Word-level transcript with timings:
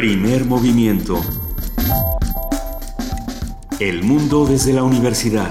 Primer 0.00 0.46
movimiento. 0.46 1.20
El 3.78 4.02
mundo 4.02 4.46
desde 4.46 4.72
la 4.72 4.82
universidad. 4.82 5.50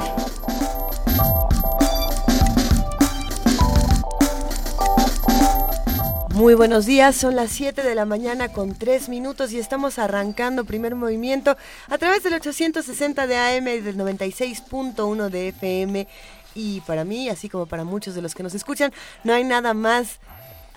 Muy 6.33 6.55
buenos 6.55 6.87
días, 6.87 7.15
son 7.15 7.35
las 7.35 7.51
7 7.51 7.83
de 7.83 7.93
la 7.93 8.05
mañana 8.05 8.51
con 8.51 8.73
3 8.73 9.09
minutos 9.09 9.51
y 9.51 9.59
estamos 9.59 9.99
arrancando 9.99 10.65
primer 10.65 10.95
movimiento 10.95 11.55
a 11.87 11.99
través 11.99 12.23
del 12.23 12.33
860 12.33 13.27
de 13.27 13.37
AM 13.37 13.67
y 13.67 13.81
del 13.81 13.97
96.1 13.97 15.29
de 15.29 15.49
FM. 15.49 16.07
Y 16.55 16.81
para 16.81 17.05
mí, 17.05 17.29
así 17.29 17.49
como 17.49 17.67
para 17.67 17.83
muchos 17.83 18.15
de 18.15 18.23
los 18.23 18.33
que 18.33 18.41
nos 18.41 18.55
escuchan, 18.55 18.91
no 19.23 19.31
hay 19.31 19.43
nada 19.43 19.75
más 19.75 20.17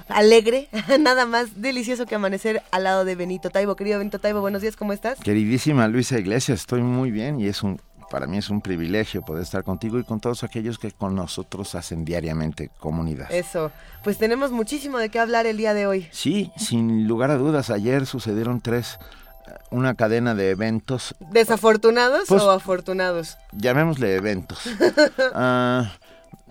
alegre, 0.09 0.69
nada 1.01 1.27
más 1.27 1.61
delicioso 1.61 2.07
que 2.07 2.15
amanecer 2.15 2.63
al 2.71 2.85
lado 2.85 3.05
de 3.05 3.15
Benito 3.15 3.51
Taibo. 3.51 3.77
Querido 3.77 3.99
Benito 3.99 4.19
Taibo, 4.19 4.41
buenos 4.41 4.63
días, 4.63 4.77
¿cómo 4.77 4.93
estás? 4.93 5.19
Queridísima 5.21 5.89
Luisa 5.89 6.19
Iglesias, 6.19 6.61
estoy 6.61 6.83
muy 6.83 7.11
bien 7.11 7.41
y 7.41 7.47
es 7.47 7.63
un 7.63 7.81
para 8.13 8.27
mí 8.27 8.37
es 8.37 8.51
un 8.51 8.61
privilegio 8.61 9.23
poder 9.23 9.43
estar 9.43 9.65
contigo 9.65 9.99
y 9.99 10.05
con 10.05 10.21
todos 10.21 10.45
aquellos 10.45 10.79
que 10.79 10.93
con 10.93 11.15
nosotros 11.15 11.75
hacen 11.75 12.05
diariamente 12.05 12.69
comunidad. 12.79 13.33
Eso, 13.33 13.73
pues 14.05 14.19
tenemos 14.19 14.53
muchísimo 14.53 14.99
de 14.99 15.09
qué 15.09 15.19
hablar 15.19 15.47
el 15.47 15.57
día 15.57 15.73
de 15.73 15.87
hoy. 15.87 16.09
Sí, 16.11 16.53
sin 16.59 17.09
lugar 17.09 17.31
a 17.31 17.39
dudas, 17.39 17.71
ayer 17.71 18.05
sucedieron 18.05 18.61
tres, 18.61 18.99
eh, 19.47 19.53
una 19.71 19.95
cadena 19.95 20.35
de 20.35 20.51
eventos. 20.51 21.15
¿Desafortunados 21.31 22.25
pues, 22.29 22.43
o 22.43 22.51
afortunados? 22.51 23.39
Llamémosle 23.53 24.15
eventos. 24.15 24.59
uh, 24.67 25.85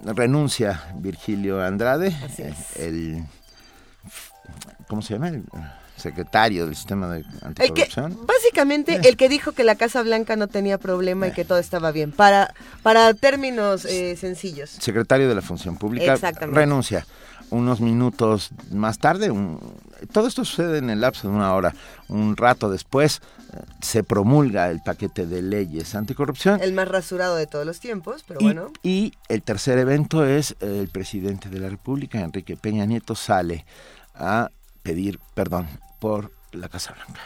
renuncia 0.15 0.83
Virgilio 0.95 1.61
Andrade, 1.63 2.07
Así 2.25 2.41
es. 2.41 2.75
el... 2.77 3.23
¿Cómo 4.91 5.01
se 5.01 5.13
llama? 5.13 5.29
El, 5.29 5.45
secretario 5.95 6.65
del 6.65 6.75
sistema 6.75 7.07
de 7.07 7.23
anticorrupción. 7.43 8.11
El 8.11 8.17
que, 8.17 8.25
básicamente, 8.25 9.07
el 9.07 9.15
que 9.15 9.29
dijo 9.29 9.53
que 9.53 9.63
la 9.63 9.75
Casa 9.75 10.01
Blanca 10.01 10.35
no 10.35 10.47
tenía 10.47 10.77
problema 10.77 11.27
y 11.29 11.31
que 11.31 11.45
todo 11.45 11.59
estaba 11.59 11.91
bien, 11.91 12.11
para, 12.11 12.53
para 12.83 13.13
términos 13.13 13.85
eh, 13.85 14.17
sencillos. 14.17 14.69
Secretario 14.71 15.29
de 15.29 15.35
la 15.35 15.41
Función 15.41 15.77
Pública 15.77 16.15
renuncia. 16.41 17.05
Unos 17.51 17.79
minutos 17.79 18.49
más 18.71 18.97
tarde, 18.97 19.29
un, 19.29 19.59
todo 20.11 20.27
esto 20.27 20.43
sucede 20.43 20.79
en 20.79 20.89
el 20.89 20.99
lapso 20.99 21.29
de 21.29 21.35
una 21.35 21.53
hora. 21.53 21.73
Un 22.09 22.35
rato 22.35 22.69
después 22.69 23.21
eh, 23.53 23.57
se 23.81 24.03
promulga 24.03 24.71
el 24.71 24.81
paquete 24.81 25.25
de 25.25 25.41
leyes 25.41 25.95
anticorrupción. 25.95 26.61
El 26.61 26.73
más 26.73 26.87
rasurado 26.87 27.35
de 27.35 27.47
todos 27.47 27.65
los 27.65 27.79
tiempos, 27.79 28.25
pero 28.27 28.41
bueno. 28.41 28.71
Y 28.83 29.13
el 29.29 29.41
tercer 29.41 29.77
evento 29.77 30.25
es 30.25 30.55
el 30.59 30.89
presidente 30.89 31.47
de 31.47 31.59
la 31.59 31.69
República, 31.69 32.19
Enrique 32.19 32.57
Peña 32.57 32.85
Nieto, 32.85 33.15
sale 33.15 33.65
a 34.15 34.49
pedir 34.83 35.19
perdón 35.33 35.67
por 35.99 36.31
la 36.51 36.69
Casa 36.69 36.93
Blanca. 36.93 37.21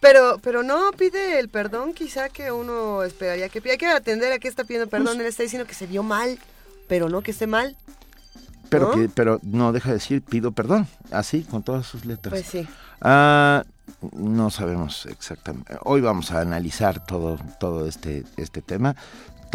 Pero, 0.00 0.38
pero 0.42 0.62
no 0.62 0.90
pide 0.92 1.38
el 1.38 1.48
perdón 1.48 1.94
quizá 1.94 2.28
que 2.28 2.52
uno 2.52 3.02
esperaría 3.02 3.48
que 3.48 3.60
pida. 3.60 3.72
Hay 3.72 3.78
que 3.78 3.86
atender 3.86 4.32
a 4.32 4.38
qué 4.38 4.48
está 4.48 4.64
pidiendo 4.64 4.88
perdón. 4.88 5.16
Pues 5.16 5.20
Él 5.20 5.26
está 5.26 5.42
diciendo 5.42 5.66
que 5.66 5.74
se 5.74 5.86
vio 5.86 6.02
mal, 6.02 6.38
pero 6.88 7.08
no 7.08 7.22
que 7.22 7.30
esté 7.30 7.46
mal. 7.46 7.76
Pero, 8.68 8.90
Que, 8.90 9.08
pero 9.08 9.40
no 9.42 9.72
deja 9.72 9.90
de 9.90 9.94
decir 9.94 10.22
pido 10.22 10.52
perdón, 10.52 10.88
así, 11.10 11.42
con 11.42 11.62
todas 11.62 11.86
sus 11.86 12.04
letras. 12.04 12.32
Pues 12.32 12.46
sí. 12.46 12.68
Ah, 13.00 13.64
no 14.12 14.50
sabemos 14.50 15.06
exactamente. 15.06 15.76
Hoy 15.84 16.00
vamos 16.00 16.32
a 16.32 16.40
analizar 16.40 17.04
todo, 17.06 17.38
todo 17.60 17.86
este, 17.86 18.24
este 18.36 18.62
tema. 18.62 18.96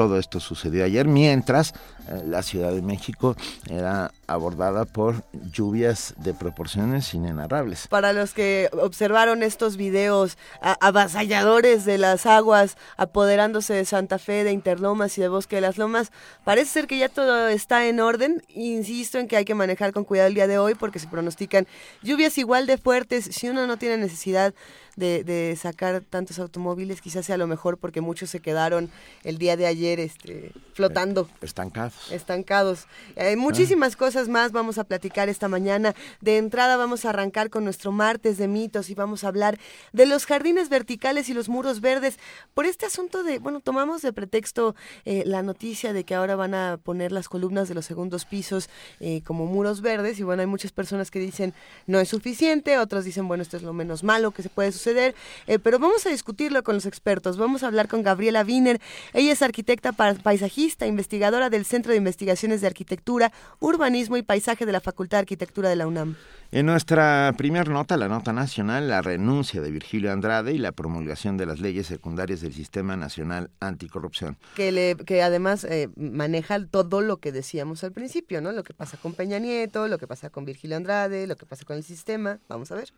Todo 0.02 0.18
esto 0.18 0.40
sucedió 0.40 0.84
ayer, 0.84 1.06
mientras 1.06 1.76
eh, 2.10 2.24
la 2.26 2.42
Ciudad 2.42 2.72
de 2.72 2.82
México 2.82 3.36
era 3.70 4.12
abordada 4.26 4.86
por 4.86 5.24
lluvias 5.54 6.16
de 6.18 6.34
proporciones 6.34 7.14
inenarrables. 7.14 7.88
Para 7.88 8.12
los 8.12 8.34
que 8.34 8.68
observaron 8.82 9.44
estos 9.44 9.78
videos 9.78 10.40
avasalladores 10.60 11.86
de 11.86 12.00
las 12.00 12.26
aguas 12.26 12.78
apoderándose 12.98 13.76
de 13.76 13.86
Santa 13.86 14.17
Fe, 14.17 14.44
de 14.44 14.54
Interlomas 14.54 15.16
y 15.20 15.22
de 15.22 15.28
Bosque 15.28 15.58
de 15.58 15.61
las 15.61 15.78
Lomas, 15.78 16.11
parece 16.44 16.72
ser 16.72 16.88
que 16.88 16.98
ya 16.98 17.08
todo 17.08 17.48
está 17.50 17.86
en 17.86 18.00
orden. 18.00 18.42
Insisto 18.50 19.20
en 19.20 19.28
que 19.28 19.38
hay 19.38 19.45
que 19.45 19.54
manejar 19.54 19.94
con 19.94 20.04
cuidado 20.04 20.30
el 20.30 20.34
día 20.34 20.48
de 20.48 20.58
hoy 20.58 20.73
porque 20.73 20.98
se 20.98 21.06
pronostican 21.06 21.67
lluvias 22.02 22.40
igual 22.40 22.66
de 22.66 22.80
fuertes. 22.80 23.26
Si 23.26 23.50
uno 23.50 23.67
no 23.67 23.78
tiene 23.78 23.98
necesidad 23.98 24.56
de, 24.96 25.24
de, 25.24 25.56
sacar 25.56 26.02
tantos 26.02 26.40
automóviles, 26.40 27.02
quizás 27.02 27.26
sea 27.26 27.38
lo 27.38 27.48
mejor 27.48 27.78
porque 27.78 28.02
muchos 28.02 28.30
se 28.30 28.40
quedaron 28.40 28.90
el 29.24 29.38
día 29.38 29.58
de 29.58 29.66
ayer 29.66 30.00
este, 30.00 30.52
flotando. 30.74 31.30
Estancados. 31.42 32.12
Estancados. 32.12 32.88
Hay 33.16 33.36
muchísimas 33.36 33.96
cosas 33.96 34.28
más 34.28 34.52
vamos 34.52 34.78
a 34.78 34.84
platicar 34.84 35.30
esta 35.30 35.48
mañana. 35.48 35.96
De 36.22 36.38
entrada 36.38 36.78
vamos 36.78 37.06
a 37.06 37.10
arrancar 37.10 37.50
con 37.50 37.64
nuestro 37.64 37.92
martes 37.92 38.38
de 38.38 38.48
mitos 38.48 38.90
y 38.90 38.96
vamos 38.96 39.24
a 39.24 39.28
hablar 39.28 39.60
de 39.94 40.06
los 40.06 40.26
jardines 40.26 40.70
verticales 40.70 41.30
y 41.30 41.34
los 41.34 41.50
muros 41.50 41.82
verdes. 41.82 42.18
Por 42.54 42.66
este 42.66 42.86
asunto 42.86 43.23
de, 43.23 43.40
bueno, 43.40 43.60
tomamos 43.60 44.02
de 44.02 44.14
pretexto 44.14 44.76
eh, 45.06 45.23
la 45.26 45.42
noticia 45.44 45.94
de 45.94 46.04
que 46.04 46.16
ahora 46.16 46.36
van 46.36 46.54
a 46.54 46.80
poner 46.82 47.12
las 47.12 47.30
columnas 47.30 47.68
de 47.68 47.76
los 47.76 47.86
segundos 47.86 48.26
pisos 48.26 48.70
eh, 49.00 49.22
como 49.26 49.46
muros 49.46 49.82
verdes 49.82 50.20
y 50.20 50.23
bueno, 50.23 50.42
hay 50.42 50.48
muchas 50.48 50.72
personas 50.72 51.12
que 51.12 51.20
dicen 51.20 51.54
no 51.88 52.00
es 52.00 52.10
suficiente, 52.10 52.78
otros 52.78 53.06
dicen, 53.06 53.28
bueno, 53.28 53.44
esto 53.44 53.58
es 53.58 53.64
lo 53.64 53.73
menos 53.73 54.04
malo 54.04 54.32
que 54.32 54.44
se 54.44 54.50
puede 54.50 54.72
suceder, 54.72 54.82
eh, 54.98 55.60
pero 55.60 55.80
vamos 55.80 56.06
a 56.06 56.10
discutirlo 56.10 56.64
con 56.64 56.76
los 56.76 56.86
expertos. 56.86 57.38
Vamos 57.38 57.64
a 57.64 57.68
hablar 57.68 57.88
con 57.88 58.04
Gabriela 58.04 58.44
Wiener. 58.44 58.80
Ella 59.14 59.32
es 59.32 59.42
arquitecta 59.42 59.92
paisajista, 59.92 60.88
investigadora 60.88 61.50
del 61.50 61.66
Centro 61.66 61.92
de 61.92 61.98
Investigaciones 61.98 62.62
de 62.62 62.68
Arquitectura, 62.68 63.32
Urbanismo 63.60 64.18
y 64.18 64.22
Paisaje 64.22 64.66
de 64.66 64.72
la 64.72 64.82
Facultad 64.82 65.18
de 65.18 65.22
Arquitectura 65.22 65.70
de 65.70 65.76
la 65.76 65.88
UNAM. 65.88 66.16
En 66.54 66.66
nuestra 66.66 67.34
primera 67.38 67.72
nota, 67.72 67.96
la 67.96 68.10
nota 68.10 68.34
nacional, 68.34 68.90
la 68.90 69.02
renuncia 69.02 69.62
de 69.62 69.72
Virgilio 69.72 70.12
Andrade 70.12 70.52
y 70.52 70.58
la 70.58 70.74
promulgación 70.74 71.38
de 71.38 71.46
las 71.46 71.62
leyes 71.62 71.88
secundarias 71.88 72.42
del 72.42 72.54
Sistema 72.54 72.98
Nacional 72.98 73.52
Anticorrupción. 73.62 74.38
Que, 74.56 74.73
le, 74.73 74.98
que 74.98 75.23
además 75.23 75.64
eh, 75.64 75.88
maneja 75.96 76.66
todo 76.66 77.00
lo 77.00 77.18
que 77.18 77.32
decíamos 77.32 77.86
al 77.86 77.94
principio, 77.94 78.42
¿no? 78.42 78.52
Lo 78.52 78.64
que 78.64 78.73
pasa 78.73 78.98
con 78.98 79.14
Peña 79.14 79.40
Nieto, 79.40 79.88
lo 79.88 79.98
que 79.98 80.08
pasa 80.08 80.30
con 80.30 80.44
Virgilio 80.44 80.76
Andrade, 80.76 81.26
lo 81.26 81.38
que 81.38 81.46
pasa 81.46 81.64
con 81.64 81.78
el 81.78 81.84
sistema. 81.84 82.40
Vamos 82.50 82.70
a 82.73 82.76
ver. 82.76 82.92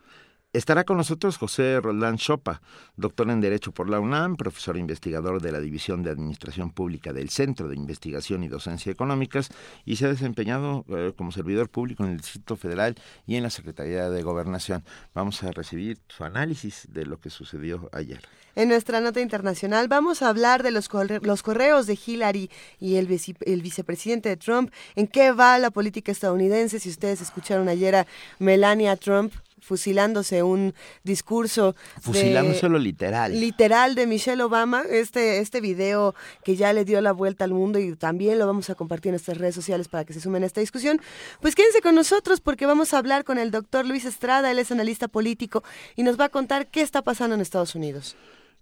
Estará 0.54 0.84
con 0.84 0.96
nosotros 0.96 1.36
José 1.36 1.80
Roldán 1.80 2.16
Chopa, 2.16 2.62
doctor 2.96 3.28
en 3.28 3.40
Derecho 3.40 3.72
por 3.72 3.90
la 3.90 3.98
UNAM, 3.98 4.36
profesor 4.36 4.76
investigador 4.76 5.42
de 5.42 5.50
la 5.50 5.58
División 5.58 6.04
de 6.04 6.10
Administración 6.10 6.70
Pública 6.70 7.12
del 7.12 7.28
Centro 7.28 7.66
de 7.66 7.74
Investigación 7.74 8.44
y 8.44 8.48
Docencia 8.48 8.92
Económicas 8.92 9.48
y 9.84 9.96
se 9.96 10.06
ha 10.06 10.10
desempeñado 10.10 10.84
eh, 10.90 11.12
como 11.16 11.32
servidor 11.32 11.68
público 11.68 12.04
en 12.04 12.12
el 12.12 12.18
Distrito 12.18 12.54
Federal 12.54 12.94
y 13.26 13.34
en 13.34 13.42
la 13.42 13.50
Secretaría 13.50 14.08
de 14.08 14.22
Gobernación. 14.22 14.84
Vamos 15.12 15.42
a 15.42 15.50
recibir 15.50 15.98
su 16.06 16.22
análisis 16.22 16.86
de 16.88 17.04
lo 17.04 17.18
que 17.18 17.30
sucedió 17.30 17.90
ayer. 17.92 18.20
En 18.54 18.68
nuestra 18.68 19.00
nota 19.00 19.20
internacional 19.20 19.88
vamos 19.88 20.22
a 20.22 20.28
hablar 20.28 20.62
de 20.62 20.70
los, 20.70 20.88
los 21.22 21.42
correos 21.42 21.88
de 21.88 21.98
Hillary 22.06 22.48
y 22.78 22.94
el, 22.94 23.08
el, 23.40 23.62
vicepresidente 23.62 24.28
de 24.28 24.36
Trump, 24.36 24.72
en 24.94 25.08
qué 25.08 25.32
va 25.32 25.58
la 25.58 25.72
política 25.72 26.12
estadounidense. 26.12 26.78
Si 26.78 26.90
ustedes 26.90 27.20
escucharon 27.20 27.68
ayer 27.68 27.96
a 27.96 28.06
Melania 28.38 28.96
Trump, 28.96 29.32
fusilándose 29.64 30.42
un 30.42 30.74
discurso 31.02 31.74
fusilándose 32.00 32.68
lo 32.68 32.78
literal 32.78 33.40
literal 33.40 33.94
de 33.94 34.06
Michelle 34.06 34.42
Obama 34.42 34.82
este 34.90 35.38
este 35.38 35.60
video 35.60 36.14
que 36.44 36.54
ya 36.54 36.72
le 36.72 36.84
dio 36.84 37.00
la 37.00 37.12
vuelta 37.12 37.44
al 37.44 37.52
mundo 37.52 37.78
y 37.78 37.96
también 37.96 38.38
lo 38.38 38.46
vamos 38.46 38.68
a 38.68 38.74
compartir 38.74 39.10
en 39.10 39.14
nuestras 39.14 39.38
redes 39.38 39.54
sociales 39.54 39.88
para 39.88 40.04
que 40.04 40.12
se 40.12 40.20
sumen 40.20 40.42
a 40.42 40.46
esta 40.46 40.60
discusión 40.60 41.00
pues 41.40 41.54
quédense 41.54 41.80
con 41.80 41.94
nosotros 41.94 42.40
porque 42.40 42.66
vamos 42.66 42.92
a 42.92 42.98
hablar 42.98 43.24
con 43.24 43.38
el 43.38 43.50
doctor 43.50 43.86
Luis 43.86 44.04
Estrada 44.04 44.50
él 44.50 44.58
es 44.58 44.70
analista 44.70 45.08
político 45.08 45.64
y 45.96 46.02
nos 46.02 46.20
va 46.20 46.26
a 46.26 46.28
contar 46.28 46.66
qué 46.66 46.82
está 46.82 47.02
pasando 47.02 47.34
en 47.34 47.40
Estados 47.40 47.74
Unidos 47.74 48.16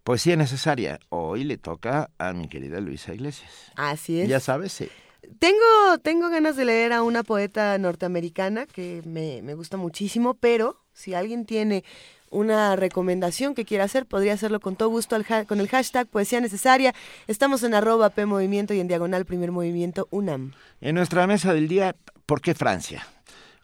Poesía 0.05 0.35
necesaria. 0.35 0.99
Hoy 1.11 1.45
le 1.45 1.59
toca 1.59 2.11
a 2.19 2.33
mi 2.33 2.49
querida 2.49 2.81
Luisa 2.81 3.15
Iglesias. 3.15 3.53
Así 3.77 4.21
es. 4.21 4.29
Ya 4.29 4.41
sabes, 4.41 4.73
sí. 4.73 4.89
Tengo, 5.39 5.99
tengo 6.03 6.29
ganas 6.31 6.57
de 6.57 6.65
leer 6.65 6.93
a 6.93 7.03
una 7.03 7.23
poeta 7.23 7.79
norteamericana 7.79 8.67
que 8.67 9.03
me, 9.05 9.41
me 9.43 9.55
gusta 9.55 9.77
muchísimo, 9.77 10.35
pero 10.35 10.81
si 10.93 11.15
alguien 11.15 11.47
tiene 11.47 11.85
una 12.31 12.75
recomendación 12.77 13.55
que 13.55 13.65
quiera 13.65 13.85
hacer, 13.85 14.07
podría 14.07 14.33
hacerlo 14.33 14.59
con 14.59 14.75
todo 14.75 14.89
gusto 14.89 15.17
con 15.47 15.61
el 15.61 15.69
hashtag 15.69 16.09
Poesía 16.09 16.41
Necesaria. 16.41 16.95
Estamos 17.29 17.63
en 17.63 17.75
arroba 17.75 18.11
P 18.11 18.27
Movimiento 18.27 18.75
y 18.75 18.81
en 18.81 18.89
diagonal 18.89 19.25
Primer 19.25 19.53
Movimiento 19.53 20.09
UNAM. 20.11 20.55
En 20.81 20.95
nuestra 20.95 21.27
mesa 21.27 21.55
del 21.55 21.69
día, 21.69 21.95
¿por 22.27 22.41
qué 22.41 22.55
Francia? 22.55 23.07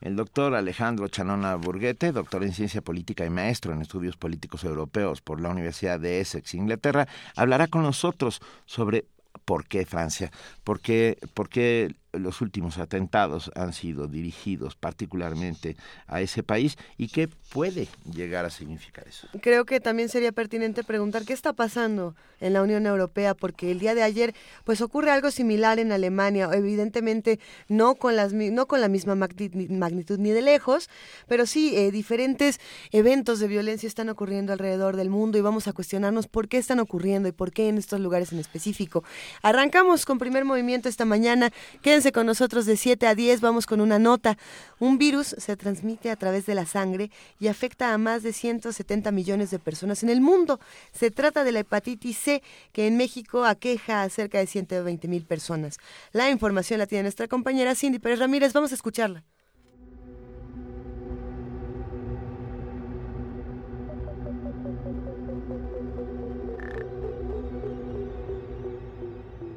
El 0.01 0.15
doctor 0.15 0.55
Alejandro 0.55 1.09
Chanona 1.09 1.57
Burguete, 1.57 2.13
doctor 2.13 2.45
en 2.45 2.53
ciencia 2.53 2.83
política 2.83 3.25
y 3.25 3.31
maestro 3.31 3.73
en 3.73 3.83
estudios 3.83 4.17
políticos 4.17 4.63
europeos 4.63 5.23
por 5.23 5.41
la 5.41 5.49
Universidad 5.49 5.99
de 5.99 6.21
Essex, 6.21 6.55
Inglaterra, 6.55 7.09
hablará 7.35 7.67
con 7.67 7.83
nosotros 7.83 8.41
sobre 8.65 9.07
por 9.49 9.67
qué 9.67 9.87
Francia, 9.87 10.31
por 10.63 10.79
qué, 10.83 11.17
por 11.33 11.49
qué 11.49 11.95
los 12.13 12.41
últimos 12.41 12.79
atentados 12.79 13.51
han 13.55 13.73
sido 13.73 14.07
dirigidos 14.07 14.77
particularmente 14.77 15.77
a 16.07 16.21
ese 16.21 16.43
país 16.43 16.77
y 16.97 17.09
qué 17.09 17.29
puede 17.53 17.89
llegar 18.11 18.45
a 18.45 18.51
significar 18.51 19.07
eso. 19.07 19.29
Creo 19.41 19.65
que 19.65 19.81
también 19.81 20.09
sería 20.09 20.33
pertinente 20.33 20.85
preguntar 20.85 21.25
qué 21.25 21.33
está 21.33 21.53
pasando 21.53 22.15
en 22.41 22.53
la 22.53 22.63
Unión 22.63 22.87
Europea 22.87 23.35
porque 23.35 23.71
el 23.71 23.79
día 23.79 23.95
de 23.95 24.03
ayer 24.03 24.35
pues 24.65 24.81
ocurre 24.81 25.11
algo 25.11 25.31
similar 25.31 25.79
en 25.79 25.93
Alemania, 25.93 26.49
evidentemente 26.53 27.41
no 27.69 27.97
con 27.97 28.17
las 28.17 28.33
no 28.33 28.67
con 28.67 28.81
la 28.81 28.89
misma 28.89 29.15
magnitud 29.15 30.19
ni 30.19 30.31
de 30.31 30.43
lejos, 30.43 30.89
pero 31.27 31.47
sí 31.47 31.77
eh, 31.77 31.91
diferentes 31.91 32.61
eventos 32.91 33.41
de 33.41 33.49
violencia 33.49 33.87
están 33.87 34.09
ocurriendo 34.09 34.53
alrededor 34.53 34.97
del 34.97 35.11
mundo 35.11 35.39
y 35.39 35.41
vamos 35.41 35.69
a 35.69 35.73
cuestionarnos 35.73 36.27
por 36.27 36.49
qué 36.49 36.59
están 36.59 36.81
ocurriendo 36.81 37.29
y 37.29 37.33
por 37.33 37.53
qué 37.53 37.69
en 37.69 37.79
estos 37.79 38.01
lugares 38.01 38.33
en 38.33 38.39
específico. 38.39 39.05
Arrancamos 39.43 40.05
con 40.05 40.19
primer 40.19 40.45
movimiento 40.45 40.89
esta 40.89 41.05
mañana. 41.05 41.51
Quédense 41.83 42.08
con 42.13 42.27
nosotros 42.27 42.67
de 42.67 42.77
7 42.77 43.07
a 43.07 43.15
10, 43.15 43.41
vamos 43.41 43.67
con 43.67 43.81
una 43.81 43.99
nota. 43.99 44.37
Un 44.79 44.99
virus 44.99 45.35
se 45.39 45.57
transmite 45.57 46.11
a 46.11 46.17
través 46.17 46.47
de 46.47 46.55
la 46.55 46.67
sangre 46.67 47.11
y 47.39 47.49
afecta 47.49 47.93
a 47.93 47.99
más 47.99 48.23
de 48.23 48.33
170 48.33 49.11
millones 49.13 49.51
de 49.51 49.59
personas 49.59 50.03
en 50.03 50.09
el 50.11 50.21
mundo. 50.21 50.61
Se 50.93 51.11
trata 51.11 51.45
de 51.45 51.53
la 51.53 51.61
hepatitis 51.61 52.19
C, 52.19 52.43
que 52.73 52.87
en 52.87 52.97
México 52.97 53.45
aqueja 53.45 54.03
a 54.03 54.09
cerca 54.09 54.39
de 54.39 54.47
120 54.47 55.09
mil 55.09 55.25
personas. 55.25 55.79
La 56.13 56.31
información 56.31 56.79
la 56.79 56.87
tiene 56.87 57.03
nuestra 57.03 57.29
compañera 57.29 57.75
Cindy 57.75 57.99
Pérez 57.99 58.19
Ramírez. 58.19 58.53
Vamos 58.53 58.73
a 58.73 58.75
escucharla. 58.75 59.25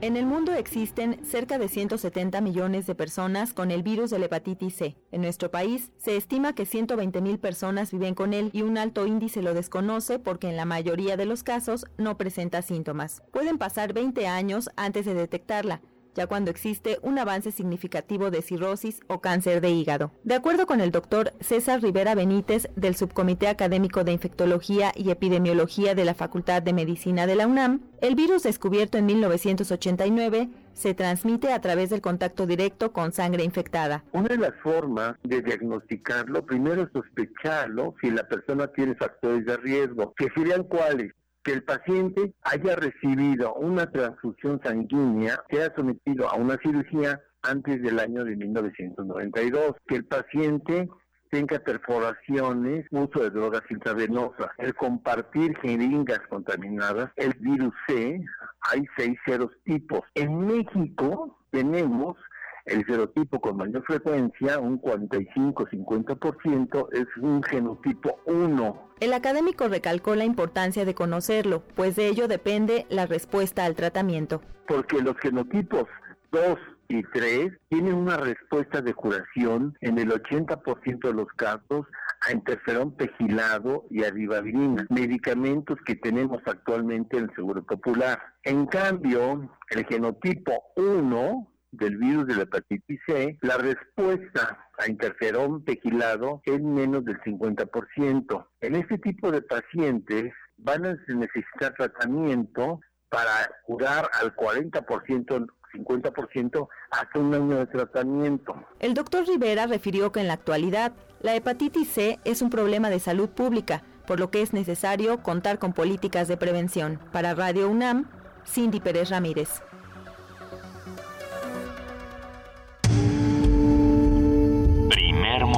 En 0.01 0.17
el 0.17 0.25
mundo 0.25 0.55
existen 0.55 1.23
cerca 1.23 1.59
de 1.59 1.67
170 1.67 2.41
millones 2.41 2.87
de 2.87 2.95
personas 2.95 3.53
con 3.53 3.69
el 3.69 3.83
virus 3.83 4.09
de 4.09 4.17
la 4.17 4.25
hepatitis 4.25 4.75
C. 4.75 4.95
En 5.11 5.21
nuestro 5.21 5.51
país 5.51 5.91
se 5.97 6.17
estima 6.17 6.55
que 6.55 6.65
120 6.65 7.21
mil 7.21 7.37
personas 7.37 7.91
viven 7.91 8.15
con 8.15 8.33
él 8.33 8.49
y 8.51 8.63
un 8.63 8.79
alto 8.79 9.05
índice 9.05 9.43
lo 9.43 9.53
desconoce 9.53 10.17
porque 10.17 10.49
en 10.49 10.57
la 10.57 10.65
mayoría 10.65 11.17
de 11.17 11.27
los 11.27 11.43
casos 11.43 11.85
no 11.99 12.17
presenta 12.17 12.63
síntomas. 12.63 13.21
Pueden 13.31 13.59
pasar 13.59 13.93
20 13.93 14.25
años 14.25 14.71
antes 14.75 15.05
de 15.05 15.13
detectarla, 15.13 15.81
ya 16.15 16.27
cuando 16.27 16.51
existe 16.51 16.99
un 17.01 17.19
avance 17.19 17.51
significativo 17.51 18.31
de 18.31 18.41
cirrosis 18.41 19.01
o 19.07 19.21
cáncer 19.21 19.61
de 19.61 19.69
hígado. 19.71 20.11
De 20.23 20.35
acuerdo 20.35 20.65
con 20.65 20.81
el 20.81 20.91
doctor 20.91 21.33
César 21.39 21.81
Rivera 21.81 22.15
Benítez 22.15 22.69
del 22.75 22.95
Subcomité 22.95 23.47
Académico 23.47 24.03
de 24.03 24.11
Infectología 24.11 24.91
y 24.95 25.09
Epidemiología 25.09 25.95
de 25.95 26.05
la 26.05 26.13
Facultad 26.13 26.61
de 26.61 26.73
Medicina 26.73 27.27
de 27.27 27.35
la 27.35 27.47
UNAM, 27.47 27.81
el 28.01 28.15
virus 28.15 28.43
descubierto 28.43 28.97
en 28.97 29.05
1989 29.05 30.49
se 30.73 30.93
transmite 30.93 31.53
a 31.53 31.61
través 31.61 31.89
del 31.89 32.01
contacto 32.01 32.45
directo 32.45 32.91
con 32.91 33.11
sangre 33.11 33.43
infectada. 33.43 34.03
Una 34.13 34.29
de 34.29 34.37
las 34.37 34.53
formas 34.63 35.15
de 35.23 35.41
diagnosticarlo, 35.41 36.45
primero 36.45 36.83
es 36.83 36.89
sospecharlo 36.91 37.95
si 38.01 38.09
la 38.09 38.27
persona 38.27 38.67
tiene 38.67 38.95
factores 38.95 39.45
de 39.45 39.57
riesgo, 39.57 40.13
que 40.15 40.29
serían 40.35 40.63
cuáles 40.63 41.13
que 41.43 41.53
el 41.53 41.63
paciente 41.63 42.33
haya 42.43 42.75
recibido 42.75 43.53
una 43.55 43.89
transfusión 43.91 44.59
sanguínea, 44.63 45.43
sea 45.49 45.73
sometido 45.75 46.29
a 46.29 46.35
una 46.35 46.57
cirugía 46.57 47.21
antes 47.41 47.81
del 47.81 47.99
año 47.99 48.23
de 48.23 48.35
1992, 48.35 49.73
que 49.87 49.95
el 49.95 50.05
paciente 50.05 50.87
tenga 51.31 51.59
perforaciones, 51.59 52.85
uso 52.91 53.23
de 53.23 53.29
drogas 53.29 53.63
intravenosas, 53.69 54.49
el 54.57 54.75
compartir 54.75 55.57
jeringas 55.59 56.19
contaminadas, 56.29 57.09
el 57.15 57.33
virus 57.39 57.73
C, 57.87 58.21
hay 58.61 58.85
seis 58.97 59.17
ceros 59.25 59.51
tipos. 59.63 60.01
En 60.13 60.45
México 60.45 61.39
tenemos 61.51 62.17
el 62.65 62.85
serotipo 62.85 63.39
con 63.39 63.57
mayor 63.57 63.83
frecuencia, 63.85 64.59
un 64.59 64.81
45-50%, 64.81 66.87
es 66.91 67.07
un 67.17 67.43
genotipo 67.43 68.19
1. 68.25 68.91
El 68.99 69.13
académico 69.13 69.67
recalcó 69.67 70.15
la 70.15 70.25
importancia 70.25 70.85
de 70.85 70.93
conocerlo, 70.93 71.63
pues 71.75 71.95
de 71.95 72.07
ello 72.07 72.27
depende 72.27 72.85
la 72.89 73.05
respuesta 73.05 73.65
al 73.65 73.75
tratamiento. 73.75 74.41
Porque 74.67 75.01
los 75.01 75.17
genotipos 75.17 75.85
2 76.31 76.57
y 76.87 77.03
3 77.03 77.51
tienen 77.69 77.93
una 77.93 78.17
respuesta 78.17 78.81
de 78.81 78.93
curación 78.93 79.77
en 79.81 79.97
el 79.97 80.11
80% 80.11 81.07
de 81.07 81.13
los 81.13 81.27
casos 81.35 81.87
a 82.21 82.31
interferón 82.31 82.91
pegilado 82.91 83.85
y 83.89 84.03
a 84.03 84.11
ribavirina, 84.11 84.85
medicamentos 84.89 85.79
que 85.85 85.95
tenemos 85.95 86.41
actualmente 86.45 87.17
en 87.17 87.23
el 87.23 87.35
Seguro 87.35 87.63
Popular. 87.63 88.19
En 88.43 88.67
cambio, 88.67 89.49
el 89.69 89.85
genotipo 89.85 90.51
1 90.75 91.50
del 91.71 91.97
virus 91.97 92.27
de 92.27 92.35
la 92.35 92.43
hepatitis 92.43 92.99
C, 93.05 93.37
la 93.41 93.57
respuesta 93.57 94.69
a 94.77 94.89
interferón 94.89 95.63
pegilado 95.63 96.41
es 96.45 96.61
menos 96.61 97.05
del 97.05 97.19
50%. 97.21 98.47
En 98.61 98.75
este 98.75 98.97
tipo 98.97 99.31
de 99.31 99.41
pacientes 99.41 100.33
van 100.57 100.85
a 100.85 100.95
necesitar 101.07 101.73
tratamiento 101.77 102.79
para 103.09 103.49
curar 103.65 104.09
al 104.21 104.35
40%, 104.35 105.47
50% 105.73 106.67
hasta 106.91 107.19
un 107.19 107.33
año 107.33 107.57
de 107.57 107.67
tratamiento. 107.67 108.55
El 108.79 108.93
doctor 108.93 109.27
Rivera 109.27 109.67
refirió 109.67 110.11
que 110.11 110.21
en 110.21 110.27
la 110.27 110.33
actualidad 110.33 110.93
la 111.21 111.35
hepatitis 111.35 111.89
C 111.89 112.19
es 112.25 112.41
un 112.41 112.49
problema 112.49 112.89
de 112.89 112.99
salud 112.99 113.29
pública, 113.29 113.83
por 114.07 114.19
lo 114.19 114.31
que 114.31 114.41
es 114.41 114.53
necesario 114.53 115.21
contar 115.21 115.59
con 115.59 115.73
políticas 115.73 116.27
de 116.27 116.37
prevención. 116.37 116.99
Para 117.11 117.33
Radio 117.33 117.69
UNAM, 117.69 118.09
Cindy 118.45 118.79
Pérez 118.79 119.09
Ramírez. 119.09 119.61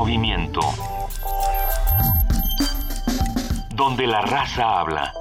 Movimiento. 0.03 0.59
Donde 3.73 4.05
la 4.05 4.21
raza 4.21 4.81
habla. 4.81 5.13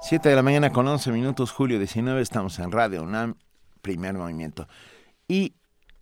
Siete 0.00 0.30
de 0.30 0.36
la 0.36 0.42
mañana 0.42 0.72
con 0.72 0.88
11 0.88 1.12
minutos, 1.12 1.52
julio 1.52 1.76
19, 1.76 2.22
estamos 2.22 2.58
en 2.60 2.72
Radio 2.72 3.02
UNAM, 3.02 3.34
primer 3.82 4.14
movimiento. 4.14 4.68
Y 5.28 5.52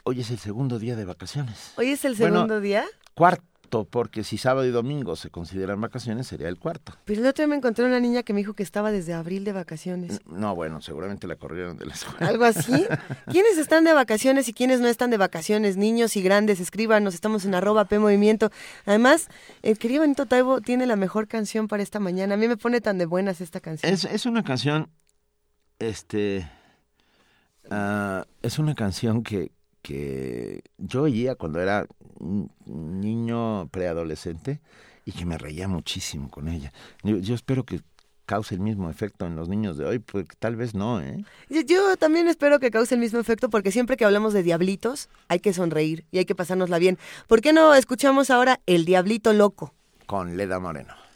hoy 0.05 0.21
es 0.21 0.31
el 0.31 0.39
segundo 0.39 0.79
día 0.79 0.95
de 0.95 1.05
vacaciones. 1.05 1.73
¿Hoy 1.77 1.89
es 1.89 2.05
el 2.05 2.17
segundo 2.17 2.61
día? 2.61 2.85
Cuarto 3.15 3.48
porque 3.69 4.25
si 4.25 4.38
sábado 4.38 4.67
y 4.67 4.70
domingo 4.70 5.17
se 5.17 5.31
consideran 5.31 5.81
vacaciones, 5.81 6.26
sería 6.26 6.49
el 6.49 6.59
cuarto. 6.59 6.94
Pero 7.05 7.20
el 7.20 7.26
otro 7.26 7.43
día 7.43 7.49
me 7.49 7.56
encontré 7.56 7.85
una 7.85 8.00
niña 8.00 8.23
que 8.23 8.32
me 8.32 8.41
dijo 8.41 8.55
que 8.55 8.62
estaba 8.62 8.91
desde 8.91 9.15
abril 9.15 9.44
de 9.44 9.53
vacaciones. 9.53 10.20
No, 10.26 10.55
bueno, 10.55 10.81
seguramente 10.81 11.26
la 11.26 11.37
corrieron 11.37 11.76
de 11.76 11.87
la 11.87 11.94
escuela. 11.94 12.26
¿Algo 12.26 12.44
así? 12.44 12.87
¿Quiénes 13.31 13.59
están 13.59 13.85
de 13.85 13.93
vacaciones 13.93 14.49
y 14.49 14.55
quiénes 14.55 14.81
no 14.81 14.88
están 14.88 15.11
de 15.11 15.17
vacaciones? 15.17 15.76
Niños 15.76 16.17
y 16.17 16.23
grandes, 16.23 16.61
escríbanos, 16.61 17.15
estamos 17.15 17.44
en 17.44 17.55
arroba 17.55 17.85
P 17.85 17.99
Movimiento. 17.99 18.50
Además, 18.87 19.29
el 19.62 19.79
querido 19.79 20.00
Benito 20.03 20.26
Taibo 20.26 20.61
tiene 20.61 20.87
la 20.87 20.97
mejor 20.97 21.29
canción 21.29 21.69
para 21.69 21.82
esta 21.82 22.00
mañana. 22.00 22.35
A 22.35 22.37
mí 22.37 22.49
me 22.49 22.56
pone 22.56 22.81
tan 22.81 22.99
de 22.99 23.06
buenas 23.06 23.41
esta 23.41 23.61
canción. 23.61 23.93
Es, 23.93 24.05
es 24.05 24.26
una 24.26 24.43
canción, 24.43 24.88
este... 25.79 26.49
Ah, 27.71 28.25
es 28.41 28.59
una 28.59 28.75
canción 28.75 29.23
que, 29.23 29.52
que 29.82 30.62
yo 30.76 31.02
oía 31.02 31.35
cuando 31.35 31.61
era 31.61 31.87
niño 32.66 33.68
preadolescente 33.70 34.61
y 35.04 35.12
que 35.12 35.25
me 35.25 35.38
reía 35.38 35.68
muchísimo 35.68 36.30
con 36.30 36.49
ella. 36.49 36.73
Yo, 37.02 37.35
espero 37.35 37.64
que 37.64 37.80
cause 38.26 38.54
el 38.54 38.61
mismo 38.61 38.90
efecto 38.90 39.26
en 39.26 39.37
los 39.37 39.49
niños 39.49 39.78
de 39.78 39.87
hoy, 39.87 39.99
pues 40.00 40.26
tal 40.38 40.56
vez 40.56 40.75
no, 40.75 41.00
¿eh? 41.00 41.25
Yo, 41.49 41.97
también 41.97 42.28
espero 42.28 42.61
que 42.61 42.70
cause 42.70 42.94
el 42.94 43.00
mismo 43.00 43.18
efecto 43.18 43.49
porque 43.49 43.73
siempre 43.73 43.97
que 43.97 44.04
hablamos 44.04 44.35
de 44.35 44.42
diablitos 44.42 45.08
hay 45.28 45.40
que 45.40 45.54
sonreír 45.54 46.04
y 46.11 46.18
hay 46.18 46.26
que 46.26 46.35
pasárnosla 46.35 46.78
bien. 46.78 46.99
¿Por 47.26 47.40
qué 47.40 47.54
no 47.54 47.75
escuchamos 47.75 48.30
ahora 48.30 48.61
El 48.66 48.85
Diablito 48.85 49.32
Loco? 49.32 49.73
Con 50.06 50.37
Leda 50.37 50.58
Moreno. 50.58 51.08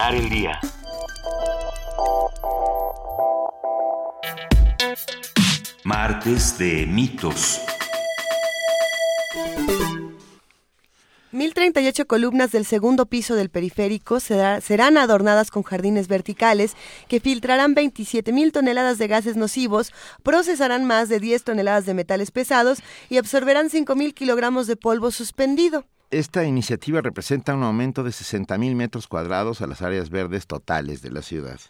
Para 0.00 0.08
afinar 0.08 0.14
el 0.14 0.30
día. 0.30 0.60
Martes 5.84 6.58
de 6.58 6.86
mitos. 6.86 7.60
1038 11.32 12.06
columnas 12.06 12.50
del 12.50 12.66
segundo 12.66 13.06
piso 13.06 13.36
del 13.36 13.50
periférico 13.50 14.18
serán 14.18 14.98
adornadas 14.98 15.50
con 15.50 15.62
jardines 15.62 16.08
verticales 16.08 16.74
que 17.08 17.20
filtrarán 17.20 17.74
27 17.74 18.32
mil 18.32 18.50
toneladas 18.52 18.98
de 18.98 19.06
gases 19.06 19.36
nocivos, 19.36 19.92
procesarán 20.24 20.84
más 20.86 21.08
de 21.08 21.20
10 21.20 21.44
toneladas 21.44 21.86
de 21.86 21.94
metales 21.94 22.30
pesados 22.30 22.82
y 23.08 23.18
absorberán 23.18 23.70
5 23.70 23.94
mil 23.94 24.12
kilogramos 24.12 24.66
de 24.66 24.76
polvo 24.76 25.12
suspendido. 25.12 25.84
Esta 26.10 26.44
iniciativa 26.44 27.00
representa 27.00 27.54
un 27.54 27.62
aumento 27.62 28.02
de 28.02 28.10
60 28.10 28.58
mil 28.58 28.74
metros 28.74 29.06
cuadrados 29.06 29.62
a 29.62 29.68
las 29.68 29.80
áreas 29.80 30.10
verdes 30.10 30.48
totales 30.48 31.02
de 31.02 31.12
la 31.12 31.22
ciudad. 31.22 31.60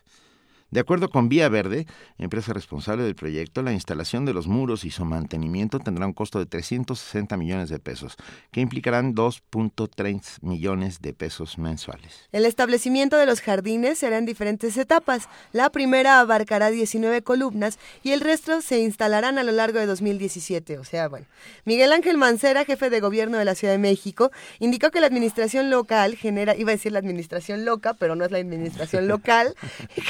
De 0.71 0.79
acuerdo 0.79 1.11
con 1.11 1.29
Vía 1.29 1.49
Verde, 1.49 1.89
empresa 2.17 2.53
responsable 2.53 3.03
del 3.03 3.17
proyecto, 3.17 3.61
la 3.63 3.73
instalación 3.73 4.25
de 4.25 4.33
los 4.33 4.47
muros 4.47 4.85
y 4.85 4.93
su 4.93 5.05
mantenimiento 5.05 5.81
tendrá 5.81 6.07
un 6.07 6.13
costo 6.13 6.39
de 6.39 6.47
360 6.47 7.37
millones 7.37 7.71
de 7.71 7.81
pesos, 7.81 8.17
que 8.53 8.61
implicarán 8.61 9.17
2.3 9.17 10.39
millones 10.43 11.03
de 11.03 11.13
pesos 11.13 11.59
mensuales. 11.59 12.29
El 12.31 12.45
establecimiento 12.47 13.17
de 13.17 13.27
los 13.27 13.41
jardines 13.41 13.99
será 13.99 14.19
en 14.19 14.27
diferentes 14.27 14.77
etapas. 14.77 15.29
La 15.53 15.71
primera 15.71 16.21
abarcará 16.21 16.71
19 16.71 17.23
columnas 17.23 17.81
y 18.05 18.13
el 18.13 18.21
resto 18.21 18.61
se 18.61 18.79
instalarán 18.79 19.39
a 19.39 19.43
lo 19.43 19.51
largo 19.51 19.81
de 19.81 19.87
2017. 19.87 20.79
O 20.79 20.85
sea, 20.85 21.09
bueno. 21.09 21.27
Miguel 21.65 21.93
Ángel 21.93 22.17
Mancera, 22.17 22.65
jefe 22.65 22.91
de 22.91 23.01
gobierno 23.01 23.39
de 23.39 23.45
la 23.45 23.57
Ciudad 23.57 23.75
de 23.75 23.79
México, 23.79 24.31
indicó 24.61 24.93
que 24.93 25.01
la 25.01 25.09
administración 25.09 25.69
local 25.69 26.15
genera, 26.15 26.55
iba 26.55 26.71
a 26.71 26.77
decir 26.77 26.93
la 26.93 27.01
administración 27.01 27.65
loca, 27.65 27.95
pero 27.95 28.15
no 28.15 28.25
es 28.25 28.31
la 28.31 28.39
administración 28.39 29.09
local, 29.09 29.57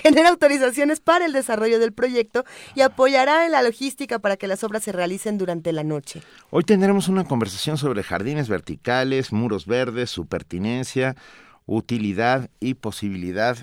genera 0.02 0.28
autoridad 0.28 0.49
para 1.00 1.26
el 1.26 1.32
desarrollo 1.32 1.78
del 1.78 1.92
proyecto 1.92 2.44
y 2.74 2.80
apoyará 2.80 3.46
en 3.46 3.52
la 3.52 3.62
logística 3.62 4.18
para 4.18 4.36
que 4.36 4.48
las 4.48 4.64
obras 4.64 4.82
se 4.82 4.92
realicen 4.92 5.38
durante 5.38 5.72
la 5.72 5.84
noche. 5.84 6.22
Hoy 6.50 6.64
tendremos 6.64 7.08
una 7.08 7.24
conversación 7.24 7.78
sobre 7.78 8.02
jardines 8.02 8.48
verticales, 8.48 9.32
muros 9.32 9.66
verdes, 9.66 10.10
su 10.10 10.26
pertinencia, 10.26 11.14
utilidad 11.66 12.50
y 12.58 12.74
posibilidad 12.74 13.56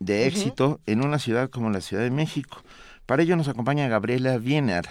de 0.00 0.26
éxito 0.26 0.80
en 0.86 1.04
una 1.04 1.18
ciudad 1.18 1.50
como 1.50 1.70
la 1.70 1.80
Ciudad 1.80 2.02
de 2.02 2.10
México. 2.10 2.62
Para 3.08 3.22
ello 3.22 3.36
nos 3.36 3.48
acompaña 3.48 3.88
Gabriela 3.88 4.36
Wiener, 4.36 4.84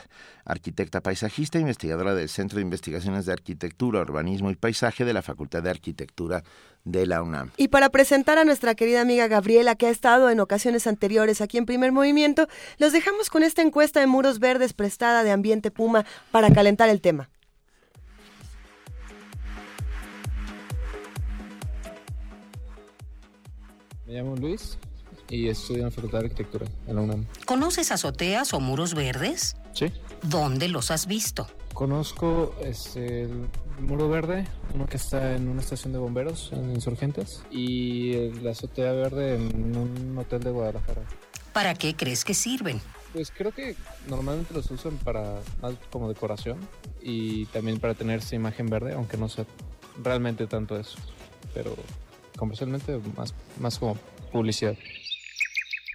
arquitecta 0.44 1.02
paisajista, 1.02 1.60
e 1.60 1.62
investigadora 1.62 2.16
del 2.16 2.30
Centro 2.30 2.56
de 2.56 2.64
Investigaciones 2.64 3.28
de 3.28 3.34
Arquitectura, 3.34 4.02
Urbanismo 4.02 4.50
y 4.50 4.56
Paisaje 4.56 5.06
de 5.06 5.14
la 5.14 5.22
Facultad 5.22 5.62
de 5.62 5.70
Arquitectura 5.70 6.44
de 6.84 7.06
la 7.06 7.22
UNAM. 7.22 7.52
Y 7.58 7.68
para 7.68 7.90
presentar 7.92 8.40
a 8.40 8.44
nuestra 8.44 8.74
querida 8.74 9.02
amiga 9.02 9.28
Gabriela, 9.28 9.76
que 9.76 9.86
ha 9.86 9.92
estado 9.92 10.32
en 10.32 10.40
ocasiones 10.40 10.88
anteriores 10.88 11.42
aquí 11.42 11.60
en 11.60 11.68
Primer 11.68 11.92
Movimiento, 11.92 12.48
los 12.80 12.92
dejamos 12.92 13.30
con 13.30 13.44
esta 13.44 13.62
encuesta 13.62 14.00
de 14.00 14.08
muros 14.08 14.40
verdes 14.40 14.74
prestada 14.74 15.24
de 15.24 15.30
Ambiente 15.30 15.70
Puma 15.70 16.04
para 16.32 16.50
calentar 16.50 16.90
el 16.90 17.02
tema. 17.02 17.30
Me 24.08 24.14
llamo 24.14 24.36
Luis, 24.38 24.80
y 25.30 25.48
estudio 25.48 25.80
en 25.80 25.86
la 25.86 25.92
Facultad 25.92 26.20
de 26.20 26.26
Arquitectura 26.26 26.66
en 26.88 26.96
la 26.96 27.02
UNAM. 27.02 27.26
¿Conoces 27.46 27.92
azoteas 27.92 28.54
o 28.54 28.60
muros 28.60 28.94
verdes? 28.94 29.56
Sí. 29.74 29.92
¿Dónde 30.24 30.68
los 30.70 30.92
has 30.92 31.08
visto? 31.08 31.48
Conozco 31.74 32.56
este, 32.64 33.24
el 33.24 33.48
muro 33.80 34.10
verde, 34.10 34.48
uno 34.74 34.88
que 34.88 34.98
está 34.98 35.36
en 35.36 35.48
una 35.48 35.62
estación 35.62 35.94
de 35.94 36.00
bomberos 36.00 36.52
en 36.52 36.72
Insurgentes, 36.72 37.44
y 37.52 38.32
la 38.42 38.52
azotea 38.52 38.92
verde 38.94 39.36
en 39.36 39.78
un 39.78 40.18
hotel 40.18 40.42
de 40.42 40.50
Guadalajara. 40.50 41.04
¿Para 41.54 41.76
qué 41.76 41.96
crees 41.96 42.26
que 42.26 42.34
sirven? 42.34 42.82
Pues 43.14 43.32
creo 43.32 43.52
que 43.52 43.76
normalmente 44.08 44.54
los 44.54 44.70
usan 44.72 44.98
para 44.98 45.40
más 45.62 45.76
como 45.92 46.10
decoración 46.10 46.58
y 47.02 47.46
también 47.48 47.80
para 47.80 47.94
tener 47.94 48.20
esa 48.20 48.36
imagen 48.36 48.70
verde, 48.70 48.94
aunque 48.94 49.18
no 49.18 49.30
sea 49.30 49.46
realmente 50.04 50.48
tanto 50.48 50.80
eso, 50.80 50.98
pero 51.54 51.76
comercialmente 52.38 53.00
más, 53.16 53.34
más 53.60 53.80
como 53.80 53.98
publicidad. 54.32 54.76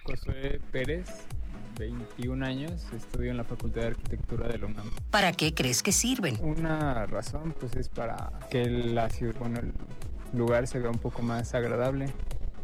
Josué 0.05 0.59
Pérez, 0.71 1.07
21 1.79 2.45
años, 2.45 2.85
estudio 2.93 3.31
en 3.31 3.37
la 3.37 3.45
Facultad 3.45 3.81
de 3.81 3.87
Arquitectura 3.87 4.47
de 4.49 4.57
la 4.57 4.65
UNAM. 4.65 4.89
¿Para 5.09 5.31
qué 5.31 5.53
crees 5.53 5.81
que 5.81 5.93
sirven? 5.93 6.37
Una 6.41 7.05
razón 7.05 7.55
pues 7.57 7.75
es 7.77 7.87
para 7.87 8.31
que 8.49 8.65
la 8.65 9.09
bueno, 9.39 9.59
el 9.59 9.71
lugar 10.37 10.67
se 10.67 10.79
vea 10.79 10.89
un 10.89 10.97
poco 10.97 11.21
más 11.21 11.53
agradable, 11.53 12.07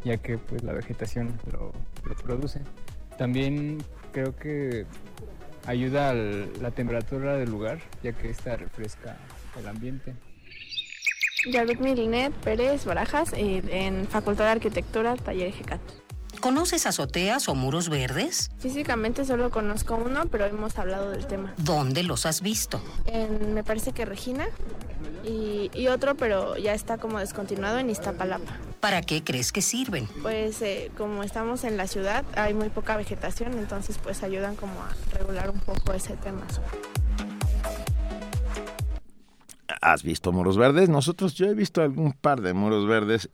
ya 0.04 0.18
que 0.18 0.38
pues 0.38 0.64
la 0.64 0.74
vegetación 0.74 1.40
lo, 1.52 1.72
produce. 2.24 2.62
También 3.18 3.78
creo 4.12 4.36
que 4.36 4.86
ayuda 5.66 6.10
a 6.10 6.14
la 6.14 6.72
temperatura 6.72 7.38
del 7.38 7.50
lugar, 7.50 7.80
ya 8.04 8.12
que 8.12 8.30
esta 8.30 8.58
refresca 8.58 9.18
el 9.58 9.68
ambiente. 9.68 10.14
Yavet 11.50 11.80
Milinet 11.80 12.34
Pérez 12.34 12.84
Barajas, 12.84 13.32
eh, 13.32 13.64
en 13.70 14.08
Facultad 14.08 14.46
de 14.46 14.52
Arquitectura, 14.52 15.16
Taller 15.16 15.54
GECAT. 15.54 15.99
¿Conoces 16.40 16.86
azoteas 16.86 17.50
o 17.50 17.56
muros 17.56 17.90
verdes? 17.90 18.50
Físicamente 18.60 19.26
solo 19.26 19.50
conozco 19.50 19.96
uno, 19.98 20.26
pero 20.28 20.46
hemos 20.46 20.78
hablado 20.80 21.12
del 21.12 21.28
tema. 21.28 21.54
¿Dónde 21.58 22.04
los 22.04 22.26
has 22.26 22.42
visto? 22.42 22.82
En, 23.08 23.54
me 23.54 23.64
parece 23.64 23.92
que 23.92 24.06
Regina 24.06 24.48
y, 25.26 25.88
otro, 25.88 26.16
pero 26.16 26.58
ya 26.58 26.74
está 26.74 26.98
como 26.98 27.20
descontinuado 27.20 27.78
en 27.78 27.90
Iztapalapa. 27.90 28.58
¿Para 28.80 29.02
qué 29.02 29.24
crees 29.24 29.52
que 29.52 29.62
sirven? 29.62 30.08
Pues 30.22 30.62
eh, 30.62 30.92
como 30.98 31.24
estamos 31.24 31.66
en 31.66 31.76
la 31.76 31.88
ciudad, 31.88 32.24
hay 32.36 32.54
muy 32.54 32.70
poca 32.70 32.96
vegetación, 32.96 33.54
entonces 33.54 33.98
pues 34.02 34.24
ayudan 34.24 34.56
como 34.56 34.82
a 34.82 34.96
regular 35.18 35.50
un 35.50 35.60
poco 35.60 35.94
ese 35.94 36.16
tema. 36.16 36.42
¿Has 39.82 40.04
visto 40.04 40.32
muros 40.32 40.58
verdes? 40.58 40.90
Nosotros, 40.90 41.34
yo 41.36 41.48
he 41.48 41.54
visto 41.54 41.82
algún 41.82 42.14
par 42.14 42.42
de 42.42 42.54
muros 42.54 42.88
verdes 42.88 43.30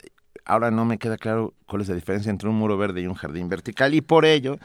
ahora 0.46 0.70
no 0.70 0.84
me 0.84 0.98
queda 0.98 1.18
claro 1.18 1.52
cuál 1.66 1.82
es 1.82 1.88
la 1.88 1.94
diferencia 1.94 2.30
entre 2.30 2.48
un 2.48 2.56
muro 2.56 2.78
verde 2.78 3.02
y 3.02 3.06
un 3.06 3.14
jardín 3.14 3.48
vertical 3.48 3.94
y 3.94 4.00
por 4.00 4.24
ello 4.24 4.58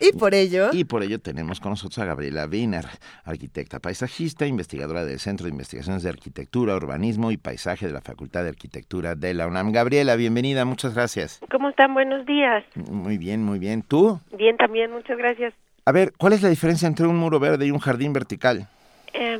y 0.00 0.12
por 0.12 0.34
ello. 0.34 0.70
Y 0.72 0.84
por 0.84 1.02
ello 1.02 1.18
tenemos 1.20 1.60
con 1.60 1.70
nosotros 1.70 1.98
a 1.98 2.04
Gabriela 2.04 2.46
Wiener, 2.46 2.84
arquitecta 3.24 3.78
paisajista, 3.78 4.46
investigadora 4.46 5.04
del 5.04 5.18
Centro 5.18 5.44
de 5.44 5.52
Investigaciones 5.52 6.02
de 6.02 6.10
Arquitectura, 6.10 6.76
Urbanismo 6.76 7.30
y 7.30 7.36
Paisaje 7.36 7.86
de 7.86 7.92
la 7.92 8.02
Facultad 8.02 8.42
de 8.42 8.50
Arquitectura 8.50 9.14
de 9.14 9.34
la 9.34 9.46
UNAM. 9.46 9.72
Gabriela, 9.72 10.16
bienvenida, 10.16 10.64
muchas 10.64 10.94
gracias. 10.94 11.40
¿Cómo 11.50 11.70
están? 11.70 11.94
Buenos 11.94 12.26
días. 12.26 12.64
Muy 12.90 13.18
bien, 13.18 13.42
muy 13.42 13.58
bien. 13.58 13.82
¿Tú? 13.82 14.20
Bien, 14.36 14.56
también, 14.56 14.92
muchas 14.92 15.16
gracias. 15.16 15.54
A 15.84 15.92
ver, 15.92 16.12
¿cuál 16.18 16.32
es 16.32 16.42
la 16.42 16.48
diferencia 16.48 16.88
entre 16.88 17.06
un 17.06 17.16
muro 17.16 17.38
verde 17.38 17.66
y 17.66 17.70
un 17.70 17.78
jardín 17.78 18.12
vertical? 18.12 18.68
Eh, 19.14 19.38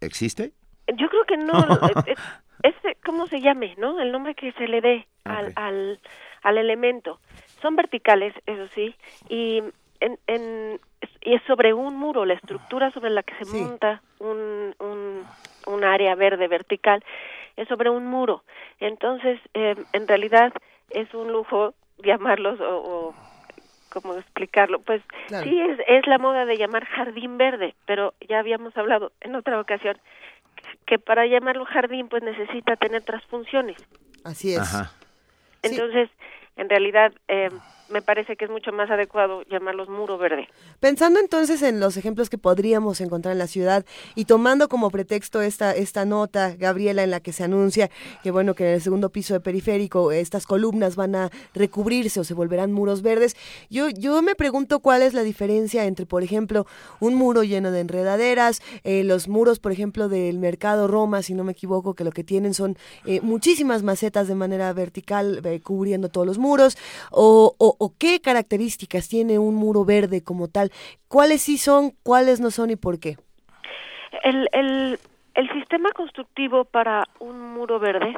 ¿Existe? 0.00 0.52
Yo 0.86 1.08
creo 1.08 1.24
que 1.26 1.36
no. 1.36 1.66
es, 2.62 2.74
¿cómo 3.04 3.26
se 3.26 3.40
llame, 3.40 3.74
no? 3.78 4.00
El 4.00 4.12
nombre 4.12 4.34
que 4.34 4.52
se 4.52 4.66
le 4.66 4.80
dé 4.80 5.06
al, 5.24 5.52
al, 5.56 6.00
al 6.42 6.58
elemento. 6.58 7.20
Son 7.60 7.76
verticales, 7.76 8.34
eso 8.46 8.68
sí, 8.74 8.94
y 9.28 9.62
en, 10.00 10.18
en, 10.26 10.80
y 11.22 11.34
es 11.34 11.42
sobre 11.44 11.74
un 11.74 11.96
muro, 11.96 12.24
la 12.24 12.34
estructura 12.34 12.90
sobre 12.92 13.10
la 13.10 13.22
que 13.22 13.34
se 13.44 13.58
monta 13.58 14.02
un, 14.20 14.74
un, 14.78 15.24
un, 15.66 15.84
área 15.84 16.14
verde 16.14 16.48
vertical 16.48 17.04
es 17.56 17.68
sobre 17.68 17.90
un 17.90 18.06
muro. 18.06 18.44
Entonces, 18.80 19.40
eh, 19.54 19.74
en 19.92 20.08
realidad 20.08 20.52
es 20.90 21.12
un 21.14 21.32
lujo 21.32 21.74
llamarlos 21.98 22.60
o, 22.60 22.76
o 22.76 23.14
cómo 23.88 24.14
explicarlo. 24.14 24.80
Pues 24.80 25.02
sí, 25.42 25.60
es, 25.60 25.78
es 25.86 26.06
la 26.06 26.18
moda 26.18 26.44
de 26.44 26.56
llamar 26.56 26.84
jardín 26.84 27.38
verde, 27.38 27.74
pero 27.86 28.14
ya 28.28 28.38
habíamos 28.38 28.76
hablado 28.76 29.12
en 29.20 29.34
otra 29.34 29.60
ocasión 29.60 29.98
que 30.88 30.98
para 30.98 31.26
llamarlo 31.26 31.66
jardín 31.66 32.08
pues 32.08 32.22
necesita 32.22 32.74
tener 32.76 33.02
otras 33.02 33.22
funciones. 33.26 33.76
Así 34.24 34.54
es. 34.54 34.66
Entonces, 35.62 36.08
en 36.56 36.68
realidad, 36.68 37.12
eh, 37.28 37.50
me 37.90 38.02
parece 38.02 38.36
que 38.36 38.44
es 38.44 38.50
mucho 38.50 38.72
más 38.72 38.90
adecuado 38.90 39.42
llamarlos 39.50 39.88
muro 39.88 40.18
verde. 40.18 40.48
Pensando 40.80 41.20
entonces 41.20 41.62
en 41.62 41.80
los 41.80 41.96
ejemplos 41.96 42.30
que 42.30 42.38
podríamos 42.38 43.00
encontrar 43.00 43.32
en 43.32 43.38
la 43.38 43.46
ciudad 43.46 43.84
y 44.14 44.26
tomando 44.26 44.68
como 44.68 44.90
pretexto 44.90 45.42
esta, 45.42 45.72
esta 45.72 46.04
nota, 46.04 46.54
Gabriela, 46.56 47.02
en 47.02 47.10
la 47.10 47.20
que 47.20 47.32
se 47.32 47.44
anuncia 47.44 47.90
que 48.22 48.30
bueno, 48.30 48.54
que 48.54 48.68
en 48.68 48.74
el 48.74 48.82
segundo 48.82 49.10
piso 49.10 49.34
de 49.34 49.40
periférico 49.40 50.12
estas 50.12 50.46
columnas 50.46 50.96
van 50.96 51.14
a 51.14 51.30
recubrirse 51.54 52.20
o 52.20 52.24
se 52.24 52.34
volverán 52.34 52.72
muros 52.72 53.02
verdes, 53.02 53.36
yo, 53.70 53.88
yo 53.88 54.20
me 54.22 54.34
pregunto 54.34 54.80
cuál 54.80 55.02
es 55.02 55.14
la 55.14 55.22
diferencia 55.22 55.84
entre, 55.84 56.06
por 56.06 56.22
ejemplo, 56.22 56.66
un 57.00 57.14
muro 57.14 57.42
lleno 57.42 57.70
de 57.70 57.80
enredaderas, 57.80 58.62
eh, 58.84 59.04
los 59.04 59.28
muros, 59.28 59.58
por 59.58 59.72
ejemplo, 59.72 60.08
del 60.08 60.38
mercado 60.38 60.88
Roma, 60.88 61.22
si 61.22 61.34
no 61.34 61.44
me 61.44 61.52
equivoco, 61.52 61.94
que 61.94 62.04
lo 62.04 62.12
que 62.12 62.24
tienen 62.24 62.54
son 62.54 62.76
eh, 63.06 63.20
muchísimas 63.22 63.82
macetas 63.82 64.28
de 64.28 64.34
manera 64.34 64.72
vertical 64.72 65.40
eh, 65.44 65.60
cubriendo 65.60 66.08
todos 66.08 66.26
los 66.26 66.38
muros, 66.38 66.76
o 67.10 67.54
o 67.58 67.77
qué 67.98 68.20
características 68.20 69.08
tiene 69.08 69.38
un 69.38 69.54
muro 69.54 69.84
verde 69.84 70.22
como 70.22 70.48
tal? 70.48 70.70
¿Cuáles 71.08 71.42
sí 71.42 71.58
son, 71.58 71.92
cuáles 72.02 72.40
no 72.40 72.50
son 72.50 72.70
y 72.70 72.76
por 72.76 72.98
qué? 72.98 73.16
El, 74.24 74.48
el, 74.52 74.98
el 75.34 75.52
sistema 75.52 75.92
constructivo 75.92 76.64
para 76.64 77.04
un 77.20 77.40
muro 77.54 77.78
verde 77.78 78.16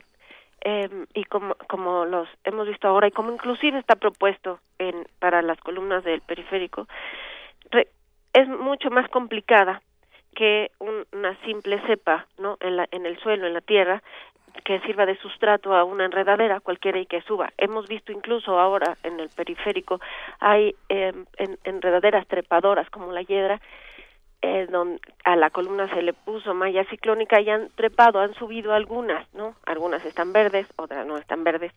em, 0.63 1.07
y 1.15 1.25
como, 1.25 1.55
como 1.69 2.05
los 2.05 2.29
hemos 2.45 2.67
visto 2.67 2.89
ahora 2.89 3.09
y 3.09 3.13
como 3.13 3.33
inclusive 3.33 3.79
está 3.79 3.97
propuesto 3.97 4.61
en, 4.79 5.07
para 5.19 5.43
las 5.43 5.59
columnas 5.61 6.05
del 6.05 6.21
periférico, 6.23 6.87
es 8.33 8.49
mucho 8.49 8.91
más 8.91 9.09
complicada 9.11 9.83
que 10.35 10.71
una 10.79 11.37
simple 11.45 11.81
cepa 11.87 12.27
¿no? 12.39 12.57
en, 12.61 12.77
la, 12.77 12.89
en 12.93 13.05
el 13.07 13.19
suelo, 13.19 13.47
en 13.47 13.55
la 13.55 13.61
tierra, 13.61 14.03
que 14.65 14.81
sirva 14.81 15.07
de 15.07 15.17
sustrato 15.19 15.75
a 15.75 15.85
una 15.85 16.05
enredadera 16.05 16.61
cualquiera 16.61 16.99
y 16.99 17.07
que 17.07 17.23
suba. 17.23 17.53
Hemos 17.59 17.89
visto 17.89 18.13
incluso 18.13 18.59
ahora 18.59 18.97
en 19.03 19.21
el 19.21 19.29
periférico 19.29 20.01
hay 20.39 20.75
eh, 20.89 21.13
enredaderas 21.65 22.27
trepadoras 22.27 22.89
como 22.91 23.13
la 23.13 23.23
hiedra 23.23 23.61
eh, 24.43 24.67
donde 24.71 25.01
a 25.25 25.37
la 25.37 25.51
columna 25.51 25.87
se 25.91 26.01
le 26.01 26.15
puso 26.15 26.55
malla 26.55 26.85
ciclónica 26.85 27.43
y 27.43 27.51
han 27.51 27.69
trepado, 27.75 28.21
han 28.21 28.33
subido 28.35 28.73
algunas, 28.73 29.27
¿no? 29.35 29.55
Algunas 29.67 30.03
están 30.07 30.33
verdes, 30.33 30.67
otras 30.77 31.07
no 31.07 31.19
están 31.19 31.45
verdes. 31.45 31.73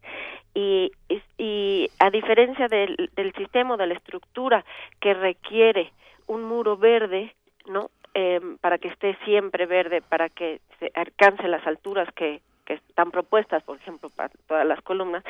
Y, 0.53 0.94
y, 1.38 1.89
a 2.00 2.10
diferencia 2.10 2.70
del, 2.70 3.10
del 3.18 3.34
sistema, 3.34 3.75
de 3.75 3.88
la 3.88 3.96
estructura 3.96 4.63
que 5.01 5.13
requiere 5.13 5.91
un 6.28 6.43
muro 6.43 6.78
verde, 6.78 7.36
¿no? 7.65 7.89
Eh, 8.13 8.39
para 8.62 8.78
que 8.78 8.88
esté 8.88 9.17
siempre 9.26 9.65
verde, 9.65 10.02
para 10.02 10.30
que 10.30 10.62
se 10.80 10.89
alcance 10.95 11.48
las 11.50 11.67
alturas 11.67 12.08
que, 12.13 12.41
que 12.65 12.73
están 12.73 13.12
propuestas, 13.12 13.63
por 13.63 13.78
ejemplo, 13.78 14.10
para 14.10 14.30
todas 14.47 14.65
las 14.65 14.82
columnas, 14.82 15.23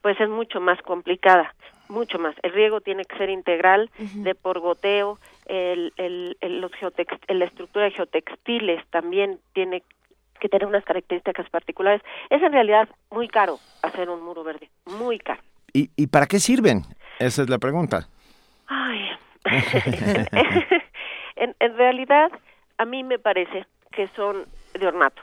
pues 0.00 0.20
es 0.20 0.28
mucho 0.28 0.60
más 0.60 0.80
complicada, 0.82 1.54
mucho 1.88 2.18
más. 2.18 2.34
El 2.42 2.52
riego 2.52 2.80
tiene 2.80 3.04
que 3.04 3.16
ser 3.16 3.30
integral, 3.30 3.90
de 3.98 4.34
por 4.34 4.60
goteo, 4.60 5.18
el, 5.46 5.92
el, 5.96 6.36
el, 6.40 6.60
los 6.60 6.72
la 7.28 7.44
estructura 7.44 7.86
de 7.86 7.92
geotextiles 7.92 8.86
también 8.90 9.40
tiene 9.54 9.82
que 10.40 10.48
tener 10.48 10.66
unas 10.66 10.84
características 10.84 11.48
particulares. 11.50 12.02
Es 12.30 12.42
en 12.42 12.52
realidad 12.52 12.88
muy 13.10 13.28
caro 13.28 13.58
hacer 13.82 14.08
un 14.08 14.22
muro 14.22 14.44
verde, 14.44 14.70
muy 14.86 15.18
caro. 15.18 15.42
¿Y, 15.72 15.90
y 15.96 16.06
para 16.06 16.26
qué 16.26 16.38
sirven? 16.38 16.82
Esa 17.18 17.42
es 17.42 17.50
la 17.50 17.58
pregunta. 17.58 18.08
Ay. 18.66 19.10
en, 21.36 21.56
en 21.58 21.76
realidad, 21.76 22.30
a 22.78 22.84
mí 22.84 23.02
me 23.02 23.18
parece 23.18 23.66
que 23.90 24.08
son 24.08 24.44
de 24.78 24.86
ornato, 24.86 25.22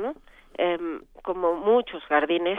¿no? 0.00 0.14
Em, 0.58 1.00
como 1.22 1.54
muchos 1.54 2.02
jardines 2.04 2.58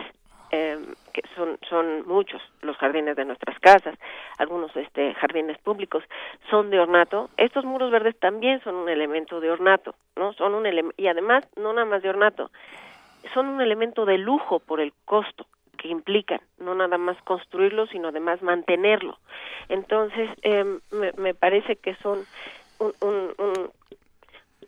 eh, 0.52 0.78
que 1.14 1.24
son 1.36 1.58
son 1.68 2.08
muchos 2.08 2.42
los 2.62 2.78
jardines 2.78 3.16
de 3.16 3.26
nuestras 3.26 3.60
casas 3.60 3.98
algunos 4.38 4.74
este 4.78 5.14
jardines 5.16 5.58
públicos 5.58 6.04
son 6.50 6.70
de 6.70 6.80
ornato. 6.80 7.30
Estos 7.38 7.66
muros 7.66 7.92
verdes 7.92 8.18
también 8.20 8.62
son 8.64 8.76
un 8.76 8.90
elemento 8.90 9.40
de 9.40 9.50
ornato 9.50 9.96
no 10.16 10.34
son 10.34 10.54
un 10.54 10.66
y 10.96 11.08
además 11.08 11.44
no 11.58 11.74
nada 11.74 11.86
más 11.86 12.04
de 12.04 12.10
ornato 12.10 12.52
son 13.34 13.48
un 13.48 13.62
elemento 13.62 14.06
de 14.06 14.20
lujo 14.20 14.60
por 14.60 14.80
el 14.80 14.94
costo 15.06 15.48
que 15.78 15.88
implican 15.88 16.42
no 16.60 16.76
nada 16.76 16.98
más 17.00 17.20
construirlo 17.24 17.88
sino 17.88 18.10
además 18.10 18.42
mantenerlo. 18.44 19.18
Entonces 19.70 20.30
eh, 20.44 20.66
me, 20.92 21.14
me 21.14 21.34
parece 21.34 21.78
que 21.78 21.96
son 21.96 22.20
un, 22.80 22.94
un, 23.02 23.34
un, 23.40 23.72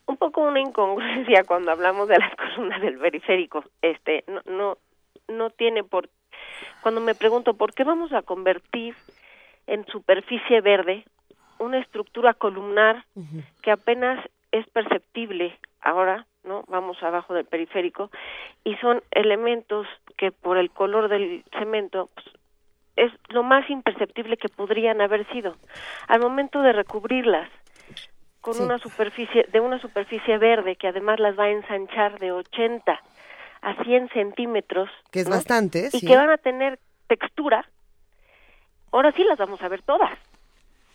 un 0.09 0.17
poco 0.17 0.41
una 0.41 0.59
incongruencia 0.59 1.43
cuando 1.43 1.71
hablamos 1.71 2.07
de 2.07 2.17
las 2.17 2.35
columnas 2.35 2.81
del 2.81 2.97
periférico. 2.97 3.63
Este, 3.81 4.23
no, 4.27 4.41
no, 4.45 4.77
no 5.27 5.49
tiene 5.51 5.83
por. 5.83 6.09
Cuando 6.81 6.99
me 6.99 7.13
pregunto 7.13 7.53
por 7.53 7.73
qué 7.73 7.83
vamos 7.83 8.11
a 8.11 8.23
convertir 8.23 8.95
en 9.67 9.85
superficie 9.85 10.61
verde 10.61 11.05
una 11.59 11.77
estructura 11.77 12.33
columnar 12.33 13.05
que 13.61 13.71
apenas 13.71 14.25
es 14.51 14.67
perceptible 14.69 15.57
ahora, 15.81 16.25
¿no? 16.43 16.63
Vamos 16.67 17.01
abajo 17.03 17.33
del 17.33 17.45
periférico 17.45 18.09
y 18.63 18.75
son 18.77 19.03
elementos 19.11 19.85
que 20.17 20.31
por 20.31 20.57
el 20.57 20.71
color 20.71 21.09
del 21.09 21.43
cemento 21.59 22.09
pues, 22.15 22.25
es 22.95 23.11
lo 23.29 23.43
más 23.43 23.69
imperceptible 23.69 24.37
que 24.37 24.49
podrían 24.49 25.01
haber 25.01 25.27
sido. 25.31 25.55
Al 26.07 26.21
momento 26.21 26.61
de 26.61 26.73
recubrirlas 26.73 27.49
con 28.41 28.59
una 28.61 28.77
superficie, 28.77 29.45
de 29.51 29.59
una 29.59 29.79
superficie 29.79 30.37
verde 30.37 30.75
que 30.75 30.87
además 30.87 31.19
las 31.19 31.37
va 31.37 31.45
a 31.45 31.49
ensanchar 31.49 32.19
de 32.19 32.31
80 32.31 32.99
a 33.61 33.83
100 33.83 34.09
centímetros. 34.09 34.89
Que 35.11 35.21
es 35.21 35.29
bastante, 35.29 35.89
Y 35.91 36.05
que 36.05 36.15
van 36.15 36.29
a 36.29 36.37
tener 36.37 36.79
textura. 37.07 37.67
Ahora 38.91 39.11
sí 39.11 39.23
las 39.23 39.37
vamos 39.37 39.61
a 39.61 39.67
ver 39.67 39.81
todas, 39.81 40.17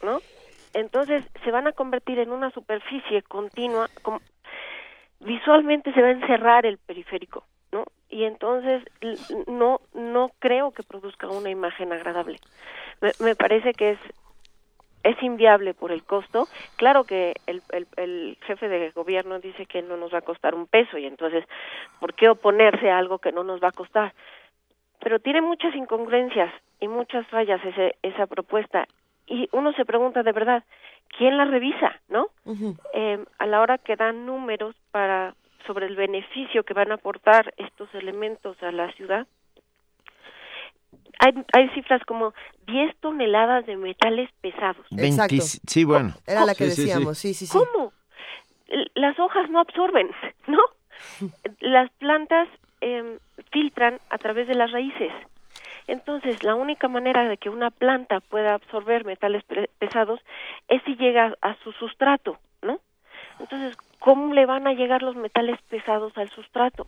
¿no? 0.02 0.20
Entonces 0.72 1.24
se 1.44 1.50
van 1.50 1.66
a 1.68 1.72
convertir 1.72 2.18
en 2.18 2.33
una 2.33 2.50
superficie 2.50 3.22
continua, 3.22 3.88
visualmente 5.20 5.92
se 5.92 6.02
va 6.02 6.09
a 6.09 6.12
encerrar 6.12 6.66
el 6.66 6.78
periférico, 6.78 7.44
¿no? 7.70 7.85
Y 8.09 8.24
entonces 8.24 8.83
no 9.46 9.80
no 9.92 10.33
creo 10.40 10.72
que 10.72 10.83
produzca 10.83 11.28
una 11.28 11.50
imagen 11.50 11.92
agradable. 11.92 12.38
me 13.20 13.37
parece 13.37 13.72
que 13.72 13.92
es 13.92 13.98
es 15.05 15.23
inviable 15.23 15.75
por 15.75 15.93
el 15.93 16.03
costo. 16.03 16.49
Claro 16.77 17.05
que 17.05 17.35
el, 17.47 17.62
el, 17.97 18.37
jefe 18.47 18.69
de 18.69 18.90
gobierno 18.90 19.38
dice 19.38 19.67
que 19.67 19.83
no 19.83 19.97
nos 19.97 20.12
va 20.12 20.19
a 20.19 20.23
costar 20.23 20.55
un 20.55 20.67
peso 20.67 20.99
y 20.99 21.07
entonces, 21.07 21.45
¿por 22.01 22.14
qué 22.14 22.29
oponerse 22.29 22.90
a 22.90 22.99
algo 22.99 23.19
que 23.19 23.31
no 23.31 23.45
nos 23.45 23.62
va 23.62 23.69
a 23.69 23.73
costar? 23.73 24.12
Pero 25.01 25.19
tiene 25.21 25.43
muchas 25.43 25.75
incongruencias 25.77 26.53
y 26.81 26.88
muchas 26.88 27.27
fallas 27.29 27.64
ese, 27.64 27.97
esa 28.03 28.27
propuesta 28.27 28.88
y 29.27 29.49
uno 29.53 29.73
se 29.73 29.85
pregunta 29.85 30.23
de 30.23 30.33
verdad, 30.33 30.64
¿quién 31.17 31.37
la 31.37 31.45
revisa, 31.45 32.01
no? 32.09 32.27
eh, 32.93 33.25
a 33.38 33.47
la 33.47 33.61
hora 33.61 33.79
que 33.79 33.97
dan 33.97 34.27
números 34.27 34.75
para 34.90 35.35
sobre 35.67 35.87
el 35.87 35.97
beneficio 35.97 36.64
que 36.64 36.75
van 36.75 36.90
a 36.90 36.97
aportar 36.97 37.55
estos 37.57 37.95
elementos 37.95 38.62
a 38.62 38.71
la 38.71 38.93
ciudad, 38.93 39.27
hay, 41.18 41.33
hay 41.53 41.68
cifras 41.70 42.03
como 42.05 42.35
10 42.66 42.96
toneladas 43.00 43.66
de 43.66 43.77
metales 43.77 44.31
pesados. 44.40 44.87
Exacto. 44.96 45.37
Sí, 45.40 45.85
bueno. 45.85 46.14
Era 46.27 46.44
la 46.44 46.55
que 46.55 46.64
decíamos, 46.64 47.18
sí, 47.18 47.35
sí, 47.35 47.46
sí. 47.46 47.59
¿Cómo? 47.59 47.92
Las 48.94 49.18
hojas 49.18 49.50
no 49.50 49.61
absorben, 49.61 50.11
¿no? 50.46 50.61
Las 51.61 51.90
plantas 51.92 52.48
eh, 52.81 53.18
filtran 53.53 54.00
a 54.11 54.18
través 54.18 54.48
de 54.48 54.55
las 54.55 54.70
raíces. 54.72 55.12
Entonces, 55.87 56.42
la 56.42 56.55
única 56.55 56.88
manera 56.88 57.29
de 57.29 57.37
que 57.37 57.50
una 57.50 57.70
planta 57.70 58.20
pueda 58.20 58.55
absorber 58.55 59.05
metales 59.05 59.44
pesados 59.79 60.20
es 60.68 60.83
si 60.85 60.96
llega 60.96 61.35
a 61.42 61.57
su 61.62 61.72
sustrato, 61.72 62.38
¿no? 62.62 62.81
Entonces, 63.38 63.77
¿cómo 63.98 64.33
le 64.33 64.46
van 64.46 64.66
a 64.66 64.72
llegar 64.72 65.03
los 65.03 65.16
metales 65.16 65.61
pesados 65.68 66.16
al 66.16 66.31
sustrato? 66.31 66.87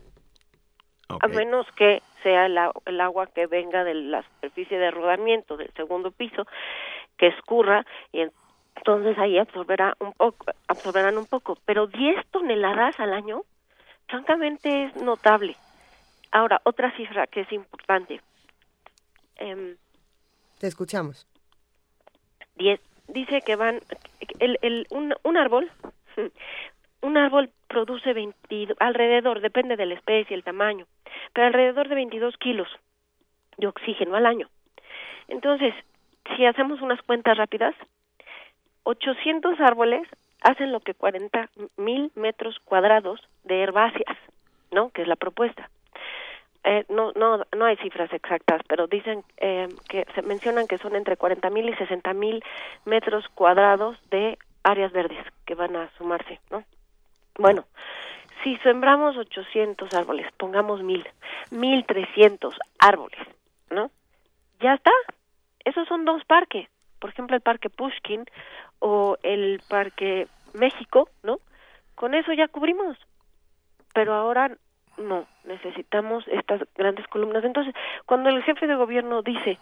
A 1.09 1.27
menos 1.27 1.65
que 1.75 2.01
sea 2.21 2.45
el, 2.47 2.57
agua 3.01 3.27
que 3.27 3.47
venga 3.47 3.83
de 3.83 3.93
la 3.93 4.23
superficie 4.23 4.77
de 4.77 4.91
rodamiento 4.91 5.55
del 5.55 5.71
segundo 5.73 6.11
piso, 6.11 6.45
que 7.17 7.27
escurra 7.27 7.85
y 8.11 8.25
entonces 8.75 9.17
ahí 9.17 9.37
absorberá 9.37 9.95
un 9.99 10.13
poco, 10.13 10.45
absorberán 10.67 11.17
un 11.17 11.25
poco. 11.25 11.57
Pero 11.65 11.87
10 11.87 12.27
toneladas 12.27 12.99
al 12.99 13.13
año, 13.13 13.43
francamente 14.07 14.85
es 14.85 14.95
notable. 14.97 15.55
Ahora, 16.31 16.61
otra 16.63 16.95
cifra 16.97 17.25
que 17.27 17.41
es 17.41 17.51
importante. 17.51 18.21
Em, 19.37 19.77
Te 20.59 20.67
escuchamos. 20.67 21.25
10. 22.55 22.81
Dice 23.07 23.41
que 23.41 23.55
van, 23.55 23.79
el, 24.39 24.59
el, 24.61 24.87
un, 24.89 25.15
un 25.23 25.37
árbol 25.37 25.71
un 27.01 27.17
árbol 27.17 27.49
produce 27.67 28.13
20, 28.13 28.75
alrededor, 28.79 29.41
depende 29.41 29.75
de 29.75 29.85
la 29.85 29.95
especie, 29.95 30.35
el 30.35 30.43
tamaño, 30.43 30.85
pero 31.33 31.47
alrededor 31.47 31.89
de 31.89 31.95
22 31.95 32.37
kilos 32.37 32.67
de 33.57 33.67
oxígeno 33.67 34.15
al 34.15 34.25
año. 34.25 34.49
Entonces, 35.27 35.73
si 36.35 36.45
hacemos 36.45 36.81
unas 36.81 37.01
cuentas 37.01 37.37
rápidas, 37.37 37.75
800 38.83 39.59
árboles 39.59 40.07
hacen 40.41 40.71
lo 40.71 40.79
que 40.79 40.93
40 40.93 41.49
mil 41.77 42.11
metros 42.15 42.57
cuadrados 42.63 43.19
de 43.43 43.61
herbáceas, 43.61 44.17
¿no? 44.71 44.89
Que 44.89 45.01
es 45.01 45.07
la 45.07 45.15
propuesta. 45.15 45.69
Eh, 46.63 46.85
no, 46.89 47.11
no, 47.13 47.45
no 47.55 47.65
hay 47.65 47.77
cifras 47.77 48.11
exactas, 48.11 48.61
pero 48.67 48.87
dicen 48.87 49.23
eh, 49.37 49.67
que 49.89 50.05
se 50.15 50.21
mencionan 50.21 50.67
que 50.67 50.77
son 50.77 50.95
entre 50.95 51.17
40 51.17 51.49
mil 51.49 51.69
y 51.69 51.75
60 51.75 52.13
mil 52.13 52.43
metros 52.85 53.25
cuadrados 53.35 53.97
de 54.09 54.37
áreas 54.63 54.91
verdes 54.91 55.25
que 55.45 55.55
van 55.55 55.75
a 55.75 55.89
sumarse, 55.97 56.39
¿no? 56.51 56.63
Bueno, 57.37 57.65
si 58.43 58.57
sembramos 58.57 59.17
800 59.17 59.93
árboles, 59.93 60.27
pongamos 60.37 60.81
mil, 60.81 61.07
1300 61.51 62.55
árboles, 62.79 63.19
¿no? 63.69 63.91
Ya 64.59 64.73
está. 64.73 64.91
Esos 65.63 65.87
son 65.87 66.05
dos 66.05 66.23
parques. 66.25 66.67
Por 66.99 67.11
ejemplo, 67.11 67.35
el 67.35 67.41
Parque 67.41 67.69
Pushkin 67.69 68.25
o 68.79 69.17
el 69.21 69.61
Parque 69.67 70.27
México, 70.53 71.09
¿no? 71.23 71.39
Con 71.95 72.15
eso 72.15 72.33
ya 72.33 72.47
cubrimos. 72.47 72.97
Pero 73.93 74.13
ahora 74.13 74.57
no, 74.97 75.27
necesitamos 75.43 76.27
estas 76.27 76.61
grandes 76.75 77.07
columnas. 77.07 77.43
Entonces, 77.43 77.75
cuando 78.05 78.29
el 78.29 78.43
jefe 78.43 78.65
de 78.65 78.75
gobierno 78.75 79.21
dice, 79.21 79.59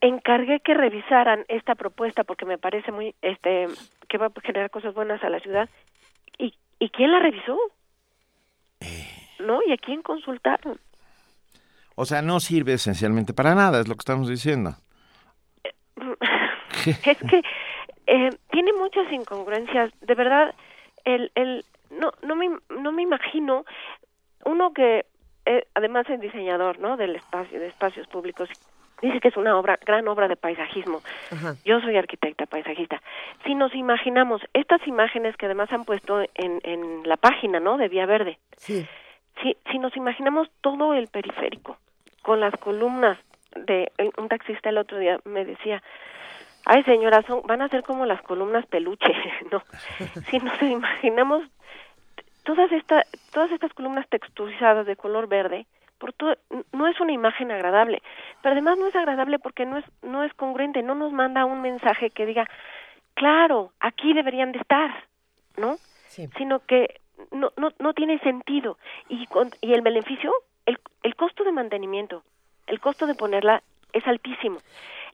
encargué 0.00 0.60
que 0.60 0.74
revisaran 0.74 1.44
esta 1.48 1.74
propuesta 1.74 2.22
porque 2.22 2.46
me 2.46 2.58
parece 2.58 2.92
muy, 2.92 3.14
este, 3.22 3.66
que 4.08 4.18
va 4.18 4.26
a 4.26 4.40
generar 4.42 4.70
cosas 4.70 4.94
buenas 4.94 5.22
a 5.24 5.30
la 5.30 5.40
ciudad, 5.40 5.68
¿Y 6.40 6.54
quién 6.88 7.12
la 7.12 7.18
revisó? 7.18 7.58
¿No? 9.40 9.60
¿Y 9.66 9.72
a 9.72 9.76
quién 9.76 10.02
consultaron? 10.02 10.80
O 11.94 12.06
sea, 12.06 12.22
no 12.22 12.40
sirve 12.40 12.72
esencialmente 12.72 13.34
para 13.34 13.54
nada, 13.54 13.80
es 13.80 13.88
lo 13.88 13.94
que 13.94 14.00
estamos 14.00 14.28
diciendo. 14.28 14.74
es 16.86 17.18
que 17.18 17.42
eh, 18.06 18.30
tiene 18.50 18.72
muchas 18.72 19.12
incongruencias. 19.12 19.92
De 20.00 20.14
verdad, 20.14 20.54
el, 21.04 21.30
el, 21.34 21.64
no, 21.90 22.12
no, 22.22 22.36
me, 22.36 22.48
no 22.70 22.92
me 22.92 23.02
imagino 23.02 23.64
uno 24.44 24.72
que 24.72 25.04
eh, 25.46 25.66
además 25.74 26.08
es 26.08 26.20
diseñador 26.20 26.78
¿no? 26.78 26.96
del 26.96 27.16
espacio, 27.16 27.60
de 27.60 27.68
espacios 27.68 28.06
públicos. 28.06 28.48
Dice 29.02 29.20
que 29.20 29.28
es 29.28 29.36
una 29.36 29.58
obra, 29.58 29.78
gran 29.84 30.06
obra 30.08 30.28
de 30.28 30.36
paisajismo. 30.36 31.00
Yo 31.64 31.80
soy 31.80 31.96
arquitecta 31.96 32.46
paisajista. 32.46 33.00
Si 33.44 33.54
nos 33.54 33.74
imaginamos 33.74 34.42
estas 34.52 34.86
imágenes 34.86 35.36
que 35.36 35.46
además 35.46 35.72
han 35.72 35.84
puesto 35.84 36.20
en, 36.34 36.60
en 36.64 37.08
la 37.08 37.16
página, 37.16 37.60
¿no? 37.60 37.78
De 37.78 37.88
Vía 37.88 38.06
Verde. 38.06 38.38
Sí. 38.56 38.86
Si, 39.42 39.56
si 39.70 39.78
nos 39.78 39.96
imaginamos 39.96 40.48
todo 40.60 40.92
el 40.94 41.08
periférico 41.08 41.78
con 42.22 42.40
las 42.40 42.54
columnas 42.56 43.18
de 43.56 43.90
un 44.18 44.28
taxista 44.28 44.68
el 44.68 44.78
otro 44.78 44.98
día 44.98 45.18
me 45.24 45.44
decía, 45.44 45.82
ay 46.64 46.82
señora, 46.84 47.22
son, 47.22 47.42
van 47.46 47.62
a 47.62 47.68
ser 47.68 47.82
como 47.82 48.06
las 48.06 48.22
columnas 48.22 48.66
peluche, 48.66 49.12
¿no? 49.52 49.62
si 50.30 50.38
nos 50.38 50.60
imaginamos 50.62 51.44
todas 52.44 52.70
estas 52.72 53.06
todas 53.32 53.50
estas 53.52 53.72
columnas 53.72 54.08
texturizadas 54.08 54.86
de 54.86 54.96
color 54.96 55.28
verde, 55.28 55.66
por 56.00 56.14
todo, 56.14 56.34
no 56.72 56.88
es 56.88 56.98
una 56.98 57.12
imagen 57.12 57.52
agradable, 57.52 58.02
pero 58.42 58.54
además 58.54 58.78
no 58.78 58.88
es 58.88 58.96
agradable 58.96 59.38
porque 59.38 59.66
no 59.66 59.76
es 59.76 59.84
no 60.02 60.24
es 60.24 60.32
congruente, 60.34 60.82
no 60.82 60.94
nos 60.94 61.12
manda 61.12 61.44
un 61.44 61.60
mensaje 61.60 62.10
que 62.10 62.26
diga, 62.26 62.48
claro, 63.14 63.72
aquí 63.78 64.12
deberían 64.14 64.50
de 64.50 64.58
estar, 64.58 65.04
¿no? 65.56 65.76
Sino 66.08 66.58
que 66.60 67.00
no, 67.30 67.52
no, 67.56 67.70
no 67.78 67.92
tiene 67.92 68.18
sentido 68.20 68.78
y, 69.08 69.28
y 69.60 69.74
el 69.74 69.82
beneficio, 69.82 70.32
el, 70.66 70.78
el 71.02 71.14
costo 71.14 71.44
de 71.44 71.52
mantenimiento, 71.52 72.24
el 72.66 72.80
costo 72.80 73.06
de 73.06 73.14
ponerla 73.14 73.62
es 73.92 74.04
altísimo. 74.06 74.58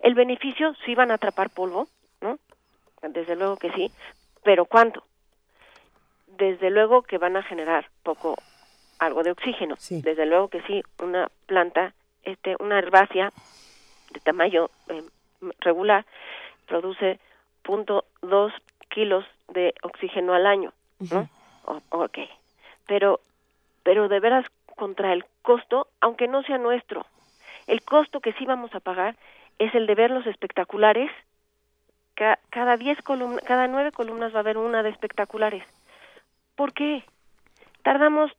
El 0.00 0.14
beneficio, 0.14 0.74
sí 0.84 0.94
van 0.94 1.10
a 1.10 1.14
atrapar 1.14 1.50
polvo, 1.50 1.88
¿no? 2.20 2.38
Desde 3.02 3.34
luego 3.34 3.56
que 3.56 3.72
sí, 3.72 3.90
pero 4.44 4.66
¿cuánto? 4.66 5.02
Desde 6.26 6.70
luego 6.70 7.02
que 7.02 7.18
van 7.18 7.36
a 7.36 7.42
generar 7.42 7.88
poco, 8.02 8.36
algo 8.98 9.22
de 9.22 9.30
oxígeno. 9.32 9.76
Desde 9.90 10.26
luego 10.26 10.48
que 10.48 10.62
sí, 10.62 10.82
una 11.02 11.28
planta, 11.46 11.94
este, 12.22 12.56
una 12.60 12.78
herbácea 12.78 13.32
de 14.12 14.20
tamaño 14.20 14.70
eh, 14.88 15.02
regular 15.60 16.06
produce 16.66 17.18
punto 17.62 18.04
dos 18.22 18.52
kilos 18.88 19.24
de 19.48 19.74
oxígeno 19.82 20.34
al 20.34 20.46
año, 20.46 20.72
¿no? 21.10 21.28
ok, 21.90 22.18
pero, 22.86 23.20
pero 23.82 24.08
de 24.08 24.20
veras 24.20 24.46
contra 24.76 25.12
el 25.12 25.24
costo, 25.42 25.88
aunque 26.00 26.28
no 26.28 26.42
sea 26.42 26.58
nuestro, 26.58 27.06
el 27.66 27.82
costo 27.82 28.20
que 28.20 28.32
sí 28.34 28.46
vamos 28.46 28.74
a 28.74 28.80
pagar 28.80 29.16
es 29.58 29.74
el 29.74 29.86
de 29.86 29.94
ver 29.94 30.10
los 30.10 30.26
espectaculares. 30.26 31.10
cada 32.14 32.76
diez 32.76 33.00
columnas, 33.02 33.44
cada 33.44 33.66
nueve 33.66 33.92
columnas 33.92 34.32
va 34.32 34.38
a 34.38 34.40
haber 34.40 34.58
una 34.58 34.82
de 34.82 34.90
espectaculares. 34.90 35.64
¿Por 36.54 36.72
qué? 36.72 37.04
Tardamos, 37.82 38.32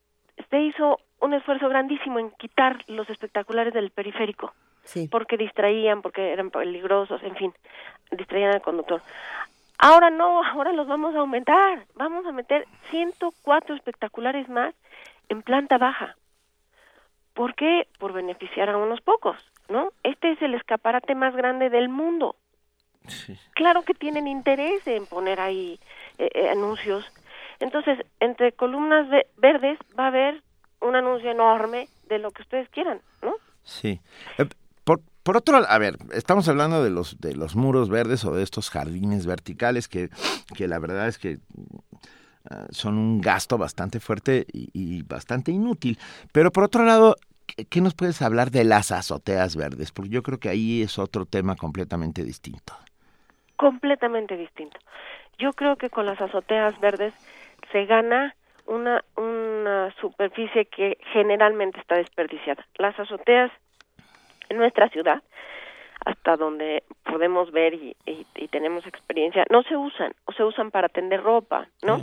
se 0.50 0.60
hizo 0.60 1.00
un 1.19 1.34
esfuerzo 1.34 1.69
grandísimo 1.69 2.19
en 2.19 2.32
quitar 2.32 2.84
los 2.88 3.10
espectaculares 3.10 3.73
del 3.73 3.91
periférico. 3.91 4.54
Sí. 4.84 5.08
Porque 5.10 5.36
distraían, 5.36 6.02
porque 6.02 6.32
eran 6.32 6.50
peligrosos, 6.50 7.21
en 7.23 7.36
fin, 7.36 7.54
distraían 8.12 8.54
al 8.54 8.62
conductor. 8.62 9.02
Ahora 9.78 10.10
no, 10.10 10.43
ahora 10.43 10.71
los 10.71 10.88
vamos 10.88 11.13
a 11.15 11.19
aumentar. 11.19 11.86
Vamos 11.95 12.26
a 12.26 12.32
meter 12.32 12.65
104 12.89 13.76
espectaculares 13.76 14.50
más 14.50 14.73
en 15.30 15.41
planta 15.41 15.78
baja. 15.78 16.15
¿Por 17.34 17.54
qué? 17.54 17.88
Por 18.00 18.13
beneficiar 18.13 18.69
a 18.69 18.78
unos 18.78 19.02
pocos, 19.02 19.38
¿no? 19.69 19.91
Este 20.04 20.32
es 20.32 20.41
el 20.41 20.56
escaparate 20.56 21.13
más 21.13 21.36
grande 21.36 21.69
del 21.69 21.89
mundo. 21.89 22.36
Claro 23.54 23.84
que 23.84 23.93
tienen 23.93 24.28
interés 24.28 24.86
en 24.88 25.06
poner 25.06 25.39
ahí 25.39 25.80
eh, 26.17 26.30
eh, 26.34 26.50
anuncios. 26.50 27.06
Entonces, 27.59 27.99
entre 28.19 28.51
columnas 28.51 29.07
verdes 29.37 29.79
va 29.97 30.05
a 30.05 30.07
haber 30.07 30.43
un 30.81 30.95
anuncio 30.95 31.31
enorme 31.31 31.87
de 32.07 32.19
lo 32.19 32.31
que 32.31 32.43
ustedes 32.43 32.69
quieran, 32.69 33.01
¿no? 33.21 33.35
Sí. 33.63 33.99
Eh, 34.37 34.45
por, 34.83 35.01
por 35.23 35.37
otro 35.37 35.59
lado, 35.59 35.71
a 35.71 35.77
ver, 35.77 35.97
estamos 36.13 36.47
hablando 36.47 36.83
de 36.83 36.89
los, 36.89 37.19
de 37.19 37.35
los 37.35 37.55
muros 37.55 37.89
verdes 37.89 38.23
o 38.25 38.33
de 38.33 38.43
estos 38.43 38.69
jardines 38.69 39.25
verticales 39.25 39.87
que, 39.87 40.09
que 40.55 40.67
la 40.67 40.79
verdad 40.79 41.07
es 41.07 41.17
que 41.17 41.39
ah, 42.49 42.67
son 42.69 42.97
un 42.97 43.19
gasto 43.19 43.57
bastante 43.57 43.99
fuerte 43.99 44.45
y, 44.53 45.01
bastante 45.03 45.51
inútil. 45.51 45.97
Pero 46.31 46.51
por 46.51 46.63
otro 46.63 46.85
lado, 46.85 47.15
¿qué 47.69 47.81
nos 47.81 47.93
puedes 47.93 48.21
hablar 48.21 48.51
de 48.51 48.63
las 48.63 48.91
azoteas 48.91 49.55
verdes? 49.55 49.91
Porque 49.91 50.11
yo 50.11 50.23
creo 50.23 50.39
que 50.39 50.49
ahí 50.49 50.81
es 50.81 50.97
otro 50.97 51.25
tema 51.25 51.55
completamente 51.55 52.23
distinto. 52.23 52.73
Completamente 53.57 54.37
distinto. 54.37 54.79
Yo 55.39 55.51
creo 55.53 55.75
que 55.75 55.89
con 55.89 56.05
las 56.05 56.21
azoteas 56.21 56.79
verdes 56.79 57.13
se 57.71 57.86
gana 57.86 58.36
una, 58.65 59.03
una 59.15 59.93
superficie 59.99 60.65
que 60.65 60.97
generalmente 61.13 61.80
está 61.80 61.95
desperdiciada. 61.95 62.65
Las 62.77 62.99
azoteas 62.99 63.51
en 64.49 64.58
nuestra 64.58 64.89
ciudad, 64.89 65.21
hasta 66.06 66.38
donde 66.38 66.84
podemos 67.03 67.51
ver 67.51 67.73
y, 67.73 67.95
tenemos 68.51 68.86
experiencia, 68.88 69.45
no 69.49 69.63
se 69.63 69.75
usan 69.75 70.13
o 70.25 70.32
se 70.32 70.43
usan 70.43 70.71
para 70.71 70.89
tender 70.89 71.21
ropa, 71.21 71.67
¿no? 71.84 72.01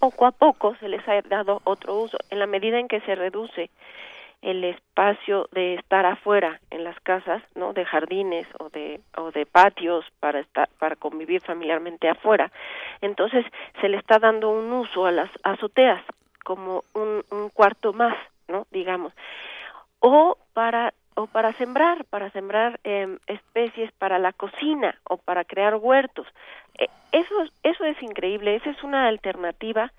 Poco 0.00 0.26
a 0.26 0.32
poco 0.32 0.74
se 0.80 0.88
les 0.88 1.06
ha 1.08 1.22
dado 1.22 1.60
otro 1.64 1.94
uso. 1.94 2.18
En 2.30 2.40
la 2.40 2.46
medida 2.46 2.78
en 2.78 2.88
que 2.88 3.00
se 3.02 3.14
reduce 3.14 3.70
el 4.42 4.64
espacio 4.64 5.48
de 5.52 5.74
estar 5.74 6.06
afuera 6.06 6.60
en 6.70 6.84
las 6.84 6.98
casas, 7.00 7.42
¿no? 7.54 7.72
De 7.72 7.84
jardines 7.84 8.46
o 8.58 8.70
de 8.70 9.00
o 9.16 9.30
de 9.30 9.46
patios 9.46 10.04
para 10.20 10.40
estar 10.40 10.68
para 10.78 10.96
convivir 10.96 11.40
familiarmente 11.42 12.08
afuera. 12.08 12.50
Entonces 13.00 13.44
se 13.80 13.88
le 13.88 13.98
está 13.98 14.18
dando 14.18 14.50
un 14.50 14.72
uso 14.72 15.06
a 15.06 15.12
las 15.12 15.30
azoteas 15.42 16.02
como 16.44 16.84
un, 16.94 17.22
un 17.30 17.50
cuarto 17.50 17.92
más, 17.92 18.16
¿no? 18.48 18.66
Digamos. 18.70 19.12
O 20.00 20.38
para 20.54 20.94
o 21.14 21.26
para 21.26 21.52
sembrar, 21.52 22.04
para 22.06 22.30
sembrar 22.30 22.80
eh, 22.84 23.18
especies 23.26 23.92
para 23.92 24.18
la 24.18 24.32
cocina 24.32 24.98
o 25.04 25.18
para 25.18 25.44
crear 25.44 25.76
huertos. 25.76 26.26
Eh, 26.78 26.88
eso 27.12 27.34
eso 27.62 27.84
es 27.84 28.02
increíble. 28.02 28.56
Esa 28.56 28.70
es 28.70 28.82
una 28.82 29.06
alternativa 29.08 29.92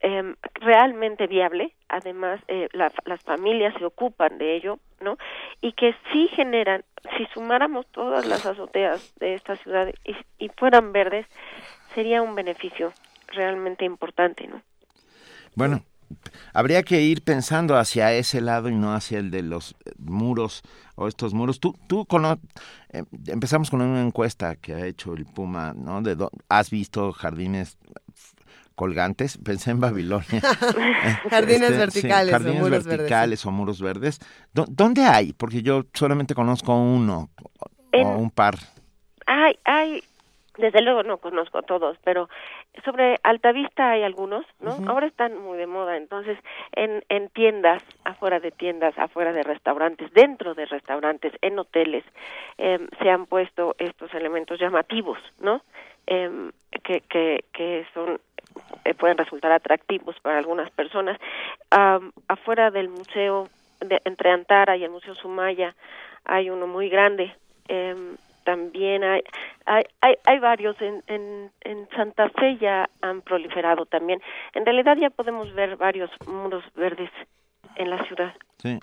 eh, 0.00 0.34
realmente 0.54 1.26
viable, 1.26 1.72
además 1.88 2.40
eh, 2.48 2.68
las 2.72 3.22
familias 3.22 3.74
se 3.78 3.84
ocupan 3.84 4.38
de 4.38 4.56
ello, 4.56 4.78
¿no? 5.00 5.16
Y 5.60 5.72
que 5.72 5.94
sí 6.12 6.28
generan, 6.28 6.84
si 7.16 7.26
sumáramos 7.32 7.86
todas 7.88 8.26
las 8.26 8.44
azoteas 8.46 9.14
de 9.18 9.34
esta 9.34 9.56
ciudad 9.56 9.92
y, 10.38 10.48
fueran 10.56 10.92
verdes, 10.92 11.26
sería 11.94 12.22
un 12.22 12.34
beneficio 12.34 12.92
realmente 13.28 13.84
importante, 13.84 14.46
¿no? 14.46 14.62
Bueno, 15.54 15.82
habría 16.52 16.82
que 16.82 17.00
ir 17.00 17.22
pensando 17.22 17.76
hacia 17.76 18.12
ese 18.12 18.40
lado 18.40 18.68
y 18.68 18.74
no 18.74 18.94
hacia 18.94 19.18
el 19.18 19.30
de 19.30 19.42
los 19.42 19.72
eh, 19.84 19.92
muros 19.98 20.62
o 20.94 21.08
estos 21.08 21.32
muros. 21.32 21.58
Tú, 21.58 21.74
tú 21.86 22.06
eh, 22.92 23.04
empezamos 23.26 23.70
con 23.70 23.80
una 23.80 24.02
encuesta 24.02 24.56
que 24.56 24.74
ha 24.74 24.86
hecho 24.86 25.14
el 25.14 25.24
Puma, 25.24 25.74
¿no? 25.74 26.02
De 26.02 26.16
¿Has 26.48 26.70
visto 26.70 27.12
jardines 27.12 27.78
colgantes, 28.76 29.38
pensé 29.38 29.72
en 29.72 29.80
Babilonia. 29.80 30.40
jardines 31.30 31.70
este, 31.70 31.78
verticales, 31.78 32.30
jardines 32.30 32.60
o 32.60 32.64
muros 32.64 32.84
verticales 32.84 33.30
verdes. 33.30 33.46
o 33.46 33.50
muros 33.50 33.82
verdes. 33.82 34.20
¿Dónde 34.52 35.02
hay? 35.02 35.32
Porque 35.32 35.62
yo 35.62 35.86
solamente 35.94 36.34
conozco 36.34 36.76
uno 36.76 37.30
o 37.92 38.08
un 38.18 38.30
par. 38.30 38.54
Hay, 39.26 39.58
hay, 39.64 40.02
desde 40.58 40.82
luego 40.82 41.02
no 41.02 41.16
conozco 41.16 41.62
todos, 41.62 41.96
pero 42.04 42.28
sobre 42.84 43.16
Altavista 43.22 43.92
hay 43.92 44.02
algunos, 44.02 44.44
¿no? 44.60 44.76
Ahora 44.88 45.06
están 45.06 45.36
muy 45.36 45.56
de 45.56 45.66
moda, 45.66 45.96
entonces 45.96 46.38
en, 46.72 47.02
en 47.08 47.30
tiendas, 47.30 47.82
afuera 48.04 48.40
de 48.40 48.50
tiendas, 48.50 48.96
afuera 48.98 49.32
de 49.32 49.42
restaurantes, 49.42 50.12
dentro 50.12 50.54
de 50.54 50.66
restaurantes, 50.66 51.32
en 51.40 51.58
hoteles, 51.58 52.04
em, 52.58 52.86
se 53.00 53.10
han 53.10 53.26
puesto 53.26 53.74
estos 53.78 54.12
elementos 54.14 54.60
llamativos, 54.60 55.18
¿no? 55.40 55.62
Em, 56.06 56.52
que, 56.84 57.00
que, 57.00 57.44
que 57.52 57.86
son 57.94 58.20
eh, 58.84 58.94
pueden 58.94 59.18
resultar 59.18 59.52
atractivos 59.52 60.16
para 60.20 60.38
algunas 60.38 60.70
personas. 60.70 61.18
afuera 62.28 62.70
del 62.70 62.88
museo, 62.88 63.48
de, 63.80 64.00
entre 64.04 64.30
Antara 64.30 64.76
y 64.76 64.84
el 64.84 64.90
Museo 64.90 65.14
Sumaya, 65.14 65.74
hay 66.24 66.50
uno 66.50 66.66
muy 66.66 66.88
grande. 66.88 67.34
Em, 67.68 68.16
también 68.44 69.02
hay, 69.02 69.22
hay, 69.64 69.84
hay, 70.24 70.38
varios 70.38 70.80
en, 70.80 71.02
en, 71.08 71.50
en, 71.62 71.88
Santa 71.96 72.28
Fe 72.30 72.56
ya 72.58 72.88
han 73.02 73.20
proliferado 73.22 73.86
también. 73.86 74.22
En 74.54 74.64
realidad 74.64 74.96
ya 74.96 75.10
podemos 75.10 75.52
ver 75.52 75.76
varios 75.76 76.10
muros 76.26 76.62
verdes 76.76 77.10
en 77.74 77.90
la 77.90 78.04
ciudad. 78.04 78.34
Sí. 78.58 78.78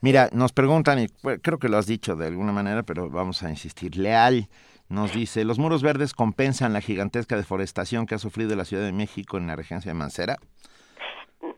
Mira, 0.00 0.28
nos 0.32 0.52
preguntan, 0.52 0.98
y 0.98 1.06
creo 1.40 1.58
que 1.58 1.68
lo 1.68 1.76
has 1.76 1.86
dicho 1.86 2.16
de 2.16 2.26
alguna 2.26 2.52
manera, 2.52 2.82
pero 2.82 3.08
vamos 3.10 3.42
a 3.42 3.50
insistir, 3.50 3.96
Leal 3.96 4.48
nos 4.90 5.14
dice, 5.14 5.44
¿los 5.44 5.58
muros 5.58 5.82
verdes 5.82 6.12
compensan 6.14 6.72
la 6.72 6.80
gigantesca 6.80 7.36
deforestación 7.36 8.06
que 8.06 8.16
ha 8.16 8.18
sufrido 8.18 8.54
la 8.56 8.64
Ciudad 8.64 8.84
de 8.84 8.92
México 8.92 9.38
en 9.38 9.46
la 9.46 9.56
regencia 9.56 9.90
de 9.90 9.98
Mancera? 9.98 10.36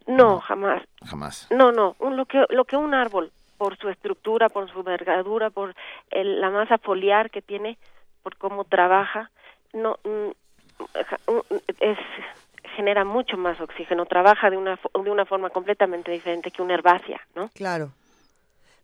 No, 0.07 0.39
jamás. 0.41 0.83
Jamás. 1.05 1.49
No, 1.51 1.73
no, 1.73 1.97
lo 1.99 2.27
que 2.27 2.45
lo 2.51 2.65
que 2.65 2.77
un 2.77 2.95
árbol 2.95 3.33
por 3.57 3.79
su 3.79 3.89
estructura, 3.89 4.49
por 4.49 4.71
su 4.71 4.81
envergadura, 4.81 5.49
por 5.51 5.75
el, 6.11 6.41
la 6.41 6.51
masa 6.51 6.79
foliar 6.79 7.31
que 7.31 7.41
tiene, 7.41 7.79
por 8.23 8.37
cómo 8.37 8.65
trabaja, 8.65 9.31
no 9.73 9.99
es 11.81 11.99
genera 12.77 13.05
mucho 13.05 13.37
más 13.37 13.61
oxígeno, 13.61 14.05
trabaja 14.07 14.51
de 14.51 14.57
una 14.57 14.79
de 15.03 15.11
una 15.11 15.25
forma 15.25 15.51
completamente 15.51 16.11
diferente 16.11 16.51
que 16.51 16.61
una 16.61 16.75
herbácea, 16.75 17.21
¿no? 17.35 17.49
Claro. 17.55 17.93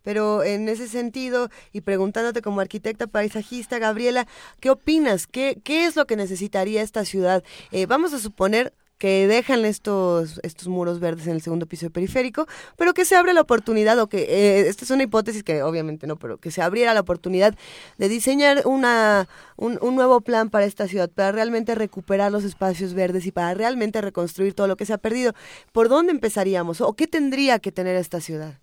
Pero 0.03 0.43
en 0.43 0.69
ese 0.69 0.87
sentido, 0.87 1.49
y 1.73 1.81
preguntándote 1.81 2.41
como 2.41 2.61
arquitecta 2.61 3.07
paisajista, 3.07 3.79
Gabriela, 3.79 4.27
¿qué 4.59 4.69
opinas? 4.69 5.27
¿Qué, 5.27 5.59
qué 5.63 5.85
es 5.85 5.95
lo 5.95 6.05
que 6.05 6.15
necesitaría 6.15 6.81
esta 6.81 7.05
ciudad? 7.05 7.43
Eh, 7.71 7.85
vamos 7.85 8.13
a 8.13 8.19
suponer 8.19 8.73
que 8.99 9.27
dejan 9.27 9.63
estos, 9.65 10.41
estos 10.43 10.67
muros 10.67 10.99
verdes 10.99 11.25
en 11.25 11.33
el 11.33 11.41
segundo 11.41 11.65
piso 11.65 11.85
del 11.85 11.91
periférico, 11.93 12.47
pero 12.75 12.93
que 12.93 13.05
se 13.05 13.15
abre 13.15 13.33
la 13.33 13.41
oportunidad, 13.41 13.97
o 13.97 14.07
que, 14.07 14.23
eh, 14.23 14.67
esta 14.67 14.83
es 14.83 14.91
una 14.91 15.03
hipótesis 15.03 15.41
que 15.41 15.63
obviamente 15.63 16.05
no, 16.05 16.17
pero 16.17 16.37
que 16.37 16.51
se 16.51 16.61
abriera 16.61 16.93
la 16.93 16.99
oportunidad 16.99 17.55
de 17.97 18.09
diseñar 18.09 18.63
una, 18.65 19.29
un, 19.55 19.79
un, 19.81 19.95
nuevo 19.95 20.19
plan 20.19 20.49
para 20.49 20.65
esta 20.65 20.87
ciudad, 20.87 21.09
para 21.09 21.31
realmente 21.31 21.75
recuperar 21.75 22.31
los 22.31 22.43
espacios 22.43 22.93
verdes 22.93 23.25
y 23.25 23.31
para 23.31 23.53
realmente 23.53 24.01
reconstruir 24.01 24.53
todo 24.53 24.67
lo 24.67 24.75
que 24.75 24.85
se 24.85 24.93
ha 24.93 24.97
perdido. 24.97 25.33
¿Por 25.71 25.87
dónde 25.87 26.11
empezaríamos? 26.11 26.81
¿O 26.81 26.93
qué 26.93 27.07
tendría 27.07 27.59
que 27.59 27.71
tener 27.71 27.95
esta 27.95 28.19
ciudad? 28.19 28.59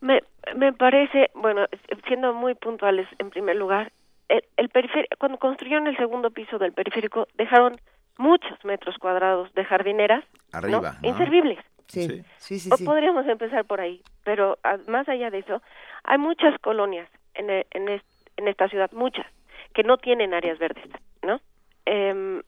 Me, 0.00 0.22
me 0.56 0.72
parece, 0.72 1.30
bueno, 1.34 1.66
siendo 2.06 2.32
muy 2.32 2.54
puntuales 2.54 3.06
en 3.18 3.30
primer 3.30 3.56
lugar, 3.56 3.92
el, 4.28 4.42
el 4.56 4.70
cuando 5.18 5.38
construyeron 5.38 5.86
el 5.86 5.96
segundo 5.96 6.30
piso 6.30 6.58
del 6.58 6.72
periférico, 6.72 7.26
dejaron 7.34 7.76
muchos 8.16 8.64
metros 8.64 8.96
cuadrados 8.98 9.52
de 9.54 9.64
jardineras 9.64 10.24
Arriba, 10.52 10.96
inservibles. 11.02 11.58
Sí, 11.86 12.22
sí, 12.36 12.60
sí, 12.60 12.70
o 12.72 12.76
podríamos 12.84 13.26
empezar 13.26 13.64
por 13.64 13.80
ahí, 13.80 14.00
pero 14.22 14.58
más 14.86 15.08
allá 15.08 15.30
de 15.30 15.38
eso, 15.38 15.60
hay 16.04 16.18
muchas 16.18 16.56
colonias 16.60 17.08
en, 17.34 17.50
e, 17.50 17.66
en, 17.72 17.88
en 17.88 18.48
esta 18.48 18.68
ciudad, 18.68 18.92
muchas, 18.92 19.26
que 19.74 19.82
no 19.82 19.98
tienen 19.98 20.32
áreas 20.32 20.58
verdes, 20.58 20.84
¿no? 21.22 21.40
Eh, 21.86 22.42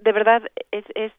de 0.00 0.12
verdad, 0.12 0.42
es, 0.70 0.84
es 0.94 1.12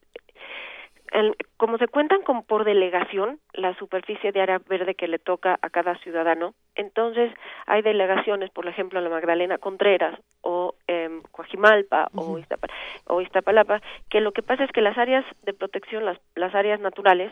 como 1.58 1.78
se 1.78 1.88
cuentan 1.88 2.22
con 2.24 2.44
por 2.44 2.64
delegación 2.66 3.40
la 3.54 3.76
superficie 3.78 4.32
de 4.32 4.42
área 4.42 4.60
verde 4.60 4.96
que 4.96 5.08
le 5.08 5.20
toca 5.20 5.58
a 5.62 5.70
cada 5.70 5.96
ciudadano, 6.00 6.54
entonces 6.76 7.32
hay 7.66 7.82
delegaciones, 7.82 8.50
por 8.52 8.68
ejemplo, 8.68 9.00
en 9.00 9.06
la 9.06 9.12
Magdalena 9.12 9.58
Contreras 9.58 10.20
o 10.42 10.76
en 10.88 11.22
Coajimalpa 11.32 12.10
o, 12.14 13.22
Iztapalapa, 13.22 13.82
que 14.10 14.20
lo 14.20 14.32
que 14.32 14.44
pasa 14.44 14.64
es 14.64 14.72
que 14.72 14.82
las 14.82 14.98
áreas 14.98 15.26
de 15.44 15.54
protección, 15.54 16.06
las, 16.06 16.20
las 16.36 16.54
áreas 16.54 16.80
naturales, 16.80 17.32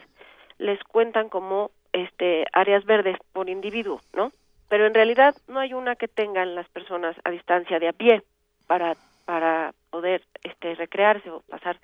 les 0.57 0.81
cuentan 0.83 1.29
como 1.29 1.71
este 1.91 2.45
áreas 2.53 2.86
verdes 2.86 3.17
por 3.33 3.49
individuo, 3.49 3.99
¿no? 4.13 4.31
Pero 4.69 4.88
en 4.88 4.93
realidad 4.93 5.36
no 5.47 5.59
hay 5.59 5.73
una 5.73 5.95
que 5.95 6.07
tengan 6.07 6.55
las 6.55 6.67
personas 6.69 7.15
a 7.23 7.31
distancia 7.31 7.79
de 7.79 7.89
a 7.89 7.93
pie 7.93 8.23
para 8.67 8.95
para 9.25 9.73
poder 9.93 10.23
este 10.43 10.73
recrearse 10.73 11.29
o 11.29 11.41
pasar 11.41 11.77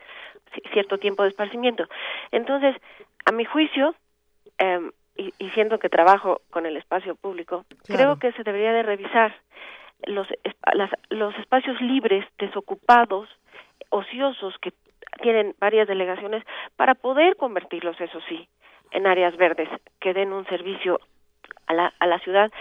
cierto 0.74 0.98
tiempo 0.98 1.22
de 1.22 1.30
esparcimiento. 1.30 1.84
Entonces, 2.32 2.76
a 3.26 3.32
mi 3.32 3.46
juicio, 3.46 3.94
eh, 4.58 4.90
y, 5.16 5.32
y, 5.38 5.50
siendo 5.52 5.78
que 5.78 5.90
trabajo 5.90 6.42
con 6.50 6.66
el 6.66 6.76
espacio 6.76 7.14
público, 7.16 7.66
creo 7.86 8.18
que 8.18 8.32
se 8.32 8.44
debería 8.44 8.74
de 8.74 8.82
revisar 8.82 9.36
los, 10.08 10.28
las, 10.74 10.90
los 11.10 11.36
espacios 11.38 11.80
libres, 11.82 12.26
desocupados, 12.40 13.30
ociosos 13.90 14.58
que 14.60 14.74
tienen 15.22 15.54
varias 15.60 15.88
delegaciones 15.88 16.44
para 16.78 16.96
poder 16.96 17.36
convertirlos, 17.36 18.02
eso 18.02 18.20
sí, 18.28 18.48
en 18.92 19.06
áreas 19.06 19.38
verdes 19.38 19.70
que 20.00 20.16
den 20.16 20.34
un 20.34 20.48
servicio 20.48 21.00
a 21.68 21.74
la, 21.76 21.94
a 22.00 22.08
la 22.08 22.18
ciudad 22.20 22.52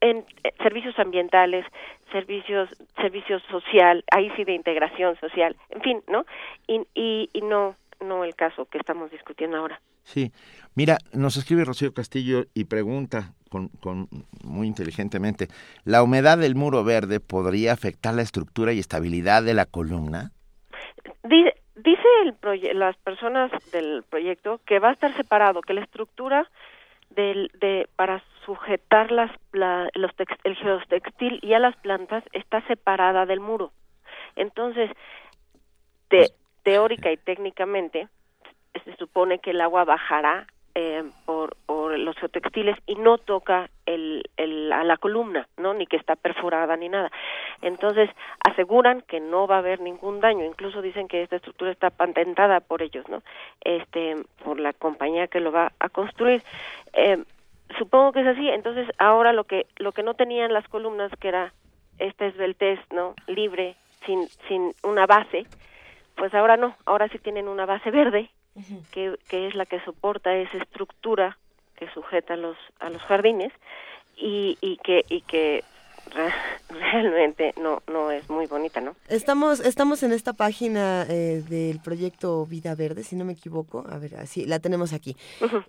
en 0.00 0.18
eh, 0.44 0.52
servicios 0.62 0.98
ambientales, 0.98 1.64
servicios 2.12 2.68
servicios 2.96 3.42
social, 3.50 4.04
ahí 4.10 4.30
sí 4.36 4.44
de 4.44 4.54
integración 4.54 5.16
social, 5.20 5.56
en 5.70 5.80
fin, 5.82 6.02
¿no? 6.08 6.24
Y, 6.66 6.82
y, 6.94 7.28
y 7.32 7.40
no 7.42 7.76
no 8.00 8.24
el 8.24 8.34
caso 8.34 8.66
que 8.66 8.78
estamos 8.78 9.10
discutiendo 9.10 9.56
ahora. 9.56 9.80
Sí, 10.02 10.32
mira, 10.74 10.98
nos 11.12 11.36
escribe 11.36 11.64
Rocío 11.64 11.92
Castillo 11.92 12.44
y 12.54 12.64
pregunta 12.64 13.34
con, 13.50 13.68
con, 13.80 14.08
muy 14.44 14.66
inteligentemente, 14.66 15.48
¿la 15.84 16.02
humedad 16.02 16.38
del 16.38 16.54
muro 16.54 16.84
verde 16.84 17.20
podría 17.20 17.72
afectar 17.72 18.14
la 18.14 18.22
estructura 18.22 18.72
y 18.72 18.78
estabilidad 18.78 19.42
de 19.42 19.54
la 19.54 19.66
columna? 19.66 20.32
Dice, 21.24 21.54
dice 21.76 22.08
el 22.24 22.78
las 22.78 22.96
personas 22.98 23.50
del 23.72 24.02
proyecto 24.08 24.60
que 24.66 24.78
va 24.78 24.90
a 24.90 24.92
estar 24.92 25.14
separado, 25.14 25.60
que 25.60 25.74
la 25.74 25.82
estructura 25.82 26.48
del, 27.18 27.50
de, 27.54 27.88
para 27.96 28.22
sujetar 28.46 29.10
las, 29.10 29.30
los 29.52 30.12
el 30.44 30.54
geotextil 30.54 31.40
y 31.42 31.52
a 31.52 31.58
las 31.58 31.74
plantas 31.78 32.22
está 32.32 32.64
separada 32.68 33.26
del 33.26 33.40
muro. 33.40 33.72
Entonces, 34.36 34.88
te, 36.06 36.28
teórica 36.62 37.10
y 37.10 37.16
técnicamente, 37.16 38.06
se 38.84 38.96
supone 38.96 39.40
que 39.40 39.50
el 39.50 39.60
agua 39.60 39.84
bajará 39.84 40.46
eh, 40.76 41.02
por, 41.24 41.56
por 41.66 41.98
los 41.98 42.16
geotextiles 42.18 42.76
y 42.86 42.94
no 42.94 43.18
toca 43.18 43.68
el, 43.88 44.30
el, 44.36 44.70
a 44.72 44.84
la 44.84 44.98
columna, 44.98 45.48
¿no? 45.56 45.72
Ni 45.72 45.86
que 45.86 45.96
está 45.96 46.14
perforada 46.14 46.76
ni 46.76 46.88
nada. 46.88 47.10
Entonces, 47.62 48.10
aseguran 48.44 49.02
que 49.02 49.18
no 49.18 49.46
va 49.46 49.56
a 49.56 49.58
haber 49.58 49.80
ningún 49.80 50.20
daño. 50.20 50.44
Incluso 50.44 50.82
dicen 50.82 51.08
que 51.08 51.22
esta 51.22 51.36
estructura 51.36 51.70
está 51.70 51.90
patentada 51.90 52.60
por 52.60 52.82
ellos, 52.82 53.08
¿no? 53.08 53.22
Este, 53.62 54.16
por 54.44 54.60
la 54.60 54.72
compañía 54.74 55.28
que 55.28 55.40
lo 55.40 55.52
va 55.52 55.72
a 55.78 55.88
construir. 55.88 56.42
Eh, 56.92 57.24
supongo 57.78 58.12
que 58.12 58.20
es 58.20 58.26
así 58.26 58.48
entonces 58.48 58.88
ahora 58.98 59.34
lo 59.34 59.44
que 59.44 59.66
lo 59.76 59.92
que 59.92 60.02
no 60.02 60.14
tenían 60.14 60.54
las 60.54 60.66
columnas 60.68 61.12
que 61.20 61.28
era 61.28 61.52
esta 61.98 62.24
esbeltez 62.24 62.80
no 62.90 63.14
libre 63.26 63.76
sin 64.06 64.26
sin 64.48 64.72
una 64.82 65.04
base 65.04 65.46
pues 66.16 66.32
ahora 66.32 66.56
no 66.56 66.74
ahora 66.86 67.08
sí 67.08 67.18
tienen 67.18 67.46
una 67.46 67.66
base 67.66 67.90
verde 67.90 68.30
que, 68.90 69.16
que 69.28 69.48
es 69.48 69.54
la 69.54 69.66
que 69.66 69.80
soporta 69.80 70.34
esa 70.34 70.56
estructura 70.56 71.36
que 71.78 71.88
sujeta 71.90 72.34
a 72.34 72.36
los 72.36 72.56
a 72.80 72.90
los 72.90 73.02
jardines 73.02 73.52
y, 74.16 74.58
y 74.60 74.76
que 74.78 75.04
y 75.08 75.20
que 75.22 75.64
realmente 76.68 77.54
no 77.60 77.82
no 77.86 78.10
es 78.10 78.28
muy 78.30 78.46
bonita 78.46 78.80
no 78.80 78.96
estamos 79.08 79.60
estamos 79.60 80.02
en 80.02 80.12
esta 80.12 80.32
página 80.32 81.06
eh, 81.08 81.42
del 81.48 81.80
proyecto 81.80 82.46
Vida 82.46 82.74
Verde 82.74 83.04
si 83.04 83.16
no 83.16 83.24
me 83.24 83.34
equivoco. 83.34 83.84
A 83.88 83.98
ver 83.98 84.16
así 84.16 84.44
la 84.46 84.58
tenemos 84.58 84.92
aquí. 84.92 85.16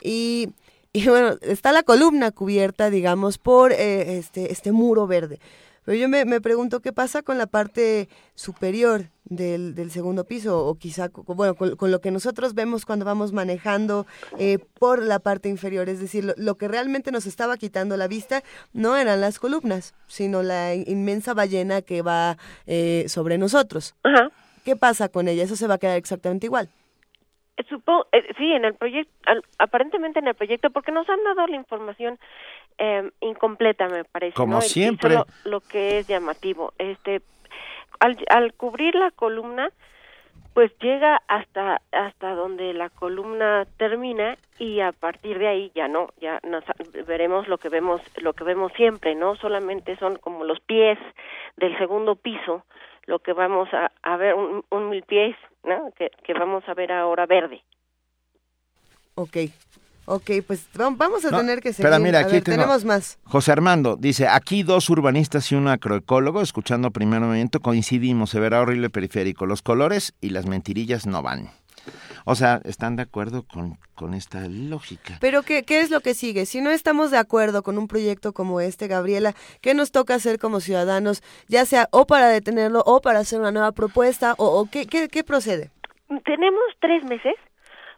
Y 0.02 0.50
y 0.92 1.08
bueno, 1.08 1.36
está 1.42 1.72
la 1.72 1.84
columna 1.84 2.32
cubierta, 2.32 2.90
digamos, 2.90 3.38
por 3.38 3.72
eh, 3.72 4.18
este, 4.18 4.52
este 4.52 4.72
muro 4.72 5.06
verde. 5.06 5.40
Pero 5.90 6.02
yo 6.02 6.08
me, 6.08 6.24
me, 6.24 6.40
pregunto 6.40 6.82
qué 6.82 6.94
pasa 6.94 7.24
con 7.24 7.40
la 7.40 7.48
parte 7.48 8.10
superior 8.36 9.06
del, 9.24 9.74
del 9.74 9.90
segundo 9.90 10.24
piso, 10.24 10.68
o 10.68 10.78
quizá, 10.78 11.10
bueno, 11.26 11.56
con, 11.56 11.90
lo 11.90 12.00
que 12.00 12.12
nosotros 12.12 12.54
vemos 12.54 12.86
cuando 12.86 13.06
vamos 13.06 13.34
manejando 13.34 14.06
eh, 14.38 14.60
por 14.80 15.02
la 15.02 15.18
parte 15.18 15.50
inferior. 15.50 15.90
Es 15.90 16.00
decir, 16.00 16.32
lo, 16.38 16.56
que 16.60 16.68
realmente 16.68 17.12
nos 17.12 17.26
estaba 17.26 17.58
quitando 17.58 17.98
la 17.98 18.08
vista 18.08 18.44
no 18.72 18.98
eran 18.98 19.20
las 19.20 19.40
columnas, 19.40 19.96
sino 20.06 20.44
la 20.44 20.76
inmensa 20.76 21.34
ballena 21.34 21.82
que 21.82 22.04
va 22.04 22.38
eh, 22.68 23.06
sobre 23.08 23.40
nosotros. 23.40 23.96
¿Qué 24.64 24.76
pasa 24.76 25.10
con 25.10 25.28
ella? 25.28 25.42
Eso 25.42 25.56
se 25.56 25.66
va 25.66 25.74
a 25.74 25.80
quedar 25.80 25.98
exactamente 25.98 26.46
igual. 26.46 26.70
Supongo, 27.68 28.06
eh, 28.12 28.24
sí, 28.38 28.54
en 28.54 28.64
el 28.64 28.76
proyecto, 28.76 29.12
aparentemente 29.58 30.20
en 30.20 30.28
el 30.28 30.36
proyecto, 30.36 30.70
porque 30.70 30.92
nos 30.92 31.10
han 31.10 31.24
dado 31.24 31.48
la 31.48 31.56
información 31.56 32.20
eh, 32.80 33.12
incompleta, 33.22 33.88
me 33.88 34.04
parece. 34.04 34.34
Como 34.34 34.62
siempre. 34.62 35.18
lo 35.44 35.62
que 35.62 36.00
es 36.00 36.08
llamativo. 36.08 36.74
Este, 36.78 37.22
al, 38.00 38.18
al 38.30 38.54
cubrir 38.54 38.96
la 38.96 39.12
columna, 39.12 39.70
pues 40.54 40.72
llega 40.82 41.22
hasta 41.28 41.82
hasta 41.92 42.34
donde 42.34 42.74
la 42.74 42.90
columna 42.90 43.68
termina 43.78 44.38
y 44.58 44.80
a 44.80 44.92
partir 44.92 45.38
de 45.38 45.48
ahí 45.48 45.72
ya 45.76 45.88
no 45.88 46.10
ya 46.20 46.40
nos, 46.44 46.64
veremos 47.06 47.48
lo 47.48 47.60
que 47.60 47.70
vemos 47.70 48.02
lo 48.18 48.34
que 48.34 48.44
vemos 48.44 48.74
siempre 48.74 49.14
no 49.14 49.36
solamente 49.36 49.96
son 49.98 50.18
como 50.18 50.44
los 50.44 50.60
pies 50.60 50.98
del 51.58 51.78
segundo 51.78 52.16
piso 52.16 52.66
lo 53.06 53.20
que 53.20 53.34
vamos 53.34 53.70
a, 53.74 53.92
a 54.02 54.18
ver 54.18 54.34
un, 54.34 54.66
un 54.72 54.90
mil 54.90 55.04
pies 55.04 55.36
¿no? 55.64 55.92
Que, 55.98 56.12
que 56.24 56.34
vamos 56.34 56.64
a 56.68 56.74
ver 56.74 56.92
ahora 56.92 57.26
verde. 57.26 57.62
Ok, 59.16 59.38
Ok, 60.12 60.32
pues 60.48 60.68
vamos 60.74 61.24
a 61.24 61.30
tener 61.30 61.62
que 61.62 61.72
seguir. 61.72 61.88
Pero 61.88 62.02
mira, 62.02 62.22
aquí 62.22 62.42
tenemos 62.42 62.84
más. 62.84 63.20
José 63.26 63.52
Armando 63.52 63.96
dice, 63.96 64.28
aquí 64.28 64.64
dos 64.64 64.90
urbanistas 64.90 65.52
y 65.52 65.56
un 65.56 65.68
agroecólogo, 65.68 66.42
escuchando 66.42 66.90
primer 66.90 67.20
momento, 67.20 67.60
coincidimos, 67.60 68.32
se 68.32 68.40
verá 68.40 68.60
horrible 68.60 68.90
periférico. 68.90 69.46
Los 69.46 69.62
colores 69.62 70.16
y 70.20 70.32
las 70.32 70.48
mentirillas 70.48 71.06
no 71.06 71.22
van. 71.22 71.52
O 72.26 72.34
sea, 72.34 72.60
están 72.64 72.96
de 72.96 73.04
acuerdo 73.04 73.44
con, 73.44 73.78
con 73.94 74.16
esta 74.16 74.48
lógica. 74.48 75.20
Pero 75.22 75.44
¿qué, 75.44 75.62
¿qué 75.62 75.82
es 75.82 75.92
lo 75.92 76.02
que 76.02 76.16
sigue? 76.16 76.48
Si 76.48 76.60
no 76.60 76.72
estamos 76.72 77.12
de 77.12 77.20
acuerdo 77.20 77.62
con 77.62 77.78
un 77.78 77.88
proyecto 77.88 78.34
como 78.34 78.62
este, 78.62 78.88
Gabriela, 78.88 79.36
¿qué 79.62 79.76
nos 79.76 79.92
toca 79.92 80.16
hacer 80.16 80.40
como 80.40 80.60
ciudadanos? 80.60 81.22
Ya 81.48 81.66
sea 81.66 81.88
o 81.92 82.08
para 82.08 82.30
detenerlo 82.30 82.82
o 82.84 83.02
para 83.02 83.20
hacer 83.20 83.40
una 83.40 83.52
nueva 83.52 83.74
propuesta 83.74 84.34
o, 84.40 84.60
o 84.60 84.66
¿qué, 84.72 84.88
qué, 84.88 85.08
qué 85.08 85.24
procede? 85.24 85.70
Tenemos 86.26 86.64
tres 86.80 87.04
meses 87.04 87.36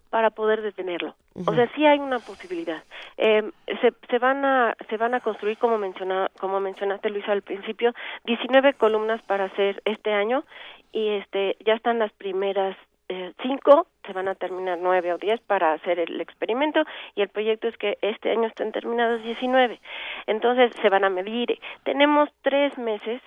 para 0.09 0.29
poder 0.29 0.61
detenerlo. 0.61 1.15
O 1.33 1.53
sea, 1.53 1.69
sí 1.75 1.85
hay 1.85 1.99
una 1.99 2.19
posibilidad. 2.19 2.83
Eh, 3.17 3.49
se, 3.81 3.93
se 4.09 4.19
van 4.19 4.43
a 4.43 4.75
se 4.89 4.97
van 4.97 5.13
a 5.13 5.21
construir 5.21 5.57
como 5.57 5.77
menciona, 5.77 6.29
como 6.39 6.59
mencionaste 6.59 7.09
Luisa 7.09 7.31
al 7.31 7.41
principio, 7.41 7.93
19 8.25 8.73
columnas 8.73 9.21
para 9.23 9.45
hacer 9.45 9.81
este 9.85 10.11
año 10.13 10.43
y 10.91 11.07
este 11.09 11.55
ya 11.65 11.73
están 11.73 11.99
las 11.99 12.11
primeras 12.13 12.75
eh, 13.13 13.33
cinco, 13.41 13.87
se 14.05 14.13
van 14.13 14.29
a 14.29 14.35
terminar 14.35 14.77
nueve 14.81 15.11
o 15.11 15.17
diez 15.17 15.41
para 15.41 15.73
hacer 15.73 15.99
el 15.99 16.21
experimento 16.21 16.83
y 17.13 17.21
el 17.21 17.27
proyecto 17.27 17.67
es 17.67 17.77
que 17.77 17.97
este 18.01 18.31
año 18.31 18.47
estén 18.47 18.71
terminados 18.71 19.21
19. 19.23 19.81
Entonces 20.27 20.71
se 20.81 20.89
van 20.89 21.03
a 21.03 21.09
medir. 21.09 21.59
Tenemos 21.83 22.29
tres 22.41 22.77
meses 22.77 23.21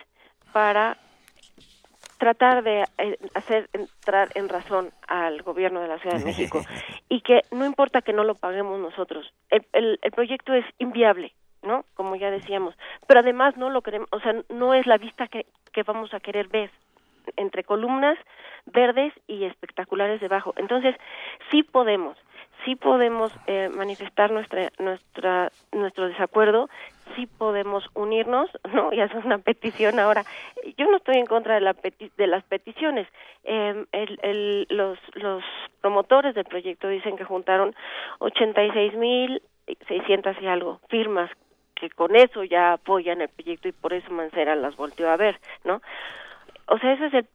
para 0.55 0.97
tratar 2.25 2.65
de 2.65 2.87
eh, 2.97 3.19
hacer 3.35 3.69
entrar 3.75 4.31
en 4.35 4.49
razón 4.49 4.89
al 5.07 5.43
gobierno 5.43 5.83
de 5.83 5.89
la 5.89 5.99
Ciudad 5.99 6.17
de 6.17 6.25
México 6.25 6.63
y 7.11 7.21
que 7.21 7.43
no 7.51 7.67
importa 7.67 8.01
que 8.01 8.15
no 8.15 8.25
lo 8.25 8.35
paguemos 8.35 8.81
nosotros, 8.81 9.31
el, 9.51 9.67
el, 9.75 9.99
el 10.01 10.11
proyecto 10.11 10.55
es 10.55 10.65
inviable, 10.79 11.35
¿no? 11.63 11.85
Como 11.93 12.17
ya 12.17 12.31
decíamos, 12.31 12.75
pero 13.07 13.21
además 13.21 13.59
no 13.59 13.69
lo 13.69 13.83
queremos, 13.83 14.09
o 14.11 14.21
sea, 14.21 14.33
no 14.49 14.73
es 14.73 14.87
la 14.87 14.97
vista 14.97 15.29
que, 15.29 15.45
que 15.71 15.83
vamos 15.83 16.15
a 16.15 16.21
querer 16.21 16.49
ver 16.49 16.71
entre 17.37 17.63
columnas 17.63 18.17
verdes 18.65 19.13
y 19.27 19.45
espectaculares 19.45 20.19
debajo. 20.23 20.55
Entonces, 20.57 20.97
sí 21.51 21.63
podemos, 21.63 22.17
sí 22.65 22.75
podemos 22.75 23.33
eh, 23.47 23.69
manifestar 23.69 24.31
nuestra, 24.31 24.71
nuestra, 24.79 25.53
nuestro 25.73 26.09
desacuerdo, 26.09 26.71
sí 27.17 27.27
podemos 27.27 27.85
unirnos, 27.95 28.51
¿no? 28.73 28.93
Y 28.93 29.01
hacer 29.01 29.25
una 29.25 29.39
petición 29.39 29.99
ahora. 29.99 30.25
Yo 30.77 30.87
no 30.91 30.97
estoy 30.97 31.17
en 31.17 31.27
contra 31.27 31.55
de, 31.55 31.61
la 31.61 31.75
de 32.17 32.27
las 32.27 32.45
peticiones. 32.45 33.09
Eh, 33.45 33.85
el, 33.93 34.67
los, 34.71 34.99
los 35.15 35.43
promotores 35.81 36.35
del 36.35 36.45
proyecto 36.45 36.89
dicen 36.89 37.17
que 37.17 37.25
juntaron 37.25 37.75
86 38.19 38.95
mil 38.95 39.43
600 39.89 40.37
y 40.43 40.47
algo 40.47 40.81
firmas 40.89 41.31
que 41.75 41.91
con 41.91 42.15
eso 42.17 42.45
ya 42.45 42.75
apoyan 42.75 43.21
el 43.21 43.29
proyecto 43.29 43.69
y 43.69 43.73
por 43.73 43.93
eso 43.93 44.11
Mancera 44.11 44.55
las 44.55 44.77
volteó 44.77 45.11
a 45.11 45.17
ver, 45.17 45.41
¿no? 45.65 45.83
O 46.67 46.79
sea, 46.79 46.93
ese 46.93 47.07
es 47.07 47.15
el 47.15 47.27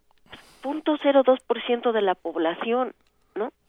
punto 0.62 0.98
cero 1.02 1.24
dos 1.26 1.40
por 1.42 1.62
ciento 1.64 1.92
de 1.92 2.02
la 2.02 2.16
población, 2.16 2.94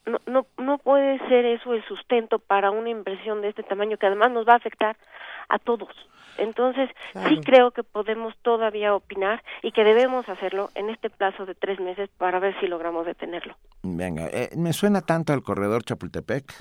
¿no? 0.06 0.18
No, 0.26 0.46
no, 0.58 0.78
puede 0.78 1.18
ser 1.28 1.44
eso 1.44 1.74
el 1.74 1.84
sustento 1.84 2.38
para 2.38 2.70
una 2.70 2.90
inversión 2.90 3.42
de 3.42 3.48
este 3.48 3.62
tamaño 3.62 3.96
que 3.96 4.06
además 4.06 4.30
nos 4.30 4.46
va 4.46 4.54
a 4.54 4.56
afectar 4.56 4.96
a 5.48 5.58
todos. 5.58 5.88
Entonces, 6.38 6.88
claro. 7.12 7.28
sí 7.28 7.40
creo 7.44 7.70
que 7.72 7.82
podemos 7.82 8.34
todavía 8.42 8.94
opinar 8.94 9.42
y 9.62 9.72
que 9.72 9.84
debemos 9.84 10.28
hacerlo 10.28 10.70
en 10.74 10.88
este 10.88 11.10
plazo 11.10 11.44
de 11.44 11.54
tres 11.54 11.80
meses 11.80 12.08
para 12.16 12.38
ver 12.38 12.58
si 12.60 12.66
logramos 12.66 13.04
detenerlo. 13.04 13.56
Venga, 13.82 14.26
eh, 14.28 14.50
me 14.56 14.72
suena 14.72 15.02
tanto 15.02 15.32
al 15.32 15.42
corredor 15.42 15.84
Chapultepec. 15.84 16.52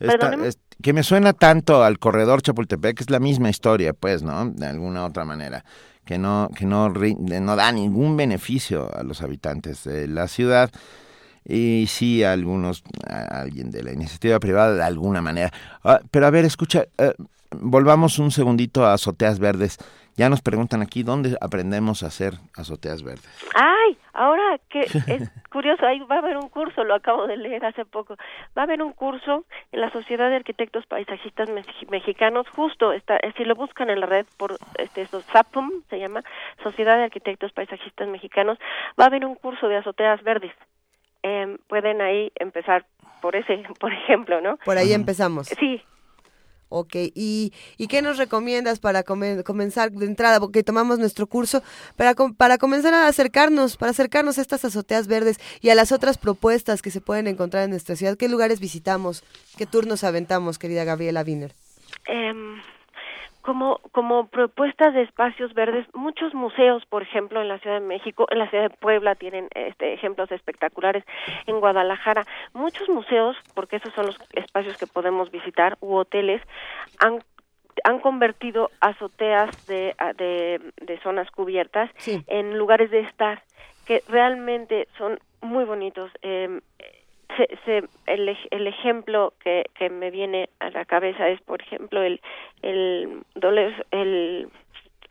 Esta, 0.00 0.34
es, 0.44 0.58
que 0.82 0.92
me 0.92 1.04
suena 1.04 1.32
tanto 1.32 1.84
al 1.84 2.00
corredor 2.00 2.42
Chapultepec, 2.42 3.00
es 3.02 3.10
la 3.10 3.20
misma 3.20 3.50
historia, 3.50 3.92
pues, 3.92 4.24
¿no? 4.24 4.46
De 4.46 4.66
alguna 4.66 5.04
otra 5.04 5.24
manera 5.24 5.64
que 6.04 6.18
no 6.18 6.48
que 6.56 6.66
no 6.66 6.88
no 6.88 7.56
da 7.56 7.70
ningún 7.70 8.16
beneficio 8.16 8.90
a 8.92 9.02
los 9.04 9.22
habitantes 9.22 9.84
de 9.84 10.08
la 10.08 10.26
ciudad 10.26 10.70
y 11.44 11.86
sí 11.88 12.22
algunos 12.22 12.84
alguien 13.08 13.70
de 13.70 13.82
la 13.82 13.92
iniciativa 13.92 14.38
privada 14.38 14.74
de 14.74 14.82
alguna 14.82 15.20
manera 15.20 15.52
uh, 15.84 15.96
pero 16.10 16.26
a 16.26 16.30
ver 16.30 16.44
escucha 16.44 16.86
uh, 16.98 17.22
volvamos 17.50 18.18
un 18.18 18.30
segundito 18.30 18.84
a 18.84 18.94
azoteas 18.94 19.38
verdes 19.38 19.78
ya 20.16 20.28
nos 20.28 20.42
preguntan 20.42 20.82
aquí 20.82 21.02
dónde 21.02 21.36
aprendemos 21.40 22.02
a 22.02 22.08
hacer 22.08 22.34
azoteas 22.54 23.02
verdes. 23.02 23.26
Ay, 23.54 23.96
ahora 24.12 24.58
que 24.68 24.80
es 24.80 25.30
curioso, 25.50 25.86
ahí 25.86 26.00
va 26.00 26.16
a 26.16 26.18
haber 26.18 26.36
un 26.36 26.48
curso, 26.48 26.84
lo 26.84 26.94
acabo 26.94 27.26
de 27.26 27.36
leer 27.38 27.64
hace 27.64 27.84
poco. 27.84 28.16
Va 28.56 28.62
a 28.62 28.64
haber 28.64 28.82
un 28.82 28.92
curso 28.92 29.44
en 29.72 29.80
la 29.80 29.90
Sociedad 29.90 30.28
de 30.28 30.36
Arquitectos 30.36 30.84
Paisajistas 30.86 31.48
Mexicanos, 31.88 32.46
justo 32.50 32.92
está, 32.92 33.18
si 33.36 33.44
lo 33.44 33.54
buscan 33.54 33.88
en 33.88 34.00
la 34.00 34.06
red 34.06 34.26
por 34.36 34.58
este 34.78 35.02
eso, 35.02 35.22
SAPUM 35.22 35.82
se 35.88 35.98
llama 35.98 36.22
Sociedad 36.62 36.96
de 36.98 37.04
Arquitectos 37.04 37.52
Paisajistas 37.52 38.08
Mexicanos, 38.08 38.58
va 39.00 39.04
a 39.04 39.06
haber 39.06 39.24
un 39.24 39.34
curso 39.34 39.68
de 39.68 39.78
azoteas 39.78 40.22
verdes. 40.22 40.52
Eh, 41.22 41.56
pueden 41.68 42.00
ahí 42.00 42.32
empezar 42.36 42.84
por 43.20 43.36
ese, 43.36 43.62
por 43.80 43.92
ejemplo, 43.92 44.40
¿no? 44.40 44.56
Por 44.64 44.78
ahí 44.78 44.92
empezamos. 44.92 45.48
Sí, 45.48 45.82
Ok, 46.74 46.94
¿y, 47.14 47.52
y 47.76 47.86
qué 47.86 48.00
nos 48.00 48.16
recomiendas 48.16 48.80
para 48.80 49.02
come, 49.02 49.44
comenzar 49.44 49.92
de 49.92 50.06
entrada? 50.06 50.40
Porque 50.40 50.62
tomamos 50.62 50.98
nuestro 50.98 51.26
curso 51.26 51.62
para, 51.96 52.14
para 52.14 52.56
comenzar 52.56 52.94
a 52.94 53.08
acercarnos, 53.08 53.76
para 53.76 53.90
acercarnos 53.90 54.38
a 54.38 54.40
estas 54.40 54.64
azoteas 54.64 55.06
verdes 55.06 55.38
y 55.60 55.68
a 55.68 55.74
las 55.74 55.92
otras 55.92 56.16
propuestas 56.16 56.80
que 56.80 56.90
se 56.90 57.02
pueden 57.02 57.26
encontrar 57.26 57.64
en 57.64 57.70
nuestra 57.70 57.94
ciudad. 57.94 58.16
¿Qué 58.16 58.26
lugares 58.26 58.58
visitamos? 58.58 59.22
¿Qué 59.58 59.66
turnos 59.66 60.02
aventamos, 60.02 60.58
querida 60.58 60.84
Gabriela 60.84 61.22
Wiener? 61.26 61.52
Eh, 62.08 62.32
como, 63.42 63.80
como 63.92 64.28
propuestas 64.28 64.94
de 64.94 65.02
espacios 65.02 65.52
verdes, 65.54 65.86
muchos 65.94 66.32
museos, 66.34 66.84
por 66.86 67.02
ejemplo, 67.02 67.40
en 67.40 67.48
la 67.48 67.58
Ciudad 67.58 67.80
de 67.80 67.86
México, 67.86 68.26
en 68.30 68.38
la 68.38 68.48
Ciudad 68.48 68.70
de 68.70 68.76
Puebla 68.76 69.14
tienen 69.14 69.48
este, 69.54 69.92
ejemplos 69.92 70.30
espectaculares, 70.32 71.04
en 71.46 71.60
Guadalajara, 71.60 72.24
muchos 72.54 72.88
museos, 72.88 73.36
porque 73.54 73.76
esos 73.76 73.92
son 73.94 74.06
los 74.06 74.18
espacios 74.32 74.78
que 74.78 74.86
podemos 74.86 75.30
visitar, 75.30 75.76
u 75.80 75.94
hoteles, 75.94 76.40
han 76.98 77.22
han 77.84 78.00
convertido 78.00 78.70
azoteas 78.80 79.66
de, 79.66 79.96
de, 80.16 80.60
de 80.76 81.00
zonas 81.00 81.30
cubiertas 81.30 81.90
sí. 81.96 82.22
en 82.26 82.58
lugares 82.58 82.90
de 82.90 83.00
estar 83.00 83.42
que 83.86 84.02
realmente 84.08 84.88
son 84.98 85.18
muy 85.40 85.64
bonitos. 85.64 86.10
Eh, 86.22 86.60
se, 87.36 87.48
se, 87.64 87.88
el, 88.06 88.36
el 88.50 88.66
ejemplo 88.66 89.32
que, 89.42 89.66
que 89.74 89.90
me 89.90 90.10
viene 90.10 90.48
a 90.60 90.70
la 90.70 90.84
cabeza 90.84 91.28
es, 91.28 91.40
por 91.42 91.62
ejemplo, 91.62 92.02
el 92.02 92.20
el 92.62 93.24
el 93.90 94.48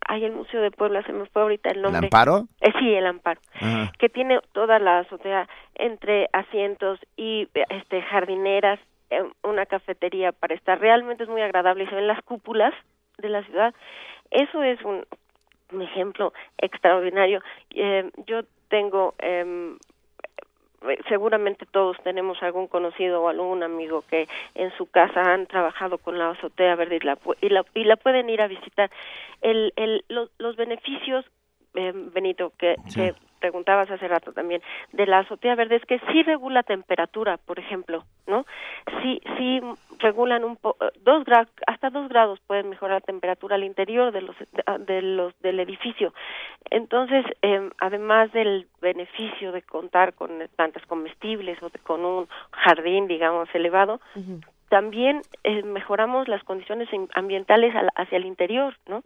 hay 0.08 0.26
el 0.26 0.32
Museo 0.32 0.62
de 0.62 0.72
Puebla, 0.72 1.04
se 1.04 1.14
me 1.14 1.26
fue 1.28 1.44
ahorita 1.44 1.70
el 1.70 1.82
nombre. 1.82 2.00
¿El 2.00 2.06
Amparo? 2.06 2.48
Eh, 2.60 2.72
sí, 2.80 2.94
el 2.94 3.06
Amparo, 3.06 3.40
que 4.00 4.10
tiene 4.10 4.40
toda 4.52 4.80
la 4.80 5.00
azotea 5.00 5.48
entre 5.76 6.28
asientos 6.34 7.00
y 7.16 7.48
este 7.70 8.02
jardineras, 8.02 8.80
eh, 9.10 9.24
una 9.44 9.66
cafetería 9.66 10.32
para 10.32 10.56
estar. 10.56 10.80
Realmente 10.80 11.24
es 11.24 11.30
muy 11.30 11.42
agradable 11.42 11.84
y 11.84 11.88
se 11.88 11.96
ven 11.96 12.08
las 12.08 12.22
cúpulas 12.24 12.74
de 13.20 13.30
la 13.30 13.44
ciudad. 13.44 13.74
Eso 14.32 14.64
es 14.64 14.82
un, 14.84 15.06
un 15.72 15.82
ejemplo 15.82 16.34
extraordinario. 16.58 17.42
Eh, 17.70 18.10
yo 18.26 18.42
tengo 18.70 19.14
eh, 19.20 19.76
seguramente 21.08 21.66
todos 21.66 21.98
tenemos 22.04 22.42
algún 22.42 22.68
conocido 22.68 23.22
o 23.22 23.30
algún 23.30 23.64
amigo 23.64 24.04
que 24.10 24.28
en 24.56 24.72
su 24.78 24.88
casa 24.88 25.34
han 25.34 25.48
trabajado 25.48 25.98
con 25.98 26.18
la 26.18 26.32
azotea 26.32 26.76
verde 26.76 26.98
y 26.98 27.06
la, 27.06 27.18
y 27.42 27.50
la, 27.50 27.66
y 27.74 27.84
la 27.84 27.98
pueden 27.98 28.30
ir 28.30 28.42
a 28.42 28.48
visitar. 28.48 28.90
El, 29.42 29.74
el, 29.76 30.04
los, 30.08 30.30
los 30.38 30.56
beneficios, 30.56 31.26
eh, 31.76 31.92
Benito, 31.94 32.52
que, 32.58 32.76
sí. 32.88 33.00
que 33.00 33.14
preguntabas 33.42 33.92
hace 33.92 34.08
rato 34.08 34.32
también, 34.32 34.62
de 34.94 35.06
la 35.06 35.20
azotea 35.20 35.56
verde 35.56 35.76
es 35.76 35.86
que 35.86 36.00
sí 36.12 36.24
regula 36.24 36.64
temperatura, 36.64 37.38
por 37.38 37.60
ejemplo, 37.60 38.06
¿no? 38.28 38.46
Sí, 39.02 39.22
sí 39.38 39.60
regulan 40.00 40.46
un 40.46 40.56
poco, 40.56 40.86
dos 41.02 41.26
grados, 41.26 41.50
hasta 41.68 41.90
dos 41.90 42.08
grados 42.08 42.40
pueden 42.48 42.70
mejorar 42.70 43.02
la 43.02 43.06
temperatura 43.06 43.56
al 43.56 43.64
interior 43.64 44.14
de 44.14 44.22
los, 44.22 44.36
de 44.80 45.02
los 45.02 45.38
del 45.42 45.60
edificio. 45.60 46.14
Entonces, 46.70 47.26
eh, 47.42 47.70
además 47.80 48.32
del 48.32 48.68
beneficio 48.82 49.52
de 49.52 49.62
contar 49.64 50.14
con 50.14 50.30
plantas 50.56 50.86
comestibles 50.86 51.62
o 51.64 51.70
de, 51.70 51.80
con 51.80 52.06
un 52.06 52.28
jardín, 52.52 53.08
digamos, 53.08 53.50
elevado, 53.54 54.00
uh 54.16 54.20
-huh. 54.20 54.46
también 54.70 55.22
eh, 55.44 55.64
mejoramos 55.64 56.28
las 56.28 56.44
condiciones 56.44 56.88
ambientales 57.14 57.74
hacia 57.96 58.18
el 58.18 58.26
interior, 58.26 58.76
¿no? 58.88 59.04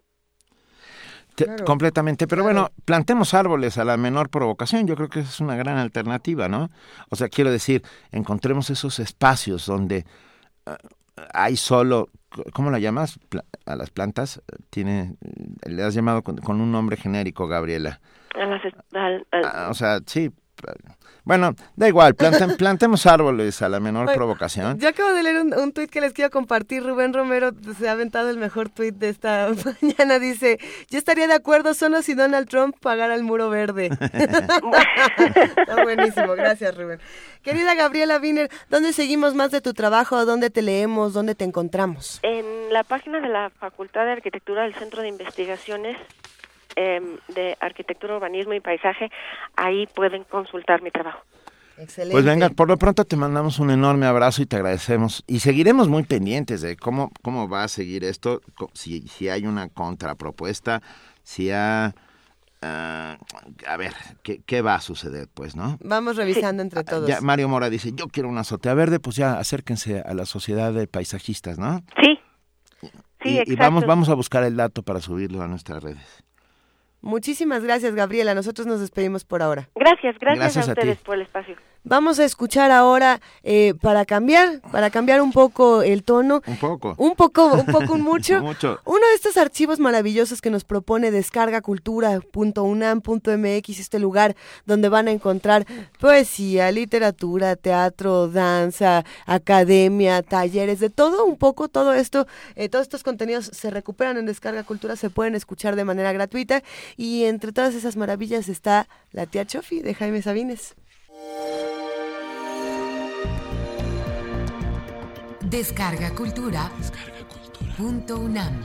Claro. 1.35 1.65
Completamente, 1.65 2.27
pero 2.27 2.43
claro. 2.43 2.61
bueno, 2.61 2.71
plantemos 2.85 3.33
árboles 3.33 3.77
a 3.77 3.83
la 3.83 3.97
menor 3.97 4.29
provocación, 4.29 4.87
yo 4.87 4.95
creo 4.95 5.09
que 5.09 5.19
es 5.19 5.39
una 5.41 5.55
gran 5.55 5.77
alternativa, 5.77 6.47
¿no? 6.47 6.69
O 7.09 7.15
sea, 7.15 7.27
quiero 7.27 7.51
decir, 7.51 7.83
encontremos 8.11 8.69
esos 8.69 8.99
espacios 8.99 9.65
donde 9.65 10.05
uh, 10.65 10.71
hay 11.33 11.57
solo, 11.57 12.09
¿cómo 12.53 12.71
la 12.71 12.79
llamas? 12.79 13.19
A 13.65 13.75
las 13.75 13.89
plantas, 13.89 14.41
tiene, 14.69 15.15
le 15.65 15.83
has 15.83 15.93
llamado 15.93 16.23
con, 16.23 16.37
con 16.37 16.61
un 16.61 16.71
nombre 16.71 16.95
genérico, 16.95 17.47
Gabriela. 17.47 17.99
A 18.33 18.45
las, 18.45 18.61
al, 18.93 19.27
al... 19.31 19.45
Ah, 19.45 19.67
o 19.69 19.73
sea, 19.73 19.99
sí, 20.05 20.31
bueno, 21.25 21.55
da 21.75 21.87
igual, 21.87 22.13
planten, 22.13 22.55
plantemos 22.57 23.05
árboles 23.07 23.61
a 23.63 23.69
la 23.69 23.79
menor 23.79 24.07
Oye, 24.07 24.15
provocación. 24.15 24.79
Yo 24.79 24.89
acabo 24.89 25.11
de 25.13 25.23
leer 25.23 25.41
un, 25.41 25.53
un 25.57 25.71
tuit 25.73 25.89
que 25.89 25.99
les 25.99 26.13
quiero 26.13 26.29
compartir. 26.29 26.83
Rubén 26.83 27.13
Romero 27.13 27.51
se 27.77 27.89
ha 27.89 27.93
aventado 27.93 28.29
el 28.29 28.37
mejor 28.37 28.69
tuit 28.69 28.95
de 28.95 29.09
esta 29.09 29.49
mañana. 29.81 30.19
Dice, 30.19 30.59
yo 30.89 30.99
estaría 30.99 31.27
de 31.27 31.33
acuerdo 31.33 31.73
solo 31.73 32.03
si 32.03 32.13
Donald 32.13 32.47
Trump 32.47 32.75
pagara 32.79 33.15
el 33.15 33.23
muro 33.23 33.49
verde. 33.49 33.89
Está 34.13 35.83
buenísimo, 35.83 36.33
gracias 36.33 36.77
Rubén. 36.77 36.99
Querida 37.41 37.73
Gabriela 37.73 38.19
Wiener, 38.19 38.49
¿dónde 38.69 38.93
seguimos 38.93 39.33
más 39.33 39.51
de 39.51 39.61
tu 39.61 39.73
trabajo? 39.73 40.25
¿Dónde 40.25 40.49
te 40.49 40.61
leemos? 40.61 41.13
¿Dónde 41.13 41.33
te 41.33 41.43
encontramos? 41.43 42.19
En 42.21 42.71
la 42.71 42.83
página 42.83 43.19
de 43.19 43.29
la 43.29 43.49
Facultad 43.49 44.05
de 44.05 44.11
Arquitectura 44.11 44.63
del 44.63 44.75
Centro 44.75 45.01
de 45.01 45.09
Investigaciones 45.09 45.97
eh, 46.75 47.01
de 47.29 47.57
arquitectura, 47.59 48.17
urbanismo 48.17 48.53
y 48.53 48.59
paisaje, 48.59 49.09
ahí 49.55 49.87
pueden 49.87 50.23
consultar 50.23 50.81
mi 50.81 50.91
trabajo. 50.91 51.21
Excelente. 51.77 52.13
Pues 52.13 52.25
venga, 52.25 52.49
por 52.49 52.67
lo 52.67 52.77
pronto 52.77 53.03
te 53.03 53.17
mandamos 53.17 53.59
un 53.59 53.69
enorme 53.69 54.05
abrazo 54.05 54.41
y 54.41 54.45
te 54.45 54.55
agradecemos. 54.55 55.23
Y 55.27 55.39
seguiremos 55.39 55.89
muy 55.89 56.03
pendientes 56.03 56.61
de 56.61 56.77
cómo, 56.77 57.11
cómo 57.21 57.49
va 57.49 57.63
a 57.63 57.67
seguir 57.67 58.03
esto, 58.03 58.41
si, 58.73 59.07
si 59.07 59.29
hay 59.29 59.45
una 59.45 59.69
contrapropuesta, 59.69 60.81
si 61.23 61.51
hay... 61.51 61.91
Ah, 62.61 63.17
a 63.67 63.77
ver, 63.77 63.93
¿qué, 64.23 64.61
va 64.61 64.75
a 64.75 64.81
suceder, 64.81 65.27
pues, 65.31 65.55
no? 65.55 65.77
Vamos 65.81 66.15
revisando 66.15 66.63
entre 66.63 66.83
todos. 66.83 67.07
Ya 67.07 67.21
Mario 67.21 67.47
Mora 67.47 67.69
dice, 67.69 67.91
yo 67.93 68.07
quiero 68.07 68.27
una 68.27 68.41
azotea 68.41 68.73
verde, 68.73 68.99
pues 68.99 69.17
ya 69.17 69.37
acérquense 69.37 69.99
a 69.99 70.13
la 70.15 70.25
sociedad 70.25 70.73
de 70.73 70.87
paisajistas, 70.87 71.59
¿no? 71.59 71.83
Sí. 72.01 72.19
Sí, 73.21 73.41
y, 73.45 73.53
y 73.53 73.55
vamos, 73.55 73.85
vamos 73.85 74.09
a 74.09 74.15
buscar 74.15 74.43
el 74.43 74.55
dato 74.55 74.81
para 74.81 74.99
subirlo 74.99 75.43
a 75.43 75.47
nuestras 75.47 75.83
redes. 75.83 76.23
Muchísimas 77.05 77.63
gracias, 77.63 77.93
Gabriela. 77.93 78.33
Nosotros 78.33 78.65
nos 78.65 78.79
despedimos 78.81 79.23
por 79.23 79.43
ahora. 79.43 79.69
Gracias, 79.75 80.17
gracias, 80.19 80.57
a 80.57 80.71
ustedes 80.71 80.97
por 80.97 81.15
el 81.15 81.21
espacio. 81.21 81.55
Vamos 81.87 82.17
a 82.17 82.25
escuchar 82.25 82.71
ahora 82.71 83.21
eh, 83.43 83.75
para 83.79 84.05
cambiar, 84.05 84.59
para 84.71 84.89
cambiar 84.89 85.21
un 85.21 85.31
poco 85.31 85.83
el 85.83 86.03
tono. 86.03 86.41
Un 86.47 86.57
poco. 86.57 86.95
Un 86.97 87.13
poco, 87.13 87.53
un 87.53 87.67
poco, 87.67 87.93
un 87.93 88.01
mucho. 88.05 88.41
mucho. 88.41 88.79
Uno 88.85 89.07
de 89.07 89.13
estos 89.13 89.37
archivos 89.37 89.79
maravillosos 89.79 90.41
que 90.41 90.49
nos 90.49 90.63
propone 90.63 91.11
descargacultura.unam.mx, 91.11 93.79
este 93.79 93.99
lugar 93.99 94.35
donde 94.65 94.89
van 94.89 95.07
a 95.07 95.11
encontrar 95.11 95.67
poesía, 95.99 96.71
literatura, 96.71 97.55
teatro, 97.55 98.29
danza, 98.29 99.05
academia, 99.27 100.23
talleres, 100.23 100.79
de 100.79 100.89
todo 100.89 101.23
un 101.23 101.37
poco, 101.37 101.67
todo 101.67 101.93
esto, 101.93 102.25
eh, 102.55 102.67
todos 102.67 102.81
estos 102.81 103.03
contenidos 103.03 103.51
se 103.53 103.69
recuperan 103.69 104.17
en 104.17 104.25
Descarga 104.25 104.63
Cultura, 104.63 104.95
se 104.95 105.11
pueden 105.11 105.35
escuchar 105.35 105.75
de 105.75 105.85
manera 105.85 106.11
gratuita 106.13 106.63
y 106.97 107.25
entre 107.25 107.51
todas 107.51 107.75
esas 107.75 107.95
maravillas 107.95 108.49
está 108.49 108.87
la 109.11 109.27
tía 109.27 109.45
Chofi 109.45 109.81
de 109.81 109.93
Jaime 109.93 110.23
Sabines. 110.23 110.73
Descarga 115.49 116.09
Cultura. 116.15 116.71
Punto 117.77 118.17
UNAM. 118.17 118.61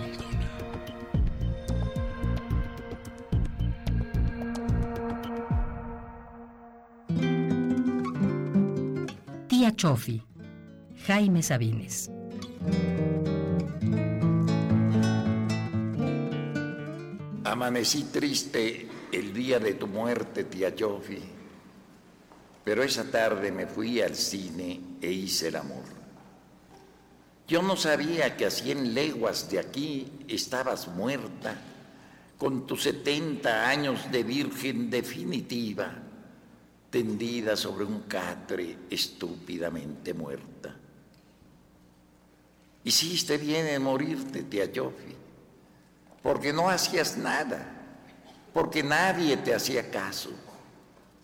Tía 9.47 9.77
Chofi. 9.77 10.23
Jaime 11.07 11.43
Sabines. 11.43 12.11
Amanecí 17.45 18.05
triste 18.05 18.89
el 19.13 19.35
día 19.35 19.59
de 19.59 19.75
tu 19.75 19.87
muerte, 19.87 20.45
tía 20.45 20.75
Chofi, 20.75 21.21
pero 22.65 22.83
esa 22.83 23.11
tarde 23.11 23.53
me 23.53 23.67
fui 23.67 24.01
al 24.01 24.17
cine 24.17 24.81
e 25.03 25.11
hice 25.11 25.49
el 25.49 25.57
amor. 25.57 26.00
Yo 27.51 27.63
no 27.63 27.75
sabía 27.75 28.37
que 28.37 28.47
a 28.47 28.51
cien 28.51 28.95
leguas 28.95 29.51
de 29.51 29.59
aquí 29.59 30.07
estabas 30.29 30.87
muerta, 30.87 31.57
con 32.39 32.65
tus 32.65 32.85
setenta 32.85 33.69
años 33.69 34.09
de 34.13 34.23
virgen 34.23 34.89
definitiva, 34.89 35.93
tendida 36.91 37.57
sobre 37.57 37.85
un 37.85 38.03
catre 38.03 38.79
estúpidamente 38.89 40.15
muerta. 40.15 40.77
Hiciste 42.85 43.37
bien 43.37 43.67
en 43.67 43.83
morirte, 43.83 44.45
tía 44.45 44.67
Yofi, 44.67 45.17
porque 46.23 46.53
no 46.53 46.71
hacías 46.71 47.17
nada, 47.17 47.67
porque 48.55 48.85
nadie 48.85 49.37
te 49.39 49.57
hacía 49.57 49.91
caso, 49.91 50.31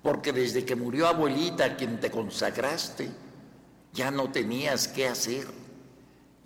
porque 0.02 0.32
desde 0.32 0.64
que 0.64 0.74
murió 0.74 1.06
abuelita 1.06 1.66
a 1.66 1.76
quien 1.76 2.00
te 2.00 2.10
consagraste, 2.10 3.08
ya 3.92 4.10
no 4.10 4.32
tenías 4.32 4.88
qué 4.88 5.06
hacer 5.06 5.65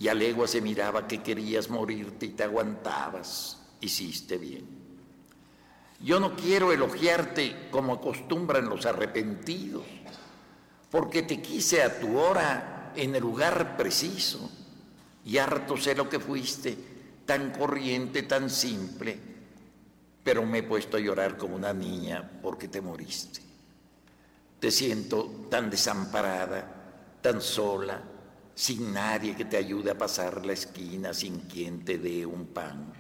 y 0.01 0.09
a 0.09 0.14
legua 0.14 0.48
se 0.48 0.62
miraba 0.62 1.07
que 1.07 1.22
querías 1.22 1.68
morirte 1.68 2.24
y 2.24 2.30
te 2.30 2.44
aguantabas. 2.44 3.59
Hiciste 3.82 4.38
bien. 4.38 4.66
Yo 6.01 6.18
no 6.18 6.34
quiero 6.34 6.72
elogiarte 6.72 7.68
como 7.70 7.92
acostumbran 7.92 8.66
los 8.66 8.86
arrepentidos, 8.86 9.84
porque 10.90 11.22
te 11.22 11.42
quise 11.42 11.82
a 11.82 12.01
tu 12.01 12.16
hora 12.16 12.94
en 12.96 13.14
el 13.14 13.20
lugar 13.20 13.76
preciso, 13.76 14.51
y 15.26 15.36
harto 15.36 15.76
sé 15.76 15.94
lo 15.94 16.09
que 16.09 16.18
fuiste, 16.18 16.78
tan 17.26 17.51
corriente, 17.51 18.22
tan 18.22 18.48
simple, 18.48 19.18
pero 20.24 20.46
me 20.46 20.59
he 20.59 20.62
puesto 20.62 20.96
a 20.96 21.01
llorar 21.01 21.36
como 21.36 21.57
una 21.57 21.74
niña 21.74 22.40
porque 22.42 22.68
te 22.68 22.80
moriste. 22.80 23.42
Te 24.59 24.70
siento 24.70 25.46
tan 25.51 25.68
desamparada, 25.68 27.18
tan 27.20 27.42
sola, 27.42 28.03
sin 28.55 28.92
nadie 28.92 29.34
que 29.34 29.44
te 29.44 29.57
ayude 29.57 29.90
a 29.90 29.98
pasar 29.98 30.44
la 30.44 30.53
esquina, 30.53 31.14
sin 31.14 31.40
quien 31.40 31.84
te 31.84 31.98
dé 31.98 32.26
un 32.26 32.46
pan. 32.46 32.92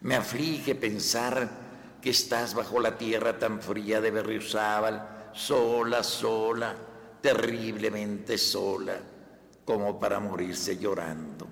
Me 0.00 0.14
aflige 0.14 0.74
pensar 0.74 1.48
que 2.00 2.10
estás 2.10 2.54
bajo 2.54 2.80
la 2.80 2.96
tierra 2.96 3.38
tan 3.38 3.60
fría 3.60 4.00
de 4.00 4.10
Berriozábal, 4.10 5.30
sola, 5.32 6.02
sola, 6.02 6.74
terriblemente 7.20 8.38
sola, 8.38 8.96
como 9.64 9.98
para 9.98 10.20
morirse 10.20 10.78
llorando. 10.78 11.48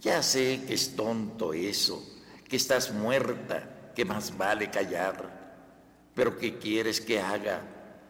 Ya 0.00 0.22
sé 0.22 0.62
que 0.66 0.74
es 0.74 0.94
tonto 0.94 1.52
eso, 1.54 2.04
que 2.48 2.56
estás 2.56 2.92
muerta, 2.92 3.92
que 3.94 4.04
más 4.04 4.36
vale 4.36 4.70
callar, 4.70 5.46
pero 6.14 6.36
¿qué 6.36 6.58
quieres 6.58 7.00
que 7.00 7.20
haga 7.20 7.62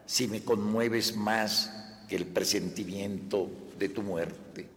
si 0.05 0.27
me 0.27 0.43
conmueves 0.43 1.15
más 1.15 2.03
que 2.07 2.15
el 2.15 2.25
presentimiento 2.25 3.49
de 3.77 3.89
tu 3.89 4.01
muerte. 4.01 4.69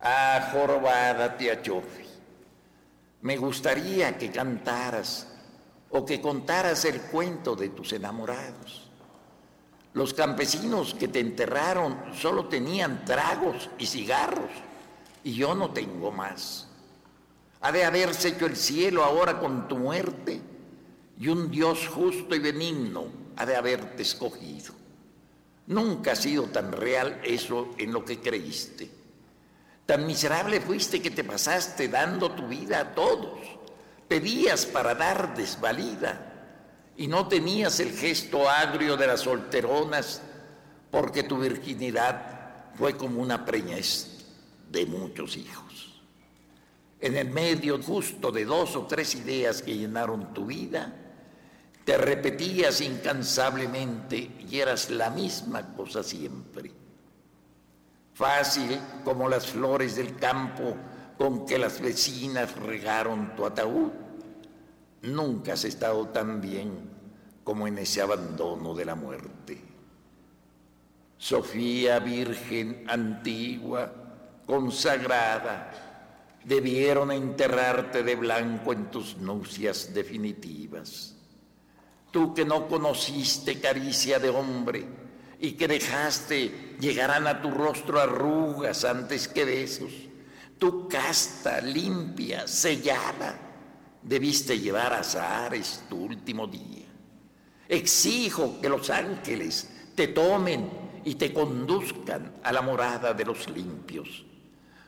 Ah, 0.00 0.50
jorobada 0.52 1.36
tía 1.36 1.62
Chofi, 1.62 2.04
me 3.22 3.36
gustaría 3.36 4.18
que 4.18 4.30
cantaras 4.30 5.28
o 5.90 6.04
que 6.04 6.20
contaras 6.20 6.84
el 6.84 7.00
cuento 7.02 7.54
de 7.54 7.68
tus 7.68 7.92
enamorados. 7.92 8.90
Los 9.94 10.14
campesinos 10.14 10.94
que 10.94 11.08
te 11.08 11.20
enterraron 11.20 11.96
solo 12.14 12.46
tenían 12.46 13.04
tragos 13.04 13.68
y 13.78 13.86
cigarros 13.86 14.50
y 15.22 15.34
yo 15.34 15.54
no 15.54 15.70
tengo 15.70 16.10
más. 16.10 16.68
Ha 17.60 17.70
de 17.70 17.84
haberse 17.84 18.28
hecho 18.28 18.46
el 18.46 18.56
cielo 18.56 19.04
ahora 19.04 19.38
con 19.38 19.68
tu 19.68 19.76
muerte 19.76 20.40
y 21.18 21.28
un 21.28 21.50
Dios 21.50 21.86
justo 21.88 22.34
y 22.34 22.38
benigno 22.38 23.04
ha 23.36 23.46
de 23.46 23.54
haberte 23.54 24.02
escogido. 24.02 24.81
Nunca 25.66 26.12
ha 26.12 26.16
sido 26.16 26.44
tan 26.44 26.72
real 26.72 27.20
eso 27.24 27.70
en 27.78 27.92
lo 27.92 28.04
que 28.04 28.20
creíste. 28.20 28.90
Tan 29.86 30.06
miserable 30.06 30.60
fuiste 30.60 31.00
que 31.00 31.10
te 31.10 31.24
pasaste 31.24 31.88
dando 31.88 32.32
tu 32.32 32.48
vida 32.48 32.80
a 32.80 32.94
todos. 32.94 33.38
Pedías 34.08 34.66
para 34.66 34.94
dar 34.94 35.34
desvalida 35.36 36.32
y 36.96 37.06
no 37.06 37.28
tenías 37.28 37.80
el 37.80 37.92
gesto 37.92 38.48
agrio 38.48 38.96
de 38.96 39.06
las 39.06 39.20
solteronas 39.20 40.22
porque 40.90 41.22
tu 41.22 41.38
virginidad 41.38 42.74
fue 42.74 42.96
como 42.96 43.20
una 43.20 43.44
preñez 43.44 44.24
de 44.70 44.86
muchos 44.86 45.36
hijos. 45.36 46.02
En 47.00 47.16
el 47.16 47.30
medio 47.30 47.82
justo 47.82 48.30
de 48.30 48.44
dos 48.44 48.76
o 48.76 48.86
tres 48.86 49.14
ideas 49.14 49.62
que 49.62 49.76
llenaron 49.76 50.32
tu 50.32 50.46
vida, 50.46 50.94
te 51.84 51.96
repetías 51.98 52.80
incansablemente 52.80 54.16
y 54.48 54.58
eras 54.60 54.90
la 54.90 55.10
misma 55.10 55.74
cosa 55.74 56.02
siempre. 56.02 56.70
Fácil 58.14 58.78
como 59.04 59.28
las 59.28 59.48
flores 59.48 59.96
del 59.96 60.16
campo 60.16 60.76
con 61.18 61.44
que 61.44 61.58
las 61.58 61.80
vecinas 61.80 62.54
regaron 62.56 63.34
tu 63.34 63.44
ataúd. 63.44 63.90
Nunca 65.02 65.54
has 65.54 65.64
estado 65.64 66.08
tan 66.08 66.40
bien 66.40 66.90
como 67.42 67.66
en 67.66 67.78
ese 67.78 68.00
abandono 68.00 68.74
de 68.74 68.84
la 68.84 68.94
muerte. 68.94 69.60
Sofía 71.18 71.98
Virgen 71.98 72.84
antigua, 72.88 73.92
consagrada, 74.46 76.38
debieron 76.44 77.10
enterrarte 77.10 78.04
de 78.04 78.14
blanco 78.14 78.72
en 78.72 78.90
tus 78.90 79.16
nupcias 79.16 79.92
definitivas 79.92 81.16
tú 82.12 82.32
que 82.34 82.44
no 82.44 82.68
conociste 82.68 83.58
caricia 83.58 84.20
de 84.20 84.28
hombre 84.28 84.86
y 85.40 85.52
que 85.52 85.66
dejaste 85.66 86.76
llegarán 86.78 87.26
a 87.26 87.42
tu 87.42 87.50
rostro 87.50 88.00
arrugas 88.00 88.84
antes 88.84 89.26
que 89.26 89.44
besos, 89.44 89.92
tú 90.58 90.88
casta, 90.88 91.60
limpia, 91.60 92.46
sellada, 92.46 93.36
debiste 94.02 94.60
llevar 94.60 94.92
a 94.92 95.02
Zahares 95.02 95.82
tu 95.88 96.04
último 96.04 96.46
día. 96.46 96.86
Exijo 97.68 98.60
que 98.60 98.68
los 98.68 98.90
ángeles 98.90 99.70
te 99.96 100.08
tomen 100.08 100.70
y 101.04 101.14
te 101.14 101.32
conduzcan 101.32 102.34
a 102.42 102.52
la 102.52 102.62
morada 102.62 103.14
de 103.14 103.24
los 103.24 103.48
limpios. 103.50 104.24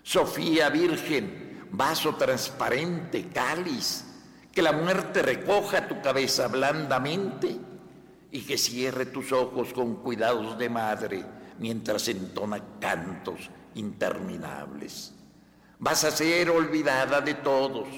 Sofía 0.02 0.68
Virgen, 0.68 1.68
vaso 1.70 2.14
transparente, 2.14 3.28
cáliz, 3.32 4.04
que 4.54 4.62
la 4.62 4.72
muerte 4.72 5.20
recoja 5.20 5.88
tu 5.88 6.00
cabeza 6.00 6.46
blandamente 6.46 7.56
y 8.30 8.42
que 8.42 8.56
cierre 8.56 9.06
tus 9.06 9.32
ojos 9.32 9.72
con 9.72 9.96
cuidados 9.96 10.56
de 10.56 10.68
madre 10.68 11.24
mientras 11.58 12.06
entona 12.08 12.60
cantos 12.80 13.50
interminables. 13.74 15.12
Vas 15.78 16.04
a 16.04 16.10
ser 16.12 16.50
olvidada 16.50 17.20
de 17.20 17.34
todos, 17.34 17.88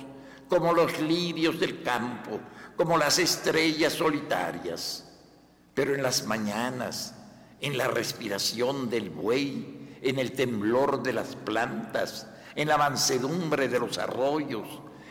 como 0.49 0.73
los 0.73 0.99
lirios 1.01 1.61
del 1.61 1.83
campo, 1.83 2.41
como 2.75 2.97
las 2.97 3.19
estrellas 3.19 3.93
solitarias. 3.93 5.09
Pero 5.75 5.95
en 5.95 6.03
las 6.03 6.27
mañanas, 6.27 7.15
en 7.61 7.77
la 7.77 7.89
respiración 7.89 8.89
del 8.89 9.11
buey, 9.11 9.99
en 10.01 10.19
el 10.19 10.33
temblor 10.33 11.03
de 11.03 11.13
las 11.13 11.37
plantas, 11.37 12.27
en 12.55 12.69
la 12.69 12.79
mansedumbre 12.79 13.69
de 13.69 13.79
los 13.79 13.99
arroyos, 13.99 14.67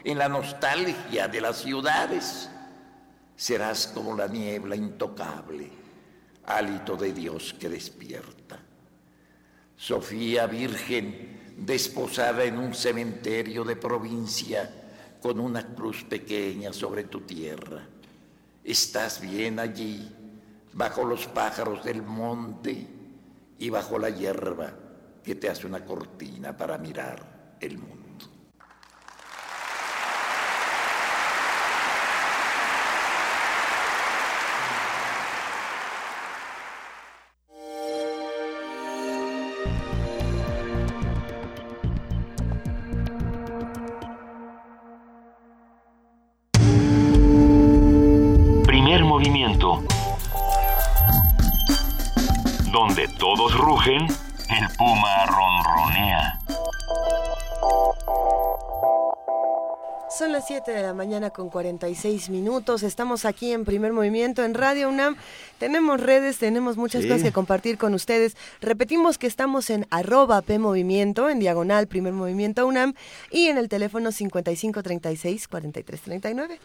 en 0.05 0.19
la 0.19 0.29
nostalgia 0.29 1.27
de 1.27 1.41
las 1.41 1.57
ciudades, 1.57 2.47
serás 3.35 3.87
como 3.87 4.15
la 4.15 4.27
niebla 4.27 4.75
intocable, 4.75 5.67
hálito 6.45 6.95
de 6.95 7.11
Dios 7.11 7.55
que 7.59 7.67
despierta. 7.67 8.59
Sofía 9.75 10.45
Virgen, 10.45 11.55
desposada 11.57 12.43
en 12.43 12.59
un 12.59 12.75
cementerio 12.75 13.63
de 13.63 13.75
provincia, 13.75 14.83
con 15.19 15.39
una 15.39 15.73
cruz 15.73 16.03
pequeña 16.03 16.71
sobre 16.71 17.05
tu 17.05 17.21
tierra. 17.21 17.81
Estás 18.63 19.19
bien 19.19 19.59
allí, 19.59 20.07
bajo 20.73 21.03
los 21.03 21.25
pájaros 21.25 21.83
del 21.83 22.03
monte 22.03 22.87
y 23.57 23.69
bajo 23.71 23.97
la 23.97 24.11
hierba 24.11 24.71
que 25.23 25.33
te 25.33 25.49
hace 25.49 25.65
una 25.65 25.83
cortina 25.83 26.55
para 26.55 26.77
mirar 26.77 27.57
el 27.59 27.79
mundo. 27.79 28.04
El 53.87 54.67
puma 54.79 55.25
ronronea. 55.27 56.39
Son 60.09 60.31
las 60.31 60.47
7 60.47 60.71
de 60.71 60.81
la 60.81 60.93
mañana 60.95 61.29
con 61.29 61.49
46 61.49 62.31
minutos. 62.31 62.81
Estamos 62.81 63.25
aquí 63.25 63.51
en 63.51 63.63
primer 63.63 63.93
movimiento 63.93 64.43
en 64.43 64.55
Radio 64.55 64.89
UNAM. 64.89 65.17
Tenemos 65.59 65.99
redes, 66.01 66.39
tenemos 66.39 66.77
muchas 66.77 67.03
Sí. 67.03 67.09
cosas 67.09 67.21
que 67.21 67.31
compartir 67.31 67.77
con 67.77 67.93
ustedes. 67.93 68.35
Repetimos 68.59 69.19
que 69.19 69.27
estamos 69.27 69.69
en 69.69 69.85
arroba 69.91 70.41
P 70.41 70.57
Movimiento, 70.57 71.29
en 71.29 71.37
diagonal 71.39 71.85
primer 71.87 72.13
movimiento 72.13 72.65
UNAM 72.65 72.95
y 73.29 73.49
en 73.49 73.59
el 73.59 73.69
teléfono 73.69 74.11
5536 74.11 75.47
4339. 75.47 76.59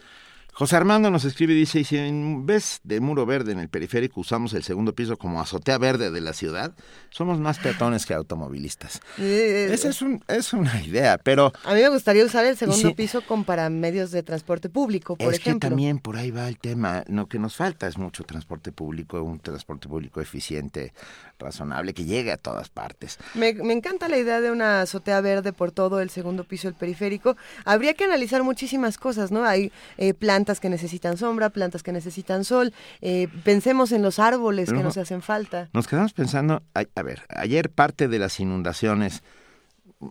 José 0.52 0.76
Armando 0.76 1.10
nos 1.10 1.24
escribe 1.24 1.52
y 1.54 1.56
dice, 1.56 1.80
y 1.80 1.84
si 1.84 1.96
en 1.96 2.44
vez 2.44 2.80
de 2.82 3.00
muro 3.00 3.24
verde 3.24 3.52
en 3.52 3.60
el 3.60 3.68
periférico 3.68 4.20
usamos 4.20 4.52
el 4.52 4.62
segundo 4.62 4.94
piso 4.94 5.16
como 5.16 5.40
azotea 5.40 5.78
verde 5.78 6.10
de 6.10 6.20
la 6.20 6.32
ciudad, 6.32 6.74
somos 7.10 7.38
más 7.38 7.58
peatones 7.58 8.04
que 8.04 8.14
automovilistas. 8.14 9.00
Esa 9.18 9.88
es, 9.88 10.02
un, 10.02 10.22
es 10.28 10.52
una 10.52 10.82
idea, 10.82 11.18
pero 11.18 11.52
A 11.64 11.74
mí 11.74 11.80
me 11.80 11.88
gustaría 11.88 12.24
usar 12.24 12.44
el 12.44 12.56
segundo 12.56 12.94
piso 12.94 13.22
con 13.22 13.44
para 13.44 13.70
medios 13.70 14.10
de 14.10 14.22
transporte 14.22 14.68
público, 14.68 15.16
por 15.16 15.32
es 15.32 15.40
ejemplo. 15.40 15.60
que 15.60 15.70
también 15.70 15.98
por 15.98 16.16
ahí 16.16 16.30
va 16.30 16.48
el 16.48 16.58
tema. 16.58 17.04
Lo 17.08 17.26
que 17.26 17.38
nos 17.38 17.56
falta 17.56 17.86
es 17.86 17.96
mucho 17.96 18.24
transporte 18.24 18.72
público, 18.72 19.22
un 19.22 19.40
transporte 19.40 19.88
público 19.88 20.20
eficiente, 20.20 20.92
razonable, 21.40 21.92
que 21.94 22.04
llegue 22.04 22.30
a 22.30 22.36
todas 22.36 22.68
partes. 22.68 23.18
Me, 23.34 23.52
me 23.54 23.72
encanta 23.72 24.08
la 24.08 24.16
idea 24.18 24.40
de 24.40 24.52
una 24.52 24.82
azotea 24.82 25.20
verde 25.20 25.52
por 25.52 25.72
todo 25.72 26.00
el 26.00 26.10
segundo 26.10 26.44
piso 26.44 26.68
del 26.68 26.74
periférico. 26.76 27.36
Habría 27.64 27.94
que 27.94 28.04
analizar 28.04 28.42
muchísimas 28.44 28.96
cosas, 28.98 29.32
¿no? 29.32 29.44
Hay 29.44 29.72
eh, 29.98 30.14
plantas 30.14 30.60
que 30.60 30.68
necesitan 30.68 31.16
sombra, 31.16 31.50
plantas 31.50 31.82
que 31.82 31.90
necesitan 31.92 32.44
sol. 32.44 32.72
eh, 33.00 33.26
pensemos 33.42 33.90
en 33.92 34.02
los 34.02 34.18
árboles 34.18 34.68
que 34.70 34.82
nos 34.82 34.96
no- 34.96 35.02
hacen 35.02 35.22
falta. 35.22 35.68
Nos 35.72 35.88
quedamos 35.88 36.12
pensando, 36.12 36.62
a, 36.74 36.84
a 36.94 37.02
ver, 37.02 37.22
ayer 37.30 37.70
parte 37.70 38.06
de 38.06 38.18
las 38.18 38.38
inundaciones, 38.38 39.22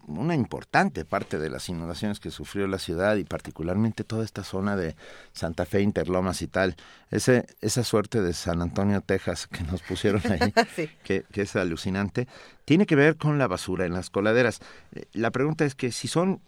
una 0.08 0.36
importante 0.36 1.04
parte 1.04 1.40
de 1.40 1.50
las 1.50 1.68
inundaciones 1.68 2.20
que 2.20 2.30
sufrió 2.30 2.68
la 2.68 2.78
ciudad 2.78 3.16
y 3.16 3.24
particularmente 3.24 4.04
toda 4.04 4.24
esta 4.24 4.44
zona 4.44 4.76
de 4.76 4.96
Santa 5.34 5.66
Fe, 5.66 5.82
Interlomas 5.82 6.44
y 6.44 6.48
tal, 6.48 6.76
ese, 7.10 7.48
esa 7.62 7.84
suerte 7.84 8.22
de 8.22 8.34
San 8.34 8.62
Antonio, 8.62 9.02
Texas 9.02 9.48
que 9.48 9.64
nos 9.64 9.82
pusieron 9.82 10.22
ahí, 10.32 10.54
Sí. 10.76 10.90
que, 11.04 11.24
que 11.32 11.42
es 11.42 11.56
alucinante, 11.56 12.28
tiene 12.66 12.86
que 12.86 12.96
ver 12.96 13.18
con 13.18 13.40
la 13.40 13.48
basura 13.48 13.86
en 13.86 13.94
las 13.94 14.12
coladeras. 14.12 14.60
Eh, 14.94 15.06
La 15.14 15.32
pregunta 15.32 15.66
es 15.66 15.74
que 15.74 15.92
si 15.92 16.08
son, 16.08 16.40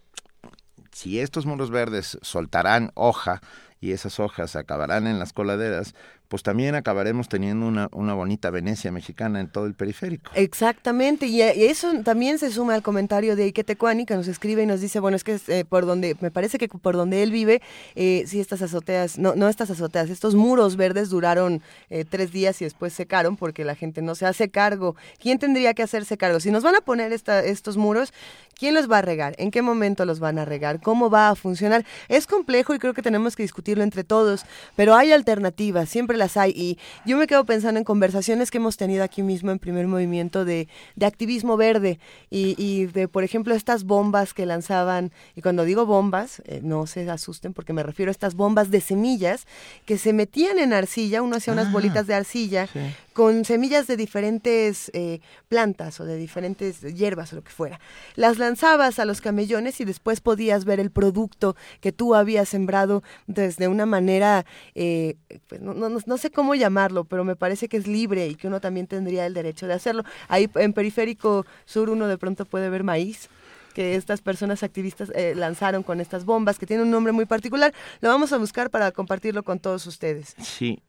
si 0.92 1.20
estos 1.20 1.48
muros 1.48 1.72
verdes 1.72 2.20
soltarán 2.22 2.92
hoja 2.94 3.42
y 3.80 3.94
esas 3.94 4.20
hojas 4.20 4.56
acabarán 4.56 5.08
en 5.08 5.18
las 5.18 5.34
coladeras, 5.34 5.96
pues 6.32 6.44
también 6.44 6.76
acabaremos 6.76 7.28
teniendo 7.28 7.68
una, 7.68 7.90
una 7.92 8.14
bonita 8.14 8.50
Venecia 8.52 8.90
mexicana 8.90 9.42
en 9.42 9.50
todo 9.50 9.66
el 9.66 9.74
periférico. 9.74 10.32
Exactamente, 10.34 11.28
y, 11.28 11.42
eh, 11.42 11.70
eso 11.70 11.92
también 12.06 12.40
se 12.40 12.50
suma 12.52 12.74
al 12.74 12.82
comentario 12.82 13.36
de 13.36 13.44
Ike 13.44 13.66
Tecuani 13.66 14.06
que 14.06 14.16
nos 14.16 14.30
escribe 14.30 14.64
y 14.64 14.66
nos 14.66 14.80
dice, 14.80 15.02
bueno, 15.02 15.18
es 15.18 15.26
que 15.26 15.38
eh, 15.50 15.66
por 15.68 15.86
donde, 15.86 16.16
me 16.22 16.32
parece 16.32 16.58
que 16.58 16.70
por 16.70 16.96
donde 16.96 17.22
él 17.22 17.32
vive, 17.32 17.62
eh, 17.96 18.24
sí 18.28 18.40
estas 18.40 18.62
azoteas, 18.62 19.18
no, 19.18 19.36
no 19.36 19.50
estas 19.50 19.72
azoteas, 19.72 20.10
estos 20.10 20.34
muros 20.34 20.78
verdes 20.78 21.10
duraron 21.10 21.62
eh, 21.90 22.06
tres 22.08 22.32
días 22.32 22.62
y 22.62 22.64
después 22.64 22.94
secaron 22.94 23.36
porque 23.36 23.66
la 23.66 23.76
gente 23.76 24.02
no 24.02 24.16
se 24.16 24.26
hace 24.26 24.50
cargo. 24.50 24.96
¿Quién 25.20 25.38
tendría 25.38 25.74
que 25.74 25.84
hacerse 25.84 26.18
cargo? 26.18 26.40
Si 26.40 26.50
nos 26.50 26.64
van 26.64 26.76
a 26.76 26.82
poner 26.82 27.12
esta, 27.12 27.44
estos 27.44 27.76
muros, 27.76 28.14
¿quién 28.58 28.74
los 28.74 28.90
va 28.90 29.00
a 29.00 29.02
regar? 29.02 29.36
¿En 29.38 29.52
qué 29.52 29.62
momento 29.62 30.06
los 30.06 30.22
van 30.22 30.40
a 30.40 30.46
regar? 30.46 30.80
¿Cómo 30.80 31.10
va 31.10 31.30
a 31.30 31.36
funcionar? 31.36 31.86
Es 32.08 32.26
complejo 32.26 32.74
y 32.74 32.80
creo 32.80 32.94
que 32.94 33.02
tenemos 33.02 33.36
que 33.36 33.44
discutirlo 33.44 33.84
entre 33.84 34.04
todos, 34.04 34.46
pero 34.78 34.96
hay 34.96 35.12
alternativas, 35.12 35.90
siempre 35.90 36.18
las 36.22 36.38
hay. 36.38 36.52
Y 36.56 36.78
yo 37.06 37.18
me 37.18 37.28
quedo 37.28 37.44
pensando 37.46 37.78
en 37.80 37.84
conversaciones 37.84 38.52
que 38.52 38.58
hemos 38.60 38.78
tenido 38.78 39.04
aquí 39.04 39.22
mismo 39.24 39.52
en 39.52 39.60
primer 39.60 39.88
movimiento 39.88 40.46
de, 40.46 40.68
de 40.96 41.06
activismo 41.06 41.58
verde 41.58 42.00
y, 42.30 42.56
y 42.58 42.86
de, 42.86 43.08
por 43.08 43.24
ejemplo, 43.24 43.54
estas 43.56 43.84
bombas 43.84 44.34
que 44.34 44.46
lanzaban, 44.46 45.12
y 45.36 45.42
cuando 45.42 45.66
digo 45.66 45.86
bombas, 45.86 46.42
eh, 46.46 46.62
no 46.64 46.86
se 46.88 47.10
asusten 47.10 47.54
porque 47.54 47.74
me 47.74 47.84
refiero 47.84 48.10
a 48.10 48.14
estas 48.18 48.36
bombas 48.36 48.70
de 48.72 48.82
semillas 48.82 49.46
que 49.86 49.98
se 49.98 50.14
metían 50.14 50.60
en 50.60 50.72
arcilla, 50.74 51.22
uno 51.22 51.36
hacía 51.38 51.54
unas 51.54 51.68
Ah, 51.68 51.72
bolitas 51.72 52.06
de 52.08 52.14
arcilla 52.16 52.68
sí. 52.68 52.80
con 53.14 53.46
semillas 53.46 53.88
de 53.88 53.96
diferentes 53.98 54.90
eh, 54.94 55.20
plantas 55.48 56.00
o 56.00 56.06
de 56.06 56.16
diferentes 56.18 56.82
hierbas 56.82 57.34
o 57.34 57.36
lo 57.38 57.44
que 57.44 57.52
fuera. 57.52 57.80
Las 58.16 58.38
lanzabas 58.38 59.00
a 59.00 59.06
los 59.06 59.22
camellones 59.22 59.80
y 59.82 59.86
después 59.86 60.22
podías 60.22 60.66
ver 60.66 60.80
el 60.80 60.92
producto 60.92 61.56
que 61.82 61.92
tú 61.92 62.14
habías 62.16 62.50
sembrado 62.50 63.04
desde 63.28 63.68
una 63.68 63.86
manera, 63.86 64.46
eh, 64.76 65.16
pues 65.48 65.62
no, 65.62 65.74
no, 65.74 66.11
no 66.12 66.18
sé 66.18 66.30
cómo 66.30 66.56
llamarlo, 66.56 67.06
pero 67.06 67.24
me 67.24 67.38
parece 67.38 67.70
que 67.70 67.78
es 67.78 67.88
libre 67.88 68.28
y 68.28 68.36
que 68.36 68.48
uno 68.48 68.60
también 68.60 68.86
tendría 68.86 69.26
el 69.26 69.34
derecho 69.34 69.66
de 69.66 69.74
hacerlo. 69.74 70.04
Ahí 70.28 70.50
en 70.56 70.74
Periférico 70.74 71.46
Sur 71.66 71.90
uno 71.90 72.08
de 72.08 72.18
pronto 72.18 72.44
puede 72.46 72.70
ver 72.70 72.84
maíz 72.84 73.30
que 73.74 73.96
estas 73.96 74.20
personas 74.22 74.62
activistas 74.64 75.10
eh, 75.16 75.34
lanzaron 75.34 75.84
con 75.84 76.02
estas 76.02 76.26
bombas, 76.26 76.60
que 76.60 76.66
tiene 76.66 76.84
un 76.84 76.92
nombre 76.92 77.14
muy 77.14 77.26
particular. 77.26 77.74
Lo 78.02 78.10
vamos 78.10 78.34
a 78.34 78.38
buscar 78.38 78.70
para 78.70 78.92
compartirlo 78.92 79.44
con 79.44 79.60
todos 79.60 79.88
ustedes. 79.88 80.36
Sí. 80.40 80.84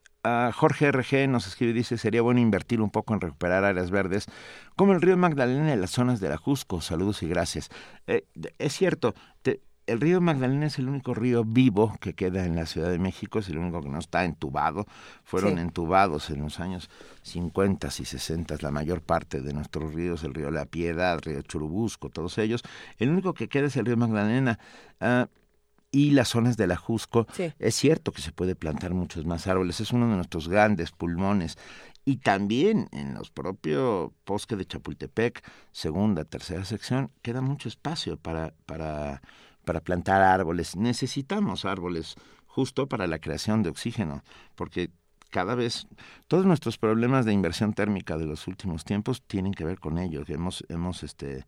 Jorge 0.55 0.87
RG 0.93 1.29
nos 1.29 1.47
escribe 1.49 1.71
y 1.73 1.75
dice, 1.75 1.99
sería 1.99 2.23
bueno 2.23 2.39
invertir 2.41 2.81
un 2.81 2.91
poco 2.91 3.13
en 3.15 3.21
recuperar 3.21 3.65
áreas 3.65 3.91
verdes, 3.91 4.27
como 4.77 4.93
el 4.93 5.01
río 5.01 5.17
Magdalena 5.17 5.73
y 5.75 5.77
las 5.77 5.91
zonas 5.91 6.21
de 6.21 6.29
la 6.29 6.37
Jusco. 6.37 6.81
Saludos 6.81 7.23
y 7.25 7.29
gracias. 7.29 7.71
Eh, 8.07 8.25
es 8.59 8.73
cierto, 8.73 9.15
te- 9.43 9.61
el 9.93 10.01
río 10.01 10.21
Magdalena 10.21 10.67
es 10.67 10.79
el 10.79 10.89
único 10.89 11.15
río 11.15 11.45
vivo 11.45 11.97
que 12.01 12.15
queda 12.15 12.45
en 12.45 12.57
la 12.57 12.67
Ciudad 12.67 12.91
de 12.91 12.99
México, 12.99 13.39
es 13.39 13.49
el 13.49 13.59
único 13.59 13.81
que 13.83 13.89
no 13.89 13.99
está 13.99 14.25
entubado. 14.25 14.87
Fueron 15.25 15.55
Sí. 15.55 15.61
entubados 15.61 16.31
en 16.31 16.41
los 16.43 16.61
años 16.61 16.91
50 17.23 17.89
y 17.99 18.05
60 18.05 18.57
la 18.61 18.71
mayor 18.71 19.03
parte 19.03 19.41
de 19.41 19.53
nuestros 19.53 19.95
ríos, 19.95 20.25
el 20.25 20.35
río 20.35 20.51
La 20.51 20.65
Piedad, 20.67 21.15
el 21.15 21.23
río 21.23 21.43
Churubusco, 21.43 22.09
todos 22.11 22.39
ellos. 22.39 22.63
El 22.99 23.11
único 23.11 23.35
que 23.35 23.49
queda 23.49 23.67
es 23.67 23.77
el 23.77 23.87
río 23.87 23.97
Magdalena. 23.97 24.59
Ah, 25.01 25.29
y 25.95 26.13
las 26.13 26.29
zonas 26.29 26.57
de 26.57 26.67
la 26.67 26.77
Jusco, 26.77 27.27
Sí. 27.35 27.53
es 27.59 27.75
cierto 27.75 28.13
que 28.13 28.23
se 28.23 28.33
puede 28.33 28.57
plantar 28.57 28.95
muchos 28.95 29.27
más 29.27 29.47
árboles, 29.47 29.79
es 29.81 29.93
uno 29.93 30.09
de 30.09 30.17
nuestros 30.17 30.49
grandes 30.49 30.91
pulmones. 30.91 31.59
Y 32.07 32.17
también 32.17 32.89
en 32.93 33.13
los 33.15 33.31
propios 33.31 34.11
bosques 34.27 34.57
de 34.57 34.65
Chapultepec, 34.65 35.45
segunda, 35.71 36.25
tercera 36.25 36.65
sección, 36.65 37.11
queda 37.21 37.43
mucho 37.43 37.69
espacio 37.69 38.17
para, 38.17 38.55
para, 38.65 39.21
para 39.65 39.81
plantar 39.81 40.23
árboles. 40.23 40.77
Necesitamos 40.77 41.65
árboles 41.65 42.17
justo 42.47 42.87
para 42.87 43.07
la 43.07 43.19
creación 43.19 43.63
de 43.63 43.71
oxígeno, 43.71 44.23
porque 44.55 44.91
cada 45.31 45.55
vez 45.55 45.87
todos 46.29 46.45
nuestros 46.45 46.77
problemas 46.77 47.25
de 47.25 47.33
inversión 47.33 47.73
térmica 47.73 48.19
de 48.19 48.27
los 48.27 48.47
últimos 48.47 48.85
tiempos 48.85 49.23
tienen 49.23 49.55
que 49.55 49.65
ver 49.65 49.81
con 49.81 49.99
ello. 49.99 50.23
Hemos, 50.29 50.65
hemos 50.69 51.03
este, 51.03 51.47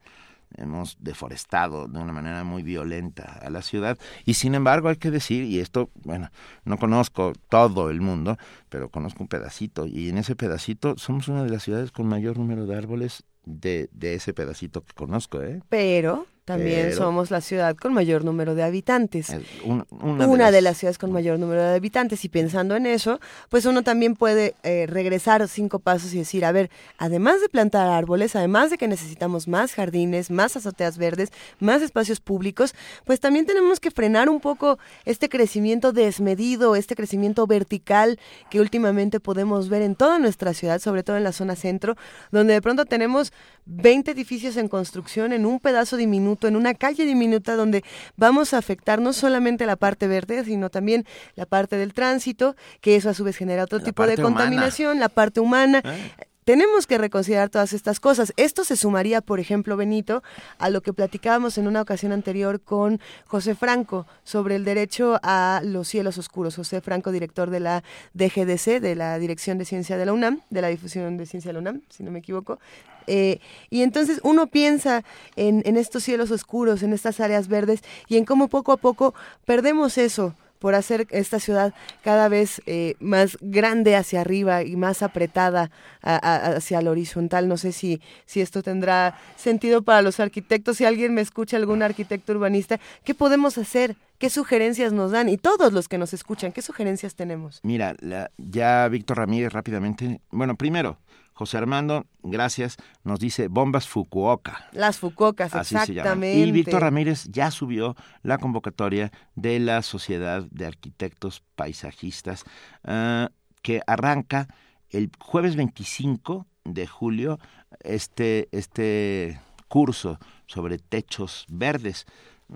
hemos 0.57 0.97
deforestado 1.01 1.87
de 1.87 1.99
una 1.99 2.13
manera 2.13 2.45
muy 2.45 2.63
violenta 2.63 3.41
a 3.43 3.51
la 3.51 3.63
ciudad 3.63 3.99
y 4.25 4.35
sin 4.35 4.55
embargo 4.55 4.89
hay 4.89 4.97
que 4.97 5.11
decir, 5.11 5.45
y 5.45 5.61
esto, 5.61 5.91
bueno, 6.03 6.31
no 6.65 6.79
conozco 6.79 7.33
todo 7.49 7.91
el 7.91 8.01
mundo, 8.01 8.39
pero 8.69 8.89
conozco 8.89 9.23
un 9.23 9.29
pedacito 9.29 9.87
y 9.87 10.09
en 10.09 10.19
ese 10.19 10.37
pedacito 10.37 10.95
somos 10.97 11.29
una 11.29 11.45
de 11.45 11.51
las 11.51 11.63
ciudades 11.63 11.93
con 11.93 12.07
mayor 12.07 12.39
número 12.39 12.67
de 12.67 12.77
árboles 12.77 13.25
de, 13.45 13.91
de 13.93 14.15
ese 14.15 14.33
pedacito 14.33 14.83
que 14.83 14.95
conozco, 14.95 15.43
¿eh? 15.43 15.61
Pero 15.69 16.27
también 16.45 16.87
Pero- 16.89 16.97
somos 16.97 17.31
la 17.31 17.41
ciudad 17.41 17.75
con 17.77 17.95
mayor 17.95 18.25
número 18.25 18.55
de 18.55 18.63
habitantes. 18.63 19.31
Un- 19.65 19.87
una, 20.01 20.27
una, 20.27 20.51
de, 20.51 20.61
las... 20.61 20.77
ciudades 20.77 20.99
con 20.99 21.11
mayor 21.11 21.39
número 21.39 21.63
de 21.63 21.75
habitantes 21.75 22.25
y 22.25 22.29
pensando 22.29 22.77
en 22.77 22.87
eso, 22.87 23.19
pues 23.49 23.65
uno 23.65 23.83
también 23.83 24.15
puede 24.15 24.55
eh, 24.63 24.87
regresar 24.87 25.47
cinco 25.49 25.79
pasos 25.79 26.13
y 26.13 26.19
decir, 26.19 26.45
a 26.45 26.53
ver, 26.53 26.71
además 26.99 27.41
de 27.41 27.49
plantar 27.49 27.89
árboles, 27.89 28.37
además 28.37 28.71
de 28.71 28.79
que 28.79 28.89
necesitamos 28.89 29.49
más 29.49 29.73
jardines, 29.75 30.31
más 30.31 30.57
azoteas 30.57 30.99
verdes, 30.99 31.31
más 31.61 31.81
espacios 31.81 32.21
públicos, 32.21 32.75
pues 33.05 33.21
también 33.21 33.47
tenemos 33.47 33.81
que 33.81 33.91
frenar 33.91 34.29
un 34.29 34.41
poco 34.41 34.79
este 35.05 35.29
crecimiento 35.29 35.93
desmedido, 35.93 36.77
este 36.77 36.95
crecimiento 36.95 37.47
vertical 37.47 38.19
que 38.51 38.61
últimamente 38.61 39.19
podemos 39.21 39.69
ver 39.69 39.83
en 39.83 39.95
toda 39.95 40.19
nuestra 40.19 40.53
ciudad, 40.53 40.79
sobre 40.81 41.03
todo 41.03 41.17
en 41.17 41.25
la 41.25 41.33
zona 41.33 41.57
centro, 41.57 41.97
donde 42.31 42.53
de 42.53 42.63
pronto 42.63 42.85
tenemos 42.85 43.33
20 43.67 44.11
edificios 44.11 44.57
en 44.57 44.69
construcción 44.69 45.33
en 45.33 45.47
un 45.47 45.61
pedazo 45.61 45.97
diminuto, 45.97 46.49
en 46.49 46.57
una 46.57 46.75
calle 46.75 47.05
diminuta 47.05 47.57
donde 47.57 47.85
vamos 48.17 48.55
a 48.55 48.59
afectar 48.59 49.01
no 49.01 49.13
solamente 49.13 49.67
la 49.67 49.77
parte 49.77 50.07
verde, 50.07 50.45
sino 50.45 50.71
también 50.71 51.07
la 51.35 51.47
parte 51.47 51.77
del 51.77 51.95
tránsito, 51.95 52.57
que 52.81 52.97
eso 52.97 53.11
a 53.11 53.15
su 53.15 53.25
vez 53.25 53.37
genera 53.37 53.65
otro 53.65 53.79
La 53.79 53.85
tipo 53.85 54.07
de 54.07 54.15
humana. 54.15 54.25
contaminación, 54.29 55.01
la 55.01 55.09
parte 55.09 55.41
humana. 55.41 55.83
Eh. 55.85 56.13
Tenemos 56.45 56.87
que 56.87 56.99
reconsiderar 56.99 57.49
todas 57.49 57.73
estas 57.73 58.01
cosas. 58.01 58.35
Esto 58.37 58.65
se 58.65 58.77
sumaría, 58.77 59.23
por 59.23 59.41
ejemplo, 59.41 59.79
Benito, 59.79 60.23
a 60.59 60.69
lo 60.69 60.83
que 60.83 60.93
platicábamos 60.93 61.57
en 61.57 61.67
una 61.67 61.81
ocasión 61.81 62.13
anterior 62.13 62.61
con 62.61 63.01
José 63.27 63.55
Franco 63.55 64.07
sobre 64.25 64.57
el 64.57 64.65
derecho 64.65 65.19
a 65.23 65.63
los 65.65 65.89
cielos 65.89 66.19
oscuros. 66.19 66.57
José 66.57 66.83
Franco, 66.83 67.13
director 67.13 67.49
de 67.49 67.61
la 67.61 67.83
DGDC, 68.13 68.79
de 68.79 68.95
la 68.95 69.19
Dirección 69.19 69.57
de 69.57 69.65
Ciencia 69.65 69.97
de 69.97 70.05
la 70.05 70.13
UNAM, 70.13 70.43
de 70.51 70.61
la 70.61 70.69
Difusión 70.69 71.17
de 71.17 71.25
Ciencia 71.25 71.49
de 71.49 71.55
la 71.55 71.61
UNAM, 71.61 71.81
si 71.89 72.03
no 72.03 72.11
me 72.11 72.19
equivoco. 72.19 72.59
Eh, 73.07 73.39
y 73.71 73.83
entonces 73.83 74.21
uno 74.23 74.47
piensa 74.47 75.05
en, 75.37 75.77
estos 75.77 76.03
cielos 76.03 76.31
oscuros, 76.31 76.83
en 76.83 76.93
estas 76.93 77.21
áreas 77.21 77.49
verdes 77.49 77.81
y 78.09 78.17
en 78.17 78.25
cómo 78.25 78.49
poco 78.49 78.73
a 78.73 78.77
poco 78.77 79.15
perdemos 79.45 79.99
eso 79.99 80.35
por 80.59 80.75
hacer 80.75 81.07
esta 81.11 81.41
ciudad 81.41 81.75
cada 82.03 82.31
vez 82.31 82.63
eh, 82.65 82.95
más 82.99 83.37
grande 83.43 83.97
hacia 83.97 84.23
arriba 84.23 84.63
y 84.63 84.77
más 84.77 85.03
apretada 85.03 85.71
hacia 86.01 86.81
lo 86.81 86.93
horizontal. 86.93 87.49
No 87.49 87.59
sé 87.59 87.73
si, 87.73 88.01
si 88.25 88.41
esto 88.41 88.63
tendrá 88.63 89.19
sentido 89.37 89.83
para 89.83 90.01
los 90.01 90.21
arquitectos. 90.21 90.79
Si 90.79 90.87
alguien 90.87 91.13
me 91.13 91.21
escucha, 91.21 91.59
algún 91.59 91.83
arquitecto 91.83 92.33
urbanista, 92.33 92.81
¿qué 93.05 93.15
podemos 93.15 93.59
hacer? 93.59 93.97
¿Qué 94.19 94.31
sugerencias 94.31 94.93
nos 94.95 95.11
dan? 95.11 95.29
Y 95.29 95.37
todos 95.37 95.73
los 95.75 95.87
que 95.89 95.99
nos 95.99 96.15
escuchan, 96.15 96.53
¿qué 96.53 96.63
sugerencias 96.63 97.15
tenemos? 97.15 97.61
Mira, 97.63 97.95
la- 98.01 98.31
ya 98.39 98.89
Víctor 98.89 99.19
Ramírez 99.19 99.53
rápidamente. 99.53 100.21
Bueno, 100.31 100.55
primero, 100.57 100.97
José 101.35 101.59
Armando, 101.59 102.07
gracias, 102.23 102.77
nos 103.03 103.19
dice 103.19 103.49
bombas 103.49 103.89
Fukuoka. 103.89 104.69
Las 104.73 104.99
fucocas, 104.99 105.53
Así 105.55 105.71
se 105.71 105.75
llama. 105.75 105.91
exactamente. 105.91 106.39
Y 106.39 106.53
Víctor 106.53 106.83
Ramírez 106.83 107.25
ya 107.29 107.51
subió 107.51 107.97
la 108.23 108.39
convocatoria 108.39 109.11
de 109.35 109.59
la 109.59 109.83
Sociedad 109.83 110.45
de 110.51 110.67
Arquitectos 110.67 111.43
Paisajistas, 111.57 112.45
ah, 112.85 113.31
que 113.63 113.83
arranca 113.89 114.47
el 114.91 115.11
jueves 115.19 115.57
25 115.57 116.47
de 116.65 116.87
julio 116.87 117.41
este, 117.81 118.49
este 118.53 119.41
curso 119.67 120.21
sobre 120.47 120.79
techos 120.79 121.47
verdes 121.49 122.07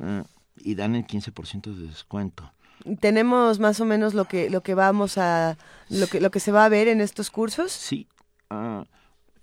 ah, 0.00 0.22
y 0.56 0.76
dan 0.76 0.94
el 0.94 1.04
15% 1.04 1.74
de 1.74 1.88
descuento. 1.88 2.52
tenemos 3.00 3.58
más 3.58 3.80
o 3.80 3.84
menos 3.84 4.14
lo 4.14 4.26
que 4.26 4.50
lo 4.50 4.62
que 4.62 4.74
vamos 4.74 5.18
a 5.18 5.56
lo 5.88 6.06
que 6.06 6.20
lo 6.20 6.30
que 6.30 6.38
se 6.38 6.52
va 6.52 6.64
a 6.64 6.68
ver 6.68 6.86
en 6.86 7.00
estos 7.00 7.30
cursos 7.30 7.72
sí 7.72 8.06
Ah, 8.50 8.84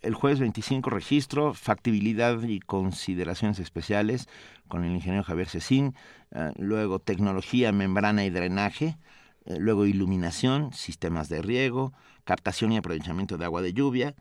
el 0.01 0.13
jueves 0.13 0.39
25 0.39 0.89
registro, 0.89 1.53
factibilidad 1.53 2.41
y 2.43 2.59
consideraciones 2.59 3.59
especiales 3.59 4.27
con 4.67 4.83
el 4.83 4.93
ingeniero 4.93 5.23
Javier 5.23 5.47
Cecín, 5.47 5.95
ah, 6.33 6.51
luego 6.57 6.99
tecnología, 6.99 7.71
membrana 7.71 8.25
y 8.25 8.29
drenaje, 8.29 8.97
eh, 9.45 9.57
luego 9.59 9.85
iluminación, 9.85 10.73
sistemas 10.73 11.29
de 11.29 11.41
riego, 11.41 11.93
captación 12.23 12.71
y 12.71 12.77
aprovechamiento 12.77 13.37
de 13.37 13.45
agua 13.45 13.61
de 13.61 13.73
lluvia, 13.73 14.15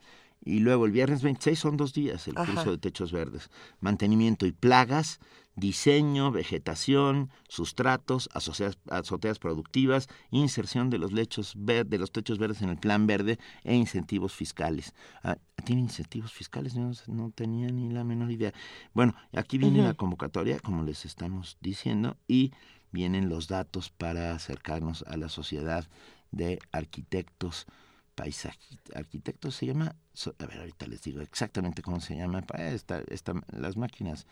y 0.45 0.59
luego 0.61 0.85
el 0.85 0.93
viernes 0.93 1.23
26 1.23 1.59
son 1.59 1.77
dos 1.79 1.95
días 1.95 2.29
el 2.29 2.37
Ajá. 2.37 2.53
curso 2.53 2.71
de 2.71 2.79
techos 2.79 3.13
verdes, 3.13 3.51
mantenimiento 3.81 4.45
y 4.47 4.53
plagas, 4.53 5.21
diseño, 5.57 6.31
vegetación, 6.31 7.31
sustratos, 7.49 8.29
azoteas, 8.33 8.79
azoteas 8.91 9.39
productivas, 9.39 10.09
inserción 10.31 10.91
de 10.91 10.99
los 10.99 11.13
lechos 11.13 11.55
ver- 11.57 11.87
de 11.87 11.99
los 11.99 12.11
techos 12.11 12.39
verdes 12.39 12.63
en 12.63 12.71
el 12.71 12.77
plan 12.77 13.07
verde 13.07 13.39
e 13.63 13.75
incentivos 13.75 14.33
fiscales. 14.35 14.95
Ah, 15.23 15.39
¿Tiene 15.65 15.83
incentivos 15.83 16.33
fiscales? 16.33 16.75
No, 16.75 16.93
no 17.07 17.31
tenía 17.31 17.69
ni 17.69 17.91
la 17.91 18.05
menor 18.05 18.31
idea. 18.31 18.53
Bueno, 18.93 19.15
aquí 19.33 19.59
viene 19.59 19.83
la 19.83 19.95
convocatoria, 19.95 20.59
como 20.59 20.83
les 20.83 21.05
estamos 21.05 21.57
diciendo, 21.61 22.17
y 22.27 22.53
vienen 22.91 23.29
los 23.29 23.49
datos 23.49 23.91
para 23.91 24.35
acercarnos 24.35 25.05
a 25.07 25.17
la 25.17 25.29
sociedad 25.29 25.87
de 26.33 26.59
arquitectos 26.73 27.67
paisajistas. 28.15 28.97
Arquitectos 28.97 29.55
se 29.57 29.67
llama, 29.67 29.97
a 30.39 30.47
ver, 30.47 30.59
ahorita 30.61 30.87
les 30.87 31.03
digo 31.03 31.21
exactamente 31.21 31.83
cómo 31.83 32.01
se 32.01 32.17
llama, 32.17 32.45
esta, 32.59 33.03
esta, 33.09 33.35
las 33.53 33.77
máquinas. 33.77 34.27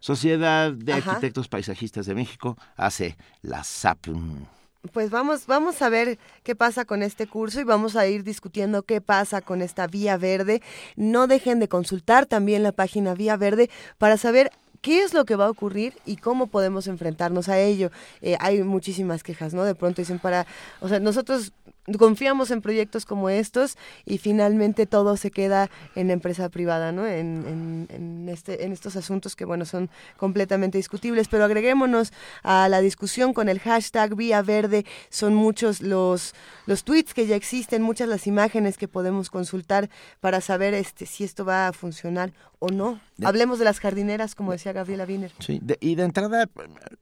Sociedad 0.00 0.72
de 0.72 0.92
Ajá. 0.92 1.10
Arquitectos 1.10 1.48
Paisajistas 1.48 2.06
de 2.06 2.14
México 2.14 2.56
hace 2.76 3.16
la 3.42 3.64
SAPM. 3.64 4.46
Pues 4.92 5.10
vamos, 5.10 5.46
vamos 5.46 5.82
a 5.82 5.88
ver 5.88 6.18
qué 6.44 6.54
pasa 6.54 6.84
con 6.84 7.02
este 7.02 7.26
curso 7.26 7.60
y 7.60 7.64
vamos 7.64 7.96
a 7.96 8.06
ir 8.06 8.22
discutiendo 8.22 8.84
qué 8.84 9.00
pasa 9.00 9.40
con 9.40 9.60
esta 9.60 9.88
Vía 9.88 10.16
Verde. 10.16 10.62
No 10.96 11.26
dejen 11.26 11.58
de 11.58 11.68
consultar 11.68 12.26
también 12.26 12.62
la 12.62 12.72
página 12.72 13.14
Vía 13.14 13.36
Verde 13.36 13.70
para 13.98 14.16
saber 14.16 14.52
qué 14.80 15.02
es 15.02 15.14
lo 15.14 15.24
que 15.24 15.34
va 15.34 15.46
a 15.46 15.50
ocurrir 15.50 15.94
y 16.06 16.16
cómo 16.16 16.46
podemos 16.46 16.86
enfrentarnos 16.86 17.48
a 17.48 17.58
ello. 17.58 17.90
Eh, 18.22 18.36
hay 18.40 18.62
muchísimas 18.62 19.24
quejas, 19.24 19.52
¿no? 19.52 19.64
De 19.64 19.74
pronto 19.74 20.00
dicen 20.00 20.20
para, 20.20 20.46
o 20.80 20.88
sea, 20.88 21.00
nosotros 21.00 21.52
confiamos 21.96 22.50
en 22.50 22.60
proyectos 22.60 23.06
como 23.06 23.30
estos 23.30 23.76
y 24.04 24.18
finalmente 24.18 24.86
todo 24.86 25.16
se 25.16 25.30
queda 25.30 25.70
en 25.94 26.08
la 26.08 26.12
empresa 26.14 26.48
privada, 26.48 26.92
¿no? 26.92 27.06
En, 27.06 27.46
en, 27.46 27.88
en 27.90 28.28
este, 28.28 28.64
en 28.64 28.72
estos 28.72 28.96
asuntos 28.96 29.36
que, 29.36 29.44
bueno, 29.44 29.64
son 29.64 29.88
completamente 30.16 30.78
discutibles, 30.78 31.28
pero 31.28 31.44
agreguémonos 31.44 32.12
a 32.42 32.68
la 32.68 32.80
discusión 32.80 33.32
con 33.32 33.48
el 33.48 33.60
hashtag 33.60 34.14
Vía 34.16 34.42
Verde. 34.42 34.84
Son 35.10 35.34
muchos 35.34 35.80
los, 35.80 36.34
los 36.66 36.84
tweets 36.84 37.14
que 37.14 37.26
ya 37.26 37.36
existen, 37.36 37.82
muchas 37.82 38.08
las 38.08 38.26
imágenes 38.26 38.76
que 38.76 38.88
podemos 38.88 39.30
consultar 39.30 39.88
para 40.20 40.40
saber 40.40 40.74
este, 40.74 41.06
si 41.06 41.24
esto 41.24 41.44
va 41.44 41.68
a 41.68 41.72
funcionar 41.72 42.32
o 42.60 42.68
no. 42.70 43.00
Hablemos 43.22 43.60
de 43.60 43.64
las 43.64 43.78
jardineras, 43.78 44.34
como 44.34 44.50
decía 44.50 44.72
Gabriela 44.72 45.04
Wiener. 45.04 45.30
Sí, 45.38 45.60
de- 45.62 45.78
y 45.80 45.94
de 45.94 46.02
entrada, 46.02 46.48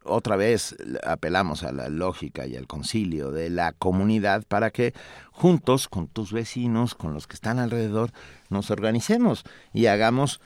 otra 0.04 0.36
vez 0.36 0.76
apelamos 1.02 1.62
a 1.62 1.72
la 1.72 1.88
lógica 1.88 2.46
y 2.46 2.56
al 2.56 2.66
concilio 2.66 3.30
de 3.30 3.48
la 3.48 3.72
comunidad 3.72 4.44
para 4.46 4.70
que 4.70 4.75
juntos, 5.32 5.88
con 5.88 6.08
tus 6.08 6.32
vecinos, 6.32 6.94
con 6.94 7.14
los 7.14 7.26
que 7.26 7.34
están 7.34 7.58
alrededor, 7.58 8.10
nos 8.48 8.70
organicemos 8.70 9.44
y 9.72 9.86
hagamos 9.86 10.40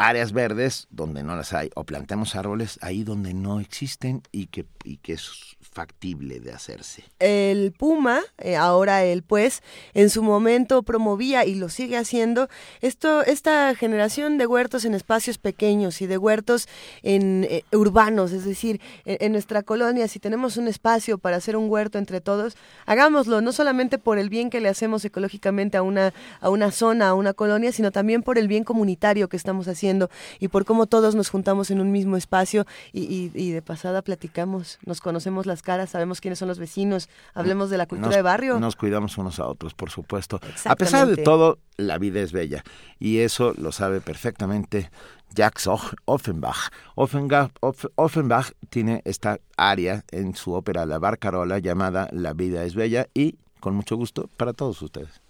áreas 0.00 0.32
verdes 0.32 0.88
donde 0.90 1.22
no 1.22 1.36
las 1.36 1.52
hay, 1.52 1.70
o 1.74 1.84
plantemos 1.84 2.34
árboles 2.34 2.78
ahí 2.80 3.04
donde 3.04 3.34
no 3.34 3.60
existen 3.60 4.22
y 4.32 4.46
que, 4.46 4.64
y 4.82 4.96
que 4.96 5.12
es 5.12 5.56
factible 5.60 6.40
de 6.40 6.52
hacerse. 6.52 7.04
el 7.18 7.72
Puma, 7.72 8.20
eh, 8.38 8.56
ahora 8.56 9.04
el 9.04 9.22
pues, 9.22 9.62
en 9.94 10.10
su 10.10 10.22
momento 10.22 10.82
promovía 10.82 11.44
y 11.44 11.54
lo 11.54 11.68
sigue 11.68 11.96
haciendo 11.96 12.48
esto, 12.80 13.22
esta 13.22 13.74
generación 13.74 14.38
de 14.38 14.46
huertos 14.46 14.84
en 14.84 14.94
espacios 14.94 15.38
pequeños 15.38 16.00
y 16.00 16.06
de 16.06 16.16
huertos 16.16 16.66
en 17.02 17.46
eh, 17.48 17.62
urbanos, 17.72 18.32
es 18.32 18.44
decir, 18.44 18.80
en, 19.04 19.18
en 19.20 19.32
nuestra 19.32 19.62
colonia, 19.62 20.08
si 20.08 20.18
tenemos 20.18 20.56
un 20.56 20.66
espacio 20.66 21.18
para 21.18 21.36
hacer 21.36 21.56
un 21.56 21.70
huerto 21.70 21.98
entre 21.98 22.20
todos, 22.20 22.56
hagámoslo, 22.86 23.42
no 23.42 23.52
solamente 23.52 23.98
por 23.98 24.18
el 24.18 24.30
bien 24.30 24.48
que 24.48 24.60
le 24.60 24.68
hacemos 24.70 25.04
ecológicamente 25.04 25.76
a 25.76 25.82
una, 25.82 26.14
a 26.40 26.48
una 26.48 26.72
zona, 26.72 27.10
a 27.10 27.14
una 27.14 27.34
colonia, 27.34 27.70
sino 27.70 27.92
también 27.92 28.22
por 28.22 28.38
el 28.38 28.48
bien 28.48 28.64
comunitario 28.64 29.28
que 29.28 29.36
estamos 29.36 29.68
haciendo 29.68 29.89
y 30.38 30.48
por 30.48 30.64
cómo 30.64 30.86
todos 30.86 31.14
nos 31.14 31.28
juntamos 31.30 31.70
en 31.70 31.80
un 31.80 31.90
mismo 31.90 32.16
espacio 32.16 32.66
y, 32.92 33.00
y- 33.02 33.30
y 33.34 33.50
de 33.52 33.62
pasada 33.62 34.02
platicamos, 34.02 34.78
nos 34.86 35.00
conocemos 35.00 35.46
las 35.46 35.62
caras, 35.62 35.90
sabemos 35.90 36.20
quiénes 36.20 36.38
son 36.38 36.48
los 36.48 36.58
vecinos, 36.58 37.08
hablemos 37.34 37.70
de 37.70 37.78
la 37.78 37.86
cultura 37.86 38.08
Nos- 38.08 38.16
de 38.16 38.22
barrio. 38.22 38.60
Nos 38.60 38.76
cuidamos 38.76 39.18
unos 39.18 39.38
a 39.40 39.46
otros, 39.46 39.74
por 39.74 39.90
supuesto. 39.90 40.40
A 40.64 40.76
pesar 40.76 41.06
de 41.08 41.16
todo, 41.22 41.58
la 41.76 41.98
vida 41.98 42.20
es 42.20 42.32
bella. 42.32 42.62
Y 42.98 43.18
eso 43.18 43.52
lo 43.56 43.72
sabe 43.72 44.00
perfectamente 44.00 44.90
Jacques 45.34 45.68
Offenbach. 46.06 46.70
Offenbach, 46.96 47.50
Off- 47.60 47.86
Offenbach 47.94 48.52
tiene 48.68 49.00
esta 49.04 49.38
área 49.56 50.04
en 50.10 50.34
su 50.34 50.52
ópera 50.52 50.86
La 50.86 50.98
Barcarola 50.98 51.58
llamada 51.58 52.08
La 52.12 52.32
vida 52.32 52.64
es 52.64 52.74
bella 52.74 53.06
y 53.14 53.36
con 53.60 53.74
mucho 53.74 53.96
gusto 53.96 54.28
para 54.36 54.52
todos 54.52 54.80
ustedes. 54.82 55.20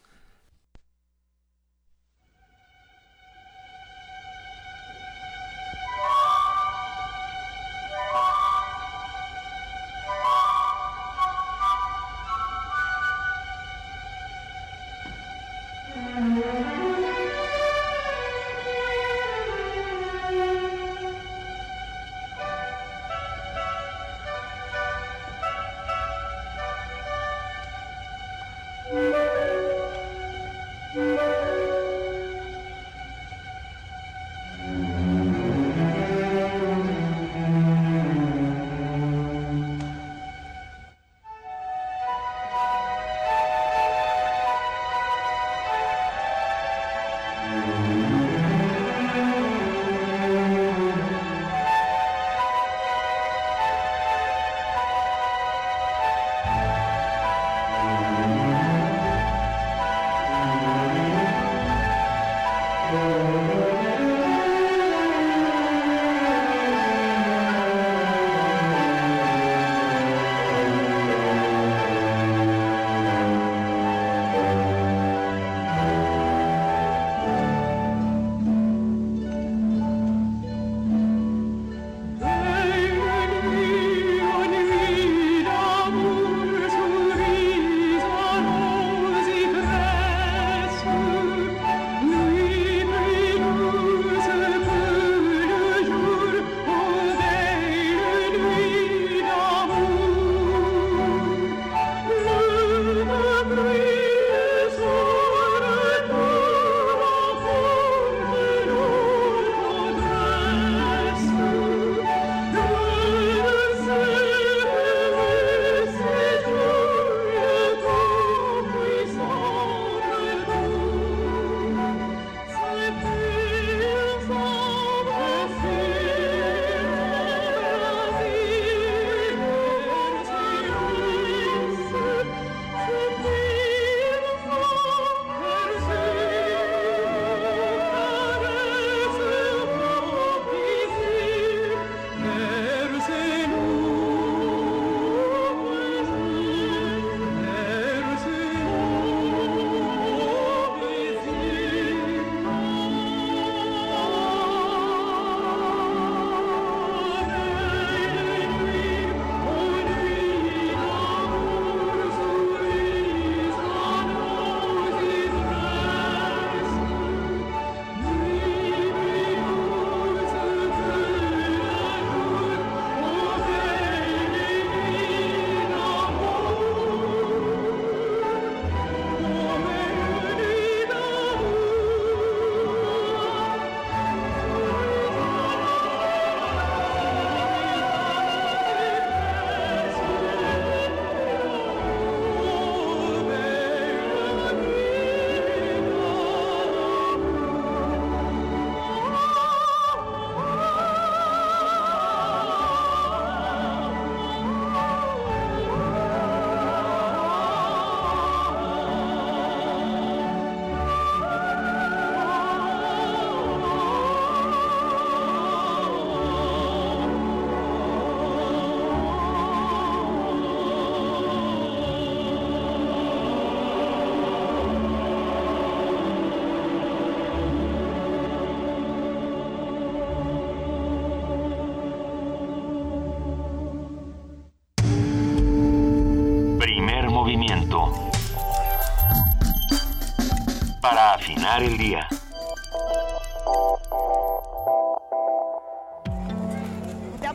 El 241.61 241.77
día. 241.77 242.09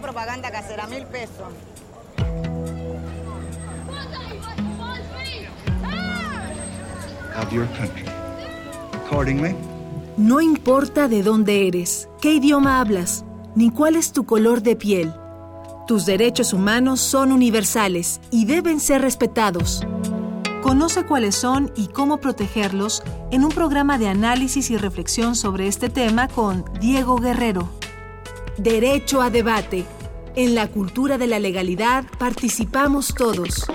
Propaganda 0.01 0.51
casera, 0.51 0.87
mil 0.87 1.05
pesos. 1.07 1.53
of 7.37 7.51
your 7.51 7.67
country. 7.77 8.05
Accordingly, 9.05 9.55
No 10.17 10.41
importa 10.41 11.07
de 11.07 11.21
dónde 11.21 11.67
eres, 11.67 12.07
qué 12.21 12.33
idioma 12.33 12.79
hablas, 12.79 13.25
ni 13.55 13.69
cuál 13.69 13.95
es 13.95 14.11
tu 14.13 14.25
color 14.25 14.61
de 14.61 14.75
piel. 14.75 15.13
Tus 15.85 16.05
derechos 16.05 16.53
humanos 16.53 17.01
son 17.01 17.31
universales 17.31 18.21
y 18.31 18.45
deben 18.45 18.79
ser 18.79 19.01
respetados. 19.01 19.85
Conoce 20.65 21.05
cuáles 21.05 21.35
son 21.35 21.71
y 21.75 21.89
cómo 21.89 22.17
protegerlos 22.17 23.03
en 23.29 23.45
un 23.45 23.51
programa 23.51 23.99
de 23.99 24.07
análisis 24.07 24.71
y 24.71 24.77
reflexión 24.77 25.35
sobre 25.35 25.67
este 25.67 25.89
tema 25.89 26.27
con 26.27 26.65
Diego 26.81 27.17
Guerrero. 27.17 27.69
Derecho 28.57 29.21
a 29.21 29.29
debate. 29.29 29.85
En 30.35 30.55
la 30.55 30.67
cultura 30.67 31.19
de 31.19 31.27
la 31.27 31.37
legalidad 31.37 32.05
participamos 32.17 33.13
todos. 33.13 33.67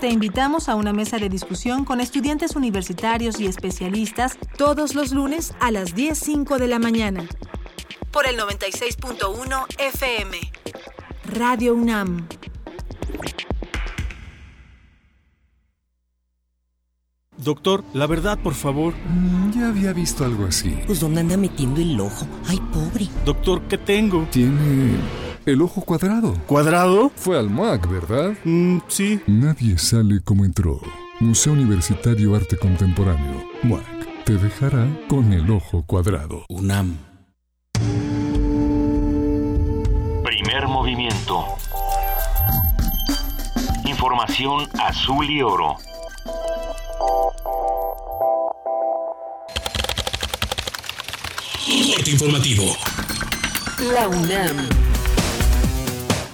Te 0.00 0.08
invitamos 0.08 0.68
a 0.68 0.76
una 0.76 0.92
mesa 0.92 1.18
de 1.18 1.28
discusión 1.28 1.84
con 1.84 2.00
estudiantes 2.00 2.54
universitarios 2.54 3.40
y 3.40 3.46
especialistas 3.46 4.38
todos 4.56 4.94
los 4.94 5.10
lunes 5.10 5.52
a 5.58 5.72
las 5.72 5.96
10.05 5.96 6.58
de 6.58 6.68
la 6.68 6.78
mañana. 6.78 7.26
Por 8.12 8.24
el 8.28 8.38
96.1 8.38 9.64
FM. 9.78 10.38
Radio 11.24 11.74
UNAM. 11.74 12.28
Doctor, 17.38 17.84
la 17.92 18.06
verdad, 18.06 18.38
por 18.38 18.54
favor. 18.54 18.94
Mm, 19.08 19.50
Ya 19.58 19.68
había 19.68 19.92
visto 19.92 20.24
algo 20.24 20.46
así. 20.46 20.78
Pues 20.86 21.00
¿dónde 21.00 21.20
anda 21.20 21.36
metiendo 21.36 21.80
el 21.80 21.98
ojo? 22.00 22.26
Ay, 22.48 22.58
pobre. 22.72 23.08
Doctor, 23.24 23.62
¿qué 23.68 23.78
tengo? 23.78 24.26
Tiene 24.30 24.96
el 25.44 25.62
ojo 25.62 25.80
cuadrado. 25.82 26.34
¿Cuadrado? 26.46 27.10
Fue 27.14 27.38
al 27.38 27.50
MAC, 27.50 27.88
¿verdad? 27.90 28.34
Mm, 28.44 28.78
sí. 28.88 29.20
Nadie 29.26 29.78
sale 29.78 30.20
como 30.24 30.44
entró. 30.44 30.80
Museo 31.20 31.52
Universitario 31.52 32.34
Arte 32.34 32.56
Contemporáneo. 32.56 33.44
MAC. 33.62 34.24
Te 34.24 34.36
dejará 34.38 34.86
con 35.08 35.32
el 35.32 35.48
ojo 35.50 35.84
cuadrado. 35.86 36.44
UNAM. 36.48 36.96
Primer 40.24 40.66
movimiento. 40.68 41.44
Información 43.84 44.66
azul 44.82 45.30
y 45.30 45.42
oro. 45.42 45.76
Informativo. 52.16 52.64
La 53.92 54.08
UNAM. 54.08 54.85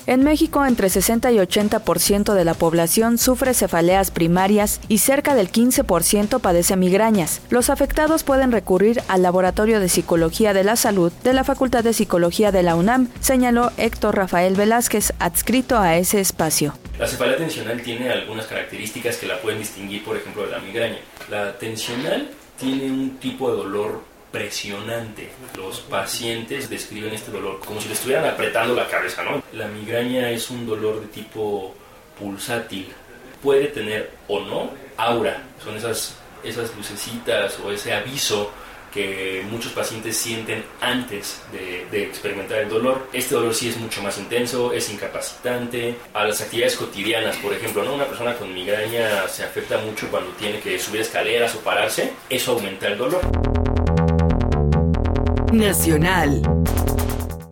En 0.07 0.25
México, 0.25 0.67
entre 0.67 0.91
60 0.91 1.31
y 1.31 1.37
80% 1.37 2.35
de 2.35 2.45
la 2.45 2.55
población 2.55 3.19
sufre 3.19 3.55
cefaleas 3.55 4.11
primarias 4.11 4.81
y 4.89 4.99
cerca 4.99 5.37
del 5.37 5.53
15% 5.53 6.41
padece 6.41 6.77
migrañas. 6.77 7.41
Los 7.51 7.71
afectados 7.71 8.25
pueden 8.25 8.51
recurrir 8.51 9.01
al 9.07 9.23
Laboratorio 9.23 9.79
de 9.79 9.89
Psicología 9.89 10.55
de 10.55 10.65
la 10.65 10.75
Salud 10.75 11.13
de 11.23 11.33
la 11.35 11.45
Facultad 11.45 11.85
de 11.85 11.93
Psicología 11.93 12.51
de 12.51 12.65
la 12.65 12.75
UNAM, 12.75 13.09
señaló 13.21 13.71
Héctor 13.77 14.17
Rafael 14.17 14.57
Velázquez, 14.57 15.13
adscrito 15.21 15.79
a 15.79 15.97
ese 15.97 16.19
espacio. 16.19 16.75
La 16.99 17.07
cefalea 17.07 17.37
tensional 17.37 17.81
tiene 17.81 18.11
algunas 18.11 18.47
características 18.47 19.19
que 19.19 19.27
la 19.29 19.41
pueden 19.41 19.61
distinguir, 19.61 20.05
por 20.05 20.17
ejemplo, 20.17 20.45
de 20.45 20.51
la 20.51 20.59
migraña. 20.59 20.99
La 21.31 21.57
tensional 21.59 22.29
tiene 22.59 22.91
un 22.91 23.19
tipo 23.19 23.51
de 23.51 23.57
dolor 23.57 24.12
presionante. 24.33 25.31
Los 25.57 25.81
pacientes 25.81 26.69
describen 26.69 27.13
este 27.13 27.31
dolor 27.31 27.61
como 27.61 27.81
si 27.81 27.89
le 27.89 27.95
estuvieran 27.95 28.25
apretando 28.25 28.75
la 28.75 28.89
cabeza, 28.89 29.23
¿no? 29.23 29.43
La 29.53 29.69
migraña 29.69 30.31
es 30.31 30.51
un 30.51 30.67
dolor 30.67 31.01
de 31.01 31.07
tipo 31.09 31.75
pulsátil. 32.19 32.89
Puede 33.43 33.67
tener 33.67 34.11
o 34.29 34.41
no 34.41 34.71
aura, 34.97 35.43
son 35.63 35.77
esas, 35.77 36.17
esas 36.43 36.75
lucecitas 36.77 37.59
o 37.61 37.71
ese 37.71 37.93
aviso 37.93 38.51
que 38.93 39.43
muchos 39.51 39.73
pacientes 39.73 40.17
sienten 40.19 40.63
antes 40.81 41.41
de, 41.51 41.87
de, 41.91 42.05
experimentar 42.05 42.59
el 42.59 42.69
dolor. 42.69 43.09
Este 43.13 43.35
dolor 43.35 43.55
sí 43.55 43.71
es 43.71 43.79
mucho 43.79 44.03
más 44.03 44.19
intenso, 44.19 44.73
es 44.73 44.91
incapacitante. 44.91 45.97
A 46.13 46.25
las 46.25 46.43
actividades 46.43 46.77
cotidianas, 46.77 47.37
por 47.39 47.55
ejemplo, 47.55 47.83
¿no? 47.85 47.95
una 47.95 48.05
persona 48.05 48.35
con 48.35 48.53
migraña 48.53 49.27
se 49.29 49.45
afecta 49.45 49.79
mucho 49.79 50.09
cuando 50.11 50.31
tiene 50.33 50.61
que 50.61 50.79
subir 50.79 51.01
escaleras 51.01 51.55
o 51.55 51.61
pararse, 51.61 52.13
eso 52.29 52.53
aumenta 52.53 52.87
el 52.89 52.99
dolor. 52.99 53.23
Nacional. 55.53 56.41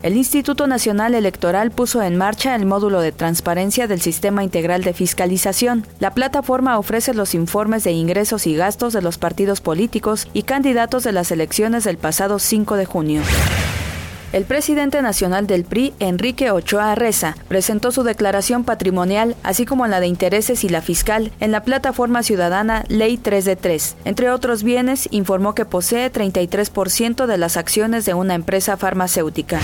El 0.02 0.16
Instituto 0.16 0.66
Nacional 0.66 1.14
Electoral 1.14 1.70
puso 1.70 2.00
en 2.00 2.16
marcha 2.16 2.56
el 2.56 2.64
módulo 2.64 3.02
de 3.02 3.12
transparencia 3.12 3.86
del 3.86 4.00
Sistema 4.00 4.42
Integral 4.42 4.82
de 4.82 4.94
Fiscalización. 4.94 5.84
La 5.98 6.14
plataforma 6.14 6.78
ofrece 6.78 7.12
los 7.12 7.34
informes 7.34 7.84
de 7.84 7.92
ingresos 7.92 8.46
y 8.46 8.56
gastos 8.56 8.94
de 8.94 9.02
los 9.02 9.18
partidos 9.18 9.60
políticos 9.60 10.28
y 10.32 10.44
candidatos 10.44 11.04
de 11.04 11.12
las 11.12 11.30
elecciones 11.30 11.84
del 11.84 11.98
pasado 11.98 12.38
5 12.38 12.76
de 12.76 12.86
junio. 12.86 13.22
El 14.32 14.44
presidente 14.44 15.02
nacional 15.02 15.48
del 15.48 15.64
PRI, 15.64 15.92
Enrique 15.98 16.52
Ochoa 16.52 16.94
Reza, 16.94 17.36
presentó 17.48 17.90
su 17.90 18.04
declaración 18.04 18.62
patrimonial, 18.62 19.34
así 19.42 19.66
como 19.66 19.88
la 19.88 19.98
de 19.98 20.06
intereses 20.06 20.62
y 20.62 20.68
la 20.68 20.82
fiscal, 20.82 21.32
en 21.40 21.50
la 21.50 21.64
plataforma 21.64 22.22
ciudadana 22.22 22.84
Ley 22.86 23.16
3 23.16 23.44
de 23.44 23.56
3. 23.56 23.96
Entre 24.04 24.30
otros 24.30 24.62
bienes, 24.62 25.08
informó 25.10 25.56
que 25.56 25.64
posee 25.64 26.12
33% 26.12 27.26
de 27.26 27.38
las 27.38 27.56
acciones 27.56 28.04
de 28.04 28.14
una 28.14 28.34
empresa 28.34 28.76
farmacéutica. 28.76 29.58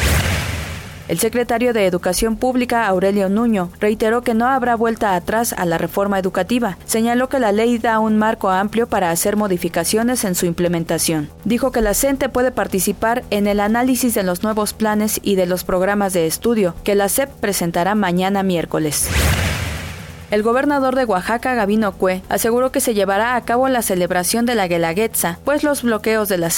El 1.08 1.20
secretario 1.20 1.72
de 1.72 1.86
Educación 1.86 2.36
Pública, 2.36 2.86
Aurelio 2.86 3.28
Nuño, 3.28 3.70
reiteró 3.78 4.22
que 4.22 4.34
no 4.34 4.46
habrá 4.46 4.74
vuelta 4.74 5.14
atrás 5.14 5.52
a 5.52 5.64
la 5.64 5.78
reforma 5.78 6.18
educativa. 6.18 6.78
Señaló 6.84 7.28
que 7.28 7.38
la 7.38 7.52
ley 7.52 7.78
da 7.78 8.00
un 8.00 8.18
marco 8.18 8.50
amplio 8.50 8.88
para 8.88 9.10
hacer 9.10 9.36
modificaciones 9.36 10.24
en 10.24 10.34
su 10.34 10.46
implementación. 10.46 11.28
Dijo 11.44 11.70
que 11.70 11.80
la 11.80 11.94
CENTE 11.94 12.28
puede 12.28 12.50
participar 12.50 13.22
en 13.30 13.46
el 13.46 13.60
análisis 13.60 14.14
de 14.14 14.24
los 14.24 14.42
nuevos 14.42 14.72
planes 14.72 15.20
y 15.22 15.36
de 15.36 15.46
los 15.46 15.62
programas 15.62 16.12
de 16.12 16.26
estudio 16.26 16.74
que 16.82 16.96
la 16.96 17.08
SEP 17.08 17.30
presentará 17.30 17.94
mañana 17.94 18.42
miércoles. 18.42 19.08
El 20.28 20.42
gobernador 20.42 20.96
de 20.96 21.04
Oaxaca, 21.04 21.54
Gabino 21.54 21.92
Cue, 21.92 22.20
aseguró 22.28 22.72
que 22.72 22.80
se 22.80 22.94
llevará 22.94 23.36
a 23.36 23.44
cabo 23.44 23.68
la 23.68 23.82
celebración 23.82 24.44
de 24.44 24.56
la 24.56 24.66
Guelaguetza, 24.66 25.38
pues 25.44 25.62
los 25.62 25.82
bloqueos 25.82 26.28
de 26.28 26.36
la 26.38 26.50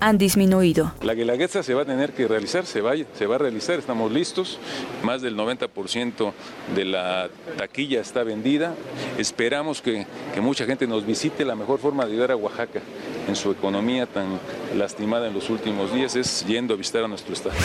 han 0.00 0.16
disminuido. 0.16 0.92
La 1.02 1.14
Guelaguetza 1.14 1.62
se 1.62 1.74
va 1.74 1.82
a 1.82 1.84
tener 1.84 2.12
que 2.12 2.26
realizar, 2.28 2.64
se 2.64 2.80
va, 2.80 2.92
se 3.14 3.26
va 3.26 3.34
a 3.34 3.38
realizar, 3.38 3.78
estamos 3.78 4.10
listos. 4.12 4.58
Más 5.02 5.20
del 5.20 5.36
90% 5.36 6.32
de 6.74 6.84
la 6.84 7.28
taquilla 7.58 8.00
está 8.00 8.22
vendida. 8.22 8.74
Esperamos 9.18 9.82
que, 9.82 10.06
que 10.32 10.40
mucha 10.40 10.64
gente 10.64 10.86
nos 10.86 11.04
visite. 11.04 11.44
La 11.44 11.56
mejor 11.56 11.78
forma 11.78 12.06
de 12.06 12.12
ayudar 12.12 12.30
a 12.30 12.36
Oaxaca 12.36 12.80
en 13.28 13.36
su 13.36 13.50
economía 13.50 14.06
tan 14.06 14.38
lastimada 14.76 15.26
en 15.26 15.34
los 15.34 15.50
últimos 15.50 15.92
días 15.92 16.16
es 16.16 16.44
yendo 16.46 16.74
a 16.74 16.76
visitar 16.76 17.04
a 17.04 17.08
nuestro 17.08 17.34
estado. 17.34 17.56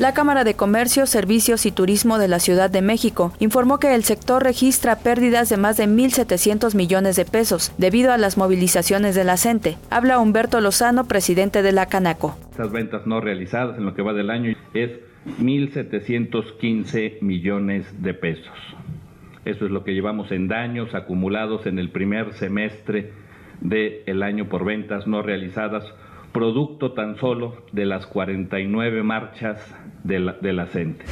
La 0.00 0.14
Cámara 0.14 0.44
de 0.44 0.54
Comercio, 0.54 1.04
Servicios 1.04 1.66
y 1.66 1.72
Turismo 1.72 2.18
de 2.18 2.26
la 2.26 2.38
Ciudad 2.38 2.70
de 2.70 2.80
México 2.80 3.34
informó 3.38 3.78
que 3.78 3.94
el 3.94 4.02
sector 4.02 4.42
registra 4.42 4.96
pérdidas 5.00 5.50
de 5.50 5.58
más 5.58 5.76
de 5.76 5.84
1.700 5.84 6.74
millones 6.74 7.16
de 7.16 7.26
pesos 7.26 7.74
debido 7.76 8.10
a 8.10 8.16
las 8.16 8.38
movilizaciones 8.38 9.14
de 9.14 9.24
la. 9.24 9.36
Habla 9.90 10.18
Humberto 10.18 10.62
Lozano, 10.62 11.04
presidente 11.04 11.60
de 11.60 11.72
la 11.72 11.84
Canaco. 11.84 12.34
Estas 12.50 12.72
ventas 12.72 13.06
no 13.06 13.20
realizadas 13.20 13.76
en 13.76 13.84
lo 13.84 13.94
que 13.94 14.00
va 14.00 14.14
del 14.14 14.30
año 14.30 14.56
es 14.72 14.90
1.715 15.38 17.20
millones 17.20 17.84
de 18.00 18.14
pesos. 18.14 18.56
Eso 19.44 19.66
es 19.66 19.70
lo 19.70 19.84
que 19.84 19.92
llevamos 19.92 20.32
en 20.32 20.48
daños 20.48 20.94
acumulados 20.94 21.66
en 21.66 21.78
el 21.78 21.90
primer 21.90 22.32
semestre 22.32 23.12
del 23.60 24.22
año 24.22 24.48
por 24.48 24.64
ventas 24.64 25.06
no 25.06 25.20
realizadas 25.20 25.84
producto 26.32 26.92
tan 26.92 27.18
solo 27.18 27.56
de 27.72 27.86
las 27.86 28.06
49 28.06 29.02
marchas 29.02 29.58
de 30.04 30.20
la, 30.20 30.32
de 30.32 30.52
la 30.52 30.66
CENTE. 30.66 31.04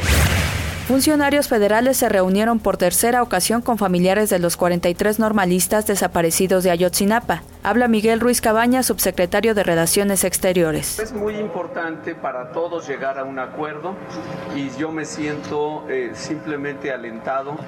Funcionarios 0.88 1.48
federales 1.48 1.98
se 1.98 2.08
reunieron 2.08 2.60
por 2.60 2.78
tercera 2.78 3.22
ocasión 3.22 3.60
con 3.60 3.76
familiares 3.76 4.30
de 4.30 4.38
los 4.38 4.56
43 4.56 5.18
normalistas 5.18 5.86
desaparecidos 5.86 6.64
de 6.64 6.70
Ayotzinapa. 6.70 7.42
Habla 7.62 7.88
Miguel 7.88 8.20
Ruiz 8.20 8.40
Cabaña, 8.40 8.82
subsecretario 8.82 9.54
de 9.54 9.64
Relaciones 9.64 10.24
Exteriores. 10.24 10.98
Es 10.98 11.12
muy 11.12 11.34
importante 11.34 12.14
para 12.14 12.52
todos 12.52 12.88
llegar 12.88 13.18
a 13.18 13.24
un 13.24 13.38
acuerdo 13.38 13.96
y 14.56 14.70
yo 14.78 14.90
me 14.90 15.04
siento 15.04 15.84
eh, 15.90 16.12
simplemente 16.14 16.90
alentado 16.90 17.58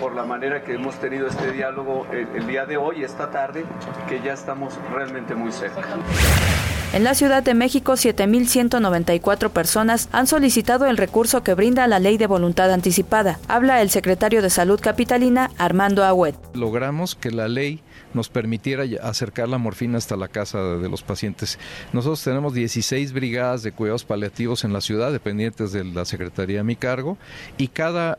por 0.00 0.14
la 0.14 0.24
manera 0.24 0.64
que 0.64 0.72
hemos 0.72 0.94
tenido 0.98 1.26
este 1.26 1.52
diálogo 1.52 2.06
el, 2.10 2.28
el 2.34 2.46
día 2.46 2.64
de 2.64 2.78
hoy, 2.78 3.04
esta 3.04 3.30
tarde, 3.30 3.66
que 4.08 4.22
ya 4.22 4.32
estamos 4.32 4.78
realmente 4.90 5.34
muy 5.34 5.52
cerca. 5.52 5.98
En 6.92 7.04
la 7.04 7.14
Ciudad 7.14 7.44
de 7.44 7.54
México, 7.54 7.92
7.194 7.92 9.50
personas 9.50 10.08
han 10.10 10.26
solicitado 10.26 10.86
el 10.86 10.96
recurso 10.96 11.44
que 11.44 11.54
brinda 11.54 11.86
la 11.86 12.00
ley 12.00 12.18
de 12.18 12.26
voluntad 12.26 12.72
anticipada. 12.72 13.38
Habla 13.46 13.80
el 13.80 13.90
secretario 13.90 14.42
de 14.42 14.50
Salud 14.50 14.80
Capitalina, 14.80 15.52
Armando 15.56 16.04
Agüet. 16.04 16.34
Logramos 16.52 17.14
que 17.14 17.30
la 17.30 17.46
ley 17.46 17.80
nos 18.12 18.28
permitiera 18.28 18.82
acercar 19.04 19.48
la 19.48 19.58
morfina 19.58 19.98
hasta 19.98 20.16
la 20.16 20.26
casa 20.26 20.60
de 20.78 20.88
los 20.88 21.04
pacientes. 21.04 21.60
Nosotros 21.92 22.24
tenemos 22.24 22.54
16 22.54 23.12
brigadas 23.12 23.62
de 23.62 23.70
cuidados 23.70 24.04
paliativos 24.04 24.64
en 24.64 24.72
la 24.72 24.80
ciudad, 24.80 25.12
dependientes 25.12 25.70
de 25.70 25.84
la 25.84 26.04
Secretaría 26.04 26.62
a 26.62 26.64
mi 26.64 26.74
cargo, 26.74 27.18
y 27.56 27.68
cada 27.68 28.18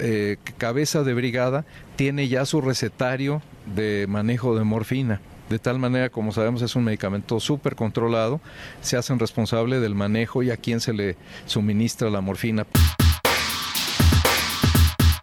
eh, 0.00 0.36
cabeza 0.58 1.04
de 1.04 1.14
brigada 1.14 1.64
tiene 1.94 2.26
ya 2.26 2.44
su 2.44 2.60
recetario 2.60 3.40
de 3.72 4.06
manejo 4.08 4.56
de 4.56 4.64
morfina 4.64 5.20
de 5.50 5.58
tal 5.58 5.78
manera, 5.80 6.08
como 6.08 6.32
sabemos, 6.32 6.62
es 6.62 6.76
un 6.76 6.84
medicamento 6.84 7.40
súper 7.40 7.74
controlado, 7.74 8.40
se 8.80 8.96
hacen 8.96 9.18
responsable 9.18 9.80
del 9.80 9.96
manejo 9.96 10.42
y 10.44 10.50
a 10.50 10.56
quién 10.56 10.80
se 10.80 10.92
le 10.92 11.16
suministra 11.44 12.08
la 12.08 12.20
morfina. 12.20 12.66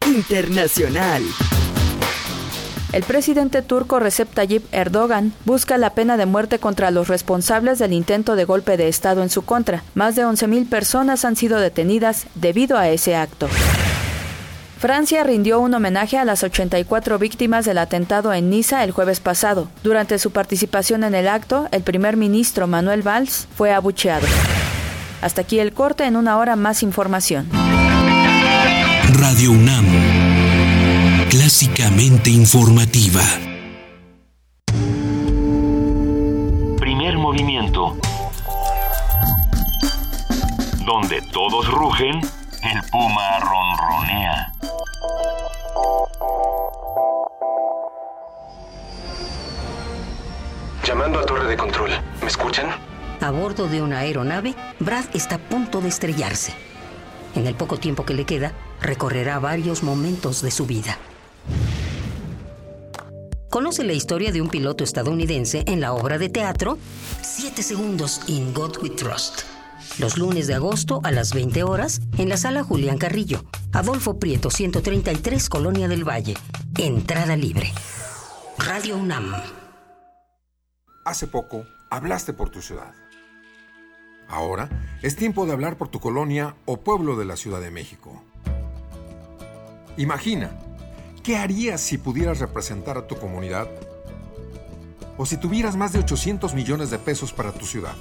Internacional. 0.06 1.24
El 2.92 3.04
presidente 3.04 3.62
turco 3.62 4.00
Recep 4.00 4.34
Tayyip 4.34 4.66
Erdogan 4.74 5.34
busca 5.46 5.78
la 5.78 5.92
pena 5.92 6.18
de 6.18 6.26
muerte 6.26 6.60
contra 6.60 6.92
los 6.92 7.08
responsables 7.08 7.80
del 7.80 7.94
intento 7.94 8.36
de 8.36 8.46
golpe 8.46 8.76
de 8.76 8.88
Estado 8.88 9.24
en 9.24 9.30
su 9.30 9.44
contra. 9.44 9.84
Más 9.94 10.16
de 10.16 10.24
11.000 10.24 10.70
personas 10.70 11.24
han 11.24 11.36
sido 11.36 11.60
detenidas 11.60 12.28
debido 12.36 12.78
a 12.78 12.90
ese 12.90 13.16
acto. 13.16 13.48
Francia 14.80 15.24
rindió 15.24 15.60
un 15.60 15.74
homenaje 15.74 16.20
a 16.20 16.26
las 16.26 16.44
84 16.44 17.18
víctimas 17.18 17.66
del 17.66 17.80
atentado 17.80 18.32
en 18.32 18.52
Niza 18.52 18.84
el 18.84 18.92
jueves 18.92 19.20
pasado. 19.20 19.70
Durante 19.84 20.20
su 20.20 20.30
participación 20.30 21.04
en 21.04 21.16
el 21.16 21.28
acto, 21.28 21.68
el 21.72 21.82
primer 21.82 22.16
ministro 22.16 22.68
Manuel 22.68 23.02
Valls 23.02 23.48
fue 23.56 23.74
abucheado. 23.74 24.28
Hasta 25.22 25.42
aquí 25.42 25.60
el 25.60 25.74
corte, 25.74 26.06
en 26.06 26.16
una 26.16 26.38
hora 26.38 26.56
más 26.56 26.84
información. 26.84 27.50
Radio 29.14 29.50
UNAM, 29.52 29.86
clásicamente 31.32 32.30
informativa. 32.30 33.24
Primer 36.80 37.18
movimiento. 37.18 37.98
Donde 40.86 41.20
todos 41.34 41.68
rugen, 41.72 42.22
el 42.62 42.82
puma 42.92 43.40
ronronea. 43.40 44.54
¿Me 52.28 52.32
escuchan? 52.32 52.68
A 53.22 53.32
bordo 53.32 53.70
de 53.70 53.82
una 53.82 54.00
aeronave, 54.00 54.54
Brad 54.82 55.06
está 55.14 55.36
a 55.36 55.38
punto 55.38 55.80
de 55.80 55.88
estrellarse. 55.88 56.52
En 57.36 57.48
el 57.48 57.56
poco 57.56 57.78
tiempo 57.78 58.04
que 58.04 58.14
le 58.14 58.26
queda, 58.26 58.52
recorrerá 58.82 59.40
varios 59.40 59.82
momentos 59.82 60.42
de 60.42 60.52
su 60.52 60.66
vida. 60.66 60.98
Conoce 63.50 63.86
la 63.86 63.94
historia 63.94 64.34
de 64.34 64.42
un 64.42 64.50
piloto 64.50 64.84
estadounidense 64.84 65.64
en 65.68 65.80
la 65.80 65.94
obra 65.94 66.18
de 66.18 66.28
teatro 66.28 66.78
Siete 67.22 67.64
segundos 67.64 68.20
in 68.28 68.54
God 68.54 68.76
We 68.84 68.90
Trust. 68.90 69.44
Los 69.98 70.18
lunes 70.18 70.48
de 70.48 70.56
agosto 70.56 71.00
a 71.06 71.12
las 71.12 71.34
20 71.34 71.64
horas 71.64 72.02
en 72.18 72.28
la 72.28 72.36
sala 72.36 72.62
Julián 72.62 72.98
Carrillo, 72.98 73.46
Adolfo 73.72 74.20
Prieto 74.20 74.52
133, 74.52 75.48
Colonia 75.48 75.88
del 75.88 76.04
Valle. 76.04 76.34
Entrada 76.78 77.38
libre. 77.38 77.72
Radio 78.58 78.98
UNAM. 78.98 79.32
Hace 81.06 81.28
poco 81.28 81.64
hablaste 81.90 82.34
por 82.34 82.50
tu 82.50 82.62
ciudad. 82.62 82.94
Ahora 84.28 84.70
es 85.02 85.16
tiempo 85.16 85.46
de 85.46 85.54
hablar 85.54 85.78
por 85.78 85.88
tu 85.88 86.00
colonia 86.00 86.56
o 86.66 86.82
pueblo 86.82 87.16
de 87.16 87.26
la 87.26 87.38
Ciudad 87.38 87.62
de 87.62 87.72
México. 87.72 88.22
Imagina, 89.96 90.52
¿qué 91.24 91.38
harías 91.38 91.82
si 91.82 91.98
pudieras 91.98 92.40
representar 92.40 92.98
a 92.98 93.08
tu 93.08 93.16
comunidad? 93.18 93.68
O 95.18 95.26
si 95.26 95.38
tuvieras 95.38 95.76
más 95.76 95.94
de 95.94 96.00
800 96.00 96.54
millones 96.54 96.90
de 96.92 97.00
pesos 97.00 97.34
para 97.34 97.52
tu 97.52 97.66
ciudad. 97.66 97.96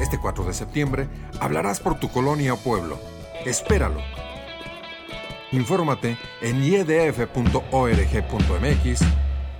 Este 0.00 0.18
4 0.18 0.44
de 0.44 0.54
septiembre 0.54 1.08
hablarás 1.40 1.80
por 1.80 1.98
tu 1.98 2.10
colonia 2.10 2.54
o 2.54 2.56
pueblo. 2.56 2.98
Espéralo. 3.44 4.00
Infórmate 5.52 6.18
en 6.40 6.62
iedf.org.mx 6.62 7.30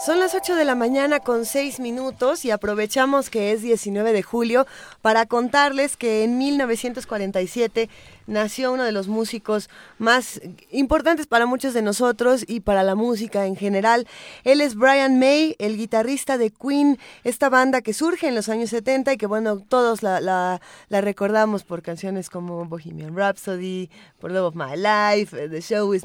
Son 0.00 0.18
las 0.18 0.34
8 0.34 0.56
de 0.56 0.64
la 0.64 0.74
mañana 0.74 1.20
con 1.20 1.44
6 1.44 1.78
minutos 1.78 2.46
y 2.46 2.50
aprovechamos 2.50 3.28
que 3.28 3.52
es 3.52 3.60
19 3.60 4.14
de 4.14 4.22
julio 4.22 4.66
para 5.02 5.26
contarles 5.26 5.98
que 5.98 6.24
en 6.24 6.38
1947 6.38 7.90
nació 8.30 8.72
uno 8.72 8.84
de 8.84 8.92
los 8.92 9.08
músicos 9.08 9.68
más 9.98 10.40
importantes 10.70 11.26
para 11.26 11.46
muchos 11.46 11.74
de 11.74 11.82
nosotros 11.82 12.44
y 12.46 12.60
para 12.60 12.82
la 12.82 12.94
música 12.94 13.46
en 13.46 13.56
general. 13.56 14.06
Él 14.44 14.60
es 14.60 14.74
Brian 14.74 15.18
May, 15.18 15.56
el 15.58 15.76
guitarrista 15.76 16.38
de 16.38 16.50
Queen, 16.50 16.98
esta 17.24 17.48
banda 17.48 17.82
que 17.82 17.92
surge 17.92 18.28
en 18.28 18.34
los 18.34 18.48
años 18.48 18.70
70 18.70 19.12
y 19.12 19.16
que 19.16 19.26
bueno, 19.26 19.58
todos 19.58 20.02
la, 20.02 20.20
la, 20.20 20.60
recordamos 21.00 21.64
por 21.64 21.82
canciones 21.82 22.30
como 22.30 22.64
Bohemian 22.64 23.16
Rhapsody, 23.16 23.90
por 24.20 24.30
Love 24.30 24.54
of 24.54 24.54
My 24.54 24.76
Life, 24.76 25.48
The 25.48 25.60
Show, 25.60 25.92
is, 25.92 26.04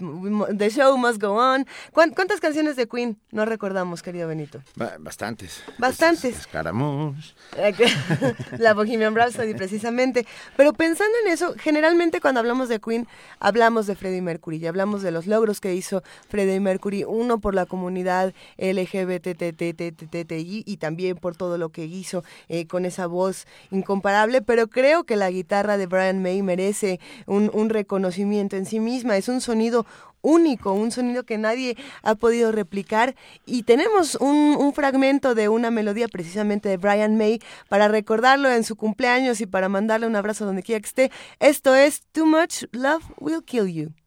The 0.57 0.69
Show 0.69 0.97
Must 0.97 1.21
Go 1.21 1.33
On. 1.33 1.65
¿Cuántas 1.91 2.39
canciones 2.39 2.75
de 2.75 2.87
Queen 2.87 3.19
no 3.31 3.45
recordamos, 3.45 4.01
querido 4.01 4.27
Benito? 4.27 4.61
Bastantes. 4.99 5.63
Bastantes. 5.77 6.39
Escaramuz. 6.39 7.35
la 8.57 8.73
Bohemian 8.73 9.15
Rhapsody 9.15 9.53
precisamente. 9.53 10.25
Pero 10.57 10.73
pensando 10.73 11.15
en 11.25 11.31
eso, 11.31 11.53
generalmente 11.59 12.14
cuando 12.21 12.39
hablamos 12.39 12.69
de 12.69 12.79
Queen, 12.79 13.07
hablamos 13.39 13.87
de 13.87 13.95
Freddie 13.95 14.21
Mercury 14.21 14.57
y 14.57 14.67
hablamos 14.67 15.01
de 15.01 15.11
los 15.11 15.27
logros 15.27 15.61
que 15.61 15.75
hizo 15.75 16.03
Freddie 16.27 16.59
Mercury, 16.59 17.03
uno 17.03 17.39
por 17.39 17.55
la 17.55 17.65
comunidad 17.65 18.33
LGBTTTTI 18.57 20.63
y 20.65 20.77
también 20.77 21.17
por 21.17 21.35
todo 21.35 21.57
lo 21.57 21.69
que 21.69 21.85
hizo 21.85 22.23
eh, 22.49 22.67
con 22.67 22.85
esa 22.85 23.07
voz 23.07 23.47
incomparable, 23.71 24.41
pero 24.41 24.67
creo 24.67 25.03
que 25.03 25.15
la 25.15 25.29
guitarra 25.29 25.77
de 25.77 25.87
Brian 25.87 26.21
May 26.21 26.41
merece 26.41 26.99
un 27.25 27.69
reconocimiento 27.69 28.55
en 28.55 28.65
sí 28.65 28.79
misma, 28.79 29.17
es 29.17 29.27
un 29.27 29.41
sonido 29.41 29.85
único, 30.25 30.73
un 30.73 30.91
sonido 30.91 31.23
que 31.23 31.37
nadie 31.37 31.77
ha 32.01 32.15
podido 32.15 32.51
replicar 32.51 33.15
y 33.45 33.63
tenemos 33.63 34.15
un, 34.15 34.55
un, 34.59 34.73
fragmento 34.73 35.35
de 35.35 35.47
una 35.49 35.71
melodía 35.71 36.07
precisamente 36.07 36.67
de 36.67 36.77
Brian 36.77 37.15
May 37.17 37.39
para 37.69 37.87
recordarlo 37.87 38.49
en 38.51 38.63
su 38.63 38.75
cumpleaños 38.75 39.39
y 39.41 39.45
para 39.45 39.69
mandarle 39.69 40.07
un 40.07 40.15
abrazo 40.15 40.45
donde 40.45 40.63
quiera 40.63 40.81
que 40.81 40.87
esté. 40.87 41.11
Esto 41.39 41.75
es 41.75 42.01
Too 42.11 42.25
Much 42.25 42.63
Love 42.71 43.03
Will 43.19 43.43
Kill 43.43 43.67
You. 43.67 44.04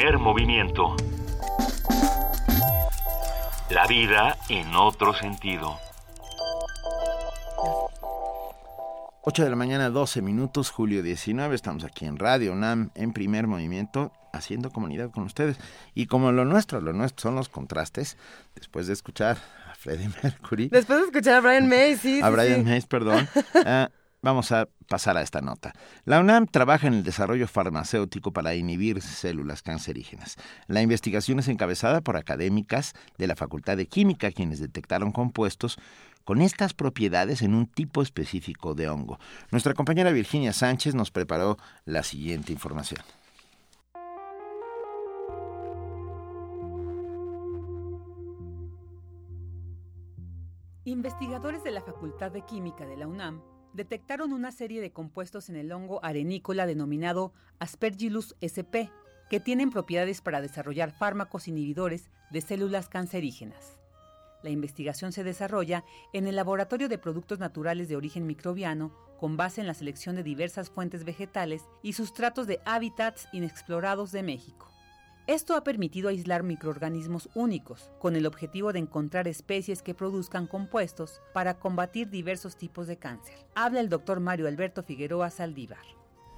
Primer 0.00 0.18
movimiento. 0.18 0.96
La 3.68 3.86
vida 3.86 4.34
en 4.48 4.74
otro 4.74 5.12
sentido. 5.12 5.76
8 9.20 9.44
de 9.44 9.50
la 9.50 9.56
mañana, 9.56 9.90
12 9.90 10.22
minutos, 10.22 10.70
julio 10.70 11.02
19. 11.02 11.54
Estamos 11.54 11.84
aquí 11.84 12.06
en 12.06 12.16
Radio 12.16 12.54
UNAM, 12.54 12.92
en 12.94 13.12
primer 13.12 13.46
movimiento, 13.46 14.10
haciendo 14.32 14.70
comunidad 14.70 15.10
con 15.10 15.24
ustedes. 15.24 15.58
Y 15.94 16.06
como 16.06 16.32
lo 16.32 16.46
nuestro, 16.46 16.80
lo 16.80 16.94
nuestro 16.94 17.24
son 17.24 17.34
los 17.34 17.50
contrastes, 17.50 18.16
después 18.54 18.86
de 18.86 18.94
escuchar 18.94 19.36
a 19.70 19.74
Freddie 19.74 20.08
Mercury. 20.22 20.70
Después 20.70 21.00
de 21.00 21.04
escuchar 21.08 21.34
a 21.34 21.40
Brian 21.40 21.68
May, 21.68 21.96
sí. 21.96 22.22
a 22.22 22.28
sí, 22.28 22.32
Brian 22.32 22.60
sí. 22.60 22.70
Mays, 22.70 22.86
perdón. 22.86 23.28
ah, 23.66 23.90
vamos 24.22 24.52
a 24.52 24.68
pasar 24.88 25.16
a 25.16 25.22
esta 25.22 25.40
nota. 25.40 25.72
La 26.04 26.20
UNAM 26.20 26.46
trabaja 26.46 26.86
en 26.86 26.94
el 26.94 27.02
desarrollo 27.02 27.46
farmacéutico 27.46 28.32
para 28.32 28.54
inhibir 28.54 29.00
células 29.02 29.62
cancerígenas. 29.62 30.36
La 30.66 30.82
investigación 30.82 31.38
es 31.38 31.48
encabezada 31.48 32.00
por 32.00 32.16
académicas 32.16 32.94
de 33.18 33.26
la 33.26 33.36
Facultad 33.36 33.76
de 33.76 33.86
Química, 33.86 34.30
quienes 34.32 34.60
detectaron 34.60 35.12
compuestos 35.12 35.78
con 36.24 36.42
estas 36.42 36.74
propiedades 36.74 37.42
en 37.42 37.54
un 37.54 37.66
tipo 37.66 38.02
específico 38.02 38.74
de 38.74 38.88
hongo. 38.88 39.18
Nuestra 39.50 39.74
compañera 39.74 40.12
Virginia 40.12 40.52
Sánchez 40.52 40.94
nos 40.94 41.10
preparó 41.10 41.56
la 41.84 42.02
siguiente 42.02 42.52
información. 42.52 43.00
Investigadores 50.84 51.62
de 51.62 51.70
la 51.70 51.82
Facultad 51.82 52.32
de 52.32 52.42
Química 52.42 52.84
de 52.84 52.96
la 52.96 53.06
UNAM 53.06 53.40
detectaron 53.72 54.32
una 54.32 54.52
serie 54.52 54.80
de 54.80 54.92
compuestos 54.92 55.48
en 55.48 55.56
el 55.56 55.72
hongo 55.72 56.04
arenícola 56.04 56.66
denominado 56.66 57.32
Aspergillus 57.58 58.36
sp, 58.40 58.90
que 59.28 59.40
tienen 59.40 59.70
propiedades 59.70 60.20
para 60.20 60.40
desarrollar 60.40 60.92
fármacos 60.92 61.48
inhibidores 61.48 62.10
de 62.30 62.40
células 62.40 62.88
cancerígenas. 62.88 63.76
La 64.42 64.50
investigación 64.50 65.12
se 65.12 65.24
desarrolla 65.24 65.84
en 66.12 66.26
el 66.26 66.36
Laboratorio 66.36 66.88
de 66.88 66.98
Productos 66.98 67.38
Naturales 67.38 67.88
de 67.88 67.96
Origen 67.96 68.26
Microbiano 68.26 68.94
con 69.18 69.36
base 69.36 69.60
en 69.60 69.66
la 69.66 69.74
selección 69.74 70.16
de 70.16 70.22
diversas 70.22 70.70
fuentes 70.70 71.04
vegetales 71.04 71.62
y 71.82 71.92
sustratos 71.92 72.46
de 72.46 72.60
hábitats 72.64 73.28
inexplorados 73.32 74.12
de 74.12 74.22
México. 74.22 74.66
Esto 75.30 75.54
ha 75.54 75.62
permitido 75.62 76.08
aislar 76.08 76.42
microorganismos 76.42 77.28
únicos, 77.36 77.88
con 78.00 78.16
el 78.16 78.26
objetivo 78.26 78.72
de 78.72 78.80
encontrar 78.80 79.28
especies 79.28 79.80
que 79.80 79.94
produzcan 79.94 80.48
compuestos 80.48 81.20
para 81.32 81.60
combatir 81.60 82.10
diversos 82.10 82.56
tipos 82.56 82.88
de 82.88 82.96
cáncer. 82.96 83.36
Habla 83.54 83.78
el 83.78 83.88
doctor 83.88 84.18
Mario 84.18 84.48
Alberto 84.48 84.82
Figueroa 84.82 85.30
Saldívar. 85.30 85.84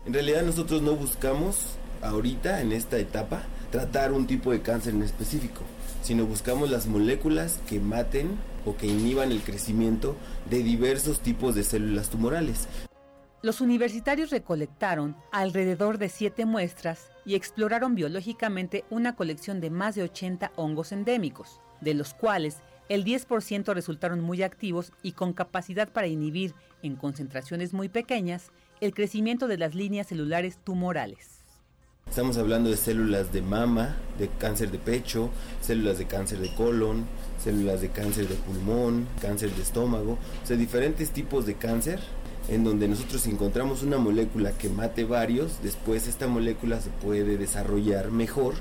En 0.04 0.12
realidad 0.12 0.42
nosotros 0.42 0.82
no 0.82 0.94
buscamos 0.94 1.78
ahorita, 2.02 2.60
en 2.60 2.72
esta 2.72 2.98
etapa, 2.98 3.44
tratar 3.70 4.12
un 4.12 4.26
tipo 4.26 4.52
de 4.52 4.60
cáncer 4.60 4.92
en 4.92 5.04
específico, 5.04 5.62
sino 6.02 6.26
buscamos 6.26 6.70
las 6.70 6.86
moléculas 6.86 7.60
que 7.66 7.80
maten 7.80 8.36
o 8.66 8.76
que 8.76 8.88
inhiban 8.88 9.32
el 9.32 9.40
crecimiento 9.40 10.16
de 10.50 10.62
diversos 10.62 11.20
tipos 11.20 11.54
de 11.54 11.64
células 11.64 12.10
tumorales. 12.10 12.68
Los 13.42 13.60
universitarios 13.60 14.30
recolectaron 14.30 15.16
alrededor 15.32 15.98
de 15.98 16.08
siete 16.08 16.46
muestras 16.46 17.10
y 17.24 17.34
exploraron 17.34 17.96
biológicamente 17.96 18.84
una 18.88 19.16
colección 19.16 19.60
de 19.60 19.68
más 19.68 19.96
de 19.96 20.04
80 20.04 20.52
hongos 20.54 20.92
endémicos, 20.92 21.60
de 21.80 21.94
los 21.94 22.14
cuales 22.14 22.58
el 22.88 23.04
10% 23.04 23.74
resultaron 23.74 24.20
muy 24.20 24.44
activos 24.44 24.92
y 25.02 25.12
con 25.12 25.32
capacidad 25.32 25.88
para 25.88 26.06
inhibir, 26.06 26.54
en 26.84 26.94
concentraciones 26.94 27.72
muy 27.72 27.88
pequeñas, 27.88 28.52
el 28.80 28.94
crecimiento 28.94 29.48
de 29.48 29.58
las 29.58 29.74
líneas 29.74 30.06
celulares 30.06 30.60
tumorales. 30.62 31.40
Estamos 32.08 32.36
hablando 32.38 32.70
de 32.70 32.76
células 32.76 33.32
de 33.32 33.42
mama, 33.42 33.96
de 34.20 34.28
cáncer 34.28 34.70
de 34.70 34.78
pecho, 34.78 35.30
células 35.60 35.98
de 35.98 36.06
cáncer 36.06 36.38
de 36.38 36.54
colon, 36.54 37.06
células 37.42 37.80
de 37.80 37.88
cáncer 37.88 38.28
de 38.28 38.36
pulmón, 38.36 39.08
cáncer 39.20 39.50
de 39.50 39.62
estómago, 39.62 40.12
o 40.12 40.46
sea, 40.46 40.56
diferentes 40.56 41.10
tipos 41.10 41.44
de 41.44 41.54
cáncer 41.54 41.98
en 42.48 42.64
donde 42.64 42.88
nosotros 42.88 43.26
encontramos 43.26 43.82
una 43.82 43.98
molécula 43.98 44.52
que 44.52 44.68
mate 44.68 45.04
varios, 45.04 45.62
después 45.62 46.06
esta 46.08 46.26
molécula 46.26 46.80
se 46.80 46.90
puede 46.90 47.36
desarrollar 47.36 48.10
mejor, 48.10 48.54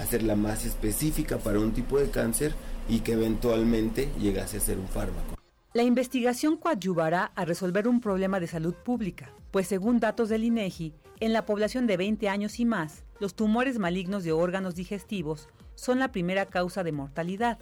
hacerla 0.00 0.36
más 0.36 0.64
específica 0.64 1.38
para 1.38 1.60
un 1.60 1.72
tipo 1.72 1.98
de 1.98 2.10
cáncer 2.10 2.54
y 2.88 3.00
que 3.00 3.12
eventualmente 3.12 4.10
llegase 4.18 4.56
a 4.56 4.60
ser 4.60 4.78
un 4.78 4.88
fármaco. 4.88 5.34
La 5.74 5.82
investigación 5.82 6.56
coadyuvará 6.56 7.30
a 7.34 7.44
resolver 7.44 7.86
un 7.86 8.00
problema 8.00 8.40
de 8.40 8.46
salud 8.46 8.74
pública, 8.74 9.30
pues 9.50 9.66
según 9.66 10.00
datos 10.00 10.28
del 10.28 10.44
INEGI, 10.44 10.94
en 11.20 11.32
la 11.32 11.44
población 11.44 11.86
de 11.86 11.96
20 11.96 12.28
años 12.28 12.58
y 12.58 12.64
más, 12.64 13.04
los 13.20 13.34
tumores 13.34 13.78
malignos 13.78 14.24
de 14.24 14.32
órganos 14.32 14.74
digestivos 14.74 15.48
son 15.74 15.98
la 15.98 16.10
primera 16.10 16.46
causa 16.46 16.82
de 16.84 16.92
mortalidad, 16.92 17.58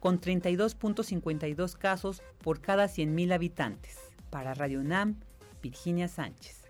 con 0.00 0.20
32.52 0.20 1.76
casos 1.76 2.22
por 2.42 2.60
cada 2.60 2.86
100.000 2.86 3.32
habitantes. 3.34 4.09
Para 4.30 4.54
Radio 4.54 4.80
UNAM, 4.80 5.16
Virginia 5.60 6.06
Sánchez. 6.06 6.64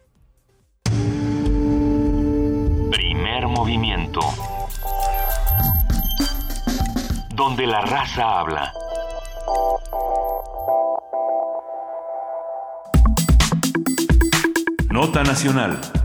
Primer 2.91 3.47
movimiento. 3.49 4.21
Donde 7.35 7.67
la 7.67 7.83
raza 7.83 8.41
habla. 8.41 8.73
Nota 14.91 15.23
Nacional. 15.23 16.00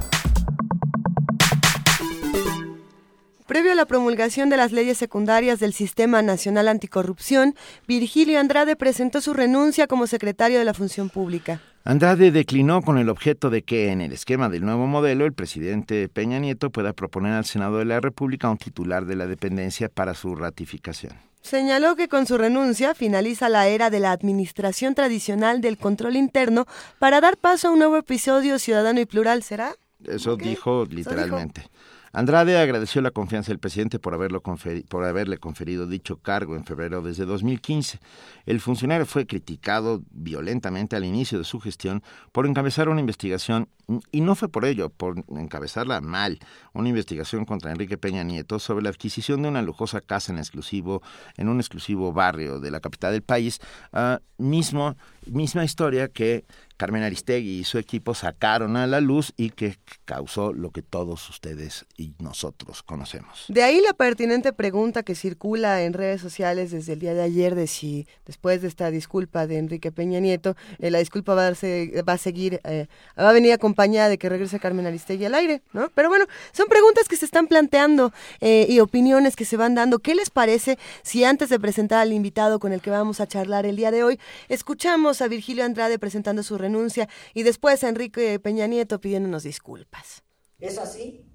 Previo 3.47 3.73
a 3.73 3.75
la 3.75 3.85
promulgación 3.85 4.49
de 4.49 4.57
las 4.57 4.71
leyes 4.71 4.97
secundarias 4.97 5.59
del 5.59 5.71
Sistema 5.71 6.23
Nacional 6.23 6.67
Anticorrupción, 6.67 7.53
Virgilio 7.87 8.39
Andrade 8.39 8.75
presentó 8.75 9.21
su 9.21 9.35
renuncia 9.35 9.85
como 9.85 10.07
secretario 10.07 10.57
de 10.57 10.65
la 10.65 10.73
Función 10.73 11.09
Pública. 11.09 11.61
Andrade 11.83 12.31
declinó 12.31 12.81
con 12.81 12.97
el 12.97 13.07
objeto 13.07 13.51
de 13.51 13.61
que 13.61 13.91
en 13.91 14.01
el 14.01 14.13
esquema 14.13 14.49
del 14.49 14.65
nuevo 14.65 14.87
modelo 14.87 15.25
el 15.25 15.33
presidente 15.33 16.09
Peña 16.09 16.39
Nieto 16.39 16.71
pueda 16.71 16.93
proponer 16.93 17.33
al 17.33 17.45
Senado 17.45 17.77
de 17.77 17.85
la 17.85 18.01
República 18.01 18.49
un 18.49 18.57
titular 18.57 19.05
de 19.05 19.15
la 19.15 19.27
dependencia 19.27 19.89
para 19.89 20.15
su 20.15 20.35
ratificación. 20.35 21.13
Señaló 21.43 21.95
que 21.95 22.07
con 22.07 22.25
su 22.25 22.39
renuncia 22.39 22.95
finaliza 22.95 23.47
la 23.49 23.67
era 23.67 23.91
de 23.91 23.99
la 23.99 24.11
administración 24.11 24.95
tradicional 24.95 25.61
del 25.61 25.77
control 25.77 26.15
interno 26.15 26.65
para 26.97 27.21
dar 27.21 27.37
paso 27.37 27.67
a 27.67 27.71
un 27.71 27.77
nuevo 27.77 27.97
episodio 27.97 28.57
ciudadano 28.57 28.99
y 28.99 29.05
plural. 29.05 29.43
¿Será? 29.43 29.75
Eso 30.03 30.33
okay. 30.33 30.49
dijo 30.49 30.85
literalmente. 30.85 31.61
Eso 31.61 31.69
dijo. 31.69 31.74
Andrade 32.15 32.57
agradeció 32.57 33.01
la 33.01 33.11
confianza 33.11 33.51
del 33.51 33.59
presidente 33.59 33.99
por, 33.99 34.13
haberlo 34.13 34.41
por 34.41 35.03
haberle 35.03 35.37
conferido 35.37 35.85
dicho 35.85 36.15
cargo 36.15 36.55
en 36.55 36.63
febrero 36.63 37.01
desde 37.01 37.25
2015. 37.25 37.99
El 38.45 38.61
funcionario 38.61 39.05
fue 39.05 39.27
criticado 39.27 40.01
violentamente 40.11 40.95
al 40.95 41.03
inicio 41.03 41.37
de 41.37 41.43
su 41.43 41.59
gestión 41.59 42.01
por 42.31 42.47
encabezar 42.47 42.87
una 42.87 43.01
investigación, 43.01 43.67
y 44.13 44.21
no 44.21 44.35
fue 44.35 44.47
por 44.47 44.63
ello, 44.63 44.89
por 44.89 45.25
encabezarla 45.27 45.99
mal, 45.99 46.39
una 46.71 46.87
investigación 46.87 47.43
contra 47.43 47.71
Enrique 47.71 47.97
Peña 47.97 48.23
Nieto 48.23 48.59
sobre 48.59 48.83
la 48.83 48.91
adquisición 48.91 49.41
de 49.41 49.49
una 49.49 49.61
lujosa 49.61 49.99
casa 49.99 50.31
en, 50.31 50.37
exclusivo, 50.37 51.01
en 51.35 51.49
un 51.49 51.59
exclusivo 51.59 52.13
barrio 52.13 52.61
de 52.61 52.71
la 52.71 52.79
capital 52.79 53.11
del 53.11 53.23
país, 53.23 53.59
uh, 53.91 54.19
mismo, 54.41 54.95
misma 55.27 55.63
historia 55.63 56.07
que 56.07 56.45
Carmen 56.77 57.03
Aristegui 57.03 57.59
y 57.59 57.63
su 57.63 57.77
equipo 57.77 58.13
sacaron 58.13 58.75
a 58.75 58.85
la 58.85 58.99
luz 58.99 59.33
y 59.37 59.51
que 59.51 59.77
causó 60.03 60.51
lo 60.51 60.71
que 60.71 60.81
todos 60.81 61.29
ustedes 61.29 61.85
y 61.97 62.13
nosotros 62.19 62.83
conocemos. 62.83 63.45
De 63.47 63.63
ahí 63.63 63.79
la 63.81 63.93
pertinente 63.93 64.51
pregunta 64.51 65.03
que 65.03 65.15
circula 65.15 65.83
en 65.83 65.93
redes 65.93 66.19
sociales 66.19 66.71
desde 66.71 66.93
el 66.93 66.99
día 66.99 67.13
de 67.13 67.21
ayer 67.21 67.55
de 67.55 67.67
si 67.67 68.07
después 68.25 68.61
de 68.61 68.67
esta 68.67 68.91
disculpa 68.91 69.47
de 69.47 69.57
Enrique 69.57 69.91
Peña 69.91 70.19
Nieto, 70.19 70.55
eh, 70.79 70.91
la 70.91 70.99
disculpa 70.99 71.33
va 71.33 71.41
a, 71.41 71.45
darse, 71.45 72.03
va 72.07 72.13
a 72.13 72.17
seguir, 72.17 72.59
eh, 72.65 72.87
va 73.17 73.29
a 73.29 73.33
venir 73.33 73.53
acompañada 73.53 74.09
de 74.09 74.17
que 74.17 74.27
regrese 74.27 74.59
Carmen 74.59 74.85
Aristegui 74.85 75.25
al 75.25 75.35
aire, 75.35 75.61
¿no? 75.71 75.89
Pero 75.95 76.09
bueno, 76.09 76.25
son 76.51 76.67
preguntas 76.67 77.07
que 77.07 77.15
se 77.15 77.25
están 77.25 77.47
planteando 77.47 78.11
eh, 78.41 78.65
y 78.69 78.81
opiniones 78.81 79.37
que 79.37 79.45
se 79.45 79.55
van 79.55 79.75
dando. 79.75 79.99
¿Qué 79.99 80.13
les 80.13 80.29
parece 80.29 80.77
si 81.03 81.23
antes 81.23 81.49
de 81.49 81.59
presentar 81.59 81.99
al 81.99 82.11
invitado 82.11 82.59
con 82.59 82.73
el 82.73 82.81
que 82.81 82.89
vamos 82.89 83.21
a 83.21 83.27
charlar 83.27 83.65
el 83.65 83.77
día 83.77 83.91
de 83.91 84.03
hoy, 84.03 84.19
escuchamos 84.49 85.14
a 85.21 85.27
Virgilio 85.27 85.63
Andrade 85.63 85.99
presentando 85.99 86.43
su 86.43 86.57
renuncia 86.57 87.07
y 87.33 87.43
después 87.43 87.83
a 87.83 87.89
Enrique 87.89 88.39
Peña 88.39 88.67
Nieto 88.67 88.99
pidiéndonos 88.99 89.43
disculpas. 89.43 90.23
Es 90.59 90.77
así 90.77 91.25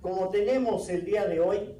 como 0.00 0.30
tenemos 0.30 0.88
el 0.88 1.04
día 1.04 1.26
de 1.26 1.40
hoy 1.40 1.74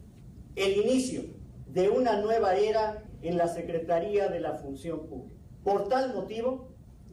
el 0.56 0.76
inicio 0.76 1.22
de 1.66 1.88
una 1.88 2.20
nueva 2.20 2.56
era 2.56 3.04
en 3.22 3.36
la 3.36 3.48
Secretaría 3.48 4.28
de 4.28 4.40
la 4.40 4.54
Función 4.54 5.06
Pública. 5.06 5.36
Por 5.62 5.88
tal 5.88 6.14
motivo, 6.14 6.68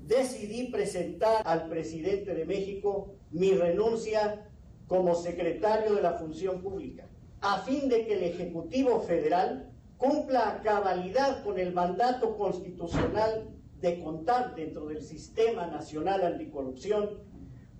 decidí 0.08 0.68
presentar 0.72 1.42
al 1.46 1.68
presidente 1.70 2.34
de 2.34 2.46
México 2.46 3.16
mi 3.32 3.52
renuncia 3.52 4.50
como 4.88 5.16
secretario 5.16 5.96
de 5.96 6.02
la 6.02 6.14
Función 6.14 6.62
Pública, 6.62 7.08
a 7.42 7.60
fin 7.60 7.90
de 7.90 8.06
que 8.06 8.14
el 8.14 8.24
Ejecutivo 8.24 9.02
Federal 9.02 9.72
cumpla 9.98 10.50
a 10.50 10.62
cabalidad 10.62 11.44
con 11.44 11.60
el 11.60 11.74
mandato 11.74 12.38
constitucional 12.38 13.50
de 13.86 14.00
contar 14.00 14.56
dentro 14.56 14.88
del 14.88 15.04
Sistema 15.04 15.68
Nacional 15.68 16.26
Anticorrupción 16.26 17.20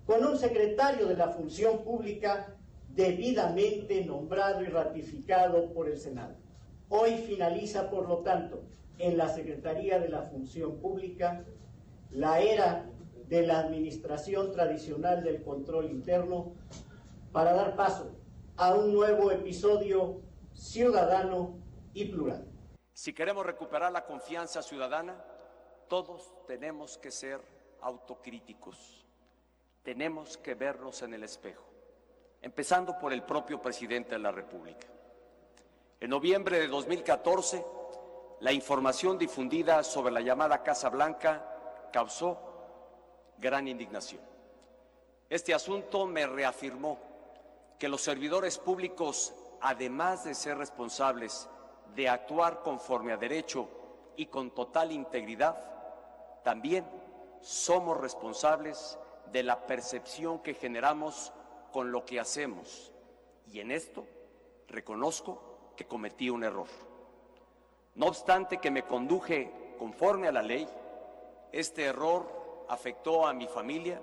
con 0.06 0.24
un 0.24 0.38
secretario 0.38 1.08
de 1.08 1.16
la 1.16 1.30
Función 1.30 1.82
Pública 1.82 2.54
debidamente 2.90 4.04
nombrado 4.04 4.62
y 4.62 4.66
ratificado 4.66 5.72
por 5.72 5.88
el 5.88 5.98
Senado. 5.98 6.36
Hoy 6.90 7.16
finaliza, 7.16 7.90
por 7.90 8.08
lo 8.08 8.18
tanto, 8.18 8.62
en 8.98 9.18
la 9.18 9.28
Secretaría 9.28 9.98
de 9.98 10.08
la 10.08 10.22
Función 10.22 10.78
Pública 10.78 11.44
la 12.12 12.38
era 12.40 12.88
de 13.28 13.44
la 13.44 13.58
administración 13.58 14.52
tradicional 14.52 15.24
del 15.24 15.42
control 15.42 15.90
interno 15.90 16.52
para 17.32 17.52
dar 17.52 17.74
paso 17.74 18.12
a 18.56 18.74
un 18.74 18.94
nuevo 18.94 19.32
episodio 19.32 20.20
ciudadano 20.54 21.58
y 21.94 22.04
plural. 22.04 22.46
Si 22.92 23.12
queremos 23.12 23.44
recuperar 23.44 23.90
la 23.90 24.06
confianza 24.06 24.62
ciudadana, 24.62 25.16
todos 25.88 26.32
tenemos 26.46 26.98
que 26.98 27.10
ser 27.10 27.40
autocríticos. 27.80 29.04
Tenemos 29.82 30.36
que 30.36 30.54
vernos 30.54 31.02
en 31.02 31.14
el 31.14 31.22
espejo, 31.22 31.64
empezando 32.42 32.98
por 32.98 33.12
el 33.12 33.22
propio 33.22 33.60
presidente 33.62 34.10
de 34.12 34.18
la 34.18 34.32
República. 34.32 34.88
En 36.00 36.10
noviembre 36.10 36.58
de 36.58 36.68
2014, 36.68 37.64
la 38.40 38.52
información 38.52 39.16
difundida 39.16 39.82
sobre 39.82 40.12
la 40.12 40.20
llamada 40.20 40.62
Casa 40.62 40.88
Blanca 40.88 41.88
causó 41.92 42.38
gran 43.38 43.68
indignación. 43.68 44.20
Este 45.30 45.54
asunto 45.54 46.06
me 46.06 46.26
reafirmó 46.26 46.98
que 47.78 47.88
los 47.88 48.02
servidores 48.02 48.58
públicos, 48.58 49.34
además 49.60 50.24
de 50.24 50.34
ser 50.34 50.58
responsables 50.58 51.48
de 51.94 52.08
actuar 52.08 52.62
conforme 52.62 53.12
a 53.12 53.16
derecho 53.16 53.68
y 54.16 54.26
con 54.26 54.50
total 54.50 54.92
integridad, 54.92 55.75
también 56.46 56.86
somos 57.40 58.00
responsables 58.00 59.00
de 59.32 59.42
la 59.42 59.66
percepción 59.66 60.38
que 60.44 60.54
generamos 60.54 61.32
con 61.72 61.90
lo 61.90 62.04
que 62.04 62.20
hacemos. 62.20 62.92
Y 63.50 63.58
en 63.58 63.72
esto 63.72 64.06
reconozco 64.68 65.72
que 65.76 65.88
cometí 65.88 66.30
un 66.30 66.44
error. 66.44 66.68
No 67.96 68.06
obstante 68.06 68.58
que 68.58 68.70
me 68.70 68.84
conduje 68.84 69.74
conforme 69.76 70.28
a 70.28 70.32
la 70.32 70.42
ley, 70.42 70.68
este 71.50 71.86
error 71.86 72.64
afectó 72.68 73.26
a 73.26 73.32
mi 73.32 73.48
familia, 73.48 74.00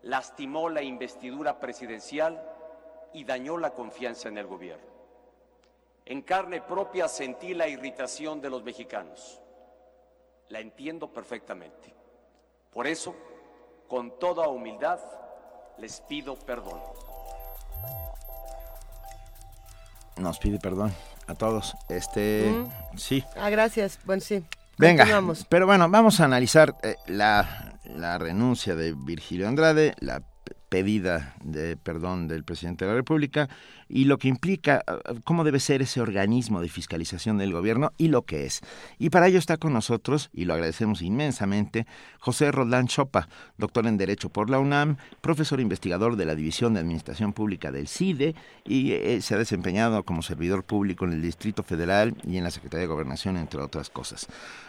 lastimó 0.00 0.70
la 0.70 0.80
investidura 0.80 1.60
presidencial 1.60 2.42
y 3.12 3.24
dañó 3.24 3.58
la 3.58 3.74
confianza 3.74 4.30
en 4.30 4.38
el 4.38 4.46
gobierno. 4.46 4.86
En 6.06 6.22
carne 6.22 6.62
propia 6.62 7.08
sentí 7.08 7.52
la 7.52 7.68
irritación 7.68 8.40
de 8.40 8.48
los 8.48 8.62
mexicanos. 8.62 9.41
La 10.52 10.60
entiendo 10.60 11.10
perfectamente. 11.10 11.94
Por 12.74 12.86
eso, 12.86 13.16
con 13.88 14.18
toda 14.18 14.48
humildad, 14.48 14.98
les 15.78 16.02
pido 16.02 16.36
perdón. 16.38 16.78
Nos 20.18 20.38
pide 20.38 20.58
perdón 20.58 20.92
a 21.26 21.34
todos. 21.34 21.74
Este, 21.88 22.50
Mm. 22.50 22.98
sí. 22.98 23.24
Ah, 23.34 23.48
gracias. 23.48 23.98
Bueno, 24.04 24.20
sí. 24.20 24.44
Venga, 24.76 25.06
pero 25.48 25.64
bueno, 25.66 25.88
vamos 25.88 26.20
a 26.20 26.24
analizar 26.24 26.74
eh, 26.82 26.96
la, 27.06 27.78
la 27.84 28.18
renuncia 28.18 28.74
de 28.74 28.92
Virgilio 28.94 29.48
Andrade, 29.48 29.94
la 30.00 30.20
pedida 30.72 31.34
de 31.44 31.76
perdón 31.76 32.28
del 32.28 32.44
presidente 32.44 32.86
de 32.86 32.92
la 32.92 32.96
República 32.96 33.50
y 33.90 34.06
lo 34.06 34.16
que 34.16 34.28
implica 34.28 34.82
eh, 34.86 35.20
cómo 35.22 35.44
debe 35.44 35.60
ser 35.60 35.82
ese 35.82 36.00
organismo 36.00 36.62
de 36.62 36.70
fiscalización 36.70 37.36
del 37.36 37.52
gobierno 37.52 37.92
y 37.98 38.08
lo 38.08 38.22
que 38.22 38.46
es. 38.46 38.62
Y 38.98 39.10
para 39.10 39.28
ello 39.28 39.38
está 39.38 39.58
con 39.58 39.74
nosotros, 39.74 40.30
y 40.32 40.46
lo 40.46 40.54
agradecemos 40.54 41.02
inmensamente, 41.02 41.86
José 42.20 42.50
Roldán 42.50 42.86
Chopa, 42.86 43.28
doctor 43.58 43.86
en 43.86 43.98
Derecho 43.98 44.30
por 44.30 44.48
la 44.48 44.60
UNAM, 44.60 44.96
profesor 45.20 45.60
investigador 45.60 46.16
de 46.16 46.24
la 46.24 46.34
División 46.34 46.72
de 46.72 46.80
Administración 46.80 47.34
Pública 47.34 47.70
del 47.70 47.86
CIDE 47.86 48.34
y 48.64 48.92
eh, 48.92 49.20
se 49.20 49.34
ha 49.34 49.38
desempeñado 49.38 50.04
como 50.04 50.22
servidor 50.22 50.64
público 50.64 51.04
en 51.04 51.12
el 51.12 51.20
Distrito 51.20 51.62
Federal 51.62 52.14
y 52.26 52.38
en 52.38 52.44
la 52.44 52.50
Secretaría 52.50 52.86
de 52.86 52.94
Gobernación, 52.94 53.36
entre 53.36 53.60
otras 53.60 53.90
cosas. 53.90 54.26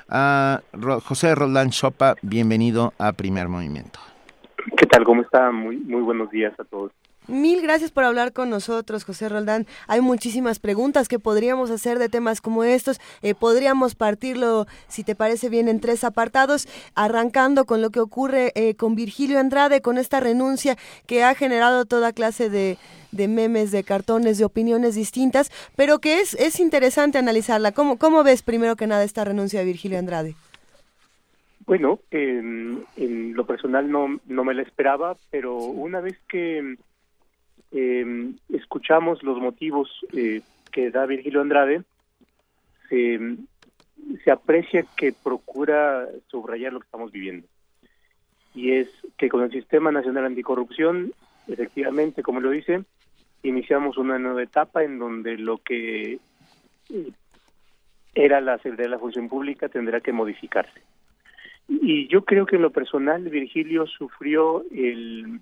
Ah, 0.09 0.59
José 1.05 1.33
Roldán 1.33 1.69
Chopa, 1.69 2.15
bienvenido 2.21 2.93
a 2.97 3.13
Primer 3.13 3.47
Movimiento. 3.47 4.12
¿Qué 4.77 4.85
tal? 4.85 5.03
¿Cómo 5.03 5.21
está? 5.21 5.51
Muy, 5.51 5.77
muy 5.77 6.01
buenos 6.01 6.31
días 6.31 6.53
a 6.59 6.63
todos. 6.63 6.91
Mil 7.27 7.61
gracias 7.61 7.91
por 7.91 8.03
hablar 8.03 8.33
con 8.33 8.49
nosotros, 8.49 9.05
José 9.05 9.29
Roldán. 9.29 9.65
Hay 9.87 10.01
muchísimas 10.01 10.59
preguntas 10.59 11.07
que 11.07 11.19
podríamos 11.19 11.71
hacer 11.71 11.97
de 11.97 12.09
temas 12.09 12.41
como 12.41 12.65
estos. 12.65 12.99
Eh, 13.21 13.33
podríamos 13.33 13.95
partirlo, 13.95 14.67
si 14.89 15.05
te 15.05 15.15
parece 15.15 15.47
bien, 15.47 15.69
en 15.69 15.79
tres 15.79 16.03
apartados, 16.03 16.67
arrancando 16.95 17.63
con 17.63 17.81
lo 17.81 17.91
que 17.91 18.01
ocurre 18.01 18.51
eh, 18.55 18.75
con 18.75 18.95
Virgilio 18.95 19.39
Andrade, 19.39 19.81
con 19.81 19.97
esta 19.97 20.19
renuncia 20.19 20.77
que 21.05 21.23
ha 21.23 21.33
generado 21.33 21.85
toda 21.85 22.11
clase 22.11 22.49
de, 22.49 22.77
de 23.13 23.27
memes, 23.29 23.71
de 23.71 23.85
cartones, 23.85 24.37
de 24.37 24.43
opiniones 24.43 24.95
distintas, 24.95 25.49
pero 25.77 25.99
que 25.99 26.19
es, 26.19 26.33
es 26.33 26.59
interesante 26.59 27.17
analizarla. 27.17 27.71
¿Cómo, 27.71 27.97
¿Cómo 27.97 28.23
ves, 28.23 28.41
primero 28.41 28.75
que 28.75 28.87
nada, 28.87 29.05
esta 29.05 29.23
renuncia 29.23 29.59
de 29.59 29.65
Virgilio 29.65 29.97
Andrade? 29.97 30.35
Bueno, 31.65 31.99
en, 32.11 32.83
en 32.97 33.33
lo 33.33 33.45
personal 33.45 33.89
no, 33.89 34.19
no 34.25 34.43
me 34.43 34.53
la 34.53 34.63
esperaba, 34.63 35.15
pero 35.29 35.55
una 35.55 36.01
vez 36.01 36.19
que 36.27 36.77
eh, 37.71 38.33
escuchamos 38.49 39.23
los 39.23 39.39
motivos 39.39 39.89
eh, 40.13 40.41
que 40.71 40.91
da 40.91 41.05
Virgilio 41.05 41.41
Andrade, 41.41 41.83
se, 42.89 43.37
se 44.23 44.31
aprecia 44.31 44.85
que 44.95 45.13
procura 45.13 46.07
subrayar 46.27 46.73
lo 46.73 46.79
que 46.79 46.85
estamos 46.85 47.11
viviendo. 47.11 47.47
Y 48.53 48.73
es 48.73 48.89
que 49.17 49.29
con 49.29 49.41
el 49.41 49.51
Sistema 49.51 49.91
Nacional 49.91 50.25
Anticorrupción, 50.25 51.13
efectivamente, 51.47 52.21
como 52.23 52.39
lo 52.39 52.51
dice, 52.51 52.83
iniciamos 53.41 53.97
una 53.97 54.19
nueva 54.19 54.43
etapa 54.43 54.83
en 54.83 54.99
donde 54.99 55.37
lo 55.37 55.57
que 55.57 56.19
eh, 56.89 57.11
era 58.13 58.41
la 58.41 58.57
Secretaría 58.57 58.85
de 58.85 58.95
la 58.95 58.99
Función 58.99 59.29
Pública 59.29 59.69
tendrá 59.69 60.01
que 60.01 60.11
modificarse. 60.11 60.81
Y 61.67 62.07
yo 62.07 62.23
creo 62.25 62.45
que 62.45 62.57
en 62.57 62.61
lo 62.61 62.71
personal 62.71 63.23
Virgilio 63.23 63.87
sufrió 63.87 64.63
el 64.71 65.39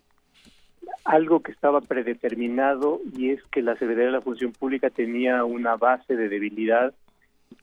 algo 1.04 1.42
que 1.42 1.52
estaba 1.52 1.82
predeterminado 1.82 3.02
y 3.18 3.30
es 3.32 3.44
que 3.52 3.62
la 3.62 3.74
Secretaría 3.74 4.06
de 4.06 4.12
la 4.12 4.22
Función 4.22 4.52
Pública 4.52 4.90
tenía 4.90 5.44
una 5.44 5.76
base 5.76 6.16
de 6.16 6.30
debilidad 6.30 6.94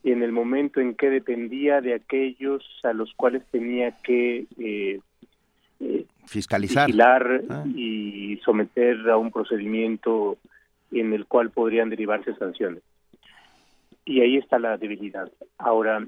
en 0.04 0.22
el 0.22 0.32
momento 0.32 0.80
en 0.80 0.94
que 0.94 1.10
dependía 1.10 1.80
de 1.80 1.94
aquellos 1.94 2.64
a 2.82 2.92
los 2.92 3.12
cuales 3.14 3.42
tenía 3.50 3.92
que 4.02 4.46
eh, 4.58 5.00
eh, 5.80 6.04
Fiscalizar. 6.26 6.86
vigilar 6.86 7.42
Ah. 7.48 7.64
y 7.74 8.38
someter 8.44 9.08
a 9.08 9.16
un 9.16 9.30
procedimiento 9.30 10.36
en 10.92 11.12
el 11.12 11.26
cual 11.26 11.50
podrían 11.50 11.90
derivarse 11.90 12.34
sanciones. 12.34 12.82
Y 14.04 14.20
ahí 14.20 14.36
está 14.36 14.58
la 14.58 14.76
debilidad. 14.78 15.30
Ahora, 15.58 16.06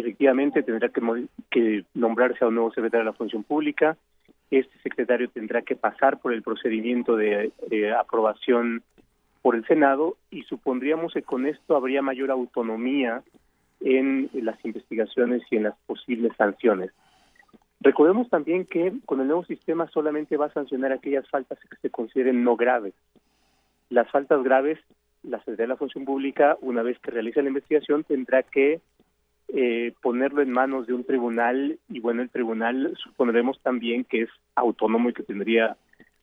efectivamente 0.00 0.62
tendrá 0.62 0.88
que, 0.88 1.26
que 1.50 1.84
nombrarse 1.94 2.44
a 2.44 2.48
un 2.48 2.54
nuevo 2.54 2.70
secretario 2.70 3.04
de 3.04 3.10
la 3.10 3.16
Función 3.16 3.42
Pública. 3.42 3.96
Este 4.50 4.78
secretario 4.82 5.28
tendrá 5.30 5.62
que 5.62 5.76
pasar 5.76 6.18
por 6.18 6.32
el 6.32 6.42
procedimiento 6.42 7.16
de, 7.16 7.52
de 7.68 7.92
aprobación 7.92 8.82
por 9.42 9.56
el 9.56 9.66
Senado 9.66 10.16
y 10.30 10.42
supondríamos 10.42 11.12
que 11.12 11.22
con 11.22 11.46
esto 11.46 11.76
habría 11.76 12.02
mayor 12.02 12.30
autonomía 12.30 13.22
en 13.80 14.30
las 14.32 14.62
investigaciones 14.64 15.42
y 15.50 15.56
en 15.56 15.64
las 15.64 15.76
posibles 15.86 16.32
sanciones. 16.36 16.90
Recordemos 17.80 18.28
también 18.28 18.64
que 18.64 18.92
con 19.04 19.20
el 19.20 19.26
nuevo 19.28 19.44
sistema 19.44 19.86
solamente 19.88 20.36
va 20.36 20.46
a 20.46 20.52
sancionar 20.52 20.92
aquellas 20.92 21.28
faltas 21.28 21.58
que 21.60 21.76
se 21.76 21.90
consideren 21.90 22.42
no 22.42 22.56
graves. 22.56 22.94
Las 23.90 24.10
faltas 24.10 24.42
graves, 24.42 24.78
la 25.22 25.38
Secretaría 25.38 25.64
de 25.64 25.74
la 25.74 25.76
Función 25.76 26.04
Pública, 26.04 26.56
una 26.62 26.82
vez 26.82 26.98
que 26.98 27.10
realice 27.10 27.42
la 27.42 27.48
investigación, 27.48 28.02
tendrá 28.02 28.42
que 28.42 28.80
eh, 29.48 29.94
ponerlo 30.02 30.42
en 30.42 30.50
manos 30.50 30.86
de 30.86 30.92
un 30.92 31.04
tribunal 31.04 31.78
y 31.88 32.00
bueno, 32.00 32.22
el 32.22 32.30
tribunal 32.30 32.96
supondremos 33.02 33.60
también 33.62 34.04
que 34.04 34.22
es 34.22 34.30
autónomo 34.54 35.08
y 35.08 35.12
que 35.12 35.22
tendría 35.22 35.76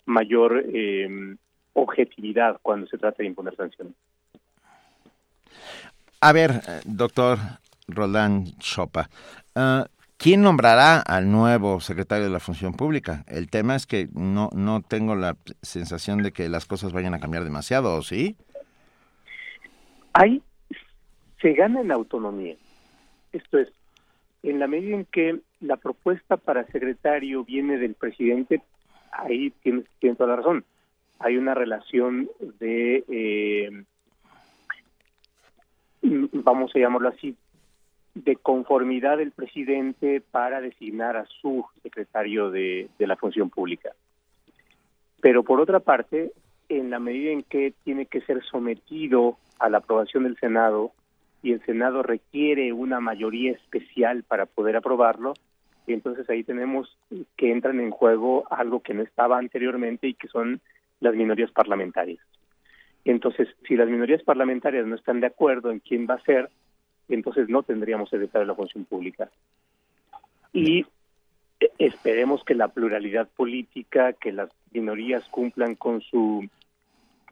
mayor 0.06 0.64
eh, 0.68 1.36
objetividad 1.74 2.60
cuando 2.62 2.88
se 2.88 2.98
trata 2.98 3.24
de 3.24 3.28
imponer 3.28 3.56
sanciones. 3.56 3.96
A 6.20 6.34
ver, 6.34 6.52
eh, 6.52 6.82
doctor 6.86 7.38
Roldán 7.88 8.46
Chopa, 8.60 9.10
ah, 9.56 9.86
¿quién 10.18 10.42
nombrará 10.42 11.00
al 11.00 11.32
nuevo 11.32 11.80
secretario 11.80 12.26
de 12.26 12.32
la 12.32 12.40
Función 12.40 12.74
Pública? 12.74 13.24
El 13.28 13.50
tema 13.50 13.76
es 13.76 13.86
que 13.86 14.08
no, 14.14 14.50
no 14.54 14.82
tengo 14.82 15.16
la 15.16 15.38
sensación 15.62 16.24
de 16.24 16.32
que 16.32 16.50
las 16.50 16.66
cosas 16.66 16.94
vayan 16.94 17.14
a 17.14 17.20
cambiar 17.20 17.44
demasiado, 17.44 17.96
¿o 17.96 18.02
sí? 18.02 18.36
Hay, 20.14 20.42
se 21.42 21.54
gana 21.54 21.82
en 21.82 21.92
autonomía. 21.92 22.56
Esto 23.34 23.58
es, 23.58 23.74
en 24.44 24.60
la 24.60 24.68
medida 24.68 24.96
en 24.96 25.06
que 25.06 25.40
la 25.60 25.78
propuesta 25.78 26.38
para 26.38 26.66
secretario 26.68 27.44
viene 27.44 27.78
del 27.78 27.96
presidente, 27.96 28.62
ahí 29.12 29.52
tienes, 29.62 29.86
tienes 30.00 30.18
toda 30.18 30.30
la 30.30 30.36
razón. 30.38 30.64
Hay 31.20 31.38
una 31.38 31.54
relación 31.54 32.30
de, 32.60 33.04
eh, 33.08 33.84
mm, 36.04 36.26
vamos 36.44 36.72
a 36.76 36.80
llamarlo 36.80 37.10
así, 37.10 37.36
de 38.14 38.36
conformidad 38.36 39.18
del 39.18 39.32
presidente 39.32 40.22
para 40.22 40.62
designar 40.62 41.18
a 41.18 41.26
su 41.26 41.66
secretario 41.82 42.52
de, 42.52 42.90
de 43.00 43.08
la 43.08 43.16
función 43.16 43.50
pública. 43.50 43.94
Pero 45.22 45.44
por 45.44 45.60
otra 45.60 45.80
parte, 45.80 46.32
en 46.70 46.92
la 46.92 47.00
medida 47.00 47.32
en 47.32 47.42
que 47.42 47.74
tiene 47.84 48.06
que 48.06 48.22
ser 48.22 48.44
sometido 48.44 49.38
a 49.58 49.70
la 49.70 49.80
aprobación 49.80 50.26
del 50.26 50.38
Senado 50.38 50.92
y 51.44 51.52
el 51.52 51.64
Senado 51.66 52.02
requiere 52.02 52.74
una 52.74 53.00
mayoría 53.00 53.52
especial 53.52 54.24
para 54.24 54.46
poder 54.46 54.78
aprobarlo, 54.78 55.34
entonces 55.86 56.28
ahí 56.30 56.44
tenemos 56.44 56.98
que 57.36 57.52
entran 57.52 57.82
en 57.82 57.92
juego 57.92 58.46
algo 58.50 58.80
que 58.80 58.94
no 58.94 59.04
estaba 59.04 59.38
anteriormente 59.38 60.08
y 60.08 60.14
que 60.14 60.30
son 60.30 60.62
las 61.02 61.14
minorías 61.14 61.52
parlamentarias. 61.52 62.26
Entonces, 63.04 63.50
si 63.68 63.76
las 63.76 63.90
minorías 63.90 64.24
parlamentarias 64.24 64.88
no 64.88 64.96
están 64.96 65.20
de 65.20 65.28
acuerdo 65.28 65.72
en 65.72 65.80
quién 65.80 66.08
va 66.10 66.16
a 66.16 66.24
ser, 66.24 66.50
entonces 67.10 67.50
no 67.50 67.62
tendríamos 67.62 68.10
secretario 68.10 68.48
de 68.48 68.48
la 68.48 68.56
función 68.56 68.86
pública. 68.86 69.30
Y 70.54 70.86
esperemos 71.78 72.46
que 72.46 72.56
la 72.56 72.70
pluralidad 72.70 73.28
política, 73.28 74.14
que 74.14 74.32
las 74.32 74.50
minorías 74.72 75.28
cumplan 75.30 75.76
con 75.76 76.02
su 76.02 76.48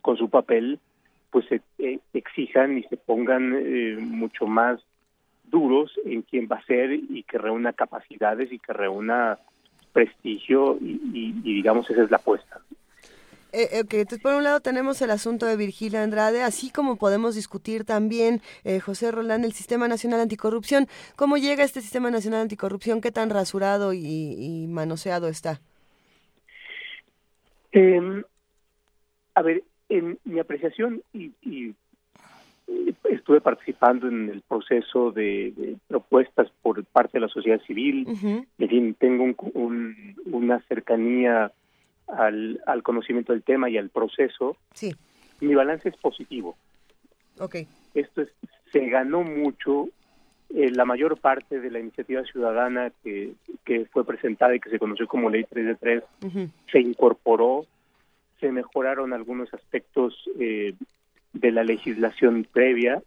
con 0.02 0.18
su 0.18 0.30
papel, 0.30 0.80
pues 1.32 1.52
eh, 1.52 1.62
eh, 1.80 2.00
exijan 2.14 2.78
y 2.78 2.84
se 2.84 2.98
pongan 2.98 3.54
eh, 3.56 3.98
mucho 4.00 4.46
más 4.46 4.80
duros 5.46 5.92
en 6.06 6.22
quién 6.22 6.48
va 6.52 6.58
a 6.58 6.66
ser 6.66 6.94
y 6.94 7.24
que 7.24 7.38
reúna 7.38 7.74
capacidades 7.74 8.52
y 8.52 8.60
que 8.60 8.74
reúna 8.74 9.40
prestigio 9.94 10.78
y, 10.80 11.02
y- 11.14 11.42
y 11.44 11.56
digamos 11.56 11.90
esa 11.90 12.04
es 12.04 12.12
la 12.12 12.18
apuesta. 12.18 12.60
Eh, 13.54 13.68
eh, 13.74 13.82
ok, 13.82 13.94
entonces 13.96 14.22
por 14.24 14.34
un 14.36 14.44
lado 14.46 14.62
tenemos 14.62 15.02
el 15.02 15.12
asunto 15.12 15.46
de 15.46 15.58
Virgilio 15.58 16.00
Andrade, 16.00 16.42
así 16.42 16.72
como 16.72 16.96
podemos 16.96 17.36
discutir 17.36 17.84
también, 17.84 18.42
eh, 18.64 18.80
José 18.80 19.12
Roland, 19.12 19.44
el 19.44 19.52
Sistema 19.52 19.90
Nacional 19.90 20.22
Anticorrupción. 20.22 20.88
¿Cómo 21.18 21.36
llega 21.36 21.66
este 21.66 21.82
Sistema 21.82 22.10
Nacional 22.12 22.42
Anticorrupción? 22.44 23.02
¿Qué 23.02 23.12
tan 23.12 23.30
rasurado 23.30 23.92
y, 23.92 24.00
y 24.06 24.68
manoseado 24.68 25.28
está? 25.28 25.60
Eh, 27.74 28.24
a 29.36 29.42
ver, 29.42 29.64
en 29.98 30.18
mi 30.26 30.40
apreciación, 30.40 31.02
y, 31.14 31.32
y 31.42 31.74
estuve 33.10 33.42
participando 33.42 34.08
en 34.08 34.30
el 34.30 34.42
proceso 34.42 35.12
de, 35.12 35.54
de 35.58 35.78
propuestas 35.88 36.50
por 36.62 36.84
parte 36.86 37.18
de 37.18 37.22
la 37.22 37.28
sociedad 37.28 37.62
civil, 37.68 38.08
en 38.58 38.70
fin, 38.70 38.96
tengo 38.98 39.24
un- 39.24 39.36
un- 39.54 40.16
una 40.26 40.60
cercanía 40.68 41.52
al, 42.08 42.62
al 42.66 42.84
conocimiento 42.84 43.34
del 43.34 43.44
tema 43.44 43.70
y 43.70 43.78
al 43.78 43.90
proceso. 43.90 44.56
Sí. 44.74 44.94
Mi 45.42 45.54
balance 45.56 45.90
es 45.90 45.98
positivo. 45.98 46.56
Ok. 47.40 47.56
Esto 47.94 48.22
es, 48.22 48.30
se 48.72 48.88
ganó 48.88 49.24
mucho. 49.24 49.90
eh, 50.54 50.70
la 50.70 50.84
mayor 50.84 51.18
parte 51.18 51.62
de 51.62 51.72
la 51.72 51.80
iniciativa 51.80 52.24
ciudadana 52.26 52.92
que, 53.04 53.34
que 53.64 53.86
fue 53.86 54.06
presentada 54.06 54.54
y 54.54 54.60
que 54.60 54.70
se 54.70 54.80
conoció 54.80 55.08
como 55.08 55.30
Ley 55.30 55.46
3 55.50 55.66
de 55.66 55.76
3 55.76 56.04
se 56.72 56.80
incorporó, 56.82 57.66
se 58.42 58.52
mejoraron 58.52 59.14
algunos 59.14 59.54
aspectos 59.54 60.14
eh, 60.38 60.74
de 61.32 61.52
la 61.52 61.64
legislación 61.64 62.46
previa. 62.52 63.02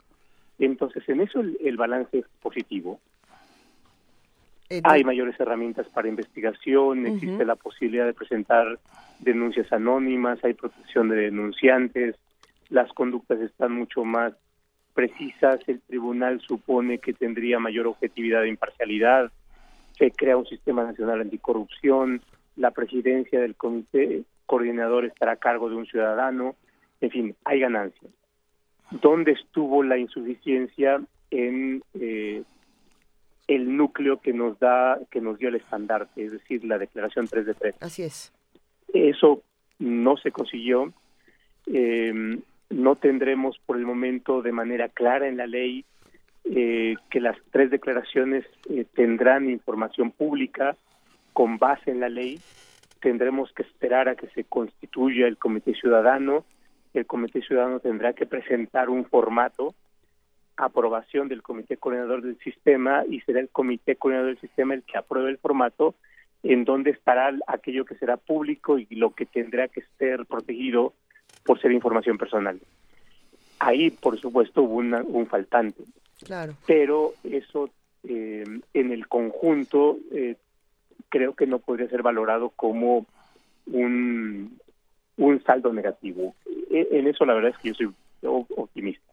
Entonces, 0.59 1.07
en 1.09 1.21
eso 1.21 1.41
el, 1.41 1.59
el 1.63 1.77
balance 1.77 2.21
es 2.21 2.27
positivo. 2.41 3.01
Hay 4.83 5.05
mayores 5.05 5.39
herramientas 5.39 5.87
para 5.89 6.09
investigación, 6.09 7.07
existe 7.07 7.45
la 7.45 7.55
posibilidad 7.55 8.07
de 8.07 8.15
presentar 8.15 8.79
denuncias 9.21 9.71
anónimas, 9.73 10.43
hay 10.43 10.55
protección 10.55 11.11
de 11.11 11.17
denunciantes, 11.17 12.17
las 12.71 12.91
conductas 12.93 13.41
están 13.41 13.73
mucho 13.73 14.05
más 14.05 14.33
precisas, 14.95 15.61
el 15.67 15.81
tribunal 15.83 16.41
supone 16.41 16.99
que 16.99 17.13
tendría 17.13 17.59
mayor 17.59 17.87
objetividad 17.87 18.45
e 18.45 18.49
imparcialidad, 18.49 19.31
se 19.99 20.11
crea 20.11 20.37
un 20.37 20.47
sistema 20.47 20.83
nacional 20.83 21.21
anticorrupción, 21.21 22.23
la 22.57 22.71
presidencia 22.71 23.41
del 23.41 23.57
comité 23.57 24.25
coordinador 24.47 25.05
estará 25.05 25.33
a 25.33 25.37
cargo 25.37 25.69
de 25.69 25.77
un 25.77 25.87
ciudadano, 25.87 26.55
en 27.01 27.11
fin, 27.11 27.37
hay 27.45 27.61
ganancias. 27.61 28.11
¿Dónde 28.91 29.33
estuvo 29.33 29.83
la 29.83 29.99
insuficiencia 29.99 31.01
en 31.31 31.83
eh, 31.95 32.43
el 33.49 33.77
núcleo 33.77 34.21
que 34.21 34.33
nos 34.33 34.59
da, 34.59 34.99
que 35.11 35.21
nos 35.21 35.39
dio 35.39 35.49
el 35.49 35.57
estandarte, 35.57 36.25
es 36.25 36.33
decir, 36.33 36.65
la 36.65 36.79
declaración 36.79 37.27
3 37.27 37.47
de 37.47 37.55
3? 37.55 37.75
Así 37.81 38.03
es. 38.03 38.33
Eso 38.93 39.43
no 39.79 40.17
se 40.17 40.31
consiguió. 40.31 40.93
Eh, 41.67 42.39
no 42.71 42.97
tendremos 42.97 43.59
por 43.65 43.77
el 43.77 43.85
momento 43.85 44.43
de 44.43 44.53
manera 44.53 44.89
clara 44.89 45.29
en 45.29 45.37
la 45.37 45.47
ley 45.47 45.85
eh, 46.45 46.97
que 47.11 47.21
las 47.21 47.39
tres 47.53 47.71
declaraciones 47.71 48.45
eh, 48.69 48.85
tendrán 48.95 49.49
información 49.49 50.11
pública 50.11 50.77
con 51.33 51.57
base 51.57 51.91
en 51.91 52.01
la 52.01 52.11
ley. 52.11 52.39
Tendremos 53.09 53.53
que 53.53 53.65
esperar 53.65 54.09
a 54.09 54.15
que 54.17 54.29
se 54.29 54.45
constituya 54.45 55.27
el 55.27 55.37
Comité 55.37 55.75
Ciudadano. 55.75 56.47
El 56.95 57.05
Comité 57.05 57.43
Ciudadano 57.43 57.79
tendrá 57.79 58.15
que 58.15 58.25
presentar 58.25 58.89
un 58.89 59.05
formato, 59.05 59.75
aprobación 60.57 61.29
del 61.29 61.43
Comité 61.43 61.77
Coordinador 61.77 62.23
del 62.23 62.39
Sistema 62.39 63.05
y 63.07 63.21
será 63.21 63.41
el 63.41 63.51
Comité 63.51 63.97
Coordinador 63.97 64.31
del 64.31 64.41
Sistema 64.41 64.73
el 64.73 64.85
que 64.85 64.97
apruebe 64.97 65.29
el 65.29 65.37
formato 65.37 65.95
en 66.43 66.65
donde 66.65 66.93
estará 66.93 67.31
aquello 67.47 67.85
que 67.85 67.95
será 67.97 68.17
público 68.17 68.79
y 68.79 68.87
lo 68.95 69.11
que 69.11 69.27
tendrá 69.27 69.69
que 69.69 69.83
ser 69.99 70.25
protegido 70.25 70.95
por 71.45 71.61
ser 71.61 71.73
información 71.73 72.17
personal. 72.17 72.59
Ahí, 73.59 73.91
por 73.91 74.19
supuesto, 74.19 74.63
hubo 74.63 74.77
una- 74.77 75.03
un 75.03 75.27
faltante, 75.27 75.85
Claro. 76.25 76.55
pero 76.67 77.13
eso 77.23 77.69
eh, 78.07 78.45
en 78.73 78.93
el 78.93 79.09
conjunto 79.09 79.99
eh, 80.11 80.37
creo 81.15 81.35
que 81.35 81.47
no 81.47 81.61
podría 81.61 81.89
ser 81.89 82.03
valorado 82.03 82.49
como 82.51 83.07
un, 83.67 84.59
un 85.17 85.43
saldo 85.45 85.73
negativo. 85.73 86.35
E- 86.73 86.89
En 86.91 87.07
eso 87.07 87.25
la 87.25 87.35
verdad 87.35 87.53
es 87.53 87.59
que 87.59 87.69
yo 87.69 87.75
soy 87.75 87.95
optimista. 88.57 89.05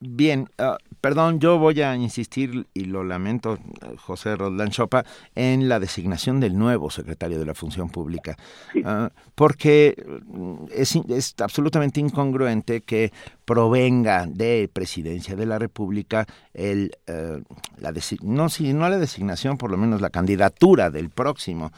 Bien, 0.00 0.48
ah, 0.58 0.78
perdón, 1.00 1.40
yo 1.40 1.58
voy 1.58 1.80
a 1.82 1.96
insistir, 1.96 2.66
y 2.74 2.84
lo 2.84 3.04
lamento, 3.04 3.58
José 3.98 4.36
Roldán 4.36 4.70
Chopa, 4.70 5.04
en 5.34 5.68
la 5.68 5.80
designación 5.80 6.40
del 6.40 6.56
nuevo 6.56 6.90
secretario 6.90 7.38
de 7.38 7.46
la 7.46 7.54
Función 7.54 7.90
Pública, 7.90 8.36
Ah, 8.84 9.10
porque 9.34 9.94
mm, 10.26 10.66
es, 10.70 10.96
es 11.08 11.34
absolutamente 11.38 12.00
incongruente 12.00 12.82
que 12.82 13.12
provenga 13.44 14.26
de 14.26 14.68
Presidencia 14.72 15.36
de 15.36 15.46
la 15.46 15.58
República 15.58 16.26
el, 16.52 16.92
eh, 17.06 17.42
la 17.78 17.92
no, 18.22 18.48
si 18.48 18.72
no 18.72 18.88
la 18.88 18.98
designación, 18.98 19.58
por 19.58 19.70
lo 19.70 19.76
menos 19.76 20.00
la 20.00 20.10
candidatura 20.10 20.90
del 20.90 21.10
próximo. 21.10 21.72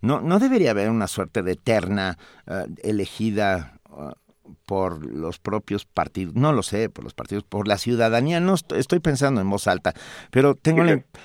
No, 0.00 0.20
no 0.20 0.38
debería 0.38 0.72
haber 0.72 0.90
una 0.90 1.06
suerte 1.06 1.42
de 1.42 1.56
terna 1.56 2.18
ah, 2.46 2.66
elegida 2.82 3.78
por 4.66 5.04
los 5.06 5.38
propios 5.38 5.84
partidos, 5.84 6.34
no 6.34 6.52
lo 6.52 6.62
sé, 6.62 6.88
por 6.88 7.04
los 7.04 7.14
partidos, 7.14 7.44
por 7.44 7.68
la 7.68 7.78
ciudadanía, 7.78 8.40
no 8.40 8.54
estoy, 8.54 9.00
pensando 9.00 9.40
en 9.40 9.48
voz 9.48 9.66
alta, 9.66 9.94
pero 10.30 10.54
tengo 10.54 10.82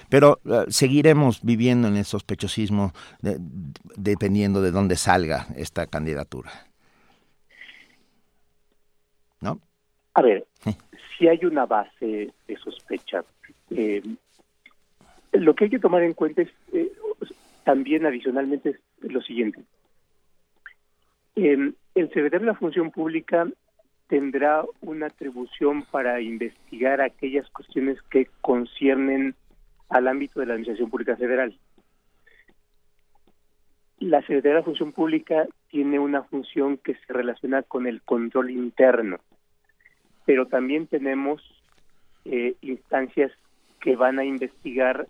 pero 0.10 0.40
eh, 0.46 0.66
seguiremos 0.70 1.42
viviendo 1.42 1.88
en 1.88 1.98
el 1.98 2.06
sospechosismo 2.06 2.94
de- 3.22 3.38
dependiendo 3.96 4.62
de 4.62 4.72
dónde 4.72 4.96
salga 4.96 5.48
esta 5.56 5.88
candidatura. 5.88 6.52
¿No? 9.42 9.60
A 10.14 10.22
ver, 10.22 10.48
si 11.18 11.28
hay 11.28 11.44
una 11.46 11.66
base 11.66 12.34
de 12.48 12.58
sospecha, 12.58 13.24
eh, 13.72 14.02
lo 15.34 15.56
que 15.56 15.66
hay 15.66 15.70
que 15.70 15.80
tomar 15.80 16.04
en 16.04 16.14
cuenta 16.14 16.42
es 16.42 16.50
eh, 16.74 16.92
también 17.64 18.06
adicionalmente 18.06 18.80
es 19.04 19.12
lo 19.12 19.22
siguiente. 19.22 19.62
Eh, 21.36 21.74
el 22.00 22.10
secretario 22.10 22.42
de 22.42 22.54
la 22.54 22.60
Función 22.60 22.92
Pública 22.92 23.48
tendrá 24.08 24.64
una 24.82 25.08
atribución 25.08 25.84
para 25.90 26.22
investigar 26.22 27.02
aquellas 27.02 27.50
cuestiones 27.50 28.00
que 28.12 28.28
conciernen 28.42 29.34
al 29.90 30.08
ámbito 30.08 30.40
de 30.40 30.46
la 30.46 30.54
Administración 30.54 30.92
Pública 30.92 31.18
Federal. 31.18 31.58
La 34.00 34.22
Secretaría 34.22 34.52
de 34.52 34.60
la 34.60 34.64
Función 34.64 34.92
Pública 34.92 35.48
tiene 35.70 35.98
una 35.98 36.22
función 36.22 36.78
que 36.78 36.94
se 36.94 37.14
relaciona 37.14 37.64
con 37.64 37.88
el 37.88 38.04
control 38.04 38.52
interno, 38.52 39.18
pero 40.26 40.46
también 40.46 40.86
tenemos 40.86 41.42
eh, 42.26 42.56
instancias 42.62 43.32
que 43.80 43.96
van 43.96 44.20
a 44.20 44.26
investigar 44.26 45.08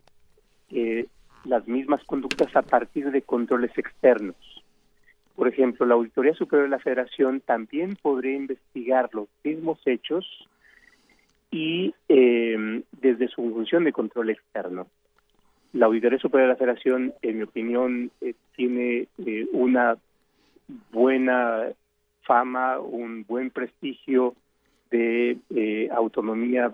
eh, 0.70 1.06
las 1.44 1.68
mismas 1.68 2.02
conductas 2.06 2.56
a 2.56 2.62
partir 2.62 3.12
de 3.12 3.22
controles 3.22 3.78
externos. 3.78 4.38
Por 5.38 5.48
ejemplo, 5.48 5.86
la 5.86 5.94
Auditoría 5.94 6.34
Superior 6.34 6.68
de 6.68 6.76
la 6.76 6.84
Federación 6.84 7.42
también 7.42 7.96
podría 8.02 8.36
investigar 8.36 9.08
los 9.14 9.28
mismos 9.44 9.80
hechos 9.86 10.26
y 11.52 11.94
eh, 12.10 12.82
desde 12.92 13.28
su 13.28 13.44
función 13.54 13.84
de 13.84 13.94
control 13.94 14.32
externo. 14.32 14.88
La 15.74 15.86
Auditoría 15.86 16.18
Superior 16.18 16.48
de 16.48 16.54
la 16.54 16.58
Federación, 16.58 17.14
en 17.22 17.38
mi 17.38 17.44
opinión, 17.44 18.10
eh, 18.20 18.34
tiene 18.56 19.08
eh, 19.24 19.48
una 19.52 19.96
buena 20.92 21.66
fama, 22.24 22.80
un 22.80 23.24
buen 23.28 23.52
prestigio 23.52 24.34
de 24.90 25.38
eh, 25.54 25.88
autonomía. 25.94 26.74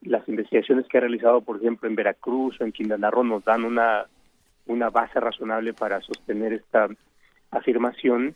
Las 0.00 0.28
investigaciones 0.28 0.88
que 0.88 0.98
ha 0.98 1.02
realizado, 1.02 1.40
por 1.40 1.58
ejemplo, 1.58 1.88
en 1.88 1.94
Veracruz 1.94 2.60
o 2.60 2.64
en 2.64 2.72
Quintana 2.72 3.12
Roo 3.12 3.22
nos 3.22 3.44
dan 3.44 3.62
una, 3.64 4.06
una 4.66 4.90
base 4.90 5.20
razonable 5.20 5.72
para 5.72 6.00
sostener 6.00 6.54
esta 6.54 6.88
afirmación 7.52 8.34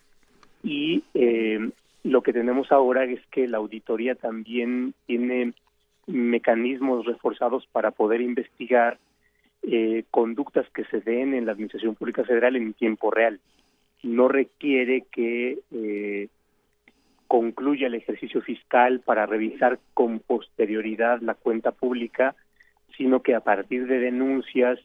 y 0.63 1.03
eh, 1.15 1.71
lo 2.05 2.23
que 2.23 2.33
tenemos 2.33 2.71
ahora 2.71 3.05
es 3.05 3.21
que 3.33 3.49
la 3.49 3.59
auditoría 3.59 4.15
también 4.15 4.95
tiene 5.07 5.55
mecanismos 6.07 7.05
reforzados 7.05 7.67
para 7.73 7.91
poder 7.91 8.21
investigar 8.21 8.99
eh, 9.63 10.05
conductas 10.13 10.67
que 10.71 10.85
se 10.85 11.01
den 11.01 11.35
en 11.35 11.47
la 11.47 11.53
Administración 11.53 11.97
Pública 11.97 12.23
Federal 12.23 12.55
en 12.55 12.75
tiempo 12.75 13.11
real. 13.11 13.41
No 14.05 14.29
requiere 14.29 15.05
que 15.11 15.59
eh, 15.73 16.29
concluya 17.27 17.89
el 17.89 17.95
ejercicio 17.95 18.41
fiscal 18.43 19.01
para 19.01 19.27
revisar 19.27 19.81
con 19.95 20.21
posterioridad 20.21 21.21
la 21.21 21.35
cuenta 21.35 21.73
pública, 21.73 22.37
sino 22.97 23.23
que 23.23 23.35
a 23.35 23.41
partir 23.41 23.87
de 23.89 23.99
denuncias 23.99 24.79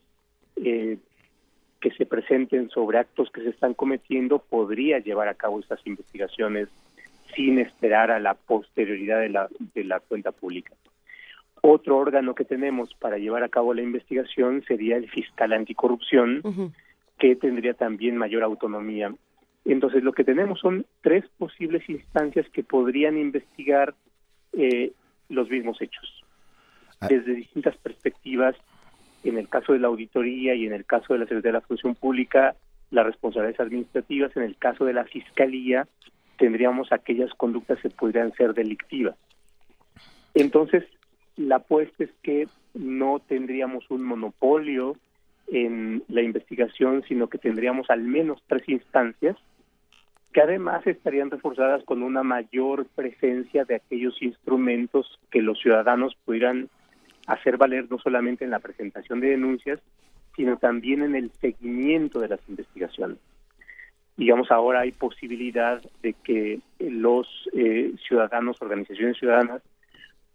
eh, 0.55 0.97
que 1.81 1.91
se 1.91 2.05
presenten 2.05 2.69
sobre 2.69 2.99
actos 2.99 3.31
que 3.31 3.41
se 3.41 3.49
están 3.49 3.73
cometiendo 3.73 4.39
podría 4.39 4.99
llevar 4.99 5.27
a 5.27 5.33
cabo 5.33 5.59
estas 5.59 5.85
investigaciones 5.85 6.69
sin 7.35 7.59
esperar 7.59 8.11
a 8.11 8.19
la 8.19 8.35
posterioridad 8.35 9.19
de 9.19 9.29
la, 9.29 9.49
de 9.73 9.83
la 9.83 9.99
cuenta 9.99 10.31
pública. 10.31 10.73
Otro 11.61 11.97
órgano 11.97 12.35
que 12.35 12.45
tenemos 12.45 12.93
para 12.95 13.17
llevar 13.17 13.43
a 13.43 13.49
cabo 13.49 13.73
la 13.73 13.81
investigación 13.81 14.63
sería 14.67 14.97
el 14.97 15.09
fiscal 15.09 15.53
anticorrupción, 15.53 16.41
que 17.19 17.35
tendría 17.35 17.75
también 17.75 18.17
mayor 18.17 18.43
autonomía. 18.43 19.13
Entonces, 19.65 20.03
lo 20.03 20.13
que 20.13 20.23
tenemos 20.23 20.59
son 20.59 20.87
tres 21.01 21.23
posibles 21.37 21.87
instancias 21.87 22.49
que 22.49 22.63
podrían 22.63 23.17
investigar 23.17 23.93
eh, 24.53 24.91
los 25.29 25.49
mismos 25.51 25.79
hechos, 25.81 26.23
desde 27.07 27.35
distintas 27.35 27.77
perspectivas. 27.77 28.55
En 29.23 29.37
el 29.37 29.47
caso 29.49 29.73
de 29.73 29.79
la 29.79 29.87
auditoría 29.87 30.55
y 30.55 30.65
en 30.65 30.73
el 30.73 30.85
caso 30.85 31.13
de 31.13 31.19
la 31.19 31.25
Secretaría 31.25 31.53
de 31.53 31.59
la 31.59 31.67
Función 31.67 31.95
Pública, 31.95 32.55
las 32.89 33.05
responsabilidades 33.05 33.59
administrativas. 33.59 34.35
En 34.35 34.43
el 34.43 34.57
caso 34.57 34.85
de 34.85 34.93
la 34.93 35.05
Fiscalía, 35.05 35.87
tendríamos 36.37 36.91
aquellas 36.91 37.31
conductas 37.35 37.79
que 37.79 37.89
podrían 37.89 38.33
ser 38.33 38.53
delictivas. 38.53 39.15
Entonces, 40.33 40.83
la 41.37 41.57
apuesta 41.57 42.03
es 42.03 42.09
que 42.23 42.47
no 42.73 43.19
tendríamos 43.19 43.89
un 43.89 44.03
monopolio 44.03 44.95
en 45.47 46.03
la 46.07 46.21
investigación, 46.21 47.03
sino 47.07 47.27
que 47.27 47.37
tendríamos 47.37 47.89
al 47.89 48.01
menos 48.01 48.41
tres 48.47 48.67
instancias 48.67 49.37
que 50.33 50.41
además 50.41 50.87
estarían 50.87 51.29
reforzadas 51.29 51.83
con 51.83 52.03
una 52.03 52.23
mayor 52.23 52.85
presencia 52.95 53.65
de 53.65 53.75
aquellos 53.75 54.21
instrumentos 54.21 55.19
que 55.29 55.41
los 55.41 55.59
ciudadanos 55.59 56.15
pudieran 56.23 56.69
hacer 57.33 57.57
valer 57.57 57.87
no 57.89 57.97
solamente 57.99 58.43
en 58.43 58.51
la 58.51 58.59
presentación 58.59 59.19
de 59.19 59.29
denuncias, 59.29 59.79
sino 60.35 60.57
también 60.57 61.01
en 61.03 61.15
el 61.15 61.31
seguimiento 61.41 62.19
de 62.19 62.29
las 62.29 62.39
investigaciones. 62.47 63.17
Digamos, 64.17 64.51
ahora 64.51 64.81
hay 64.81 64.91
posibilidad 64.91 65.81
de 66.01 66.13
que 66.13 66.59
los 66.79 67.27
eh, 67.53 67.93
ciudadanos, 68.07 68.61
organizaciones 68.61 69.17
ciudadanas, 69.17 69.61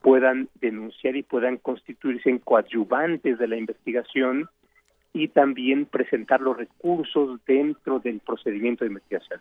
puedan 0.01 0.49
denunciar 0.61 1.17
y 1.17 1.23
puedan 1.23 1.57
constituirse 1.57 2.31
en 2.31 2.39
coadyuvantes 2.39 3.39
de 3.39 3.49
la 3.49 3.57
investigación 3.57 4.49
y 5.13 5.29
también 5.29 5.87
presentar 5.87 6.41
los 6.41 6.57
recursos 6.57 7.41
dentro 7.47 7.99
del 7.99 8.21
procedimiento 8.21 8.85
de 8.85 8.89
investigación. 8.89 9.41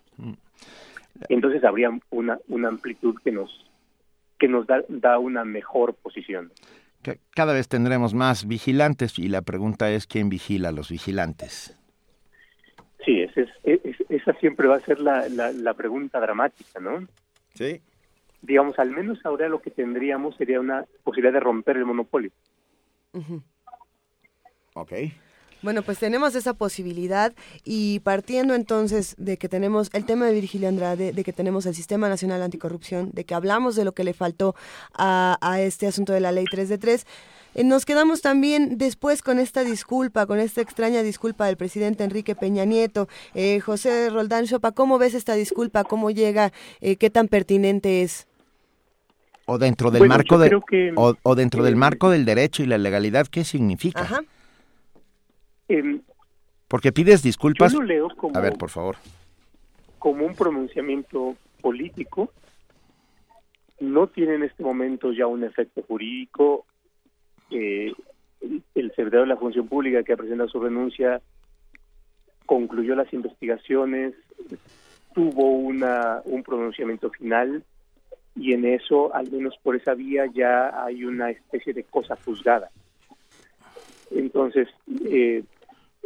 Entonces 1.30 1.64
habría 1.64 1.90
una, 2.10 2.40
una 2.48 2.68
amplitud 2.70 3.16
que 3.24 3.32
nos 3.32 3.70
que 4.38 4.48
nos 4.50 4.68
da, 4.68 4.84
da 4.90 5.18
una 5.18 5.46
mejor 5.46 5.94
posición. 5.94 6.52
Ca- 7.06 7.18
Cada 7.36 7.54
vez 7.54 7.68
tendremos 7.68 8.16
más 8.16 8.48
vigilantes 8.48 9.20
y 9.20 9.28
la 9.28 9.44
pregunta 9.44 9.92
es 9.92 10.08
quién 10.08 10.28
vigila 10.30 10.70
a 10.70 10.72
los 10.72 10.90
vigilantes. 10.90 11.78
Sí, 13.06 13.22
ese 13.22 13.42
es- 13.64 13.80
es- 13.84 14.02
esa 14.10 14.34
siempre 14.40 14.68
va 14.68 14.78
a 14.78 14.80
ser 14.82 15.00
la, 15.00 15.30
la, 15.30 15.52
la 15.52 15.76
pregunta 15.76 16.20
dramática, 16.20 16.80
¿no? 16.80 17.08
Sí. 17.54 17.80
Digamos, 18.42 18.80
al 18.80 18.90
menos 18.90 19.20
ahora 19.24 19.48
lo 19.50 19.62
que 19.62 19.70
tendríamos 19.70 20.36
sería 20.38 20.60
una 20.60 20.86
posibilidad 21.04 21.34
de 21.34 21.40
romper 21.42 21.78
el 21.78 21.86
monopolio. 21.86 22.32
Ujú. 23.14 23.44
Ok. 24.74 24.92
Bueno, 25.66 25.82
pues 25.82 25.98
tenemos 25.98 26.36
esa 26.36 26.54
posibilidad 26.54 27.34
y 27.64 28.00
partiendo 28.02 28.54
entonces 28.54 29.16
de 29.18 29.38
que 29.38 29.50
tenemos 29.50 29.90
el 29.94 30.06
tema 30.06 30.28
de 30.28 30.34
Virgilio 30.34 30.70
Andrade, 30.70 31.12
de 31.12 31.24
que 31.24 31.34
tenemos 31.34 31.66
el 31.66 31.74
Sistema 31.74 32.08
Nacional 32.08 32.44
Anticorrupción, 32.44 33.10
de 33.14 33.24
que 33.24 33.34
hablamos 33.34 33.76
de 33.76 33.84
lo 33.84 33.92
que 33.94 34.04
le 34.04 34.14
faltó 34.14 34.54
a, 34.94 35.40
a 35.42 35.60
este 35.62 35.88
asunto 35.88 36.14
de 36.14 36.20
la 36.20 36.32
Ley 36.32 36.46
3 36.46 36.70
de 36.70 36.78
3, 36.78 37.08
eh, 37.56 37.64
nos 37.64 37.84
quedamos 37.84 38.22
también 38.22 38.78
después 38.78 39.24
con 39.24 39.40
esta 39.40 39.64
disculpa, 39.64 40.28
con 40.28 40.40
esta 40.40 40.62
extraña 40.62 41.02
disculpa 41.02 41.48
del 41.48 41.58
presidente 41.58 42.04
Enrique 42.04 42.36
Peña 42.36 42.64
Nieto. 42.66 43.08
Eh, 43.34 43.60
José 43.60 44.12
Roldán 44.12 44.46
Chopa, 44.46 44.72
¿cómo 44.72 45.00
ves 45.00 45.16
esta 45.16 45.34
disculpa? 45.34 45.84
¿Cómo 45.84 46.12
llega? 46.12 46.54
Eh, 46.80 46.96
¿Qué 46.98 47.10
tan 47.10 47.28
pertinente 47.28 48.04
es? 48.04 48.28
O 49.48 49.58
dentro 49.58 49.90
del 49.90 49.98
Bueno, 49.98 50.14
marco 50.14 50.38
de, 50.38 50.52
que, 50.70 50.92
o, 50.96 51.16
o 51.24 51.34
dentro 51.34 51.64
del 51.64 51.74
eh, 51.74 51.78
marco 51.78 52.12
del 52.12 52.24
derecho 52.24 52.62
y 52.62 52.68
la 52.68 52.78
legalidad, 52.78 53.26
¿qué 53.26 53.44
significa? 53.44 54.02
Ajá. 54.02 54.22
Em, 55.68 56.02
Porque 56.68 56.92
pides 56.92 57.22
disculpas. 57.24 57.72
Yo 57.74 57.82
lo 57.82 57.86
leo 57.88 58.08
como- 58.16 58.38
A 58.38 58.42
ver, 58.42 58.54
por 58.58 58.70
favor. 58.70 58.98
como 60.00 60.26
un 60.26 60.36
pronunciamiento 60.36 61.36
político, 61.62 62.32
no 63.80 64.08
tiene 64.08 64.36
en 64.36 64.44
este 64.44 64.62
momento 64.64 65.12
ya 65.12 65.26
un 65.28 65.44
efecto 65.44 65.82
jurídico. 65.88 66.66
Eh, 67.50 67.92
el- 68.42 68.64
el 68.76 68.90
secretario 68.90 69.22
de 69.22 69.28
la 69.28 69.38
Función 69.38 69.68
Pública 69.68 70.04
que 70.04 70.14
ha 70.14 70.18
presentado 70.18 70.48
su 70.50 70.60
renuncia 70.60 71.22
concluyó 72.46 72.96
las 72.96 73.12
investigaciones, 73.14 74.14
tuvo 75.16 75.50
una, 75.54 76.22
un 76.26 76.44
pronunciamiento 76.44 77.10
final 77.10 77.64
y 78.36 78.54
en 78.54 78.66
eso, 78.66 79.14
al 79.16 79.32
menos 79.32 79.56
por 79.64 79.76
esa 79.76 79.94
vía, 79.96 80.26
ya 80.34 80.84
hay 80.84 81.04
una 81.04 81.32
especie 81.32 81.74
de 81.74 81.84
cosa 81.84 82.16
juzgada. 82.24 82.70
Entonces, 84.12 84.68
eh, 85.06 85.44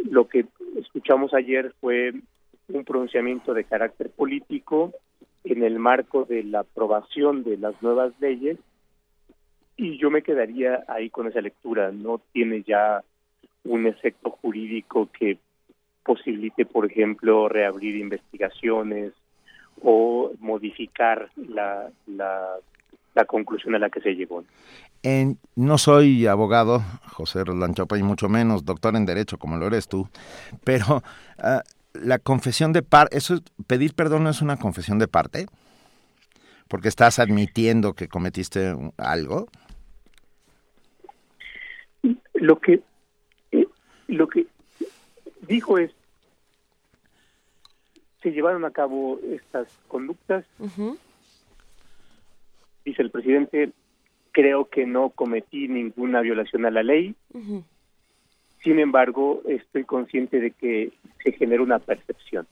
lo 0.03 0.27
que 0.27 0.45
escuchamos 0.77 1.33
ayer 1.33 1.73
fue 1.79 2.13
un 2.67 2.85
pronunciamiento 2.85 3.53
de 3.53 3.63
carácter 3.63 4.09
político 4.09 4.93
en 5.43 5.63
el 5.63 5.79
marco 5.79 6.25
de 6.25 6.43
la 6.43 6.59
aprobación 6.59 7.43
de 7.43 7.57
las 7.57 7.81
nuevas 7.81 8.13
leyes 8.19 8.57
y 9.77 9.97
yo 9.97 10.11
me 10.11 10.21
quedaría 10.21 10.83
ahí 10.87 11.09
con 11.09 11.27
esa 11.27 11.41
lectura. 11.41 11.91
No 11.91 12.21
tiene 12.33 12.63
ya 12.63 13.01
un 13.63 13.87
efecto 13.87 14.29
jurídico 14.29 15.09
que 15.17 15.37
posibilite, 16.03 16.65
por 16.65 16.85
ejemplo, 16.85 17.47
reabrir 17.47 17.95
investigaciones 17.95 19.13
o 19.81 20.31
modificar 20.39 21.29
la, 21.37 21.89
la, 22.07 22.55
la 23.15 23.25
conclusión 23.25 23.75
a 23.75 23.79
la 23.79 23.89
que 23.89 24.01
se 24.01 24.15
llegó. 24.15 24.43
En- 25.03 25.39
no 25.55 25.77
soy 25.77 26.27
abogado, 26.27 26.83
José 27.13 27.43
Roland 27.45 27.75
Chopa, 27.75 27.97
y 27.97 28.03
mucho 28.03 28.27
menos 28.29 28.65
doctor 28.65 28.95
en 28.95 29.05
Derecho, 29.05 29.37
como 29.37 29.57
lo 29.57 29.67
eres 29.67 29.87
tú, 29.87 30.09
pero 30.63 31.03
ah, 31.37 31.63
la 31.93 32.19
confesión 32.19 32.73
de 32.73 32.81
parte, 32.81 33.17
eso 33.17 33.35
es- 33.35 33.41
pedir 33.67 33.93
perdón 33.93 34.23
no 34.23 34.29
es 34.29 34.41
una 34.41 34.57
confesión 34.57 34.99
de 34.99 35.07
parte, 35.07 35.45
porque 36.67 36.87
estás 36.89 37.17
admitiendo 37.19 37.93
que 37.93 38.07
cometiste 38.09 38.73
un- 38.73 38.93
algo. 38.97 39.47
Lo 42.33 42.59
que 42.59 42.81
eh, 43.51 43.67
lo 44.07 44.27
que 44.27 44.47
dijo 45.47 45.77
es 45.77 45.91
se 48.21 48.31
llevaron 48.31 48.65
a 48.65 48.71
cabo 48.71 49.19
estas 49.31 49.67
conductas, 49.87 50.45
dice 52.83 53.01
el 53.01 53.11
presidente, 53.11 53.71
creo 54.31 54.65
que 54.69 54.85
no 54.85 55.09
cometí 55.09 55.67
ninguna 55.67 56.21
violación 56.21 56.65
a 56.65 56.71
la 56.71 56.83
ley, 56.83 57.15
sin 58.63 58.79
embargo, 58.79 59.41
estoy 59.47 59.85
consciente 59.85 60.39
de 60.39 60.51
que 60.51 60.91
se 61.23 61.31
genera 61.31 61.63
una 61.63 61.79
percepción 61.79 62.45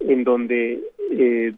en 0.00 0.24
donde 0.24 0.80
eh, 1.10 1.54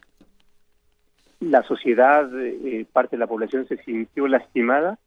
la 1.40 1.62
sociedad, 1.62 2.28
eh, 2.40 2.86
parte 2.92 3.16
de 3.16 3.20
la 3.20 3.26
población 3.26 3.66
se 3.66 3.76
sintió 3.78 4.26
lastimada 4.26 4.98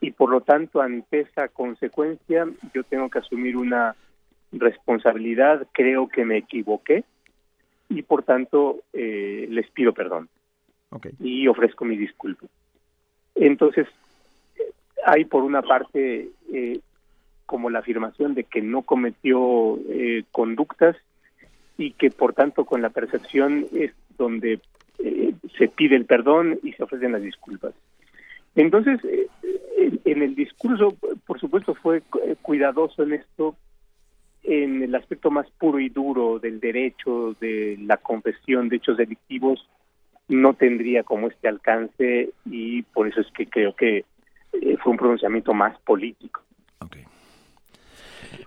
y 0.00 0.12
por 0.12 0.30
lo 0.30 0.40
tanto 0.40 0.80
ante 0.80 1.20
esa 1.20 1.48
consecuencia 1.48 2.46
yo 2.74 2.84
tengo 2.84 3.08
que 3.08 3.18
asumir 3.18 3.56
una 3.56 3.94
responsabilidad, 4.52 5.66
creo 5.72 6.08
que 6.08 6.24
me 6.24 6.38
equivoqué 6.38 7.04
y 7.88 8.02
por 8.02 8.22
tanto 8.22 8.80
eh, 8.92 9.46
les 9.50 9.68
pido 9.70 9.92
perdón 9.92 10.28
y 11.20 11.46
ofrezco 11.46 11.84
mi 11.84 11.96
disculpa. 11.96 12.46
Entonces, 13.40 13.86
hay 15.06 15.24
por 15.24 15.42
una 15.42 15.62
parte 15.62 16.28
eh, 16.52 16.80
como 17.46 17.70
la 17.70 17.78
afirmación 17.80 18.34
de 18.34 18.44
que 18.44 18.60
no 18.60 18.82
cometió 18.82 19.78
eh, 19.88 20.24
conductas 20.30 20.94
y 21.78 21.92
que 21.92 22.10
por 22.10 22.34
tanto 22.34 22.66
con 22.66 22.82
la 22.82 22.90
percepción 22.90 23.66
es 23.72 23.92
donde 24.18 24.60
eh, 24.98 25.32
se 25.58 25.68
pide 25.68 25.96
el 25.96 26.04
perdón 26.04 26.60
y 26.62 26.72
se 26.74 26.82
ofrecen 26.82 27.12
las 27.12 27.22
disculpas. 27.22 27.72
Entonces, 28.54 29.00
eh, 29.04 29.28
en, 30.04 30.22
el 30.22 30.34
discurso, 30.34 30.94
por 31.26 31.40
supuesto, 31.40 31.74
fue 31.74 32.02
cu- 32.02 32.20
cuidadoso 32.42 33.02
en 33.02 33.14
esto, 33.14 33.56
en 34.42 34.82
el 34.82 34.94
aspecto 34.94 35.30
más 35.30 35.50
puro 35.52 35.80
y 35.80 35.88
duro 35.88 36.38
del 36.40 36.60
derecho, 36.60 37.34
de 37.40 37.78
la 37.80 37.96
confesión 37.96 38.68
de 38.68 38.76
hechos 38.76 38.98
delictivos, 38.98 39.66
no 40.30 40.54
tendría 40.54 41.02
como 41.02 41.28
este 41.28 41.48
alcance 41.48 42.30
y 42.46 42.82
por 42.82 43.08
eso 43.08 43.20
es 43.20 43.26
que 43.32 43.46
creo 43.46 43.74
que 43.74 44.04
eh, 44.52 44.76
fue 44.82 44.92
un 44.92 44.98
pronunciamiento 44.98 45.52
más 45.52 45.78
político. 45.80 46.42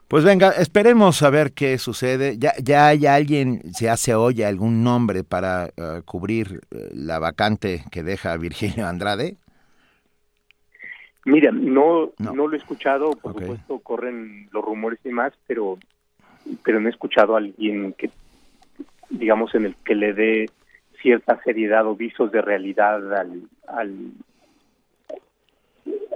Pues 0.08 0.24
venga, 0.24 0.52
esperemos 0.52 1.24
a 1.24 1.30
ver 1.32 1.54
qué 1.54 1.78
sucede. 1.80 2.38
Ya, 2.38 2.54
ya 2.62 2.88
hay 2.88 3.08
alguien, 3.08 3.74
se 3.74 3.90
hace 3.90 4.14
hoy 4.14 4.44
algún 4.44 4.84
nombre 4.84 5.24
para 5.24 5.66
eh, 5.66 6.02
cubrir 6.06 6.62
eh, 6.70 6.90
la 6.94 7.18
vacante 7.18 7.84
que 7.92 8.04
deja 8.04 8.38
Virgilio 8.38 8.86
Andrade. 8.88 9.38
Mira, 11.26 11.52
no, 11.52 12.12
no. 12.20 12.36
lo 12.36 12.54
he 12.54 12.58
escuchado, 12.58 13.12
por 13.14 13.34
supuesto 13.34 13.80
corren 13.80 14.50
los 14.52 14.64
rumores 14.64 15.00
y 15.04 15.10
más, 15.10 15.34
pero 15.48 15.80
pero 16.64 16.80
no 16.80 16.90
he 16.90 16.92
escuchado 16.92 17.36
a 17.36 17.40
alguien 17.40 17.94
que, 17.94 18.12
digamos, 19.10 19.56
en 19.56 19.66
el 19.66 19.76
que 19.86 19.96
le 19.96 20.14
dé 20.14 20.50
cierta 21.04 21.40
seriedad 21.44 21.86
o 21.86 21.96
visos 21.96 22.32
de 22.32 22.42
realidad 22.42 23.14
al, 23.16 23.44
al, 23.68 23.92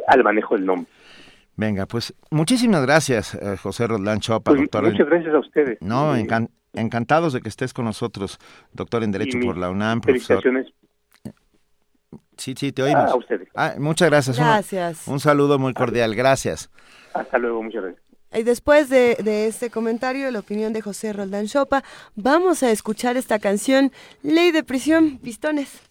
al 0.08 0.24
manejo 0.24 0.56
del 0.56 0.66
nombre. 0.66 0.92
Venga, 1.56 1.86
pues 1.86 2.14
muchísimas 2.32 2.82
gracias, 2.84 3.36
eh, 3.36 3.58
José 3.58 3.86
Roland 3.88 4.22
Chopa, 4.22 4.52
Pues, 4.52 4.62
doctor. 4.62 4.84
muchas 4.92 5.08
gracias 5.08 5.34
a 5.36 5.40
ustedes. 5.40 5.78
No, 5.82 6.16
encan- 6.16 6.50
encantados 6.74 7.34
de 7.34 7.42
que 7.42 7.50
estés 7.50 7.74
con 7.74 7.86
nosotros, 7.86 8.40
doctor 8.74 9.04
en 9.04 9.12
Derecho 9.12 9.38
por 9.44 9.58
la 9.58 9.70
UNAM, 9.70 10.02
profesor. 10.02 10.42
felicitaciones 10.42 10.74
Sí, 12.38 12.54
sí, 12.56 12.72
te 12.72 12.84
oímos. 12.84 13.12
a 13.12 13.16
ustedes. 13.16 13.50
Ah, 13.56 13.74
muchas 13.80 14.10
gracias. 14.12 14.38
Un- 14.38 14.44
Gracias. 14.46 15.08
Un, 15.08 15.20
saludo 15.20 15.58
muy 15.58 15.74
cordial, 15.74 16.14
gracias. 16.14 16.70
Hasta 17.16 17.40
luego, 17.40 17.64
muchas 17.64 17.82
gracias. 17.84 18.07
Y 18.38 18.44
después 18.44 18.90
de, 18.90 19.16
de 19.16 19.48
este 19.48 19.72
comentario, 19.72 20.30
la 20.30 20.40
opinión 20.40 20.72
de 20.72 20.82
José 20.82 21.12
Roldán 21.12 21.48
Chopa, 21.48 21.84
vamos 22.16 22.62
a 22.62 22.70
escuchar 22.70 23.18
esta 23.18 23.40
canción, 23.40 23.92
Ley 24.22 24.52
de 24.52 24.64
Prisión, 24.64 25.18
Pistones. 25.18 25.87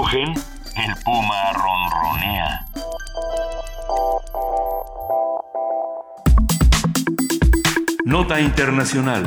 Rugen, 0.00 0.32
el 0.76 0.94
puma 1.04 1.52
ronronea. 1.52 2.66
Nota 8.06 8.40
Internacional. 8.40 9.22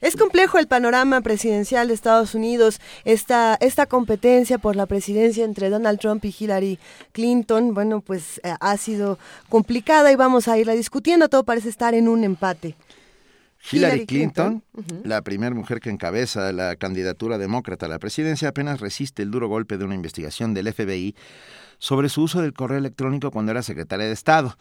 Es 0.00 0.14
complejo 0.14 0.58
el 0.58 0.68
panorama 0.68 1.20
presidencial 1.22 1.88
de 1.88 1.94
Estados 1.94 2.36
Unidos, 2.36 2.80
esta, 3.04 3.56
esta 3.60 3.86
competencia 3.86 4.58
por 4.58 4.76
la 4.76 4.86
presidencia 4.86 5.44
entre 5.44 5.68
Donald 5.68 5.98
Trump 5.98 6.24
y 6.24 6.34
Hillary 6.38 6.78
Clinton, 7.10 7.74
bueno, 7.74 8.02
pues 8.02 8.40
eh, 8.44 8.54
ha 8.60 8.76
sido 8.76 9.18
complicada 9.48 10.12
y 10.12 10.14
vamos 10.14 10.46
a 10.46 10.56
irla 10.58 10.74
discutiendo, 10.74 11.28
todo 11.28 11.42
parece 11.42 11.70
estar 11.70 11.94
en 11.94 12.06
un 12.06 12.22
empate. 12.22 12.76
Hillary, 13.70 14.06
Clinton, 14.06 14.62
la 15.04 15.22
primera 15.22 15.54
mujer 15.54 15.80
que 15.80 15.90
encabeza 15.90 16.52
la 16.52 16.76
candidatura 16.76 17.38
demócrata 17.38 17.86
a 17.86 17.88
la 17.88 17.98
presidencia, 17.98 18.48
apenas 18.48 18.80
resiste 18.80 19.22
el 19.22 19.30
duro 19.30 19.48
golpe 19.48 19.78
de 19.78 19.84
una 19.84 19.94
investigación 19.94 20.52
del 20.52 20.72
FBI 20.72 21.14
sobre 21.78 22.08
su 22.08 22.22
uso 22.22 22.42
del 22.42 22.52
correo 22.52 22.78
electrónico 22.78 23.30
cuando 23.30 23.52
era 23.52 23.62
secretaria 23.62 24.06
de 24.06 24.12
Estado. 24.12 24.56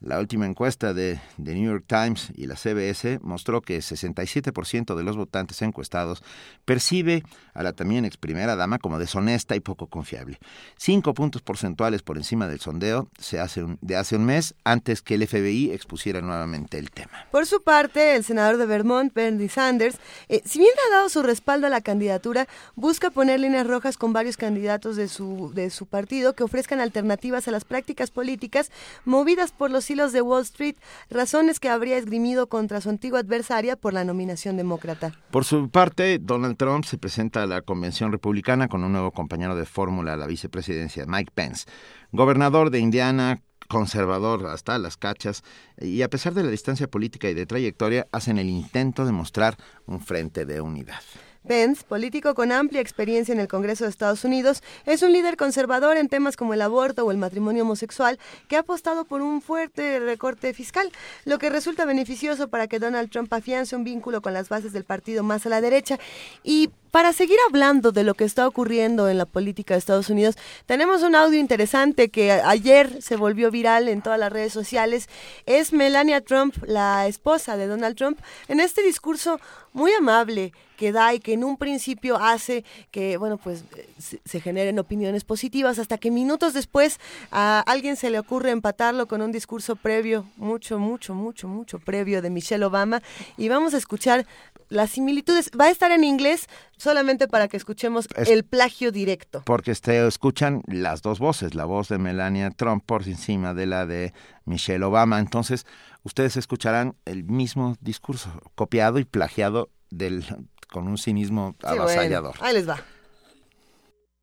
La 0.00 0.18
última 0.18 0.44
encuesta 0.44 0.92
de 0.92 1.18
The 1.42 1.54
New 1.54 1.64
York 1.70 1.84
Times 1.86 2.28
y 2.36 2.46
la 2.46 2.56
CBS 2.56 3.20
mostró 3.22 3.62
que 3.62 3.78
67% 3.78 4.94
de 4.94 5.02
los 5.02 5.16
votantes 5.16 5.62
encuestados 5.62 6.22
percibe 6.66 7.22
a 7.54 7.62
la 7.62 7.72
también 7.72 8.04
ex 8.04 8.16
primera 8.18 8.54
dama 8.54 8.78
como 8.78 8.98
deshonesta 8.98 9.56
y 9.56 9.60
poco 9.60 9.86
confiable. 9.86 10.38
Cinco 10.76 11.14
puntos 11.14 11.40
porcentuales 11.40 12.02
por 12.02 12.18
encima 12.18 12.48
del 12.48 12.60
sondeo 12.60 13.08
se 13.18 13.40
hace 13.40 13.62
un- 13.62 13.78
de 13.80 13.96
hace 13.96 14.16
un 14.16 14.26
mes 14.26 14.54
antes 14.64 15.00
que 15.00 15.14
el 15.14 15.22
FBI 15.26 15.70
expusiera 15.72 16.20
nuevamente 16.20 16.76
el 16.78 16.90
tema. 16.90 17.26
Por 17.30 17.46
su 17.46 17.62
parte, 17.62 18.16
el 18.16 18.24
senador 18.24 18.58
de 18.58 18.66
Vermont, 18.66 19.14
Bernie 19.14 19.48
Sanders, 19.48 19.96
eh, 20.28 20.42
si 20.44 20.58
bien 20.58 20.72
ha 20.88 20.96
dado 20.96 21.08
su 21.08 21.22
respaldo 21.22 21.66
a 21.66 21.70
la 21.70 21.80
candidatura, 21.80 22.46
busca 22.74 23.10
poner 23.10 23.40
líneas 23.40 23.66
rojas 23.66 23.96
con 23.96 24.12
varios 24.12 24.36
candidatos 24.36 24.96
de 24.96 25.08
su, 25.08 25.52
de 25.54 25.70
su 25.70 25.86
partido 25.86 26.34
que 26.34 26.42
ofrezcan 26.42 26.80
alternativas 26.80 27.48
a 27.48 27.52
las 27.52 27.64
prácticas 27.64 28.10
políticas 28.10 28.70
movidas 29.06 29.52
por 29.52 29.70
los 29.70 29.83
hilos 29.90 30.12
de 30.12 30.22
Wall 30.22 30.42
Street, 30.42 30.76
razones 31.10 31.60
que 31.60 31.68
habría 31.68 31.96
esgrimido 31.96 32.48
contra 32.48 32.80
su 32.80 32.90
antigua 32.90 33.20
adversaria 33.20 33.76
por 33.76 33.92
la 33.92 34.04
nominación 34.04 34.56
demócrata. 34.56 35.12
Por 35.30 35.44
su 35.44 35.68
parte, 35.68 36.18
Donald 36.18 36.56
Trump 36.56 36.84
se 36.84 36.98
presenta 36.98 37.42
a 37.42 37.46
la 37.46 37.62
convención 37.62 38.12
republicana 38.12 38.68
con 38.68 38.84
un 38.84 38.92
nuevo 38.92 39.12
compañero 39.12 39.56
de 39.56 39.66
fórmula 39.66 40.14
a 40.14 40.16
la 40.16 40.26
vicepresidencia, 40.26 41.04
Mike 41.06 41.32
Pence, 41.34 41.66
gobernador 42.12 42.70
de 42.70 42.78
Indiana, 42.80 43.42
conservador 43.68 44.46
hasta 44.46 44.78
las 44.78 44.96
cachas, 44.96 45.42
y 45.78 46.02
a 46.02 46.10
pesar 46.10 46.34
de 46.34 46.42
la 46.42 46.50
distancia 46.50 46.88
política 46.88 47.28
y 47.28 47.34
de 47.34 47.46
trayectoria, 47.46 48.06
hacen 48.12 48.38
el 48.38 48.48
intento 48.48 49.04
de 49.06 49.12
mostrar 49.12 49.56
un 49.86 50.00
frente 50.00 50.44
de 50.44 50.60
unidad. 50.60 51.00
Pence, 51.46 51.84
político 51.84 52.34
con 52.34 52.52
amplia 52.52 52.80
experiencia 52.80 53.32
en 53.32 53.40
el 53.40 53.48
Congreso 53.48 53.84
de 53.84 53.90
Estados 53.90 54.24
Unidos, 54.24 54.62
es 54.86 55.02
un 55.02 55.12
líder 55.12 55.36
conservador 55.36 55.96
en 55.96 56.08
temas 56.08 56.36
como 56.36 56.54
el 56.54 56.62
aborto 56.62 57.04
o 57.04 57.10
el 57.10 57.18
matrimonio 57.18 57.64
homosexual 57.64 58.18
que 58.48 58.56
ha 58.56 58.60
apostado 58.60 59.04
por 59.04 59.20
un 59.20 59.42
fuerte 59.42 60.00
recorte 60.00 60.54
fiscal, 60.54 60.90
lo 61.24 61.38
que 61.38 61.50
resulta 61.50 61.84
beneficioso 61.84 62.48
para 62.48 62.66
que 62.66 62.78
Donald 62.78 63.10
Trump 63.10 63.32
afiance 63.32 63.76
un 63.76 63.84
vínculo 63.84 64.22
con 64.22 64.32
las 64.32 64.48
bases 64.48 64.72
del 64.72 64.84
partido 64.84 65.22
más 65.22 65.44
a 65.44 65.50
la 65.50 65.60
derecha. 65.60 65.98
Y 66.42 66.70
para 66.94 67.12
seguir 67.12 67.38
hablando 67.48 67.90
de 67.90 68.04
lo 68.04 68.14
que 68.14 68.22
está 68.22 68.46
ocurriendo 68.46 69.08
en 69.08 69.18
la 69.18 69.26
política 69.26 69.74
de 69.74 69.78
Estados 69.78 70.10
Unidos, 70.10 70.36
tenemos 70.64 71.02
un 71.02 71.16
audio 71.16 71.40
interesante 71.40 72.08
que 72.08 72.30
ayer 72.30 73.02
se 73.02 73.16
volvió 73.16 73.50
viral 73.50 73.88
en 73.88 74.00
todas 74.00 74.16
las 74.16 74.32
redes 74.32 74.52
sociales. 74.52 75.08
Es 75.44 75.72
Melania 75.72 76.20
Trump, 76.20 76.54
la 76.64 77.08
esposa 77.08 77.56
de 77.56 77.66
Donald 77.66 77.96
Trump, 77.96 78.20
en 78.46 78.60
este 78.60 78.80
discurso 78.84 79.40
muy 79.72 79.92
amable 79.92 80.52
que 80.76 80.92
da 80.92 81.14
y 81.14 81.20
que 81.20 81.32
en 81.32 81.44
un 81.44 81.56
principio 81.56 82.16
hace 82.16 82.64
que, 82.90 83.16
bueno, 83.16 83.38
pues 83.38 83.64
se 83.98 84.40
generen 84.40 84.78
opiniones 84.78 85.24
positivas 85.24 85.78
hasta 85.78 85.98
que 85.98 86.10
minutos 86.10 86.54
después 86.54 87.00
a 87.30 87.60
alguien 87.66 87.96
se 87.96 88.10
le 88.10 88.18
ocurre 88.18 88.50
empatarlo 88.50 89.06
con 89.06 89.20
un 89.20 89.32
discurso 89.32 89.76
previo, 89.76 90.26
mucho, 90.36 90.78
mucho, 90.78 91.14
mucho, 91.14 91.48
mucho 91.48 91.78
previo 91.80 92.22
de 92.22 92.30
Michelle 92.30 92.64
Obama 92.64 93.02
y 93.36 93.48
vamos 93.48 93.74
a 93.74 93.78
escuchar 93.78 94.26
las 94.68 94.90
similitudes. 94.90 95.50
Va 95.58 95.66
a 95.66 95.70
estar 95.70 95.90
en 95.92 96.04
inglés 96.04 96.46
solamente 96.76 97.28
para 97.28 97.48
que 97.48 97.56
escuchemos 97.56 98.08
Es- 98.16 98.28
el 98.28 98.44
plagio 98.44 98.92
directo. 98.92 99.42
Porque 99.44 99.70
este, 99.70 100.06
escuchan 100.06 100.62
las 100.66 101.02
dos 101.02 101.18
voces, 101.18 101.54
la 101.54 101.64
voz 101.64 101.88
de 101.88 101.98
Melania 101.98 102.50
Trump 102.50 102.84
por 102.84 103.02
encima 103.08 103.54
de 103.54 103.66
la 103.66 103.86
de 103.86 104.12
Michelle 104.44 104.84
Obama. 104.84 105.18
Entonces, 105.20 105.66
ustedes 106.02 106.36
escucharán 106.36 106.96
el 107.04 107.24
mismo 107.24 107.76
discurso, 107.80 108.30
copiado 108.54 108.98
y 108.98 109.04
plagiado 109.04 109.70
del, 109.90 110.24
con 110.70 110.88
un 110.88 110.98
cinismo 110.98 111.54
Sí, 111.60 111.66
bueno, 111.68 111.82
avasallador. 111.82 112.34
ahí 112.40 112.54
les 112.54 112.68
va. 112.68 112.82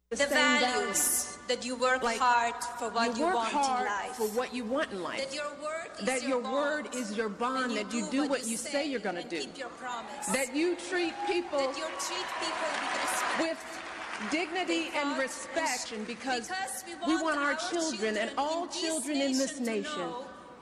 the 0.10 0.26
values 0.28 1.40
that 1.52 1.66
you 1.66 1.76
work 1.76 2.02
hard 2.04 2.54
for 2.80 2.90
what 2.92 3.18
you, 3.18 3.26
work 3.26 3.36
want 3.36 3.52
hard 3.52 3.82
in 3.82 3.86
life. 3.88 4.16
for 4.16 4.28
what 4.28 4.54
you 4.54 4.64
want 4.64 4.90
in 4.92 5.04
life. 5.04 5.20
That 5.20 5.34
your 5.36 5.52
word 5.62 5.88
is 6.00 6.06
that 6.06 6.22
your, 6.22 6.42
your 6.42 6.52
word 6.52 6.96
is 6.96 7.18
your 7.18 7.28
bond, 7.30 7.76
that 7.76 7.94
you 7.94 8.08
do 8.10 8.28
what 8.28 8.48
you 8.48 8.56
say 8.56 8.90
you're 8.90 9.02
going 9.02 9.18
to 9.18 9.24
do. 9.28 9.42
keep 9.42 9.58
your 9.58 9.68
promise. 9.70 10.28
That 10.28 10.56
you 10.56 10.78
treat 10.90 11.14
people 11.28 11.60
that 11.60 11.76
you 11.78 11.84
treat 12.00 12.28
people 12.40 12.70
with 12.82 13.02
respect. 13.04 13.42
with 13.42 14.32
dignity 14.32 14.92
and 14.96 15.20
respect 15.20 15.92
and 15.92 16.08
because, 16.08 16.48
Because 16.48 16.84
we 17.06 17.22
want 17.22 17.38
our 17.38 17.56
children 17.70 18.16
and 18.16 18.32
all 18.38 18.68
children 18.68 19.18
in 19.20 19.34
this 19.38 19.60
nation 19.60 20.08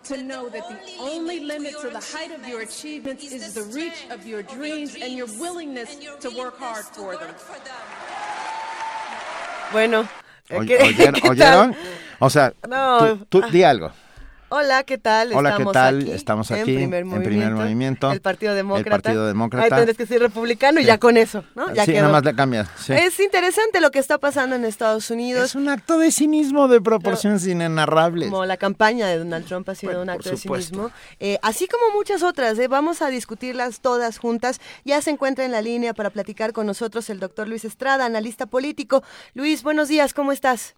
to 0.06 0.24
know 0.24 0.50
that 0.50 0.68
the 0.70 0.80
only 1.00 1.42
limit 1.42 1.76
to 1.82 1.90
the 1.90 2.00
height 2.00 2.32
of 2.32 2.48
your 2.48 2.62
achievements 2.62 3.24
is 3.32 3.54
the 3.54 3.64
reach 3.64 4.08
of 4.10 4.26
your 4.26 4.42
dreams 4.42 4.96
and 5.00 5.14
your 5.14 5.28
willingness 5.40 5.98
to 6.22 6.30
work 6.32 6.58
hard 6.58 6.86
for 6.86 7.16
them. 7.18 7.36
Bueno, 9.72 10.00
Oy- 10.02 10.04
¿qué- 10.04 10.29
¿Oyeron? 11.30 11.76
O 12.20 12.30
sea, 12.30 12.54
No, 12.68 13.18
tú, 13.30 13.42
tú 13.42 13.50
di 13.50 13.64
algo. 13.64 13.92
Hola, 14.52 14.84
¿qué 14.84 14.98
tal? 14.98 15.32
Hola, 15.34 15.52
¿qué 15.52 15.62
Estamos 15.62 15.74
tal? 15.74 16.02
aquí 16.02 16.12
Estamos 16.12 16.52
en 16.52 16.58
aquí 16.62 16.76
primer 16.76 17.04
en 17.04 17.24
primer 17.24 17.52
movimiento. 17.54 18.12
El 18.12 18.20
Partido 18.20 18.56
Demócrata. 18.56 18.96
El 18.96 19.02
Partido 19.02 19.28
Demócrata. 19.28 19.64
Ahí 19.66 19.70
tendrás 19.70 19.96
que 19.96 20.08
ser 20.08 20.22
republicano 20.22 20.80
y 20.80 20.86
ya 20.86 20.98
con 20.98 21.18
eso, 21.18 21.44
¿no? 21.54 21.72
Ya 21.72 21.86
sí, 21.86 21.92
quedó. 21.92 22.02
nada 22.02 22.14
más 22.14 22.26
le 22.26 22.36
cambias. 22.36 22.68
sí. 22.78 22.94
Es 22.94 23.20
interesante 23.20 23.80
lo 23.80 23.92
que 23.92 24.00
está 24.00 24.18
pasando 24.18 24.56
en 24.56 24.66
Estados 24.66 25.12
Unidos. 25.12 25.46
Es 25.46 25.56
un 25.56 25.70
acto 25.70 26.00
de 26.00 26.12
cinismo 26.12 26.68
de 26.68 26.82
proporciones 26.82 27.46
inenarrables. 27.46 28.32
Como 28.32 28.46
la 28.46 28.58
campaña 28.58 29.08
de 29.08 29.20
Donald 29.20 29.46
Trump 29.46 29.70
ha 29.70 29.76
sido 29.76 29.92
Bueno, 29.92 30.04
un 30.04 30.10
acto 30.10 30.32
de 30.32 30.38
cinismo. 30.38 30.90
Eh, 31.20 31.38
así 31.44 31.68
como 31.68 31.94
muchas 31.96 32.24
otras, 32.24 32.58
¿eh? 32.58 32.68
vamos 32.68 33.04
a 33.04 33.10
discutirlas 33.10 33.82
todas 33.82 34.18
juntas. 34.18 34.60
Ya 34.84 35.00
se 35.02 35.12
encuentra 35.12 35.46
en 35.46 35.52
la 35.52 35.62
línea 35.62 35.94
para 35.94 36.10
platicar 36.10 36.54
con 36.54 36.66
nosotros 36.66 37.12
el 37.12 37.20
doctor 37.20 37.48
Luis 37.48 37.66
Estrada, 37.66 38.06
analista 38.06 38.48
político. 38.48 39.04
Luis, 39.36 39.62
buenos 39.62 39.90
días, 39.90 40.16
¿cómo 40.16 40.32
estás? 40.32 40.76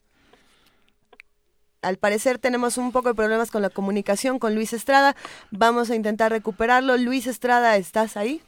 Al 1.81 1.97
parecer 1.97 2.37
tenemos 2.37 2.77
un 2.77 2.91
poco 2.91 3.09
de 3.09 3.15
problemas 3.15 3.49
con 3.49 3.63
la 3.63 3.71
comunicación 3.71 4.37
con 4.37 4.53
Luis 4.53 4.71
Estrada. 4.73 5.15
Vamos 5.49 5.89
a 5.89 5.95
intentar 5.95 6.31
recuperarlo. 6.31 6.95
Luis 6.97 7.25
Estrada, 7.25 7.75
¿estás 7.77 8.17
ahí? 8.17 8.41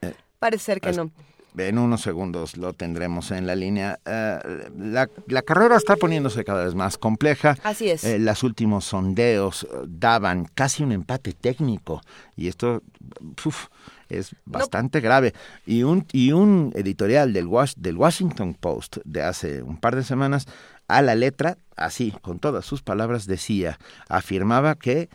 Eh, 0.00 0.14
Parece 0.38 0.64
ser 0.64 0.80
que 0.80 0.92
no. 0.92 1.10
En 1.58 1.78
unos 1.78 2.00
segundos 2.00 2.56
lo 2.56 2.72
tendremos 2.72 3.30
en 3.32 3.46
la 3.46 3.54
línea. 3.56 3.98
Eh, 4.06 4.38
la, 4.78 5.10
la 5.26 5.42
carrera 5.42 5.76
está 5.76 5.96
poniéndose 5.96 6.44
cada 6.44 6.64
vez 6.64 6.74
más 6.74 6.96
compleja. 6.96 7.58
Así 7.62 7.90
es. 7.90 8.04
Eh, 8.04 8.18
los 8.18 8.42
últimos 8.42 8.86
sondeos 8.86 9.64
eh, 9.64 9.76
daban 9.86 10.46
casi 10.54 10.82
un 10.82 10.92
empate 10.92 11.34
técnico 11.34 12.00
y 12.36 12.48
esto 12.48 12.82
uf, 13.44 13.66
es 14.08 14.34
bastante 14.46 15.00
grave. 15.00 15.34
Y 15.66 15.82
un, 15.82 16.06
y 16.12 16.32
un 16.32 16.72
editorial 16.74 17.34
del, 17.34 17.50
del 17.76 17.96
Washington 17.96 18.54
Post 18.54 18.98
de 19.04 19.22
hace 19.22 19.62
un 19.62 19.76
par 19.76 19.96
de 19.96 20.04
semanas, 20.04 20.46
a 20.88 21.02
la 21.02 21.14
letra, 21.14 21.58
así, 21.80 22.12
con 22.22 22.38
todas 22.38 22.64
sus 22.64 22.82
palabras, 22.82 23.26
decía, 23.26 23.78
afirmaba 24.08 24.76
que 24.76 25.00
eh, 25.00 25.08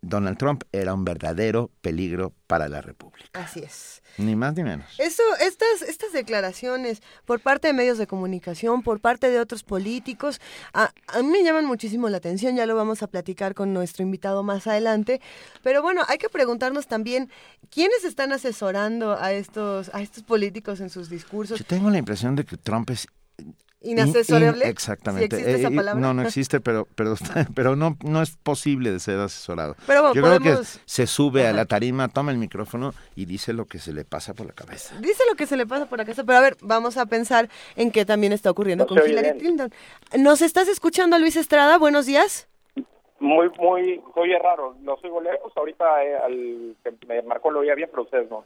Donald 0.00 0.38
Trump 0.38 0.62
era 0.72 0.94
un 0.94 1.04
verdadero 1.04 1.70
peligro 1.80 2.32
para 2.46 2.68
la 2.68 2.80
República. 2.80 3.28
Así 3.32 3.60
es. 3.60 4.02
Ni 4.16 4.36
más 4.36 4.54
ni 4.54 4.62
menos. 4.62 4.86
Eso, 4.98 5.22
estas, 5.40 5.82
estas 5.82 6.12
declaraciones 6.12 7.02
por 7.24 7.40
parte 7.40 7.66
de 7.66 7.74
medios 7.74 7.98
de 7.98 8.06
comunicación, 8.06 8.82
por 8.82 9.00
parte 9.00 9.28
de 9.28 9.40
otros 9.40 9.64
políticos, 9.64 10.40
a, 10.72 10.92
a 11.08 11.22
mí 11.22 11.28
me 11.28 11.42
llaman 11.42 11.66
muchísimo 11.66 12.08
la 12.08 12.18
atención, 12.18 12.54
ya 12.54 12.66
lo 12.66 12.76
vamos 12.76 13.02
a 13.02 13.08
platicar 13.08 13.54
con 13.54 13.72
nuestro 13.72 14.04
invitado 14.04 14.44
más 14.44 14.68
adelante, 14.68 15.20
pero 15.64 15.82
bueno, 15.82 16.02
hay 16.06 16.18
que 16.18 16.28
preguntarnos 16.28 16.86
también 16.86 17.28
quiénes 17.70 18.04
están 18.04 18.32
asesorando 18.32 19.18
a 19.20 19.32
estos, 19.32 19.92
a 19.92 20.00
estos 20.00 20.22
políticos 20.22 20.80
en 20.80 20.90
sus 20.90 21.08
discursos. 21.10 21.58
Yo 21.58 21.64
tengo 21.64 21.90
la 21.90 21.98
impresión 21.98 22.36
de 22.36 22.44
que 22.44 22.56
Trump 22.56 22.90
es 22.90 23.08
Inasesorable. 23.84 24.64
In- 24.64 24.70
exactamente. 24.70 25.36
Si 25.36 25.42
existe 25.42 25.60
esa 25.60 25.68
Eh, 25.72 25.76
palabra. 25.76 26.00
No, 26.00 26.14
no 26.14 26.22
existe, 26.22 26.60
pero 26.60 26.86
pero 26.94 27.14
pero 27.54 27.76
no 27.76 27.96
no 28.02 28.22
es 28.22 28.36
posible 28.36 28.90
de 28.92 29.00
ser 29.00 29.18
asesorado. 29.20 29.76
Pero 29.86 30.00
bueno, 30.02 30.14
Yo 30.14 30.22
creo 30.22 30.38
que 30.40 30.50
podemos- 30.50 30.80
se 30.84 31.06
sube 31.06 31.46
a 31.46 31.52
la 31.52 31.64
tarima, 31.66 32.08
toma 32.08 32.32
el 32.32 32.38
micrófono 32.38 32.92
y 33.14 33.26
dice 33.26 33.52
lo 33.52 33.66
que 33.66 33.78
se 33.78 33.92
le 33.92 34.04
pasa 34.04 34.34
por 34.34 34.46
la 34.46 34.52
cabeza. 34.52 34.94
Dice 35.00 35.22
lo 35.30 35.36
que 35.36 35.46
se 35.46 35.56
le 35.56 35.66
pasa 35.66 35.86
por 35.86 35.98
la 35.98 36.04
casa, 36.04 36.24
pero 36.24 36.38
a 36.38 36.40
ver, 36.40 36.56
vamos 36.60 36.96
a 36.96 37.06
pensar 37.06 37.48
en 37.76 37.90
qué 37.90 38.04
también 38.04 38.32
está 38.32 38.50
ocurriendo 38.50 38.84
No 38.84 38.88
con 38.88 38.98
Hillary 38.98 39.32
bien. 39.32 39.38
Clinton. 39.38 39.72
¿Nos 40.18 40.42
estás 40.42 40.68
escuchando, 40.68 41.18
Luis 41.18 41.36
Estrada? 41.36 41.78
Buenos 41.78 42.06
días. 42.06 42.48
Muy, 43.20 43.48
muy, 43.58 44.02
oye 44.16 44.38
raro, 44.38 44.76
lo 44.82 44.96
sigo 44.98 45.20
lejos, 45.20 45.50
ahorita 45.56 45.84
eh, 46.04 46.16
al 46.16 46.76
que 46.82 47.06
me 47.06 47.22
marcó 47.22 47.50
lo 47.50 47.60
oía 47.60 47.74
bien, 47.74 47.88
pero 47.90 48.02
ustedes 48.02 48.28
no. 48.28 48.44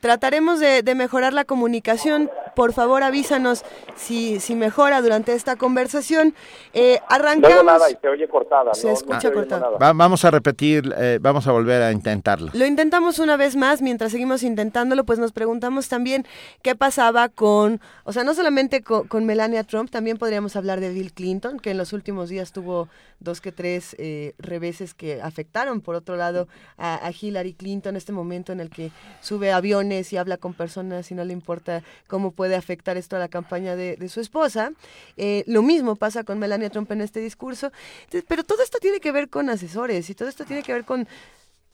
Trataremos 0.00 0.60
de, 0.60 0.82
de 0.82 0.94
mejorar 0.94 1.32
la 1.32 1.44
comunicación. 1.44 2.30
Por 2.54 2.72
favor, 2.72 3.02
avísanos 3.02 3.64
si, 3.96 4.40
si 4.40 4.54
mejora 4.54 5.02
durante 5.02 5.32
esta 5.34 5.56
conversación. 5.56 6.34
Eh, 6.72 7.00
arrancamos. 7.08 7.50
oigo 7.58 7.62
nada 7.64 7.90
y 7.90 7.96
se 8.00 8.08
oye 8.08 8.28
cortada. 8.28 8.72
Se 8.74 8.84
no- 8.86 8.92
no 8.92 8.98
escucha 8.98 9.32
cortada. 9.32 9.70
Va- 9.70 9.92
vamos 9.92 10.24
a 10.24 10.30
repetir, 10.30 10.94
eh, 10.96 11.18
vamos 11.20 11.46
a 11.46 11.52
volver 11.52 11.82
a 11.82 11.92
intentarlo. 11.92 12.50
Lo 12.54 12.64
intentamos 12.66 13.18
una 13.18 13.36
vez 13.36 13.56
más, 13.56 13.82
mientras 13.82 14.12
seguimos 14.12 14.42
intentándolo, 14.42 15.04
pues 15.04 15.18
nos 15.18 15.32
preguntamos 15.32 15.88
también 15.88 16.26
qué 16.62 16.74
pasaba 16.74 17.28
con, 17.28 17.80
o 18.04 18.12
sea, 18.12 18.24
no 18.24 18.34
solamente 18.34 18.82
con, 18.82 19.06
con 19.08 19.24
Melania 19.26 19.64
Trump, 19.64 19.90
también 19.90 20.16
podríamos 20.16 20.56
hablar 20.56 20.80
de 20.80 20.90
Bill 20.90 21.12
Clinton, 21.12 21.58
que 21.58 21.72
en 21.72 21.78
los 21.78 21.92
últimos 21.92 22.28
días 22.28 22.52
tuvo 22.52 22.88
dos 23.18 23.40
que 23.40 23.50
tres 23.52 23.96
eh, 23.98 24.34
reveses 24.38 24.94
que 24.94 25.20
afectaron, 25.22 25.80
por 25.80 25.94
otro 25.94 26.16
lado, 26.16 26.48
a, 26.78 27.06
a 27.06 27.10
Hillary 27.10 27.54
Clinton, 27.54 27.96
este 27.96 28.12
momento 28.12 28.52
en 28.52 28.60
el 28.60 28.70
que 28.70 28.90
sube 29.20 29.52
y 29.92 30.16
habla 30.16 30.36
con 30.36 30.52
personas 30.54 31.10
y 31.10 31.14
no 31.14 31.24
le 31.24 31.32
importa 31.32 31.82
cómo 32.06 32.32
puede 32.32 32.56
afectar 32.56 32.96
esto 32.96 33.16
a 33.16 33.18
la 33.18 33.28
campaña 33.28 33.76
de, 33.76 33.96
de 33.96 34.08
su 34.08 34.20
esposa. 34.20 34.72
Eh, 35.16 35.44
lo 35.46 35.62
mismo 35.62 35.96
pasa 35.96 36.24
con 36.24 36.38
Melania 36.38 36.70
Trump 36.70 36.90
en 36.92 37.00
este 37.00 37.20
discurso, 37.20 37.70
Entonces, 38.04 38.24
pero 38.28 38.44
todo 38.44 38.62
esto 38.62 38.78
tiene 38.78 39.00
que 39.00 39.12
ver 39.12 39.28
con 39.28 39.48
asesores 39.50 40.08
y 40.10 40.14
todo 40.14 40.28
esto 40.28 40.44
tiene 40.44 40.62
que 40.62 40.72
ver 40.72 40.84
con... 40.84 41.06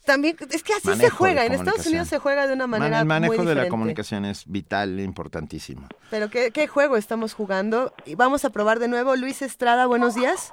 También, 0.05 0.36
es 0.51 0.64
que 0.64 0.72
así 0.72 0.89
Manejo 0.89 1.10
se 1.10 1.16
juega, 1.16 1.47
en 1.47 1.52
Estados. 1.52 1.86
Unidos 1.86 2.09
se 2.09 2.18
juega 2.18 2.48
de 2.48 2.55
una 2.55 2.66
Man- 2.66 2.80
manera 2.80 3.01
el 3.01 3.06
manejo 3.06 3.34
muy 3.36 3.47
de 3.47 3.55
la 3.55 3.68
comunicación 3.68 4.24
es 4.24 4.44
vital, 4.51 4.98
importantísimo. 4.98 5.86
Pero 6.10 6.28
¿qué, 6.28 6.51
qué 6.51 6.66
juego 6.66 6.97
estamos 6.97 7.34
jugando? 7.34 7.94
Y 8.05 8.16
vamos 8.16 8.44
a 8.44 8.51
probar 8.51 8.80
de 8.80 8.89
nuevo. 8.89 9.14
Luis 9.14 9.43
Estrada, 9.43 9.86
buenos 9.86 10.16
días. 10.16 10.51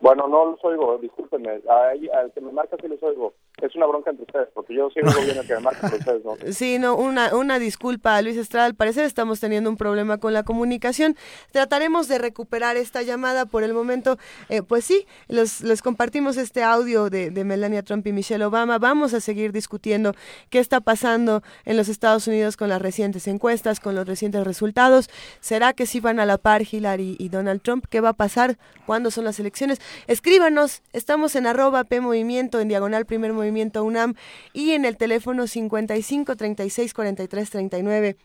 Bueno, 0.00 0.26
no 0.26 0.52
los 0.52 0.64
oigo, 0.64 0.96
discúlpenme. 1.02 1.60
Ahí, 1.68 2.08
al 2.08 2.32
que 2.32 2.40
me 2.40 2.50
marca 2.50 2.76
sí 2.80 2.88
los 2.88 3.02
oigo. 3.02 3.34
Es 3.60 3.74
una 3.74 3.86
bronca 3.86 4.10
entre 4.10 4.24
ustedes, 4.24 4.48
porque 4.54 4.74
yo 4.74 4.86
oigo 4.86 5.20
bien 5.24 5.38
al 5.38 5.46
que 5.46 5.54
me 5.54 5.60
marca, 5.60 5.80
pero 5.82 5.96
ustedes 5.96 6.24
no. 6.24 6.52
Sí, 6.52 6.78
no, 6.78 6.94
una, 6.94 7.34
una 7.34 7.58
disculpa, 7.58 8.20
Luis 8.22 8.36
Estrada. 8.36 8.66
Al 8.66 8.74
parecer 8.74 9.04
estamos 9.04 9.40
teniendo 9.40 9.68
un 9.68 9.76
problema 9.76 10.18
con 10.18 10.32
la 10.32 10.44
comunicación. 10.44 11.16
Trataremos 11.50 12.06
de 12.06 12.18
recuperar 12.18 12.76
esta 12.76 13.02
llamada 13.02 13.46
por 13.46 13.64
el 13.64 13.74
momento. 13.74 14.16
eh, 14.48 14.62
pues 14.62 14.84
sí, 14.84 15.06
los, 15.28 15.60
les 15.62 15.82
compartimos 15.82 16.36
este 16.36 16.62
audio 16.62 17.10
de, 17.10 17.30
de 17.30 17.44
Melania 17.44 17.82
Trump 17.82 18.06
y 18.06 18.12
Michelle 18.12 18.44
Obama. 18.44 18.78
Vamos 18.78 19.12
a 19.12 19.20
seguir 19.20 19.50
discutiendo 19.52 20.14
qué 20.50 20.60
está 20.60 20.80
pasando 20.80 21.42
en 21.64 21.76
los 21.76 21.88
Estados 21.88 22.28
Unidos 22.28 22.56
con 22.56 22.68
las 22.68 22.80
recientes 22.80 23.26
encuestas, 23.26 23.80
con 23.80 23.96
los 23.96 24.06
recientes 24.06 24.44
resultados. 24.44 25.10
¿Será 25.40 25.72
que 25.72 25.86
sí 25.86 25.98
van 25.98 26.20
a 26.20 26.26
la 26.26 26.38
par 26.38 26.62
Hillary 26.62 27.16
y 27.18 27.28
Donald 27.28 27.60
Trump? 27.62 27.86
¿Qué 27.90 28.00
va 28.00 28.10
a 28.10 28.14
pasar? 28.14 28.56
¿Cuándo 28.86 29.10
son 29.10 29.24
las 29.24 29.40
elecciones? 29.40 29.80
Escríbanos, 30.06 30.82
estamos 30.92 31.34
en 31.34 31.46
arroba 31.46 31.84
P 31.84 32.00
Movimiento, 32.00 32.60
en 32.60 32.68
diagonal 32.68 33.04
Primer 33.04 33.32
Movimiento 33.32 33.47
UNAM 33.50 34.14
y 34.52 34.72
en 34.72 34.84
el 34.84 34.96
teléfono 34.96 35.46
55 35.46 36.36
36 36.36 36.94
43 36.94 37.50
39. 37.50 38.16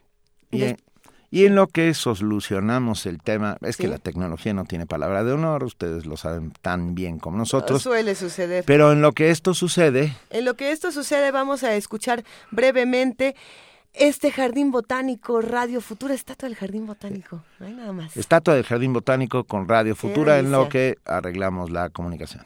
Y 0.51 0.63
en, 0.63 0.77
y 1.33 1.45
en 1.45 1.55
lo 1.55 1.65
que 1.65 1.95
solucionamos 1.95 3.07
el 3.07 3.19
tema, 3.19 3.57
es 3.61 3.77
que 3.77 3.87
la 3.87 3.97
tecnología 3.97 4.53
no 4.53 4.65
tiene 4.65 4.85
palabra 4.85 5.23
de 5.23 5.31
honor, 5.31 5.63
ustedes 5.63 6.05
lo 6.05 6.15
saben 6.15 6.53
tan 6.61 6.93
bien 6.93 7.17
como 7.17 7.37
nosotros. 7.37 7.81
Suele 7.81 8.13
suceder. 8.13 8.63
Pero 8.67 8.91
en 8.91 9.01
lo 9.01 9.13
que 9.13 9.31
esto 9.31 9.55
sucede, 9.55 10.15
En 10.29 10.45
lo 10.45 10.53
que 10.53 10.71
esto 10.71 10.91
sucede, 10.91 11.31
vamos 11.31 11.63
a 11.63 11.73
escuchar 11.73 12.23
brevemente 12.51 13.35
este 13.93 14.31
jardín 14.31 14.69
botánico, 14.69 15.41
Radio 15.41 15.81
Futura, 15.81 16.13
estatua 16.13 16.49
del 16.49 16.55
jardín 16.55 16.85
botánico. 16.85 17.43
No 17.59 17.65
hay 17.65 17.73
nada 17.73 17.93
más. 17.93 18.15
estatua 18.15 18.53
del 18.53 18.63
Jardín 18.63 18.93
Botánico 18.93 19.43
con 19.43 19.67
Radio 19.67 19.95
Futura, 19.95 20.37
en 20.37 20.51
lo 20.51 20.69
que 20.69 20.97
arreglamos 21.03 21.71
la 21.71 21.89
comunicación. 21.89 22.45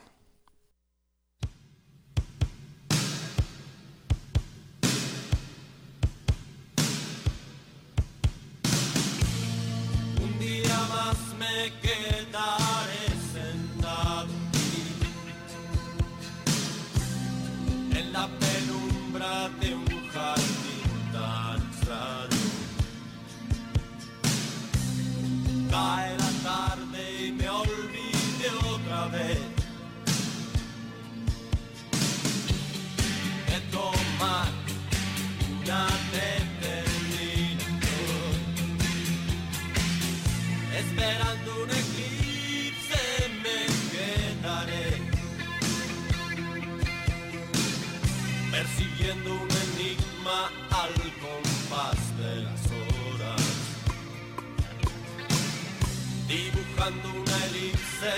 Dibujando 56.88 57.22
una 57.22 57.46
elipse 57.48 58.14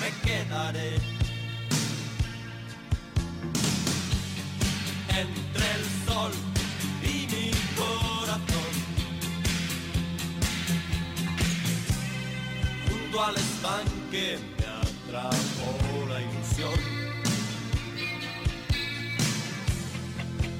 me 0.00 0.10
quedaré 0.22 0.94
Entre 5.08 5.66
el 5.76 5.84
sol 6.06 6.32
y 7.02 7.26
mi 7.32 7.50
corazón 7.74 8.72
junto 12.88 13.24
al 13.24 13.36
estanque 13.36 14.38
me 14.58 15.18
atrapó 15.18 16.06
la 16.08 16.22
ilusión. 16.22 16.80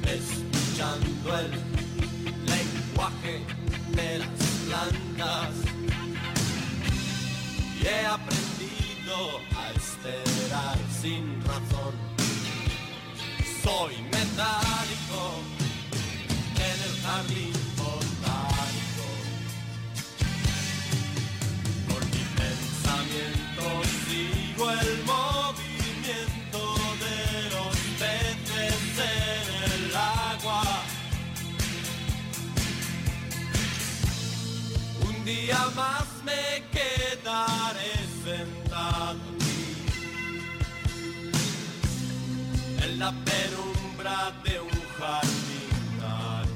Escuchando 0.04 1.38
el 1.38 1.50
lenguaje 2.44 3.44
de 3.94 4.18
las 4.18 4.28
plantas 4.66 5.81
he 7.84 8.06
aprendido 8.06 9.40
a 9.56 9.70
esperar 9.72 10.78
sin 11.00 11.40
razón. 11.42 11.94
Soy 13.62 13.94
metálico 14.02 15.22
en 16.56 16.78
el 16.88 16.94
jardín 17.02 17.52
botánico. 17.76 19.06
Por 21.88 22.02
mi 22.06 22.24
pensamiento 22.40 23.64
sigo 24.06 24.70
el 24.70 24.92
movimiento 25.04 26.60
de 27.04 27.18
los 27.54 27.76
peces 27.98 28.82
en 28.98 29.46
el 29.72 29.96
agua. 29.96 30.62
Un 35.06 35.24
día 35.24 35.60
más 35.74 36.06
me 36.24 36.62
quedaré 36.70 37.01
sentado 38.24 39.20
aquí 39.36 39.64
en 42.84 42.92
la 42.98 43.10
penumbra 43.24 44.18
de 44.44 44.54
un 44.60 44.78
tan 45.00 45.30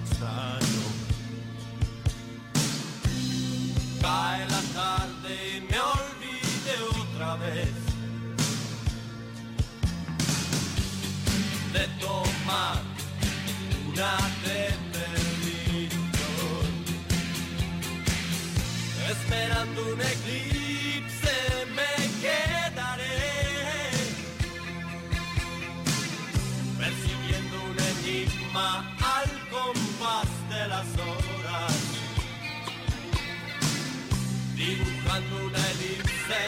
extraño. 0.03 0.85
Cae 4.03 4.43
la 4.55 4.63
tarde 4.75 5.33
y 5.57 5.59
me 5.63 5.79
olvide 5.81 6.75
otra 7.01 7.31
vez 7.37 7.75
de 11.73 11.85
tomar 12.05 12.79
una 13.89 14.15
determinación. 14.45 16.69
Esperando 19.09 19.79
un 19.95 20.01
eclipse 20.01 20.56
al 28.57 29.49
compás 29.51 30.29
de 30.49 30.69
las 30.69 30.87
horas. 30.99 31.73
Dibujando 34.55 35.47
una 35.47 35.71
elipse, 35.73 36.43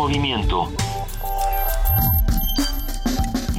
movimiento. 0.00 0.66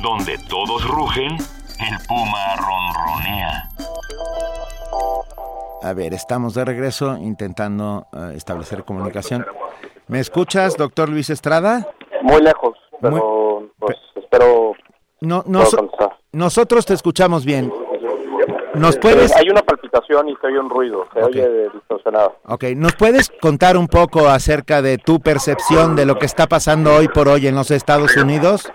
Donde 0.01 0.39
todos 0.49 0.87
rugen, 0.87 1.33
el 1.37 2.07
puma 2.07 2.55
ronronea. 2.57 3.69
A 5.83 5.93
ver, 5.93 6.15
estamos 6.15 6.55
de 6.55 6.65
regreso 6.65 7.15
intentando 7.17 8.07
eh, 8.13 8.33
establecer 8.35 8.83
comunicación. 8.83 9.45
¿Me 10.07 10.19
escuchas, 10.19 10.75
doctor 10.77 11.09
Luis 11.09 11.29
Estrada? 11.29 11.87
Muy 12.23 12.41
lejos, 12.41 12.75
pero 12.99 13.67
pues 13.77 13.97
espero 14.15 14.73
No, 15.21 15.43
contestar. 15.43 16.17
nosotros 16.31 16.87
te 16.87 16.95
escuchamos 16.95 17.45
bien. 17.45 17.71
¿Nos 18.75 18.97
puedes, 18.97 19.35
Hay 19.35 19.49
una 19.49 19.61
palpitación 19.61 20.29
y 20.29 20.35
se 20.37 20.47
oye 20.47 20.59
un 20.59 20.69
ruido, 20.69 21.05
se 21.13 21.21
oye 21.23 21.69
distorsionado. 21.73 22.37
ok, 22.45 22.63
¿nos 22.75 22.93
puedes 22.95 23.29
contar 23.41 23.75
un 23.77 23.87
poco 23.87 24.27
acerca 24.29 24.81
de 24.81 24.97
tu 24.97 25.19
percepción 25.19 25.95
de 25.95 26.05
lo 26.05 26.17
que 26.17 26.25
está 26.25 26.47
pasando 26.47 26.95
hoy 26.95 27.07
por 27.09 27.27
hoy 27.27 27.47
en 27.47 27.55
los 27.55 27.69
Estados 27.71 28.15
Unidos? 28.15 28.71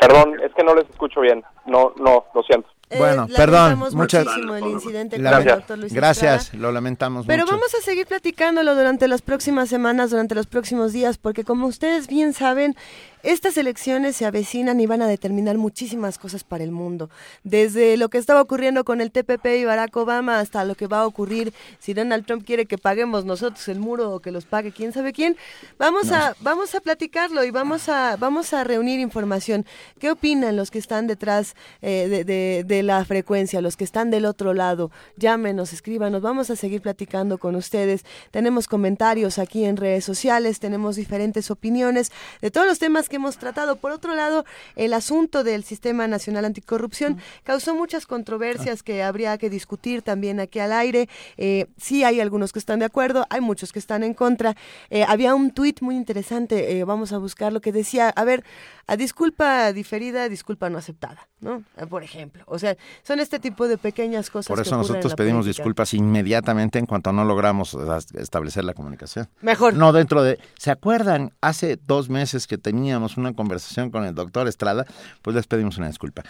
Perdón, 0.00 0.34
es 0.44 0.52
que 0.54 0.62
no 0.64 0.74
les 0.74 0.88
escucho 0.90 1.20
bien. 1.20 1.42
No, 1.66 1.92
no, 1.98 2.24
lo 2.34 2.42
siento. 2.42 2.68
Bueno, 2.96 3.26
Eh, 3.28 3.32
perdón, 3.36 3.54
lamentamos 3.64 3.94
muchas 3.94 4.24
muchísimo 4.24 4.54
el 4.54 4.64
incidente 4.66 5.16
con 5.16 5.24
Lame- 5.26 5.40
el 5.42 5.56
doctor 5.58 5.78
Luis 5.78 5.92
Gracias, 5.92 6.44
Estrada. 6.44 6.62
lo 6.62 6.72
lamentamos 6.72 7.26
Pero 7.26 7.42
mucho. 7.42 7.54
vamos 7.56 7.74
a 7.74 7.82
seguir 7.82 8.06
platicándolo 8.06 8.74
durante 8.74 9.08
las 9.08 9.20
próximas 9.20 9.68
semanas, 9.68 10.08
durante 10.10 10.34
los 10.34 10.46
próximos 10.46 10.94
días, 10.94 11.18
porque 11.18 11.44
como 11.44 11.66
ustedes 11.66 12.06
bien 12.06 12.32
saben, 12.32 12.76
estas 13.22 13.56
elecciones 13.56 14.16
se 14.16 14.24
avecinan 14.26 14.80
y 14.80 14.86
van 14.86 15.02
a 15.02 15.06
determinar 15.06 15.58
muchísimas 15.58 16.18
cosas 16.18 16.44
para 16.44 16.64
el 16.64 16.70
mundo. 16.70 17.10
Desde 17.44 17.96
lo 17.96 18.08
que 18.08 18.18
estaba 18.18 18.40
ocurriendo 18.40 18.84
con 18.84 19.00
el 19.00 19.10
TPP 19.10 19.46
y 19.58 19.64
Barack 19.64 19.96
Obama 19.96 20.38
hasta 20.40 20.64
lo 20.64 20.74
que 20.74 20.86
va 20.86 21.00
a 21.00 21.06
ocurrir 21.06 21.52
si 21.78 21.94
Donald 21.94 22.26
Trump 22.26 22.44
quiere 22.46 22.66
que 22.66 22.78
paguemos 22.78 23.24
nosotros 23.24 23.66
el 23.68 23.78
muro 23.80 24.12
o 24.12 24.20
que 24.20 24.30
los 24.30 24.44
pague 24.44 24.72
quién 24.72 24.92
sabe 24.92 25.12
quién. 25.12 25.36
Vamos 25.78 26.10
a 26.12 26.34
vamos 26.40 26.74
a 26.74 26.80
platicarlo 26.80 27.44
y 27.44 27.50
vamos 27.50 27.88
a 27.88 28.16
vamos 28.16 28.52
a 28.52 28.64
reunir 28.64 29.00
información. 29.00 29.66
¿Qué 29.98 30.10
opinan 30.10 30.56
los 30.56 30.70
que 30.70 30.78
están 30.78 31.06
detrás 31.06 31.54
eh, 31.82 32.06
de, 32.08 32.24
de- 32.24 32.64
de 32.64 32.82
la 32.82 33.04
frecuencia, 33.04 33.60
los 33.60 33.76
que 33.76 33.84
están 33.84 34.10
del 34.10 34.24
otro 34.24 34.54
lado? 34.54 34.90
Llámenos, 35.16 35.72
escríbanos, 35.72 36.22
vamos 36.22 36.50
a 36.50 36.56
seguir 36.56 36.82
platicando 36.82 37.38
con 37.38 37.56
ustedes. 37.56 38.04
Tenemos 38.30 38.68
comentarios 38.68 39.38
aquí 39.38 39.64
en 39.64 39.76
redes 39.76 40.04
sociales, 40.04 40.60
tenemos 40.60 40.96
diferentes 40.96 41.50
opiniones 41.50 42.12
de 42.40 42.50
todos 42.50 42.66
los 42.66 42.78
temas 42.78 43.07
que 43.08 43.16
hemos 43.16 43.38
tratado. 43.38 43.76
Por 43.76 43.92
otro 43.92 44.14
lado, 44.14 44.44
el 44.76 44.94
asunto 44.94 45.44
del 45.44 45.64
Sistema 45.64 46.06
Nacional 46.06 46.44
Anticorrupción 46.44 47.18
causó 47.44 47.74
muchas 47.74 48.06
controversias 48.06 48.82
que 48.82 49.02
habría 49.02 49.36
que 49.38 49.50
discutir 49.50 50.02
también 50.02 50.40
aquí 50.40 50.58
al 50.58 50.72
aire. 50.72 51.08
Eh, 51.36 51.66
sí 51.76 52.04
hay 52.04 52.20
algunos 52.20 52.52
que 52.52 52.58
están 52.58 52.78
de 52.78 52.84
acuerdo, 52.84 53.26
hay 53.30 53.40
muchos 53.40 53.72
que 53.72 53.78
están 53.78 54.02
en 54.02 54.14
contra. 54.14 54.56
Eh, 54.90 55.04
había 55.06 55.34
un 55.34 55.50
tuit 55.50 55.80
muy 55.80 55.96
interesante, 55.96 56.78
eh, 56.78 56.84
vamos 56.84 57.12
a 57.12 57.18
buscarlo, 57.18 57.60
que 57.60 57.72
decía, 57.72 58.10
a 58.10 58.24
ver, 58.24 58.44
a 58.88 58.96
disculpa 58.96 59.70
diferida, 59.74 60.28
disculpa 60.30 60.70
no 60.70 60.78
aceptada, 60.78 61.28
¿no? 61.40 61.62
Eh, 61.76 61.86
Por 61.86 62.02
ejemplo. 62.02 62.42
O 62.46 62.58
sea, 62.58 62.74
son 63.02 63.20
este 63.20 63.38
tipo 63.38 63.68
de 63.68 63.76
pequeñas 63.76 64.30
cosas. 64.30 64.48
Por 64.48 64.56
que 64.56 64.62
eso 64.62 64.78
nosotros 64.78 65.14
pedimos 65.14 65.44
política. 65.44 65.62
disculpas 65.62 65.92
inmediatamente 65.92 66.78
en 66.78 66.86
cuanto 66.86 67.12
no 67.12 67.22
logramos 67.24 67.76
establecer 68.14 68.64
la 68.64 68.72
comunicación. 68.72 69.28
Mejor. 69.42 69.74
No 69.74 69.92
dentro 69.92 70.22
de... 70.22 70.38
¿Se 70.56 70.70
acuerdan? 70.70 71.34
Hace 71.42 71.76
dos 71.76 72.08
meses 72.08 72.46
que 72.46 72.56
teníamos 72.56 73.18
una 73.18 73.34
conversación 73.34 73.90
con 73.90 74.06
el 74.06 74.14
doctor 74.14 74.48
Estrada, 74.48 74.86
pues 75.20 75.36
les 75.36 75.46
pedimos 75.46 75.76
una 75.76 75.88
disculpa. 75.88 76.22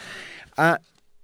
Ah, 0.57 0.81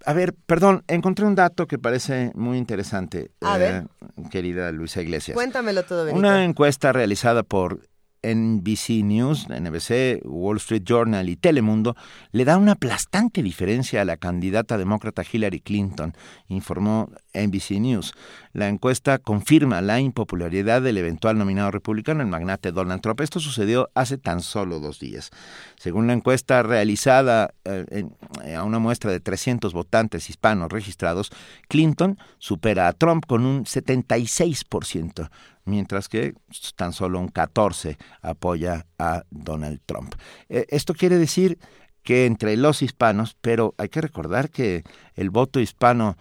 a 0.07 0.13
ver, 0.13 0.35
perdón, 0.47 0.85
encontré 0.87 1.25
un 1.25 1.35
dato 1.35 1.67
que 1.67 1.79
parece 1.79 2.31
muy 2.37 2.59
interesante, 2.59 3.33
A 3.41 3.57
eh, 3.57 3.59
ver. 3.59 3.85
querida 4.31 4.71
Luisa 4.71 5.03
Iglesias. 5.03 5.35
Cuéntamelo 5.35 5.83
todo, 5.83 6.05
Benito. 6.05 6.19
Una 6.19 6.45
encuesta 6.45 6.93
realizada 6.93 7.43
por 7.43 7.81
NBC 8.25 9.05
News, 9.05 9.47
NBC, 9.49 10.23
Wall 10.25 10.57
Street 10.57 10.83
Journal 10.85 11.29
y 11.29 11.37
Telemundo 11.37 11.95
le 12.33 12.45
da 12.45 12.57
una 12.57 12.73
aplastante 12.73 13.43
diferencia 13.43 14.01
a 14.01 14.05
la 14.05 14.17
candidata 14.17 14.79
demócrata 14.79 15.23
Hillary 15.31 15.61
Clinton, 15.61 16.15
informó 16.49 17.11
NBC 17.35 17.73
News. 17.81 18.15
La 18.53 18.69
encuesta 18.69 19.19
confirma 19.19 19.83
la 19.83 20.01
impopularidad 20.01 20.81
del 20.81 20.97
eventual 20.99 21.37
nominado 21.37 21.71
republicano, 21.71 22.23
el 22.23 22.29
magnate 22.29 22.73
Donald 22.73 23.03
Trump. 23.03 23.21
Esto 23.21 23.41
sucedió 23.41 23.91
hace 23.95 24.17
tan 24.17 24.41
solo 24.41 24.81
dos 24.81 25.01
días. 25.01 25.31
Según 25.77 26.07
la 26.07 26.13
encuesta 26.13 26.63
realizada 26.63 27.53
eh, 27.65 28.07
eh, 28.45 28.55
a 28.55 28.63
una 28.63 28.79
muestra 28.79 29.11
de 29.11 29.21
300 29.21 29.73
votantes 29.73 30.31
hispanos 30.31 30.71
registrados, 30.71 31.31
Clinton 31.69 32.19
supera 32.39 32.89
a 32.89 32.93
Trump 32.93 33.27
con 33.27 33.45
un 33.45 33.65
76%, 33.65 35.29
mientras 35.65 36.09
que 36.09 36.35
tan 36.77 36.93
solo 36.93 37.19
un 37.21 37.29
14% 37.29 37.97
apoya 38.23 38.87
a 38.99 39.25
Donald 39.31 39.81
Trump. 39.87 40.15
Eh, 40.49 40.67
esto 40.69 40.95
quiere 40.95 41.19
decir 41.19 41.59
que 42.03 42.27
entre 42.27 42.57
los 42.57 42.83
hispanos, 42.83 43.37
pero 43.41 43.75
hay 43.79 43.89
que 43.89 44.01
recordar 44.03 44.51
que 44.51 44.83
el 45.15 45.31
voto 45.31 45.59
hispano 45.61 46.17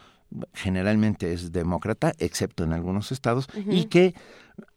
generalmente 0.53 1.33
es 1.33 1.51
demócrata, 1.51 2.13
excepto 2.17 2.63
en 2.63 2.73
algunos 2.73 3.11
estados, 3.11 3.47
y 3.69 3.85
que 3.85 4.15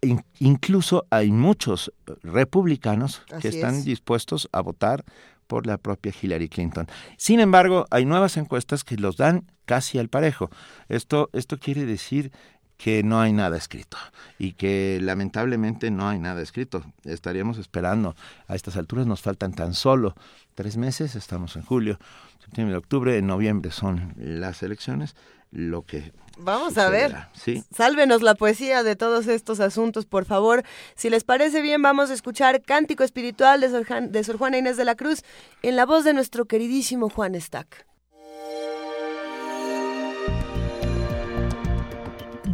in- 0.02 0.24
incluso 0.38 1.06
hay 1.10 1.30
muchos 1.30 1.92
republicanos 2.22 3.22
que 3.40 3.48
están 3.48 3.76
es. 3.76 3.84
dispuestos 3.84 4.48
a 4.52 4.60
votar 4.60 5.04
por 5.46 5.66
la 5.66 5.78
propia 5.78 6.12
Hillary 6.20 6.48
Clinton. 6.48 6.88
Sin 7.16 7.38
embargo, 7.40 7.86
hay 7.90 8.04
nuevas 8.04 8.36
encuestas 8.36 8.82
que 8.84 8.96
los 8.96 9.16
dan 9.16 9.46
casi 9.64 9.98
al 9.98 10.08
parejo. 10.08 10.50
Esto, 10.88 11.30
esto 11.32 11.56
quiere 11.58 11.86
decir 11.86 12.32
que 12.76 13.02
no 13.02 13.20
hay 13.20 13.32
nada 13.32 13.56
escrito 13.56 13.96
y 14.38 14.52
que 14.52 14.98
lamentablemente 15.02 15.90
no 15.90 16.08
hay 16.08 16.18
nada 16.18 16.42
escrito. 16.42 16.84
Estaríamos 17.04 17.58
esperando. 17.58 18.14
A 18.48 18.54
estas 18.54 18.76
alturas 18.76 19.06
nos 19.06 19.22
faltan 19.22 19.52
tan 19.54 19.74
solo 19.74 20.14
tres 20.54 20.76
meses, 20.76 21.14
estamos 21.16 21.56
en 21.56 21.62
julio, 21.62 21.98
septiembre, 22.42 22.76
octubre, 22.76 23.16
en 23.16 23.26
noviembre 23.26 23.70
son 23.70 24.14
las 24.16 24.62
elecciones. 24.62 25.14
lo 25.52 25.82
que 25.82 26.12
Vamos 26.38 26.76
a 26.76 26.90
ver. 26.90 27.16
¿sí? 27.32 27.64
Sálvenos 27.74 28.20
la 28.20 28.34
poesía 28.34 28.82
de 28.82 28.94
todos 28.94 29.26
estos 29.26 29.58
asuntos, 29.60 30.04
por 30.04 30.26
favor. 30.26 30.64
Si 30.94 31.08
les 31.08 31.24
parece 31.24 31.62
bien, 31.62 31.80
vamos 31.80 32.10
a 32.10 32.14
escuchar 32.14 32.60
Cántico 32.62 33.04
Espiritual 33.04 33.60
de 33.62 33.70
Sor, 33.70 33.84
Jan- 33.84 34.12
de 34.12 34.22
Sor 34.22 34.36
Juana 34.36 34.58
Inés 34.58 34.76
de 34.76 34.84
la 34.84 34.96
Cruz 34.96 35.22
en 35.62 35.76
la 35.76 35.86
voz 35.86 36.04
de 36.04 36.12
nuestro 36.12 36.44
queridísimo 36.44 37.08
Juan 37.08 37.40
Stack. 37.40 37.86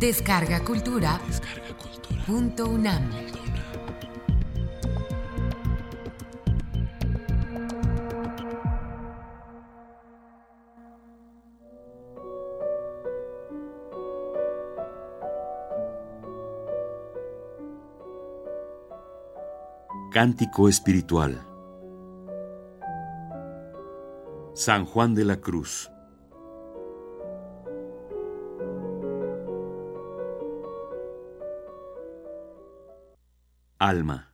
Descarga 0.02 0.64
Cultura. 0.64 1.20
Punto 2.26 2.68
UNAM. 2.68 3.08
Cántico 20.10 20.68
espiritual. 20.68 21.46
San 24.52 24.84
Juan 24.84 25.14
de 25.14 25.24
la 25.24 25.36
Cruz. 25.36 25.91
Alma. 33.84 34.32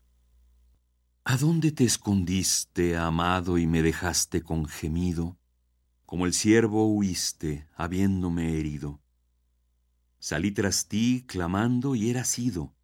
¿A 1.25 1.39
dónde 1.39 1.73
te 1.73 1.85
escondiste, 1.85 2.99
amado, 2.99 3.57
y 3.57 3.67
me 3.67 3.81
dejaste 3.81 4.43
con 4.43 4.67
gemido? 4.67 5.39
Como 6.05 6.27
el 6.27 6.35
ciervo 6.35 6.93
huiste, 6.93 7.67
habiéndome 7.75 8.59
herido. 8.59 9.01
Salí 10.19 10.51
tras 10.51 10.87
ti, 10.87 11.25
clamando, 11.27 11.95
y 11.95 12.11
eras 12.11 12.39
ido. 12.39 12.75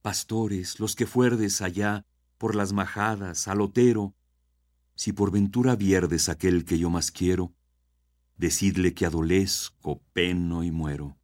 Pastores, 0.00 0.80
los 0.80 0.96
que 0.96 1.04
fuerdes 1.04 1.60
allá, 1.60 2.06
por 2.38 2.54
las 2.54 2.72
majadas, 2.72 3.48
al 3.48 3.60
otero, 3.60 4.14
si 4.94 5.12
por 5.12 5.30
ventura 5.30 5.76
vierdes 5.76 6.30
aquel 6.30 6.64
que 6.64 6.78
yo 6.78 6.88
más 6.88 7.10
quiero, 7.10 7.52
decidle 8.38 8.94
que 8.94 9.04
adolezco, 9.04 10.00
peno 10.14 10.64
y 10.64 10.70
muero. 10.70 11.18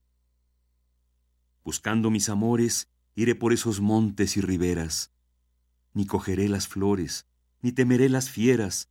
Buscando 1.65 2.11
mis 2.11 2.29
amores, 2.29 2.91
iré 3.15 3.35
por 3.35 3.53
esos 3.53 3.81
montes 3.81 4.37
y 4.37 4.41
riberas, 4.41 5.13
ni 5.93 6.07
cogeré 6.07 6.49
las 6.49 6.69
flores, 6.69 7.27
ni 7.63 7.73
temeré 7.73 8.09
las 8.09 8.31
fieras, 8.31 8.91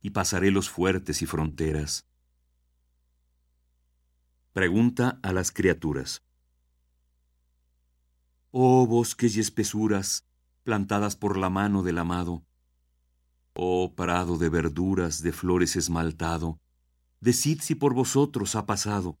y 0.00 0.10
pasaré 0.10 0.50
los 0.50 0.70
fuertes 0.70 1.22
y 1.22 1.26
fronteras. 1.26 2.06
Pregunta 4.52 5.18
a 5.22 5.32
las 5.32 5.50
criaturas. 5.50 6.22
Oh 8.50 8.86
bosques 8.86 9.36
y 9.36 9.40
espesuras, 9.40 10.26
plantadas 10.62 11.16
por 11.16 11.36
la 11.36 11.50
mano 11.50 11.82
del 11.82 11.98
amado, 11.98 12.44
oh 13.54 13.94
prado 13.94 14.38
de 14.38 14.48
verduras, 14.48 15.22
de 15.22 15.32
flores 15.32 15.74
esmaltado, 15.76 16.60
decid 17.20 17.60
si 17.62 17.74
por 17.74 17.94
vosotros 17.94 18.54
ha 18.54 18.66
pasado. 18.66 19.18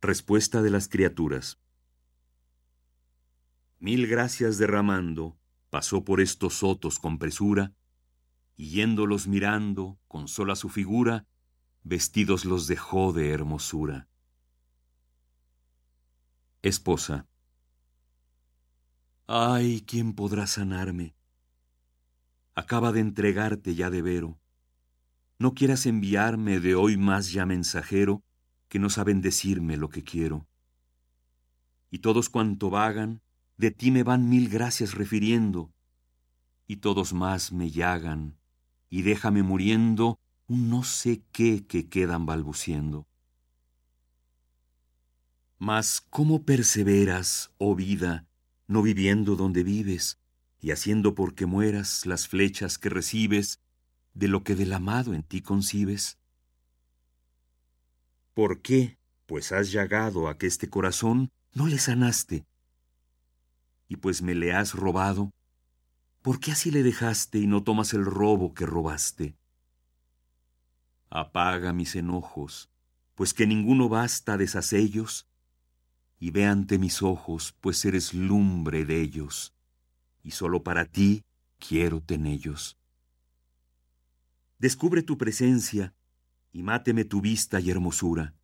Respuesta 0.00 0.62
de 0.62 0.70
las 0.70 0.88
criaturas. 0.88 1.58
Mil 3.86 4.08
gracias 4.08 4.58
derramando, 4.58 5.38
pasó 5.70 6.04
por 6.04 6.20
estos 6.20 6.54
sotos 6.54 6.98
con 6.98 7.20
presura, 7.20 7.72
y 8.56 8.70
yéndolos 8.70 9.28
mirando, 9.28 9.96
con 10.08 10.26
sola 10.26 10.56
su 10.56 10.68
figura, 10.68 11.24
vestidos 11.84 12.44
los 12.44 12.66
dejó 12.66 13.12
de 13.12 13.30
hermosura. 13.30 14.08
Esposa. 16.62 17.28
Ay, 19.28 19.84
¿quién 19.86 20.14
podrá 20.14 20.48
sanarme? 20.48 21.14
Acaba 22.56 22.90
de 22.90 22.98
entregarte 22.98 23.76
ya 23.76 23.88
de 23.88 24.02
vero. 24.02 24.40
No 25.38 25.54
quieras 25.54 25.86
enviarme 25.86 26.58
de 26.58 26.74
hoy 26.74 26.96
más 26.96 27.30
ya 27.30 27.46
mensajero 27.46 28.24
que 28.68 28.80
no 28.80 28.90
saben 28.90 29.20
decirme 29.20 29.76
lo 29.76 29.90
que 29.90 30.02
quiero. 30.02 30.48
Y 31.88 32.00
todos 32.00 32.28
cuanto 32.28 32.68
vagan, 32.68 33.22
de 33.56 33.70
ti 33.70 33.90
me 33.90 34.02
van 34.02 34.28
mil 34.28 34.48
gracias 34.48 34.94
refiriendo, 34.94 35.72
y 36.66 36.76
todos 36.76 37.12
más 37.12 37.52
me 37.52 37.70
llagan, 37.70 38.36
y 38.90 39.02
déjame 39.02 39.42
muriendo 39.42 40.18
un 40.46 40.68
no 40.70 40.84
sé 40.84 41.22
qué 41.32 41.66
que 41.66 41.88
quedan 41.88 42.26
balbuciendo. 42.26 43.06
Mas, 45.58 46.02
¿cómo 46.10 46.42
perseveras, 46.42 47.50
oh 47.58 47.74
vida, 47.74 48.26
no 48.66 48.82
viviendo 48.82 49.36
donde 49.36 49.62
vives, 49.62 50.18
y 50.60 50.70
haciendo 50.70 51.14
porque 51.14 51.46
mueras 51.46 52.04
las 52.04 52.28
flechas 52.28 52.78
que 52.78 52.88
recibes 52.90 53.60
de 54.12 54.28
lo 54.28 54.44
que 54.44 54.54
del 54.54 54.72
amado 54.72 55.14
en 55.14 55.22
ti 55.22 55.40
concibes? 55.40 56.18
¿Por 58.34 58.60
qué, 58.60 58.98
pues 59.26 59.52
has 59.52 59.72
llagado 59.72 60.28
a 60.28 60.36
que 60.36 60.46
este 60.46 60.68
corazón 60.68 61.30
no 61.54 61.66
le 61.66 61.78
sanaste? 61.78 62.44
Y 63.88 63.96
pues 63.96 64.22
me 64.22 64.34
le 64.34 64.52
has 64.52 64.74
robado, 64.74 65.32
¿por 66.22 66.40
qué 66.40 66.52
así 66.52 66.70
le 66.70 66.82
dejaste 66.82 67.38
y 67.38 67.46
no 67.46 67.62
tomas 67.62 67.94
el 67.94 68.04
robo 68.04 68.52
que 68.54 68.66
robaste? 68.66 69.36
Apaga 71.08 71.72
mis 71.72 71.94
enojos, 71.94 72.68
pues 73.14 73.32
que 73.32 73.46
ninguno 73.46 73.88
basta 73.88 74.36
deshacellos, 74.36 75.28
y 76.18 76.30
ve 76.30 76.46
ante 76.46 76.78
mis 76.78 77.02
ojos, 77.02 77.54
pues 77.60 77.84
eres 77.84 78.12
lumbre 78.12 78.84
de 78.84 79.00
ellos, 79.00 79.54
y 80.22 80.32
sólo 80.32 80.62
para 80.62 80.86
ti 80.86 81.22
quiero 81.58 82.00
tenellos. 82.00 82.76
Descubre 84.58 85.02
tu 85.02 85.18
presencia, 85.18 85.94
y 86.52 86.62
máteme 86.62 87.04
tu 87.04 87.20
vista 87.20 87.60
y 87.60 87.70
hermosura. 87.70 88.34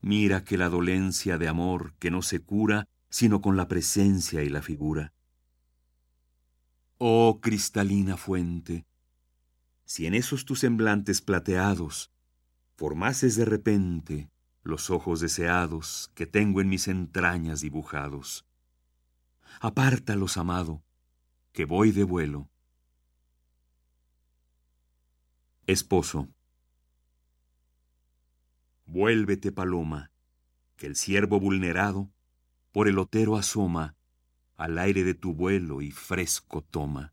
Mira 0.00 0.44
que 0.44 0.56
la 0.56 0.68
dolencia 0.68 1.36
de 1.36 1.48
amor 1.48 1.94
que 1.98 2.10
no 2.10 2.22
se 2.22 2.40
cura, 2.40 2.86
sino 3.10 3.40
con 3.40 3.56
la 3.56 3.68
presencia 3.68 4.42
y 4.42 4.48
la 4.48 4.62
figura. 4.62 5.12
Oh 6.98 7.40
cristalina 7.40 8.16
fuente, 8.16 8.86
si 9.84 10.06
en 10.06 10.14
esos 10.14 10.44
tus 10.44 10.60
semblantes 10.60 11.20
plateados 11.20 12.10
formases 12.76 13.36
de 13.36 13.44
repente 13.44 14.30
los 14.62 14.88
ojos 14.88 15.20
deseados 15.20 16.10
que 16.14 16.26
tengo 16.26 16.60
en 16.60 16.68
mis 16.68 16.88
entrañas 16.88 17.60
dibujados. 17.60 18.46
Apártalos, 19.60 20.36
amado, 20.36 20.82
que 21.52 21.64
voy 21.64 21.90
de 21.90 22.04
vuelo. 22.04 22.48
Esposo. 25.66 26.28
Vuélvete, 28.86 29.52
paloma, 29.52 30.10
que 30.76 30.86
el 30.86 30.96
ciervo 30.96 31.38
vulnerado 31.38 32.10
por 32.72 32.88
el 32.88 32.98
otero 32.98 33.36
asoma, 33.36 33.96
al 34.56 34.78
aire 34.78 35.04
de 35.04 35.14
tu 35.14 35.34
vuelo 35.34 35.82
y 35.82 35.90
fresco 35.90 36.62
toma. 36.62 37.12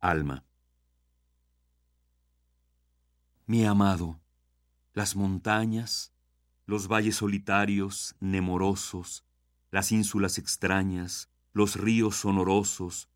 Alma. 0.00 0.44
Mi 3.46 3.64
amado, 3.64 4.20
las 4.92 5.14
montañas, 5.14 6.12
los 6.64 6.88
valles 6.88 7.16
solitarios, 7.16 8.16
nemorosos, 8.18 9.24
las 9.70 9.92
ínsulas 9.92 10.38
extrañas, 10.38 11.30
los 11.52 11.76
ríos 11.76 12.16
sonorosos, 12.16 13.08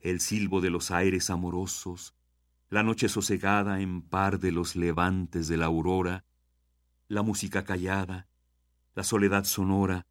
el 0.00 0.20
silbo 0.20 0.60
de 0.60 0.70
los 0.70 0.90
aires 0.90 1.30
amorosos, 1.30 2.14
la 2.68 2.82
noche 2.82 3.08
sosegada 3.08 3.80
en 3.80 4.02
par 4.02 4.38
de 4.38 4.52
los 4.52 4.76
levantes 4.76 5.48
de 5.48 5.56
la 5.56 5.66
aurora, 5.66 6.24
la 7.08 7.22
música 7.22 7.64
callada, 7.64 8.29
la 8.94 9.04
soledad 9.04 9.44
sonora, 9.44 10.06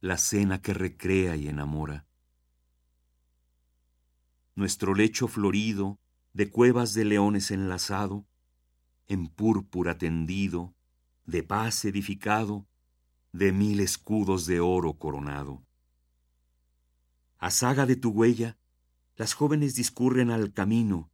la 0.00 0.18
cena 0.18 0.60
que 0.60 0.74
recrea 0.74 1.36
y 1.36 1.48
enamora. 1.48 2.06
Nuestro 4.54 4.94
lecho 4.94 5.28
florido, 5.28 5.98
de 6.32 6.50
cuevas 6.50 6.94
de 6.94 7.04
leones 7.04 7.50
enlazado, 7.50 8.26
en 9.06 9.28
púrpura 9.28 9.96
tendido, 9.96 10.74
de 11.24 11.42
paz 11.42 11.84
edificado, 11.84 12.66
de 13.32 13.52
mil 13.52 13.80
escudos 13.80 14.46
de 14.46 14.60
oro 14.60 14.94
coronado. 14.94 15.64
A 17.38 17.50
saga 17.50 17.86
de 17.86 17.96
tu 17.96 18.10
huella, 18.10 18.58
las 19.16 19.34
jóvenes 19.34 19.74
discurren 19.74 20.30
al 20.30 20.52
camino, 20.52 21.10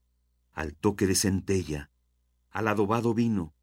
al 0.53 0.75
toque 0.75 1.07
de 1.07 1.15
centella, 1.15 1.91
al 2.51 2.69
adobado 2.69 3.15
vino, 3.15 3.55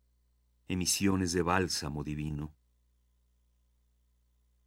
emisiones 0.68 1.32
de 1.32 1.42
bálsamo 1.42 2.04
divino. 2.04 2.54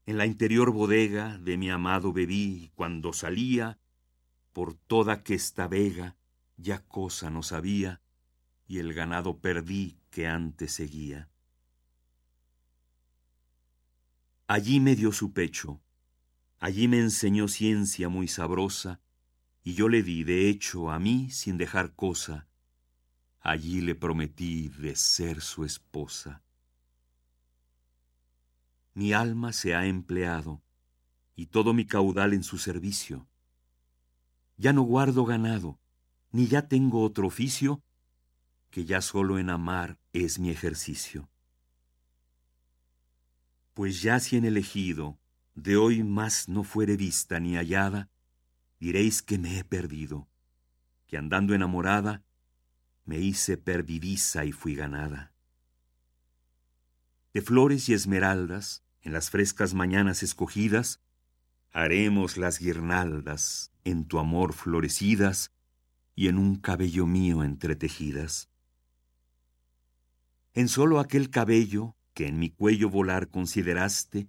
En 0.06 0.18
la 0.18 0.26
interior 0.26 0.70
bodega 0.70 1.38
de 1.38 1.56
mi 1.56 1.70
amado 1.70 2.12
bebí, 2.12 2.70
cuando 2.74 3.12
salía, 3.12 3.78
por 4.52 4.74
toda 4.74 5.14
aquesta 5.14 5.66
vega, 5.66 6.16
ya 6.56 6.80
cosa 6.80 7.30
no 7.30 7.42
sabía, 7.42 8.02
y 8.66 8.78
el 8.78 8.92
ganado 8.92 9.38
perdí 9.38 9.98
que 10.10 10.26
antes 10.26 10.72
seguía. 10.72 11.30
Allí 14.46 14.78
me 14.78 14.94
dio 14.94 15.10
su 15.10 15.32
pecho, 15.32 15.80
allí 16.58 16.86
me 16.86 17.00
enseñó 17.00 17.48
ciencia 17.48 18.10
muy 18.10 18.28
sabrosa, 18.28 19.00
y 19.62 19.72
yo 19.72 19.88
le 19.88 20.02
di, 20.02 20.22
de 20.22 20.50
hecho, 20.50 20.90
a 20.90 20.98
mí 20.98 21.30
sin 21.30 21.56
dejar 21.56 21.94
cosa, 21.94 22.46
allí 23.40 23.80
le 23.80 23.94
prometí 23.94 24.68
de 24.68 24.96
ser 24.96 25.40
su 25.40 25.64
esposa. 25.64 26.42
Mi 28.94 29.12
alma 29.12 29.52
se 29.52 29.74
ha 29.74 29.86
empleado, 29.86 30.62
y 31.34 31.46
todo 31.46 31.74
mi 31.74 31.84
caudal 31.84 32.32
en 32.32 32.44
su 32.44 32.58
servicio. 32.58 33.26
Ya 34.56 34.72
no 34.72 34.82
guardo 34.82 35.24
ganado, 35.24 35.80
ni 36.30 36.46
ya 36.46 36.68
tengo 36.68 37.02
otro 37.02 37.26
oficio, 37.26 37.82
que 38.70 38.84
ya 38.84 39.00
solo 39.00 39.38
en 39.38 39.50
amar 39.50 39.98
es 40.12 40.38
mi 40.38 40.50
ejercicio. 40.50 41.28
Pues 43.72 44.00
ya 44.00 44.20
si 44.20 44.36
en 44.36 44.44
elegido 44.44 45.18
de 45.56 45.76
hoy 45.76 46.04
más 46.04 46.48
no 46.48 46.62
fuere 46.62 46.96
vista 46.96 47.40
ni 47.40 47.56
hallada, 47.56 48.08
diréis 48.78 49.22
que 49.22 49.38
me 49.38 49.58
he 49.58 49.64
perdido, 49.64 50.28
que 51.08 51.16
andando 51.16 51.52
enamorada, 51.52 52.22
me 53.04 53.18
hice 53.18 53.56
perdidiza 53.56 54.44
y 54.44 54.52
fui 54.52 54.76
ganada. 54.76 55.32
De 57.32 57.42
flores 57.42 57.88
y 57.88 57.94
esmeraldas, 57.94 58.83
en 59.04 59.12
las 59.12 59.30
frescas 59.30 59.74
mañanas 59.74 60.22
escogidas, 60.22 61.00
haremos 61.72 62.36
las 62.36 62.58
guirnaldas 62.58 63.70
en 63.84 64.06
tu 64.06 64.18
amor 64.18 64.54
florecidas 64.54 65.52
y 66.16 66.28
en 66.28 66.38
un 66.38 66.56
cabello 66.56 67.06
mío 67.06 67.44
entretejidas. 67.44 68.48
En 70.54 70.68
solo 70.68 71.00
aquel 71.00 71.30
cabello 71.30 71.96
que 72.14 72.26
en 72.28 72.38
mi 72.38 72.48
cuello 72.50 72.88
volar 72.88 73.28
consideraste, 73.28 74.28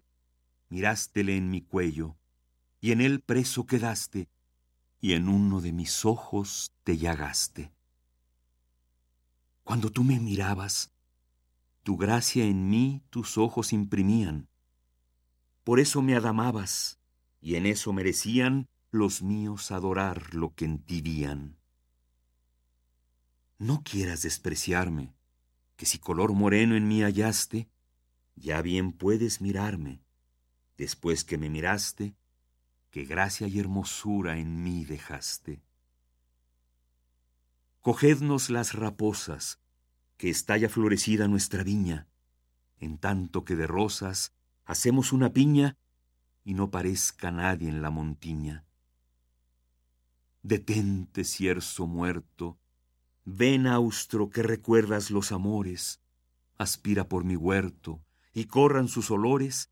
mirástele 0.70 1.38
en 1.38 1.50
mi 1.50 1.62
cuello, 1.62 2.18
y 2.82 2.92
en 2.92 3.00
él 3.00 3.22
preso 3.22 3.66
quedaste, 3.66 4.28
y 5.00 5.14
en 5.14 5.30
uno 5.30 5.62
de 5.62 5.72
mis 5.72 6.04
ojos 6.04 6.74
te 6.84 6.98
llagaste. 6.98 7.72
Cuando 9.64 9.92
tú 9.92 10.04
me 10.04 10.20
mirabas, 10.20 10.92
tu 11.84 11.96
gracia 11.96 12.44
en 12.46 12.70
mí 12.70 13.04
tus 13.12 13.38
ojos 13.38 13.72
imprimían. 13.72 14.50
Por 15.66 15.80
eso 15.80 16.04
me 16.04 16.16
adamabas, 16.16 17.00
y 17.42 17.56
en 17.56 17.66
eso 17.66 17.92
merecían 17.92 18.70
los 18.92 19.24
míos 19.24 19.72
adorar 19.72 20.36
lo 20.36 20.54
que 20.54 20.66
en 20.66 20.78
ti 20.78 21.02
vían. 21.02 21.58
No 23.58 23.82
quieras 23.84 24.22
despreciarme, 24.22 25.16
que 25.76 25.88
si 25.88 25.98
color 25.98 26.34
moreno 26.34 26.76
en 26.76 26.88
mí 26.88 27.02
hallaste, 27.02 27.68
ya 28.36 28.62
bien 28.62 28.92
puedes 28.92 29.42
mirarme, 29.42 30.04
después 30.78 31.24
que 31.24 31.40
me 31.40 31.50
miraste, 31.50 32.16
que 32.92 33.06
gracia 33.06 33.48
y 33.48 33.60
hermosura 33.60 34.38
en 34.38 34.62
mí 34.62 34.86
dejaste. 34.86 35.64
Cogednos 37.82 38.52
las 38.52 38.74
raposas, 38.74 39.60
que 40.18 40.30
está 40.30 40.58
ya 40.58 40.70
florecida 40.70 41.28
nuestra 41.28 41.64
viña, 41.64 42.08
en 42.78 43.00
tanto 43.00 43.46
que 43.46 43.56
de 43.56 43.66
rosas 43.66 44.35
hacemos 44.66 45.14
una 45.14 45.32
piña 45.32 45.78
y 46.44 46.54
no 46.54 46.70
parezca 46.70 47.32
nadie 47.32 47.70
en 47.70 47.82
la 47.82 47.90
montiña. 47.90 48.66
Detente, 50.44 51.24
cierzo 51.24 51.88
muerto, 51.88 52.60
ven 53.24 53.66
austro 53.66 54.30
que 54.30 54.44
recuerdas 54.44 55.10
los 55.10 55.32
amores, 55.32 56.02
aspira 56.58 57.08
por 57.10 57.24
mi 57.24 57.36
huerto, 57.36 58.04
y 58.34 58.46
corran 58.46 58.88
sus 58.88 59.10
olores, 59.10 59.72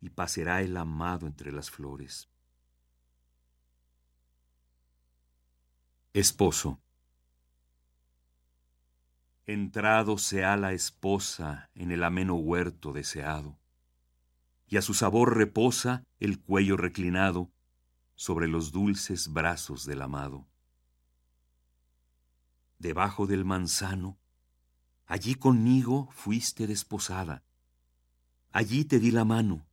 y 0.00 0.10
pasará 0.10 0.60
el 0.60 0.76
amado 0.76 1.26
entre 1.26 1.52
las 1.52 1.70
flores. 1.70 2.28
Esposo. 6.12 6.78
Entrado 9.46 10.18
sea 10.18 10.56
la 10.56 10.72
esposa 10.72 11.70
en 11.74 11.90
el 11.90 12.04
ameno 12.04 12.34
huerto 12.34 12.92
deseado, 12.92 13.58
y 14.72 14.78
a 14.78 14.80
su 14.80 14.94
sabor 14.94 15.36
reposa 15.36 16.02
el 16.18 16.40
cuello 16.40 16.78
reclinado 16.78 17.52
sobre 18.14 18.48
los 18.48 18.72
dulces 18.72 19.30
brazos 19.30 19.84
del 19.84 20.00
amado. 20.00 20.48
Debajo 22.78 23.26
del 23.26 23.44
manzano, 23.44 24.18
allí 25.04 25.34
conmigo 25.34 26.08
fuiste 26.12 26.66
desposada, 26.66 27.44
allí 28.50 28.86
te 28.86 28.98
di 28.98 29.10
la 29.10 29.26
mano, 29.26 29.66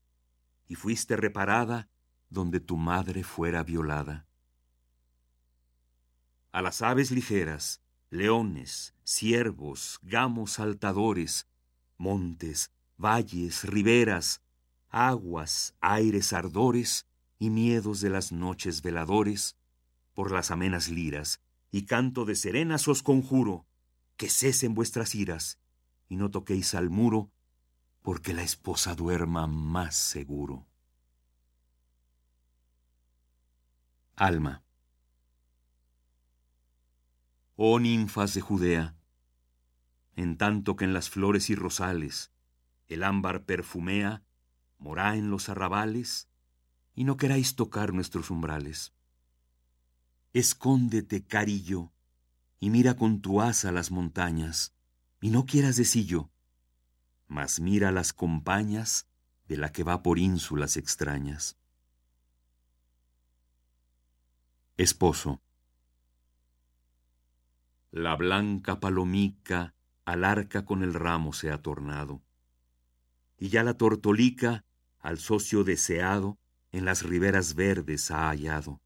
y 0.68 0.76
fuiste 0.76 1.16
reparada 1.16 1.88
donde 2.28 2.60
tu 2.60 2.76
madre 2.76 3.24
fuera 3.24 3.64
violada. 3.64 4.28
A 6.52 6.62
las 6.62 6.82
aves 6.82 7.10
ligeras, 7.12 7.82
leones, 8.10 8.94
ciervos, 9.06 9.98
gamos 10.02 10.52
saltadores, 10.52 11.48
montes, 11.98 12.74
valles, 12.98 13.64
riberas, 13.64 14.44
aguas, 14.90 15.76
aires 15.80 16.34
ardores 16.34 17.08
y 17.38 17.50
miedos 17.50 18.02
de 18.02 18.10
las 18.10 18.32
noches 18.32 18.82
veladores, 18.82 19.56
por 20.14 20.32
las 20.32 20.52
amenas 20.52 20.90
liras 20.90 21.42
y 21.72 21.86
canto 21.86 22.26
de 22.26 22.36
serenas 22.36 22.88
os 22.88 23.04
conjuro, 23.04 23.66
que 24.18 24.30
cesen 24.30 24.74
vuestras 24.74 25.16
iras 25.16 25.60
y 26.10 26.18
no 26.18 26.30
toquéis 26.32 26.74
al 26.74 26.90
muro, 26.90 27.32
porque 28.02 28.34
la 28.34 28.44
esposa 28.44 28.96
duerma 28.96 29.48
más 29.48 29.96
seguro. 29.96 30.68
Alma. 34.16 34.64
Oh 37.56 37.80
ninfas 37.80 38.34
de 38.34 38.42
Judea, 38.42 38.96
en 40.16 40.38
tanto 40.38 40.76
que 40.76 40.86
en 40.86 40.94
las 40.94 41.10
flores 41.10 41.50
y 41.50 41.56
rosales 41.56 42.32
el 42.88 43.04
ámbar 43.04 43.46
perfumea, 43.46 44.24
morá 44.80 45.16
en 45.16 45.30
los 45.30 45.50
arrabales, 45.50 46.28
y 46.96 47.04
no 47.04 47.18
queráis 47.18 47.56
tocar 47.56 47.94
nuestros 47.94 48.32
umbrales. 48.32 48.94
Escóndete, 50.34 51.24
carillo, 51.24 51.92
y 52.60 52.70
mira 52.70 52.96
con 52.96 53.22
tu 53.22 53.42
asa 53.42 53.72
las 53.72 53.92
montañas, 53.92 54.74
y 55.22 55.30
no 55.30 55.46
quieras 55.46 55.76
decillo, 55.76 56.30
mas 57.28 57.60
mira 57.60 57.92
las 57.92 58.14
compañas 58.14 59.08
de 59.48 59.58
la 59.58 59.72
que 59.72 59.84
va 59.84 60.02
por 60.02 60.18
ínsulas 60.18 60.78
extrañas. 60.78 61.58
Esposo. 64.78 65.42
La 67.92 68.16
blanca 68.16 68.80
palomica 68.80 69.76
al 70.06 70.24
arca 70.24 70.66
con 70.66 70.84
el 70.84 70.94
ramo 70.94 71.34
se 71.34 71.52
ha 71.52 71.62
tornado, 71.62 72.22
y 73.38 73.50
ya 73.50 73.64
la 73.64 73.76
tortolica 73.76 74.66
al 75.00 75.18
socio 75.18 75.64
deseado 75.64 76.38
en 76.72 76.86
las 76.86 77.04
riberas 77.04 77.56
verdes 77.56 78.12
ha 78.12 78.30
hallado. 78.30 78.82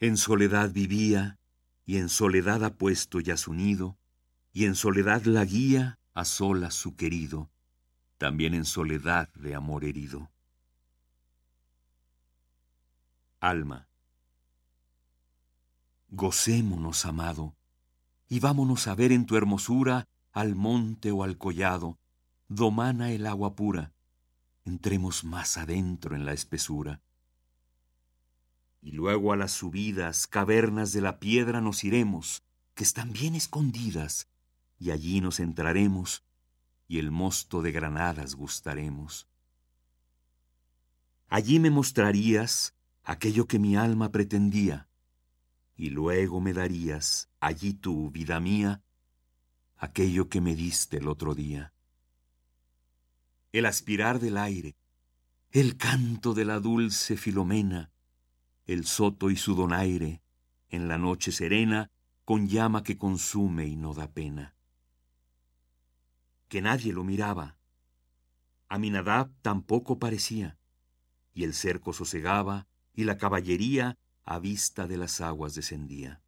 En 0.00 0.16
soledad 0.16 0.70
vivía, 0.70 1.38
y 1.84 1.98
en 1.98 2.08
soledad 2.08 2.64
ha 2.64 2.74
puesto 2.74 3.20
ya 3.20 3.36
su 3.36 3.54
nido, 3.54 3.96
y 4.52 4.64
en 4.64 4.74
soledad 4.74 5.24
la 5.24 5.44
guía 5.44 5.98
a 6.14 6.24
solas 6.24 6.74
su 6.74 6.96
querido, 6.96 7.50
también 8.18 8.54
en 8.54 8.64
soledad 8.64 9.32
de 9.34 9.54
amor 9.54 9.84
herido. 9.84 10.30
Alma. 13.40 13.88
Gocémonos, 16.08 17.04
amado, 17.04 17.54
y 18.28 18.40
vámonos 18.40 18.86
a 18.86 18.94
ver 18.94 19.12
en 19.12 19.26
tu 19.26 19.36
hermosura 19.36 20.06
al 20.32 20.54
monte 20.54 21.10
o 21.10 21.22
al 21.22 21.38
collado, 21.38 21.98
domana 22.48 23.12
el 23.12 23.26
agua 23.26 23.54
pura, 23.54 23.92
entremos 24.66 25.22
más 25.24 25.56
adentro 25.56 26.16
en 26.16 26.26
la 26.26 26.32
espesura. 26.32 27.00
Y 28.82 28.90
luego 28.90 29.32
a 29.32 29.36
las 29.36 29.52
subidas, 29.52 30.26
cavernas 30.26 30.92
de 30.92 31.00
la 31.00 31.18
piedra 31.18 31.60
nos 31.60 31.84
iremos, 31.84 32.42
que 32.74 32.82
están 32.82 33.12
bien 33.12 33.34
escondidas, 33.36 34.28
y 34.78 34.90
allí 34.90 35.20
nos 35.20 35.40
entraremos, 35.40 36.24
y 36.88 36.98
el 36.98 37.10
mosto 37.10 37.62
de 37.62 37.72
granadas 37.72 38.34
gustaremos. 38.34 39.28
Allí 41.28 41.58
me 41.58 41.70
mostrarías 41.70 42.74
aquello 43.02 43.46
que 43.46 43.58
mi 43.58 43.76
alma 43.76 44.10
pretendía, 44.10 44.88
y 45.76 45.90
luego 45.90 46.40
me 46.40 46.52
darías, 46.52 47.28
allí 47.38 47.72
tú, 47.72 48.10
vida 48.10 48.40
mía, 48.40 48.82
aquello 49.76 50.28
que 50.28 50.40
me 50.40 50.56
diste 50.56 50.98
el 50.98 51.08
otro 51.08 51.34
día. 51.34 51.72
El 53.56 53.64
aspirar 53.64 54.20
del 54.20 54.36
aire, 54.36 54.76
el 55.50 55.78
canto 55.78 56.34
de 56.34 56.44
la 56.44 56.60
dulce 56.60 57.16
Filomena, 57.16 57.90
el 58.66 58.84
soto 58.84 59.30
y 59.30 59.36
su 59.36 59.54
donaire, 59.54 60.20
en 60.68 60.88
la 60.88 60.98
noche 60.98 61.32
serena, 61.32 61.90
con 62.26 62.48
llama 62.48 62.82
que 62.82 62.98
consume 62.98 63.66
y 63.66 63.74
no 63.74 63.94
da 63.94 64.12
pena. 64.12 64.54
Que 66.48 66.60
nadie 66.60 66.92
lo 66.92 67.02
miraba. 67.02 67.56
Aminadab 68.68 69.32
tampoco 69.40 69.98
parecía, 69.98 70.58
y 71.32 71.44
el 71.44 71.54
cerco 71.54 71.94
sosegaba, 71.94 72.66
y 72.92 73.04
la 73.04 73.16
caballería 73.16 73.96
a 74.26 74.38
vista 74.38 74.86
de 74.86 74.98
las 74.98 75.22
aguas 75.22 75.54
descendía. 75.54 76.20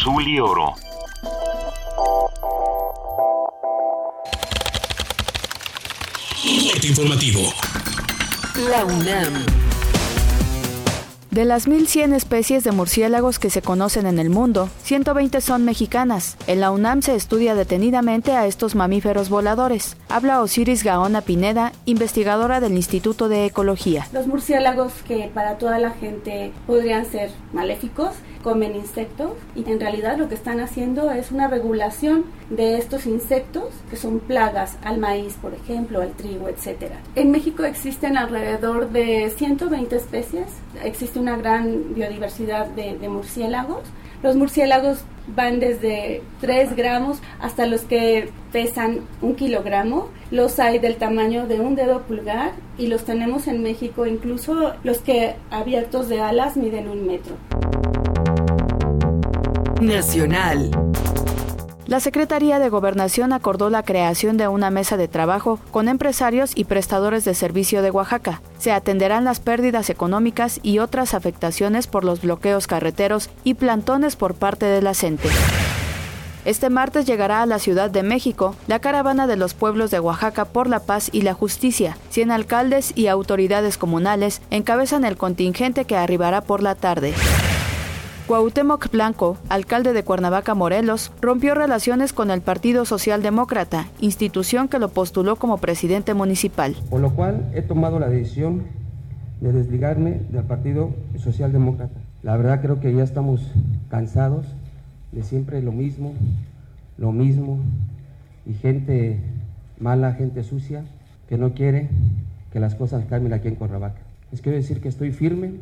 Azul 0.00 0.26
y 0.26 0.40
oro. 0.40 0.74
Corte 6.72 6.86
informativo. 6.86 7.52
La 8.70 8.84
UNAM. 8.84 9.69
De 11.30 11.44
las 11.44 11.68
1.100 11.68 12.12
especies 12.12 12.64
de 12.64 12.72
murciélagos 12.72 13.38
que 13.38 13.50
se 13.50 13.62
conocen 13.62 14.06
en 14.06 14.18
el 14.18 14.30
mundo, 14.30 14.68
120 14.82 15.40
son 15.40 15.64
mexicanas. 15.64 16.36
En 16.48 16.58
la 16.58 16.72
UNAM 16.72 17.02
se 17.02 17.14
estudia 17.14 17.54
detenidamente 17.54 18.32
a 18.32 18.48
estos 18.48 18.74
mamíferos 18.74 19.28
voladores. 19.28 19.96
Habla 20.08 20.42
Osiris 20.42 20.82
Gaona 20.82 21.20
Pineda, 21.20 21.70
investigadora 21.84 22.58
del 22.58 22.72
Instituto 22.72 23.28
de 23.28 23.46
Ecología. 23.46 24.08
Los 24.12 24.26
murciélagos 24.26 24.92
que 25.06 25.30
para 25.32 25.56
toda 25.56 25.78
la 25.78 25.92
gente 25.92 26.50
podrían 26.66 27.06
ser 27.06 27.30
maléficos, 27.52 28.16
comen 28.42 28.74
insectos 28.74 29.32
y 29.54 29.70
en 29.70 29.78
realidad 29.78 30.16
lo 30.16 30.28
que 30.28 30.34
están 30.34 30.60
haciendo 30.60 31.10
es 31.10 31.30
una 31.30 31.46
regulación 31.46 32.24
de 32.48 32.78
estos 32.78 33.06
insectos 33.06 33.66
que 33.88 33.96
son 33.96 34.18
plagas 34.18 34.76
al 34.82 34.98
maíz, 34.98 35.34
por 35.40 35.54
ejemplo, 35.54 36.00
al 36.00 36.12
trigo, 36.12 36.48
etc. 36.48 36.92
En 37.14 37.30
México 37.30 37.64
existen 37.64 38.16
alrededor 38.16 38.90
de 38.90 39.30
120 39.36 39.94
especies, 39.94 40.46
existe 40.82 41.19
una 41.20 41.36
gran 41.36 41.94
biodiversidad 41.94 42.66
de, 42.66 43.08
murciélagos. 43.08 43.82
Los 44.22 44.36
murciélagos 44.36 45.04
van 45.28 45.60
desde 45.60 46.22
3 46.40 46.74
gramos 46.76 47.18
hasta 47.40 47.66
los 47.66 47.82
que 47.82 48.30
pesan 48.52 49.00
un 49.22 49.34
kilogramo. 49.36 50.08
Los 50.30 50.58
hay 50.58 50.78
del 50.78 50.96
tamaño 50.96 51.46
de 51.46 51.60
un 51.60 51.74
dedo 51.76 52.02
pulgar 52.02 52.52
y 52.76 52.88
los 52.88 53.04
tenemos 53.04 53.46
en 53.46 53.62
México, 53.62 54.06
incluso 54.06 54.74
los 54.82 54.98
que 54.98 55.36
abiertos 55.50 56.08
de 56.08 56.20
alas 56.20 56.56
miden 56.56 56.88
un 56.88 57.06
metro. 57.06 57.36
Nacional. 59.80 60.70
La 61.90 61.98
Secretaría 61.98 62.60
de 62.60 62.68
Gobernación 62.68 63.32
acordó 63.32 63.68
la 63.68 63.82
creación 63.82 64.36
de 64.36 64.46
una 64.46 64.70
mesa 64.70 64.96
de 64.96 65.08
trabajo 65.08 65.58
con 65.72 65.88
empresarios 65.88 66.52
y 66.54 66.62
prestadores 66.62 67.24
de 67.24 67.34
servicio 67.34 67.82
de 67.82 67.90
Oaxaca. 67.90 68.42
Se 68.60 68.70
atenderán 68.70 69.24
las 69.24 69.40
pérdidas 69.40 69.90
económicas 69.90 70.60
y 70.62 70.78
otras 70.78 71.14
afectaciones 71.14 71.88
por 71.88 72.04
los 72.04 72.22
bloqueos 72.22 72.68
carreteros 72.68 73.28
y 73.42 73.54
plantones 73.54 74.14
por 74.14 74.34
parte 74.36 74.66
de 74.66 74.82
la 74.82 74.94
CENTE. 74.94 75.30
Este 76.44 76.70
martes 76.70 77.06
llegará 77.06 77.42
a 77.42 77.46
la 77.46 77.58
Ciudad 77.58 77.90
de 77.90 78.04
México 78.04 78.54
la 78.68 78.78
caravana 78.78 79.26
de 79.26 79.36
los 79.36 79.54
pueblos 79.54 79.90
de 79.90 79.98
Oaxaca 79.98 80.44
por 80.44 80.68
la 80.68 80.78
paz 80.78 81.10
y 81.12 81.22
la 81.22 81.34
justicia. 81.34 81.98
Cien 82.08 82.30
alcaldes 82.30 82.92
y 82.94 83.08
autoridades 83.08 83.76
comunales 83.76 84.42
encabezan 84.50 85.04
el 85.04 85.16
contingente 85.16 85.86
que 85.86 85.96
arribará 85.96 86.40
por 86.40 86.62
la 86.62 86.76
tarde. 86.76 87.14
Cuauhtémoc 88.30 88.92
Blanco, 88.92 89.38
alcalde 89.48 89.92
de 89.92 90.04
Cuernavaca, 90.04 90.54
Morelos, 90.54 91.10
rompió 91.20 91.56
relaciones 91.56 92.12
con 92.12 92.30
el 92.30 92.42
Partido 92.42 92.84
Socialdemócrata, 92.84 93.88
institución 93.98 94.68
que 94.68 94.78
lo 94.78 94.90
postuló 94.90 95.34
como 95.34 95.58
presidente 95.58 96.14
municipal. 96.14 96.76
Por 96.90 97.00
lo 97.00 97.10
cual 97.10 97.50
he 97.56 97.62
tomado 97.62 97.98
la 97.98 98.08
decisión 98.08 98.62
de 99.40 99.52
desligarme 99.52 100.20
del 100.30 100.44
Partido 100.44 100.94
Socialdemócrata. 101.18 101.98
La 102.22 102.36
verdad 102.36 102.60
creo 102.62 102.78
que 102.78 102.94
ya 102.94 103.02
estamos 103.02 103.40
cansados 103.88 104.46
de 105.10 105.24
siempre 105.24 105.60
lo 105.60 105.72
mismo, 105.72 106.14
lo 106.98 107.10
mismo, 107.10 107.58
y 108.46 108.54
gente 108.54 109.18
mala, 109.80 110.12
gente 110.12 110.44
sucia, 110.44 110.84
que 111.28 111.36
no 111.36 111.52
quiere 111.52 111.88
que 112.52 112.60
las 112.60 112.76
cosas 112.76 113.04
cambien 113.10 113.32
aquí 113.32 113.48
en 113.48 113.56
Cuernavaca. 113.56 114.02
Les 114.30 114.40
quiero 114.40 114.56
decir 114.56 114.80
que 114.80 114.88
estoy 114.88 115.10
firme, 115.10 115.54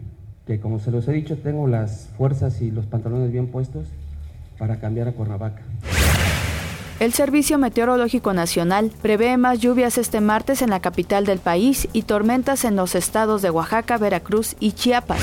que 0.48 0.58
como 0.58 0.80
se 0.80 0.90
los 0.90 1.06
he 1.06 1.12
dicho, 1.12 1.36
tengo 1.36 1.68
las 1.68 2.08
fuerzas 2.16 2.62
y 2.62 2.70
los 2.70 2.86
pantalones 2.86 3.30
bien 3.30 3.48
puestos 3.48 3.86
para 4.58 4.80
cambiar 4.80 5.06
a 5.06 5.12
Cuernavaca. 5.12 5.60
El 7.00 7.12
Servicio 7.12 7.58
Meteorológico 7.58 8.32
Nacional 8.32 8.90
prevé 9.02 9.36
más 9.36 9.60
lluvias 9.60 9.98
este 9.98 10.22
martes 10.22 10.62
en 10.62 10.70
la 10.70 10.80
capital 10.80 11.26
del 11.26 11.38
país 11.38 11.86
y 11.92 12.02
tormentas 12.02 12.64
en 12.64 12.76
los 12.76 12.94
estados 12.94 13.42
de 13.42 13.50
Oaxaca, 13.50 13.98
Veracruz 13.98 14.56
y 14.58 14.72
Chiapas. 14.72 15.20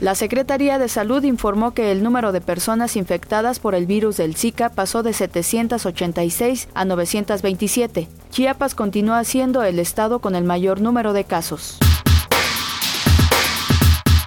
La 0.00 0.16
Secretaría 0.16 0.80
de 0.80 0.88
Salud 0.88 1.22
informó 1.22 1.72
que 1.72 1.92
el 1.92 2.02
número 2.02 2.32
de 2.32 2.40
personas 2.40 2.96
infectadas 2.96 3.60
por 3.60 3.76
el 3.76 3.86
virus 3.86 4.16
del 4.16 4.34
Zika 4.34 4.68
pasó 4.70 5.04
de 5.04 5.12
786 5.12 6.68
a 6.74 6.84
927. 6.84 8.08
Chiapas 8.30 8.74
continúa 8.74 9.22
siendo 9.22 9.62
el 9.62 9.78
estado 9.78 10.18
con 10.18 10.34
el 10.34 10.42
mayor 10.42 10.80
número 10.80 11.12
de 11.12 11.22
casos. 11.22 11.78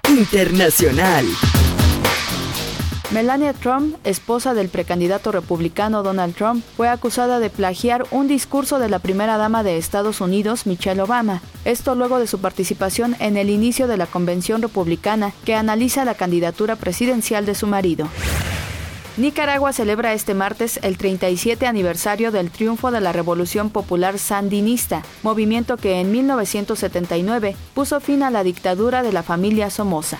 Internacional. 0.10 1.26
Melania 3.12 3.54
Trump, 3.54 3.96
esposa 4.04 4.54
del 4.54 4.70
precandidato 4.70 5.32
republicano 5.32 6.04
Donald 6.04 6.36
Trump, 6.36 6.64
fue 6.78 6.90
acusada 6.90 7.40
de 7.40 7.50
plagiar 7.50 8.06
un 8.12 8.28
discurso 8.28 8.78
de 8.78 8.90
la 8.90 9.00
primera 9.00 9.38
dama 9.38 9.64
de 9.64 9.78
Estados 9.78 10.22
Unidos, 10.22 10.68
Michelle 10.68 11.02
Obama. 11.02 11.42
Esto 11.66 11.96
luego 11.96 12.20
de 12.20 12.28
su 12.28 12.40
participación 12.40 13.16
en 13.20 13.36
el 13.36 13.50
inicio 13.50 13.88
de 13.88 13.98
la 13.98 14.06
convención 14.06 14.62
republicana 14.62 15.34
que 15.44 15.56
analiza 15.56 16.06
la 16.06 16.16
candidatura 16.16 16.76
presidencial 16.76 17.46
de 17.46 17.56
su 17.56 17.66
marido. 17.66 18.08
Nicaragua 19.18 19.72
celebra 19.72 20.12
este 20.12 20.34
martes 20.34 20.78
el 20.84 20.98
37 20.98 21.66
aniversario 21.68 22.34
del 22.34 22.52
triunfo 22.52 22.92
de 22.92 23.00
la 23.00 23.14
Revolución 23.14 23.70
Popular 23.70 24.20
Sandinista, 24.20 25.04
movimiento 25.24 25.78
que 25.78 26.02
en 26.02 26.12
1979 26.12 27.56
puso 27.74 28.02
fin 28.02 28.24
a 28.24 28.30
la 28.30 28.44
dictadura 28.44 29.04
de 29.04 29.14
la 29.14 29.24
familia 29.24 29.70
Somoza. 29.70 30.18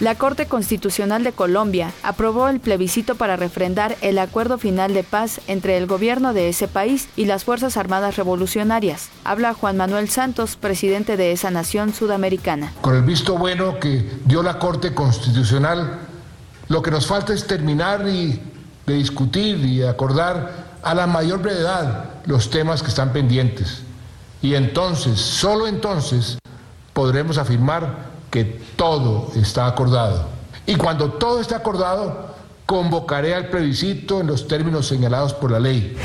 La 0.00 0.14
Corte 0.14 0.46
Constitucional 0.46 1.24
de 1.24 1.32
Colombia 1.32 1.92
aprobó 2.02 2.48
el 2.48 2.58
plebiscito 2.58 3.16
para 3.16 3.36
refrendar 3.36 3.94
el 4.00 4.18
acuerdo 4.18 4.56
final 4.56 4.94
de 4.94 5.04
paz 5.04 5.42
entre 5.46 5.76
el 5.76 5.86
gobierno 5.86 6.32
de 6.32 6.48
ese 6.48 6.68
país 6.68 7.10
y 7.16 7.26
las 7.26 7.44
Fuerzas 7.44 7.76
Armadas 7.76 8.16
Revolucionarias. 8.16 9.10
Habla 9.24 9.52
Juan 9.52 9.76
Manuel 9.76 10.08
Santos, 10.08 10.56
presidente 10.56 11.18
de 11.18 11.32
esa 11.32 11.50
nación 11.50 11.92
sudamericana. 11.92 12.72
Con 12.80 12.96
el 12.96 13.02
visto 13.02 13.36
bueno 13.36 13.78
que 13.78 14.08
dio 14.24 14.42
la 14.42 14.58
Corte 14.58 14.94
Constitucional, 14.94 16.09
lo 16.70 16.82
que 16.82 16.92
nos 16.92 17.04
falta 17.04 17.34
es 17.34 17.48
terminar 17.48 18.06
y 18.06 18.40
de 18.86 18.94
discutir 18.94 19.58
y 19.64 19.82
acordar 19.82 20.78
a 20.84 20.94
la 20.94 21.08
mayor 21.08 21.42
brevedad 21.42 22.04
los 22.26 22.48
temas 22.48 22.80
que 22.80 22.90
están 22.90 23.12
pendientes. 23.12 23.82
Y 24.40 24.54
entonces, 24.54 25.18
solo 25.20 25.66
entonces, 25.66 26.38
podremos 26.92 27.38
afirmar 27.38 28.10
que 28.30 28.44
todo 28.76 29.32
está 29.34 29.66
acordado. 29.66 30.28
Y 30.64 30.76
cuando 30.76 31.10
todo 31.10 31.40
esté 31.40 31.56
acordado, 31.56 32.36
convocaré 32.66 33.34
al 33.34 33.48
plebiscito 33.48 34.20
en 34.20 34.28
los 34.28 34.46
términos 34.46 34.86
señalados 34.86 35.34
por 35.34 35.50
la 35.50 35.58
ley. 35.58 35.96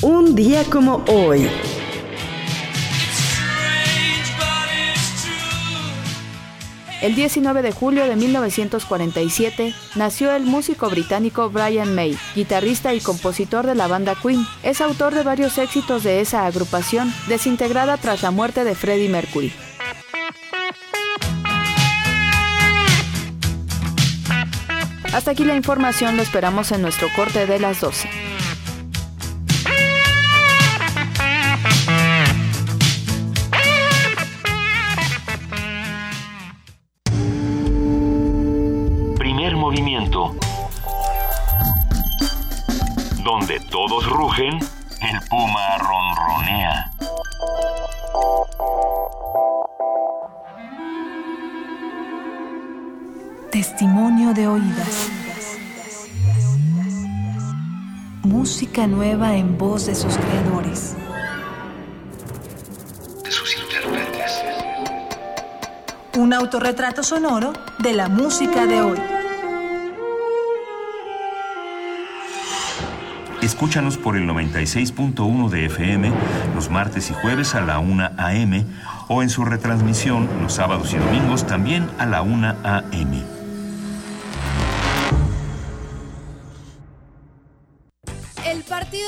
Un 0.00 0.36
día 0.36 0.62
como 0.70 1.04
hoy. 1.08 1.50
El 7.02 7.16
19 7.16 7.62
de 7.62 7.72
julio 7.72 8.06
de 8.06 8.14
1947 8.14 9.74
nació 9.96 10.36
el 10.36 10.44
músico 10.44 10.88
británico 10.88 11.50
Brian 11.50 11.96
May, 11.96 12.16
guitarrista 12.36 12.94
y 12.94 13.00
compositor 13.00 13.66
de 13.66 13.74
la 13.74 13.88
banda 13.88 14.14
Queen. 14.14 14.46
Es 14.62 14.80
autor 14.80 15.12
de 15.12 15.24
varios 15.24 15.58
éxitos 15.58 16.04
de 16.04 16.20
esa 16.20 16.46
agrupación, 16.46 17.12
desintegrada 17.26 17.96
tras 17.96 18.22
la 18.22 18.30
muerte 18.30 18.62
de 18.62 18.76
Freddie 18.76 19.08
Mercury. 19.08 19.52
Hasta 25.12 25.32
aquí 25.32 25.44
la 25.44 25.56
información, 25.56 26.16
lo 26.16 26.22
esperamos 26.22 26.70
en 26.70 26.82
nuestro 26.82 27.08
corte 27.16 27.46
de 27.46 27.58
las 27.58 27.80
12. 27.80 28.08
Donde 43.52 43.68
todos 43.70 44.06
rugen, 44.08 44.58
el 45.02 45.20
puma 45.28 45.76
ronronea. 45.76 46.90
Testimonio 53.50 54.32
de 54.32 54.48
oídas. 54.48 55.08
Música 58.22 58.86
nueva 58.86 59.34
en 59.34 59.58
voz 59.58 59.84
de 59.84 59.96
sus 59.96 60.16
creadores. 60.16 60.96
De 63.22 63.30
sus 63.30 63.54
intérpretes. 63.58 64.32
Un 66.16 66.32
autorretrato 66.32 67.02
sonoro 67.02 67.52
de 67.80 67.92
la 67.92 68.08
música 68.08 68.64
de 68.64 68.80
hoy. 68.80 69.21
Escúchanos 73.52 73.98
por 73.98 74.16
el 74.16 74.26
96.1 74.26 75.50
de 75.50 75.66
FM 75.66 76.10
los 76.54 76.70
martes 76.70 77.10
y 77.10 77.12
jueves 77.12 77.54
a 77.54 77.60
la 77.60 77.80
1 77.80 78.12
a.m. 78.16 78.64
o 79.08 79.22
en 79.22 79.28
su 79.28 79.44
retransmisión 79.44 80.26
los 80.40 80.54
sábados 80.54 80.94
y 80.94 80.96
domingos 80.96 81.46
también 81.46 81.86
a 81.98 82.06
la 82.06 82.22
1 82.22 82.56
a.m. 82.64 83.31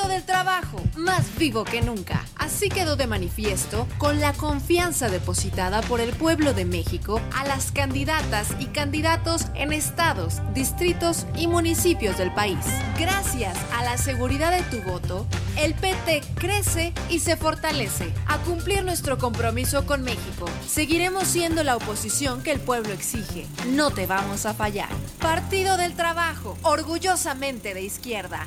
Partido 0.04 0.20
del 0.20 0.26
Trabajo, 0.26 0.82
más 0.96 1.38
vivo 1.38 1.64
que 1.64 1.80
nunca. 1.80 2.26
Así 2.36 2.68
quedó 2.68 2.94
de 2.94 3.06
manifiesto 3.06 3.86
con 3.96 4.20
la 4.20 4.34
confianza 4.34 5.08
depositada 5.08 5.80
por 5.80 5.98
el 5.98 6.12
pueblo 6.12 6.52
de 6.52 6.66
México 6.66 7.22
a 7.34 7.46
las 7.46 7.72
candidatas 7.72 8.48
y 8.60 8.66
candidatos 8.66 9.46
en 9.54 9.72
estados, 9.72 10.42
distritos 10.52 11.26
y 11.36 11.46
municipios 11.46 12.18
del 12.18 12.34
país. 12.34 12.58
Gracias 12.98 13.56
a 13.72 13.82
la 13.82 13.96
seguridad 13.96 14.50
de 14.50 14.62
tu 14.64 14.82
voto, 14.82 15.26
el 15.56 15.72
PT 15.72 16.22
crece 16.34 16.92
y 17.08 17.20
se 17.20 17.38
fortalece. 17.38 18.12
A 18.26 18.36
cumplir 18.38 18.84
nuestro 18.84 19.16
compromiso 19.16 19.86
con 19.86 20.02
México, 20.02 20.44
seguiremos 20.68 21.26
siendo 21.26 21.64
la 21.64 21.76
oposición 21.76 22.42
que 22.42 22.52
el 22.52 22.60
pueblo 22.60 22.92
exige. 22.92 23.46
No 23.68 23.90
te 23.90 24.06
vamos 24.06 24.44
a 24.44 24.52
fallar. 24.52 24.90
Partido 25.18 25.78
del 25.78 25.94
Trabajo, 25.94 26.58
orgullosamente 26.62 27.72
de 27.72 27.82
izquierda. 27.82 28.46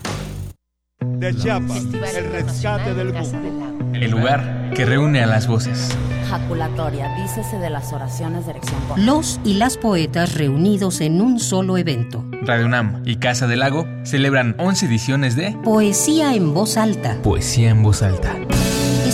De 0.99 1.35
Chiapas, 1.35 1.83
el 2.15 2.31
rescate 2.31 2.95
del 2.95 3.13
mundo. 3.13 3.85
El 3.93 4.09
lugar 4.09 4.71
que 4.73 4.83
reúne 4.83 5.21
a 5.21 5.27
las 5.27 5.47
voces. 5.47 5.95
Jaculatoria, 6.27 7.15
dícese 7.21 7.59
de 7.59 7.69
las 7.69 7.93
oraciones 7.93 8.45
de 8.45 8.51
erección 8.51 8.81
Los 8.97 9.39
y 9.43 9.53
las 9.53 9.77
poetas 9.77 10.33
reunidos 10.33 10.99
en 11.01 11.21
un 11.21 11.39
solo 11.39 11.77
evento. 11.77 12.25
Radio 12.41 12.65
UNAM 12.65 13.03
y 13.05 13.17
Casa 13.17 13.45
del 13.45 13.59
Lago 13.59 13.85
celebran 14.03 14.55
11 14.57 14.87
ediciones 14.87 15.35
de 15.35 15.51
Poesía 15.63 16.33
en 16.33 16.55
voz 16.55 16.77
alta. 16.77 17.15
Poesía 17.21 17.69
en 17.69 17.83
voz 17.83 18.01
alta. 18.01 18.35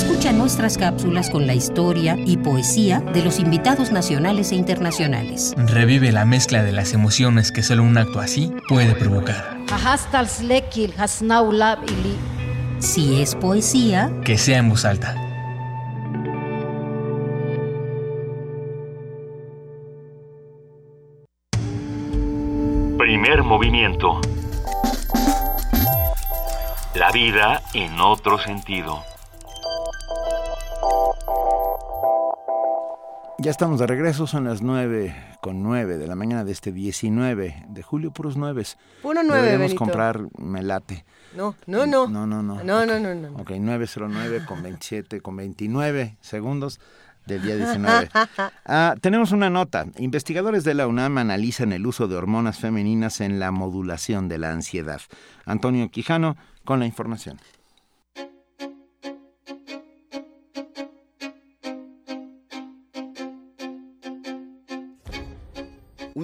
Escucha 0.04 0.34
nuestras 0.34 0.78
cápsulas 0.78 1.30
con 1.30 1.48
la 1.48 1.54
historia 1.54 2.18
y 2.26 2.36
poesía 2.36 3.00
de 3.00 3.24
los 3.24 3.40
invitados 3.40 3.94
nacionales 3.94 4.52
e 4.52 4.56
internacionales. 4.56 5.54
Revive 5.56 6.12
la 6.12 6.26
mezcla 6.26 6.62
de 6.62 6.74
las 6.74 6.92
emociones 6.92 7.54
que 7.54 7.64
solo 7.64 7.84
un 7.84 7.98
acto 7.98 8.20
así 8.20 8.52
puede 8.68 8.96
provocar. 8.96 9.58
Si 12.80 13.22
es 13.22 13.36
poesía, 13.36 14.12
Que 14.26 14.38
sea 14.38 14.58
en 14.58 14.70
voz 14.70 14.84
alta. 14.84 15.16
Primer 22.98 23.44
movimiento. 23.44 24.20
La 26.94 27.10
vida 27.12 27.62
en 27.74 28.02
otro 28.02 28.38
sentido. 28.38 29.02
Ya 33.44 33.52
estamos 33.52 33.78
de 33.78 33.88
regreso, 33.88 34.26
son 34.26 34.45
las 34.45 34.61
9 34.61 35.14
con 35.41 35.64
9 35.64 35.98
de 35.98 36.07
la 36.07 36.15
mañana 36.15 36.45
de 36.45 36.53
este 36.53 36.72
19 36.72 37.65
de 37.68 37.84
julio, 37.84 38.11
puros 38.11 38.38
nueves. 38.38 38.78
Puro 39.02 39.22
nueve, 39.22 39.41
Deberíamos 39.41 39.72
Benito. 39.72 39.80
comprar 39.80 40.22
melate. 40.38 41.03
No, 41.36 41.53
no, 41.65 41.86
no. 41.86 42.07
No, 42.07 42.26
no, 42.26 42.41
no. 42.41 42.64
No, 42.64 42.86
no, 42.86 42.99
no, 43.02 43.14
no. 43.14 43.38
Ok, 43.41 43.52
909 43.52 44.45
con 44.48 44.64
27, 44.64 45.20
con 45.20 45.36
29 45.36 46.15
segundos 46.22 46.80
del 47.26 47.41
día 47.41 47.57
19. 47.57 48.10
Ah, 48.65 48.95
tenemos 49.02 49.34
una 49.34 49.49
nota. 49.49 49.88
Investigadores 49.98 50.64
de 50.64 50.76
la 50.76 50.88
UNAM 50.88 51.18
analizan 51.18 51.74
el 51.74 51.86
uso 51.86 52.07
de 52.07 52.15
hormonas 52.15 52.60
femeninas 52.60 53.20
en 53.20 53.40
la 53.41 53.52
modulación 53.52 54.30
de 54.30 54.38
la 54.38 54.52
ansiedad. 54.52 55.02
Antonio 55.45 55.90
Quijano 55.91 56.38
con 56.64 56.80
la 56.80 56.86
información. 56.86 57.41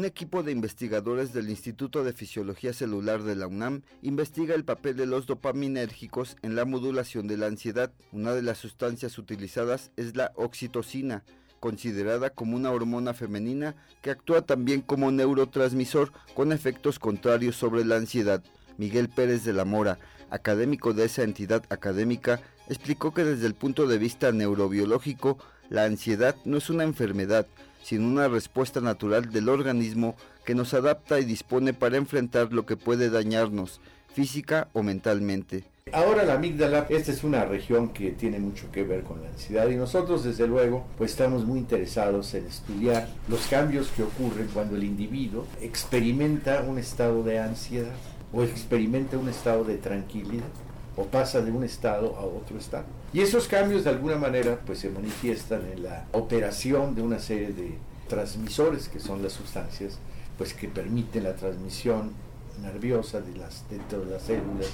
Equipo 0.10 0.44
de 0.44 0.52
investigadores 0.52 1.34
del 1.34 1.50
Instituto 1.50 2.04
de 2.04 2.14
Fisiología 2.14 2.74
Celular 2.74 3.24
de 3.24 3.36
la 3.36 3.48
UNAM 3.48 3.84
investiga 4.02 4.56
el 4.56 4.66
papel 4.66 4.98
de 4.98 5.06
los 5.06 5.28
dopaminérgicos 5.28 6.36
en 6.42 6.56
la 6.56 6.66
modulación 6.66 7.28
de 7.28 7.38
la 7.38 7.46
ansiedad. 7.46 7.92
Una 8.12 8.34
de 8.34 8.42
las 8.42 8.58
sustancias 8.58 9.18
utilizadas 9.20 9.92
es 9.98 10.16
la 10.16 10.32
oxitocina, 10.36 11.24
considerada 11.60 12.32
como 12.32 12.56
una 12.56 12.72
hormona 12.72 13.14
femenina 13.14 13.76
que 14.02 14.10
actúa 14.10 14.42
también 14.42 14.82
como 14.82 15.12
neurotransmisor 15.12 16.12
con 16.34 16.52
efectos 16.52 16.98
contrarios 16.98 17.56
sobre 17.56 17.86
la 17.86 17.98
ansiedad. 17.98 18.44
Miguel 18.78 19.10
Pérez 19.10 19.44
de 19.44 19.54
la 19.54 19.66
Mora, 19.66 20.00
académico 20.32 20.94
de 20.94 21.06
esa 21.06 21.22
entidad 21.24 21.64
académica, 21.70 22.42
explicó 22.68 23.14
que 23.14 23.24
desde 23.24 23.46
el 23.46 23.54
punto 23.54 23.86
de 23.86 24.00
vista 24.00 24.32
neurobiológico, 24.32 25.38
la 25.70 25.84
ansiedad 25.84 26.36
no 26.46 26.58
es 26.58 26.72
una 26.72 26.84
enfermedad, 26.84 27.46
sino 27.90 28.08
una 28.08 28.28
respuesta 28.28 28.82
natural 28.82 29.32
del 29.32 29.50
organismo 29.50 30.16
que 30.46 30.54
nos 30.54 30.76
adapta 30.76 31.20
y 31.20 31.26
dispone 31.26 31.74
para 31.74 31.98
enfrentar 31.98 32.54
lo 32.54 32.64
que 32.64 32.78
puede 32.78 33.10
dañarnos, 33.10 33.82
física 34.14 34.68
o 34.74 34.84
mentalmente. 34.84 35.64
Ahora 35.92 36.24
la 36.24 36.36
amígdala, 36.36 36.86
esta 36.90 37.12
es 37.12 37.24
una 37.24 37.46
región 37.46 37.90
que 37.90 38.12
tiene 38.12 38.38
mucho 38.38 38.72
que 38.72 38.84
ver 38.84 39.02
con 39.02 39.24
la 39.24 39.30
ansiedad 39.30 39.68
y 39.70 39.76
nosotros 39.76 40.24
desde 40.24 40.46
luego 40.46 40.86
pues 41.00 41.10
estamos 41.10 41.46
muy 41.46 41.58
interesados 41.58 42.32
en 42.36 42.46
estudiar 42.46 43.10
los 43.28 43.48
cambios 43.48 43.88
que 43.88 44.04
ocurren 44.04 44.50
cuando 44.54 44.76
el 44.76 44.84
individuo 44.84 45.48
experimenta 45.60 46.62
un 46.62 46.78
estado 46.78 47.24
de 47.24 47.40
ansiedad 47.40 47.96
o 48.32 48.44
experimenta 48.44 49.18
un 49.18 49.30
estado 49.30 49.64
de 49.64 49.78
tranquilidad 49.78 50.46
o 51.00 51.06
pasa 51.06 51.40
de 51.40 51.50
un 51.50 51.64
estado 51.64 52.18
a 52.18 52.26
otro 52.26 52.58
estado. 52.58 52.84
Y 53.14 53.22
esos 53.22 53.48
cambios 53.48 53.86
de 53.86 53.90
alguna 53.90 54.18
manera 54.18 54.60
pues 54.66 54.80
se 54.80 54.90
manifiestan 54.90 55.66
en 55.72 55.84
la 55.84 56.06
operación 56.12 56.94
de 56.94 57.02
una 57.02 57.20
serie 57.20 57.54
de 57.54 57.78
transmisores 58.10 58.90
que 58.90 59.00
son 59.00 59.24
las 59.24 59.32
sustancias 59.32 59.98
pues 60.38 60.54
que 60.54 60.68
permiten 60.68 61.24
la 61.24 61.36
transmisión 61.36 62.12
nerviosa 62.62 63.22
de 63.22 63.38
las, 63.38 63.64
dentro 63.70 64.02
de 64.02 64.12
las 64.12 64.24
células, 64.24 64.68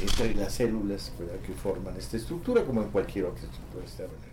entre 0.00 0.34
las 0.34 0.52
células 0.52 1.12
¿verdad? 1.18 1.36
que 1.46 1.54
forman 1.54 1.96
esta 1.96 2.18
estructura 2.18 2.62
como 2.64 2.82
en 2.82 2.90
cualquier 2.90 3.24
otra 3.24 3.44
estructura 3.44 3.82
externa. 3.82 4.29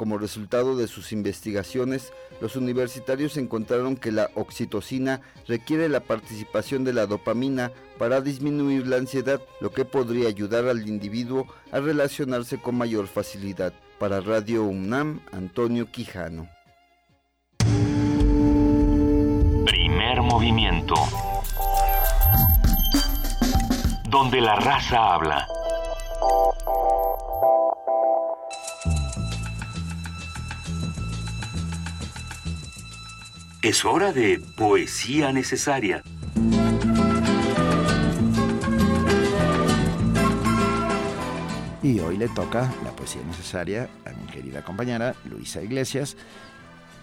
Como 0.00 0.16
resultado 0.16 0.76
de 0.76 0.88
sus 0.88 1.12
investigaciones, 1.12 2.14
los 2.40 2.56
universitarios 2.56 3.36
encontraron 3.36 3.98
que 3.98 4.12
la 4.12 4.30
oxitocina 4.34 5.20
requiere 5.46 5.90
la 5.90 6.00
participación 6.00 6.84
de 6.84 6.94
la 6.94 7.04
dopamina 7.04 7.70
para 7.98 8.22
disminuir 8.22 8.86
la 8.86 8.96
ansiedad, 8.96 9.42
lo 9.60 9.72
que 9.72 9.84
podría 9.84 10.28
ayudar 10.28 10.68
al 10.68 10.88
individuo 10.88 11.46
a 11.70 11.80
relacionarse 11.80 12.56
con 12.56 12.76
mayor 12.76 13.08
facilidad. 13.08 13.74
Para 13.98 14.20
Radio 14.20 14.64
UNAM, 14.64 15.20
Antonio 15.32 15.92
Quijano. 15.92 16.48
Primer 19.66 20.22
movimiento. 20.22 20.94
Donde 24.08 24.40
la 24.40 24.54
raza 24.56 25.12
habla. 25.12 25.46
Es 33.62 33.84
hora 33.84 34.10
de 34.10 34.40
poesía 34.56 35.34
necesaria. 35.34 36.02
Y 41.82 42.00
hoy 42.00 42.16
le 42.16 42.28
toca 42.28 42.72
la 42.82 42.90
poesía 42.96 43.20
necesaria 43.26 43.90
a 44.06 44.12
mi 44.12 44.26
querida 44.32 44.64
compañera 44.64 45.14
Luisa 45.26 45.60
Iglesias. 45.60 46.16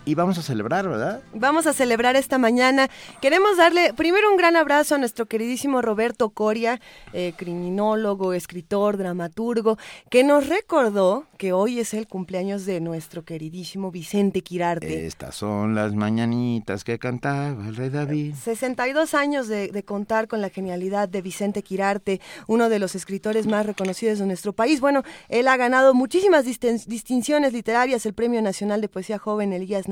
Y 0.07 0.15
vamos 0.15 0.37
a 0.37 0.41
celebrar, 0.41 0.87
¿verdad? 0.87 1.21
Vamos 1.33 1.67
a 1.67 1.73
celebrar 1.73 2.15
esta 2.15 2.37
mañana. 2.37 2.89
Queremos 3.21 3.57
darle 3.57 3.93
primero 3.93 4.31
un 4.31 4.37
gran 4.37 4.55
abrazo 4.55 4.95
a 4.95 4.97
nuestro 4.97 5.25
queridísimo 5.25 5.81
Roberto 5.81 6.29
Coria, 6.29 6.79
eh, 7.13 7.33
criminólogo, 7.37 8.33
escritor, 8.33 8.97
dramaturgo, 8.97 9.77
que 10.09 10.23
nos 10.23 10.47
recordó 10.47 11.25
que 11.37 11.51
hoy 11.53 11.79
es 11.79 11.93
el 11.93 12.07
cumpleaños 12.07 12.65
de 12.65 12.79
nuestro 12.79 13.23
queridísimo 13.25 13.91
Vicente 13.91 14.41
Quirarte. 14.41 15.05
Estas 15.05 15.35
son 15.35 15.75
las 15.75 15.93
mañanitas 15.93 16.83
que 16.83 16.97
cantaba 16.97 17.49
el 17.67 17.75
rey 17.75 17.89
David. 17.89 18.33
62 18.41 19.13
años 19.13 19.47
de, 19.47 19.67
de 19.67 19.83
contar 19.83 20.27
con 20.27 20.41
la 20.41 20.49
genialidad 20.49 21.09
de 21.09 21.21
Vicente 21.21 21.61
Quirarte, 21.63 22.21
uno 22.47 22.69
de 22.69 22.79
los 22.79 22.95
escritores 22.95 23.45
más 23.47 23.65
reconocidos 23.65 24.19
de 24.19 24.25
nuestro 24.25 24.53
país. 24.53 24.79
Bueno, 24.79 25.03
él 25.29 25.47
ha 25.47 25.57
ganado 25.57 25.93
muchísimas 25.93 26.45
distin- 26.45 26.85
distinciones 26.85 27.53
literarias, 27.53 28.05
el 28.05 28.13
Premio 28.13 28.41
Nacional 28.41 28.81
de 28.81 28.87
Poesía 28.89 29.19
Joven 29.19 29.51
Elías 29.53 29.87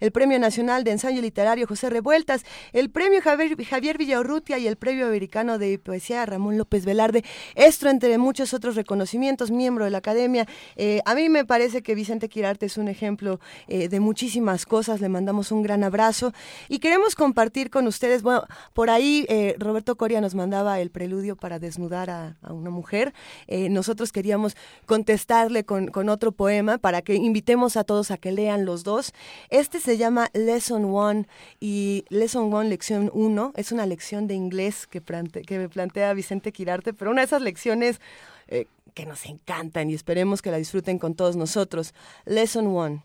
El 0.00 0.12
Premio 0.12 0.38
Nacional 0.38 0.84
de 0.84 0.92
Ensayo 0.92 1.22
Literario 1.22 1.66
José 1.66 1.90
Revueltas, 1.90 2.44
el 2.72 2.90
Premio 2.90 3.20
Javier, 3.22 3.98
Villaurrutia 3.98 4.58
y 4.58 4.66
el 4.66 4.76
Premio 4.76 5.06
Americano 5.06 5.58
de 5.58 5.78
Poesía 5.78 6.24
Ramón 6.26 6.58
López 6.58 6.84
Velarde. 6.84 7.24
Esto 7.54 7.88
entre 7.88 8.18
muchos 8.18 8.54
otros 8.54 8.76
reconocimientos, 8.76 9.50
miembro 9.50 9.84
de 9.84 9.90
la 9.90 9.98
Academia. 9.98 10.46
Eh, 10.76 11.00
a 11.04 11.14
mí 11.14 11.28
me 11.28 11.44
parece 11.44 11.82
que 11.82 11.94
Vicente 11.94 12.28
Quirarte 12.28 12.66
es 12.66 12.76
un 12.76 12.88
ejemplo 12.88 13.40
eh, 13.68 13.88
de 13.88 14.00
muchísimas 14.00 14.66
cosas. 14.66 15.00
Le 15.00 15.08
mandamos 15.08 15.52
un 15.52 15.62
gran 15.62 15.84
abrazo 15.84 16.32
y 16.68 16.78
queremos 16.78 17.14
compartir 17.14 17.70
con 17.70 17.86
ustedes, 17.86 18.22
bueno, 18.22 18.44
por 18.74 18.90
ahí 18.90 19.26
eh, 19.28 19.56
Roberto 19.58 19.96
Coria 19.96 20.20
nos 20.20 20.34
mandaba 20.34 20.80
el 20.80 20.90
preludio 20.90 21.36
para 21.36 21.58
desnudar 21.58 22.10
a, 22.10 22.36
una 22.48 22.70
mujer. 22.70 23.14
Nosotros 23.48 24.12
queríamos 24.12 24.56
contestarle 24.86 25.64
con, 25.64 25.88
con 25.88 26.08
otro 26.08 26.32
poema 26.32 26.78
para 26.78 27.02
que 27.02 27.14
invitemos 27.14 27.76
a 27.76 27.84
todos 27.84 28.10
a 28.10 28.16
que 28.16 28.32
lean 28.32 28.64
los 28.64 28.84
dos. 28.84 29.12
Este 29.50 29.80
se 29.80 29.96
llama 29.96 30.30
Lesson 30.34 30.84
One 30.86 31.26
y 31.60 32.04
Lesson 32.08 32.52
One, 32.52 32.68
lección 32.68 33.10
1, 33.12 33.52
es 33.56 33.72
una 33.72 33.86
lección 33.86 34.26
de 34.26 34.34
inglés 34.34 34.86
que, 34.86 35.00
plante- 35.00 35.42
que 35.42 35.68
plantea 35.68 36.12
Vicente 36.14 36.52
Quirarte, 36.52 36.92
pero 36.92 37.10
una 37.10 37.22
de 37.22 37.26
esas 37.26 37.42
lecciones 37.42 38.00
eh, 38.48 38.66
que 38.94 39.06
nos 39.06 39.24
encantan 39.26 39.90
y 39.90 39.94
esperemos 39.94 40.42
que 40.42 40.50
la 40.50 40.56
disfruten 40.58 40.98
con 40.98 41.14
todos 41.14 41.36
nosotros. 41.36 41.94
Lesson 42.24 42.66
One. 42.66 43.04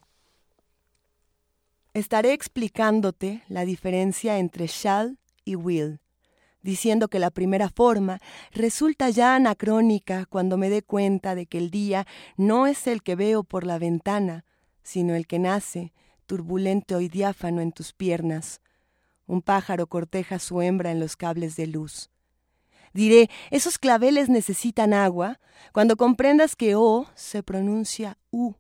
Estaré 1.94 2.34
explicándote 2.34 3.42
la 3.48 3.66
diferencia 3.66 4.38
entre 4.38 4.68
shall 4.68 5.18
y 5.46 5.56
will, 5.56 6.00
diciendo 6.62 7.08
que 7.08 7.18
la 7.18 7.32
primera 7.32 7.70
forma 7.70 8.20
resulta 8.52 9.10
ya 9.10 9.36
anacrónica 9.36 10.26
cuando 10.28 10.58
me 10.58 10.70
dé 10.70 10.84
cuenta 10.84 11.34
de 11.34 11.46
que 11.48 11.58
el 11.58 11.72
día 11.72 12.06
no 12.36 12.68
es 12.68 12.86
el 12.88 13.02
que 13.02 13.16
veo 13.16 13.44
por 13.44 13.66
la 13.66 13.80
ventana, 13.80 14.46
sino 14.84 15.16
el 15.16 15.26
que 15.26 15.40
nace, 15.40 15.92
turbulento 16.28 17.02
y 17.02 17.10
diáfano 17.10 17.62
en 17.62 17.72
tus 17.72 17.94
piernas. 17.94 18.62
Un 19.26 19.42
pájaro 19.42 19.88
corteja 19.88 20.38
su 20.38 20.62
hembra 20.62 20.92
en 20.92 21.00
los 21.00 21.16
cables 21.16 21.56
de 21.56 21.66
luz. 21.66 22.12
Diré, 22.94 23.30
esos 23.52 23.78
claveles 23.78 24.30
necesitan 24.30 24.94
agua 24.94 25.40
cuando 25.72 25.98
comprendas 25.98 26.56
que 26.56 26.76
O 26.76 27.08
se 27.16 27.44
pronuncia 27.44 28.18
U 28.32 28.54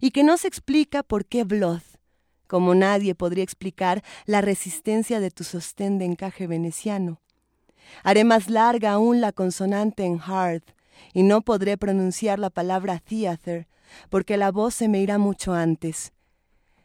y 0.00 0.10
que 0.10 0.24
no 0.24 0.36
se 0.36 0.48
explica 0.48 1.02
por 1.02 1.26
qué 1.26 1.44
blood, 1.44 1.82
como 2.46 2.74
nadie 2.74 3.14
podría 3.14 3.44
explicar 3.44 4.02
la 4.26 4.40
resistencia 4.40 5.20
de 5.20 5.30
tu 5.30 5.44
sostén 5.44 5.98
de 5.98 6.04
encaje 6.04 6.46
veneciano. 6.46 7.20
Haré 8.02 8.24
más 8.24 8.50
larga 8.50 8.92
aún 8.92 9.20
la 9.20 9.32
consonante 9.32 10.04
en 10.04 10.20
hard 10.20 10.62
y 11.12 11.22
no 11.22 11.42
podré 11.42 11.76
pronunciar 11.76 12.38
la 12.38 12.50
palabra 12.50 12.98
theater 13.00 13.66
porque 14.08 14.36
la 14.36 14.50
voz 14.52 14.74
se 14.74 14.88
me 14.88 15.00
irá 15.00 15.18
mucho 15.18 15.52
antes. 15.52 16.12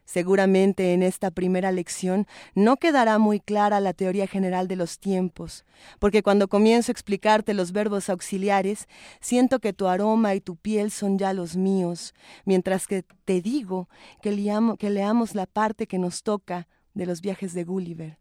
Seguramente 0.06 0.94
en 0.94 1.02
esta 1.02 1.32
primera 1.32 1.72
lección 1.72 2.28
no 2.54 2.78
quedará 2.78 3.18
muy 3.18 3.40
clara 3.40 3.80
la 3.80 3.94
teoría 3.94 4.28
general 4.28 4.68
de 4.68 4.76
los 4.76 5.00
tiempos, 5.00 5.66
porque 6.00 6.22
cuando 6.22 6.48
comienzo 6.48 6.92
a 6.92 6.94
explicarte 6.94 7.56
los 7.56 7.72
verbos 7.72 8.10
auxiliares, 8.10 8.88
siento 9.20 9.60
que 9.60 9.74
tu 9.74 9.88
aroma 9.88 10.36
y 10.36 10.42
tu 10.42 10.58
piel 10.58 10.92
son 10.92 11.18
ya 11.18 11.34
los 11.34 11.58
míos, 11.58 12.14
mientras 12.46 12.86
que 12.86 13.04
te 13.26 13.42
digo 13.42 13.90
que, 14.22 14.30
que 14.78 14.90
leamos 14.92 15.34
la 15.34 15.48
parte 15.48 15.88
que 15.88 15.98
nos 15.98 16.22
toca 16.22 16.68
de 16.94 17.08
los 17.08 17.22
viajes 17.22 17.54
de 17.54 17.64
Gulliver. 17.64 18.20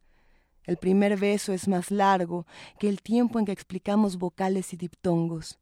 El 0.64 0.78
primer 0.78 1.18
beso 1.18 1.52
es 1.52 1.68
más 1.68 1.90
largo 1.90 2.46
que 2.78 2.88
el 2.88 3.02
tiempo 3.02 3.38
en 3.38 3.44
que 3.44 3.52
explicamos 3.52 4.16
vocales 4.16 4.72
y 4.72 4.78
diptongos 4.78 5.58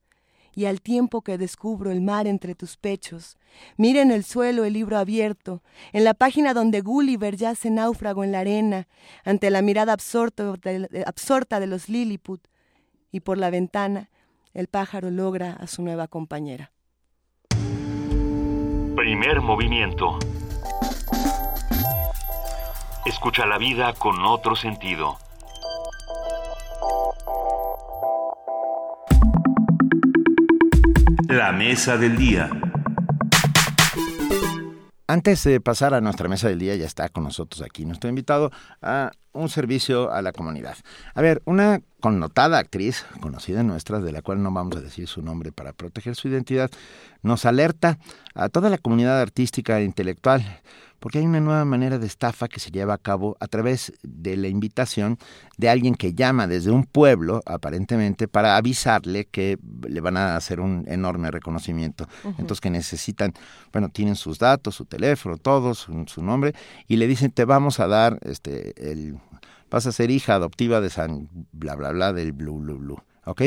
y 0.54 0.66
al 0.66 0.80
tiempo 0.80 1.22
que 1.22 1.38
descubro 1.38 1.90
el 1.90 2.00
mar 2.00 2.26
entre 2.26 2.54
tus 2.54 2.76
pechos, 2.76 3.38
mira 3.76 4.02
en 4.02 4.10
el 4.10 4.24
suelo 4.24 4.64
el 4.64 4.72
libro 4.72 4.98
abierto, 4.98 5.62
en 5.92 6.04
la 6.04 6.14
página 6.14 6.54
donde 6.54 6.80
Gulliver 6.80 7.36
yace 7.36 7.70
náufrago 7.70 8.24
en 8.24 8.32
la 8.32 8.40
arena, 8.40 8.88
ante 9.24 9.50
la 9.50 9.62
mirada 9.62 9.92
absorta 9.92 11.60
de 11.60 11.66
los 11.66 11.88
Lilliput, 11.88 12.46
y 13.10 13.20
por 13.20 13.38
la 13.38 13.50
ventana 13.50 14.10
el 14.54 14.68
pájaro 14.68 15.10
logra 15.10 15.52
a 15.52 15.66
su 15.66 15.82
nueva 15.82 16.08
compañera. 16.08 16.72
Primer 18.94 19.40
movimiento. 19.40 20.18
Escucha 23.06 23.46
la 23.46 23.58
vida 23.58 23.94
con 23.94 24.24
otro 24.24 24.54
sentido. 24.54 25.16
La 31.32 31.50
mesa 31.50 31.96
del 31.96 32.14
día. 32.14 32.50
Antes 35.06 35.42
de 35.44 35.62
pasar 35.62 35.94
a 35.94 36.02
nuestra 36.02 36.28
mesa 36.28 36.48
del 36.48 36.58
día, 36.58 36.76
ya 36.76 36.84
está 36.84 37.08
con 37.08 37.24
nosotros 37.24 37.62
aquí 37.62 37.86
nuestro 37.86 38.10
invitado 38.10 38.50
a 38.82 39.12
un 39.32 39.48
servicio 39.48 40.12
a 40.12 40.20
la 40.20 40.32
comunidad. 40.32 40.76
A 41.14 41.22
ver, 41.22 41.40
una 41.46 41.80
connotada 42.00 42.58
actriz, 42.58 43.06
conocida 43.22 43.62
nuestra, 43.62 44.00
de 44.00 44.12
la 44.12 44.20
cual 44.20 44.42
no 44.42 44.52
vamos 44.52 44.76
a 44.76 44.82
decir 44.82 45.08
su 45.08 45.22
nombre 45.22 45.52
para 45.52 45.72
proteger 45.72 46.16
su 46.16 46.28
identidad, 46.28 46.70
nos 47.22 47.46
alerta 47.46 47.98
a 48.34 48.50
toda 48.50 48.68
la 48.68 48.76
comunidad 48.76 49.18
artística 49.18 49.80
e 49.80 49.84
intelectual, 49.84 50.44
porque 51.02 51.18
hay 51.18 51.26
una 51.26 51.40
nueva 51.40 51.64
manera 51.64 51.98
de 51.98 52.06
estafa 52.06 52.46
que 52.46 52.60
se 52.60 52.70
lleva 52.70 52.94
a 52.94 52.98
cabo 52.98 53.36
a 53.40 53.48
través 53.48 53.92
de 54.04 54.36
la 54.36 54.46
invitación 54.46 55.18
de 55.58 55.68
alguien 55.68 55.96
que 55.96 56.14
llama 56.14 56.46
desde 56.46 56.70
un 56.70 56.84
pueblo, 56.84 57.42
aparentemente, 57.44 58.28
para 58.28 58.56
avisarle 58.56 59.24
que 59.24 59.58
le 59.88 60.00
van 60.00 60.16
a 60.16 60.36
hacer 60.36 60.60
un 60.60 60.84
enorme 60.86 61.32
reconocimiento. 61.32 62.06
Entonces 62.38 62.60
que 62.60 62.70
necesitan, 62.70 63.34
bueno, 63.72 63.88
tienen 63.88 64.14
sus 64.14 64.38
datos, 64.38 64.76
su 64.76 64.84
teléfono, 64.84 65.38
todo, 65.38 65.74
su, 65.74 66.04
su 66.06 66.22
nombre, 66.22 66.54
y 66.86 66.94
le 66.94 67.08
dicen, 67.08 67.32
te 67.32 67.44
vamos 67.44 67.80
a 67.80 67.88
dar 67.88 68.20
este 68.22 68.72
el 68.92 69.16
vas 69.68 69.86
a 69.86 69.92
ser 69.92 70.12
hija 70.12 70.36
adoptiva 70.36 70.80
de 70.80 70.88
San 70.88 71.28
bla 71.50 71.74
bla 71.74 71.90
bla 71.90 72.12
del 72.12 72.30
blu 72.30 72.58
blu 72.58 72.78
blu. 72.78 73.02
¿Ok? 73.24 73.42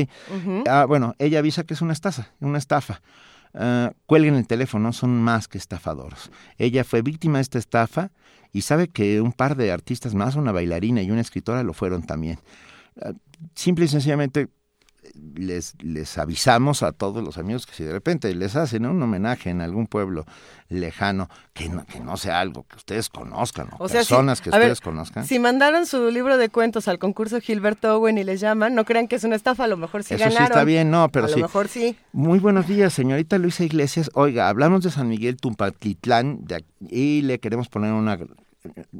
Ah, 0.68 0.84
bueno, 0.86 1.16
ella 1.20 1.40
avisa 1.40 1.64
que 1.64 1.74
es 1.74 1.82
una 1.82 1.94
estafa, 1.94 2.32
una 2.42 2.58
estafa. 2.58 3.02
Ah, 3.58 3.94
cuelguen 4.06 4.36
el 4.36 4.48
teléfono, 4.48 4.92
son 4.92 5.22
más 5.22 5.48
que 5.48 5.58
estafadores. 5.58 6.30
Ella 6.58 6.84
fue 6.84 7.02
víctima 7.02 7.38
de 7.38 7.44
esta 7.44 7.58
estafa 7.58 8.12
y 8.52 8.62
sabe 8.62 8.90
que 8.90 9.22
un 9.22 9.32
par 9.32 9.56
de 9.56 9.72
artistas 9.72 10.14
más, 10.14 10.36
una 10.36 10.52
bailarina 10.52 11.02
y 11.02 11.10
una 11.10 11.22
escritora, 11.22 11.64
lo 11.64 11.74
fueron 11.74 12.04
también. 12.04 12.40
Ah, 13.02 13.14
simple 13.56 13.86
y 13.86 13.88
sencillamente 13.88 14.50
les, 15.36 15.74
les 15.82 16.18
avisamos 16.18 16.84
a 16.84 16.92
todos 16.92 17.24
los 17.24 17.38
amigos 17.38 17.66
que 17.66 17.74
si 17.74 17.84
de 17.84 17.92
repente 17.92 18.34
les 18.36 18.56
hacen 18.56 18.86
un 18.86 19.02
homenaje 19.02 19.50
en 19.50 19.62
algún 19.62 19.88
pueblo 19.88 20.26
lejano, 20.70 21.30
que 21.54 21.70
no, 21.70 21.86
que 21.86 22.00
no 22.00 22.18
sea 22.18 22.40
algo 22.40 22.66
que 22.68 22.76
ustedes 22.76 23.10
conozcan, 23.10 23.68
o, 23.78 23.86
O 23.86 23.88
sea, 23.90 24.04
si- 24.04 24.10
personas 24.10 24.42
que 24.42 24.50
ver, 24.50 24.62
ustedes 24.62 24.82
conozcan. 24.82 25.26
Si 25.26 25.40
mandaron 25.40 25.86
su 25.86 26.10
libro 26.12 26.38
de 26.38 26.50
cuentos 26.50 26.88
al 26.88 27.00
concurso 27.00 27.40
Gilberto 27.40 27.96
Owen 27.98 28.18
y 28.18 28.24
les 28.24 28.40
llaman, 28.40 28.74
no 28.76 28.84
crean 28.86 29.08
que 29.08 29.16
es 29.16 29.24
una 29.24 29.36
estafa, 29.36 29.66
a 29.66 29.68
lo 29.68 29.78
mejor 29.78 30.04
sí 30.04 30.16
Eso 30.16 30.24
ganaron. 30.24 30.48
sí 30.48 30.52
está 30.52 30.64
bien, 30.64 30.90
no, 30.92 31.10
pero 31.10 31.26
a 31.26 31.30
sí. 31.30 31.36
lo 31.40 31.46
mejor 31.46 31.68
sí. 31.68 31.96
Muy 32.14 32.40
buenos 32.40 32.68
días, 32.68 32.94
señorita 32.94 33.38
Luisa 33.38 33.64
Iglesias. 33.64 34.10
Oiga, 34.16 34.50
hablamos 34.50 34.84
de 34.84 34.92
San 34.92 35.08
Miguel 35.08 35.38
Tumpatitlán 35.38 36.40
de 36.46 36.64
y 36.90 37.22
le 37.22 37.40
queremos 37.40 37.70
poner 37.70 37.94
una, 37.94 38.18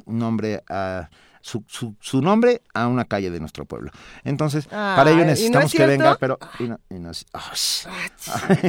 un 0.04 0.18
nombre 0.18 0.62
a 0.68 1.08
su, 1.46 1.62
su, 1.68 1.94
su 2.00 2.20
nombre 2.22 2.60
a 2.74 2.88
una 2.88 3.04
calle 3.04 3.30
de 3.30 3.38
nuestro 3.38 3.66
pueblo. 3.66 3.92
Entonces, 4.24 4.66
para 4.66 5.10
ello 5.10 5.20
¿y 5.20 5.22
no 5.22 5.26
necesitamos 5.26 5.72
es 5.72 5.78
que 5.78 5.86
venga, 5.86 6.16
pero 6.18 6.38
y 6.58 6.64
no, 6.64 6.80
y 6.90 6.94
no 6.94 7.10
es- 7.12 7.24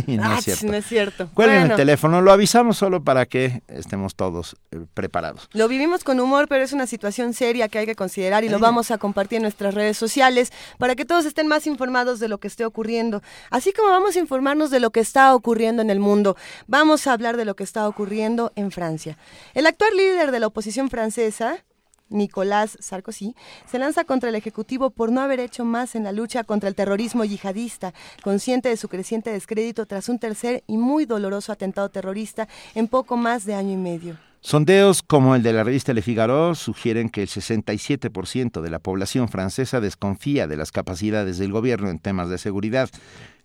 y 0.06 0.18
no 0.18 0.34
es 0.38 0.44
cierto. 0.46 0.66
no 0.68 0.74
es 0.76 0.86
cierto. 0.86 1.30
Bueno. 1.34 1.54
el 1.74 1.76
teléfono, 1.76 2.22
lo 2.22 2.32
avisamos 2.32 2.78
solo 2.78 3.04
para 3.04 3.26
que 3.26 3.64
estemos 3.68 4.16
todos 4.16 4.56
eh, 4.72 4.86
preparados. 4.94 5.50
Lo 5.54 5.68
vivimos 5.68 6.04
con 6.04 6.20
humor, 6.20 6.48
pero 6.48 6.64
es 6.64 6.72
una 6.72 6.86
situación 6.86 7.34
seria 7.34 7.68
que 7.68 7.80
hay 7.80 7.86
que 7.88 7.96
considerar 7.96 8.44
y 8.44 8.50
lo 8.50 8.58
Eh. 8.58 8.62
vamos 8.62 8.92
a 8.92 9.00
compartir 9.00 9.38
en 9.38 9.42
nuestras 9.44 9.74
redes 9.74 9.98
sociales 9.98 10.52
para 10.78 10.96
que 10.96 11.06
todos 11.06 11.26
estén 11.26 11.48
más 11.48 11.66
informados 11.66 12.20
de 12.20 12.28
lo 12.28 12.38
que 12.40 12.48
esté 12.48 12.64
ocurriendo, 12.66 13.24
así 13.50 13.74
como 13.74 13.90
vamos 13.90 14.16
a 14.16 14.20
informarnos 14.20 14.70
de 14.70 14.80
lo 14.80 14.92
que 14.92 15.00
está 15.00 15.34
ocurriendo 15.34 15.82
en 15.82 15.90
el 15.90 16.00
mundo. 16.00 16.36
Vamos 16.68 17.08
a 17.08 17.14
hablar 17.14 17.38
de 17.38 17.46
lo 17.46 17.56
que 17.56 17.64
está 17.64 17.88
ocurriendo 17.88 18.52
en 18.56 18.70
Francia. 18.72 19.18
El 19.56 19.66
actual 19.66 19.96
líder 19.98 20.32
de 20.32 20.40
la 20.40 20.48
oposición 20.48 20.90
francesa, 20.90 21.64
Nicolás 22.10 22.78
Sarkozy, 22.80 23.36
se 23.70 23.80
lanza 23.80 24.04
contra 24.04 24.30
el 24.30 24.36
Ejecutivo 24.36 24.90
por 24.90 25.12
no 25.12 25.22
haber 25.22 25.40
hecho 25.40 25.66
más 25.66 25.96
en 25.96 26.04
la 26.04 26.12
lucha 26.12 26.44
contra 26.44 26.70
el 26.70 26.76
terrorismo 26.76 27.26
yihadista, 27.26 27.94
consciente 28.24 28.70
de 28.70 28.78
su 28.78 28.90
creciente 28.90 29.32
descrédito 29.32 29.86
tras 29.86 30.10
un 30.10 30.20
tercer 30.20 30.64
y 30.68 30.78
muy 30.78 31.06
doloroso 31.06 31.52
atentado 31.52 31.90
terrorista 31.90 32.48
en 32.76 32.88
poco 32.88 33.18
más 33.18 33.46
de 33.46 33.56
año 33.56 33.74
y 33.74 33.78
medio. 33.78 34.18
Sondeos 34.42 35.02
como 35.02 35.36
el 35.36 35.44
de 35.44 35.52
la 35.52 35.64
revista 35.64 35.94
Le 35.94 36.02
Figaro 36.02 36.56
sugieren 36.56 37.10
que 37.10 37.24
el 37.24 37.28
67% 37.28 38.62
de 38.62 38.70
la 38.70 38.80
población 38.80 39.28
francesa 39.30 39.82
desconfía 39.82 40.48
de 40.48 40.56
las 40.56 40.72
capacidades 40.72 41.38
del 41.38 41.52
gobierno 41.52 41.90
en 41.90 42.00
temas 42.00 42.30
de 42.30 42.38
seguridad, 42.38 42.90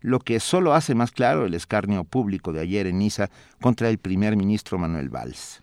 lo 0.00 0.20
que 0.20 0.38
solo 0.38 0.74
hace 0.74 0.94
más 0.94 1.10
claro 1.10 1.46
el 1.46 1.54
escarnio 1.54 2.04
público 2.04 2.52
de 2.52 2.60
ayer 2.60 2.86
en 2.86 2.98
Niza 2.98 3.30
contra 3.60 3.88
el 3.88 3.98
primer 3.98 4.36
ministro 4.36 4.78
Manuel 4.78 5.08
Valls. 5.08 5.62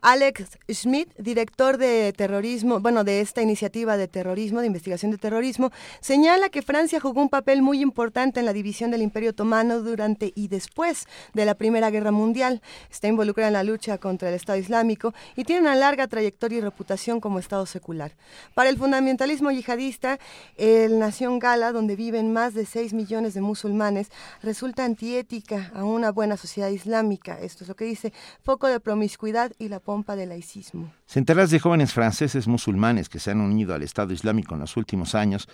Alex 0.00 0.58
Schmidt, 0.70 1.08
director 1.18 1.76
de 1.76 2.12
terrorismo, 2.12 2.78
bueno, 2.78 3.02
de 3.02 3.20
esta 3.20 3.42
iniciativa 3.42 3.96
de 3.96 4.06
terrorismo, 4.06 4.60
de 4.60 4.68
investigación 4.68 5.10
de 5.10 5.18
terrorismo, 5.18 5.72
señala 6.00 6.50
que 6.50 6.62
Francia 6.62 7.00
jugó 7.00 7.20
un 7.20 7.28
papel 7.28 7.62
muy 7.62 7.80
importante 7.80 8.38
en 8.38 8.46
la 8.46 8.52
división 8.52 8.92
del 8.92 9.02
Imperio 9.02 9.30
Otomano 9.30 9.80
durante 9.80 10.32
y 10.36 10.46
después 10.46 11.06
de 11.34 11.44
la 11.44 11.56
Primera 11.56 11.90
Guerra 11.90 12.12
Mundial. 12.12 12.62
Está 12.90 13.08
involucrada 13.08 13.48
en 13.48 13.54
la 13.54 13.64
lucha 13.64 13.98
contra 13.98 14.28
el 14.28 14.36
Estado 14.36 14.58
Islámico 14.58 15.14
y 15.34 15.42
tiene 15.42 15.62
una 15.62 15.74
larga 15.74 16.06
trayectoria 16.06 16.58
y 16.58 16.60
reputación 16.60 17.20
como 17.20 17.40
Estado 17.40 17.66
secular. 17.66 18.12
Para 18.54 18.70
el 18.70 18.78
fundamentalismo 18.78 19.50
yihadista, 19.50 20.20
el 20.56 21.00
Nación 21.00 21.40
Gala, 21.40 21.72
donde 21.72 21.96
viven 21.96 22.32
más 22.32 22.54
de 22.54 22.66
6 22.66 22.92
millones 22.92 23.34
de 23.34 23.40
musulmanes, 23.40 24.10
resulta 24.42 24.84
antiética 24.84 25.72
a 25.74 25.82
una 25.82 26.12
buena 26.12 26.36
sociedad 26.36 26.68
islámica. 26.68 27.40
Esto 27.40 27.64
es 27.64 27.68
lo 27.68 27.74
que 27.74 27.84
dice, 27.84 28.12
foco 28.44 28.68
de 28.68 28.78
promiscuidad 28.78 29.52
y 29.58 29.68
la 29.68 29.80
pompa 29.88 30.16
del 30.16 30.28
laicismo. 30.28 30.92
Centenares 31.06 31.50
de 31.50 31.60
jóvenes 31.60 31.94
franceses 31.94 32.46
musulmanes 32.46 33.08
que 33.08 33.18
se 33.18 33.30
han 33.30 33.40
unido 33.40 33.74
al 33.74 33.82
Estado 33.82 34.12
Islámico 34.12 34.52
en 34.52 34.60
los 34.60 34.76
últimos 34.76 35.14
años 35.14 35.48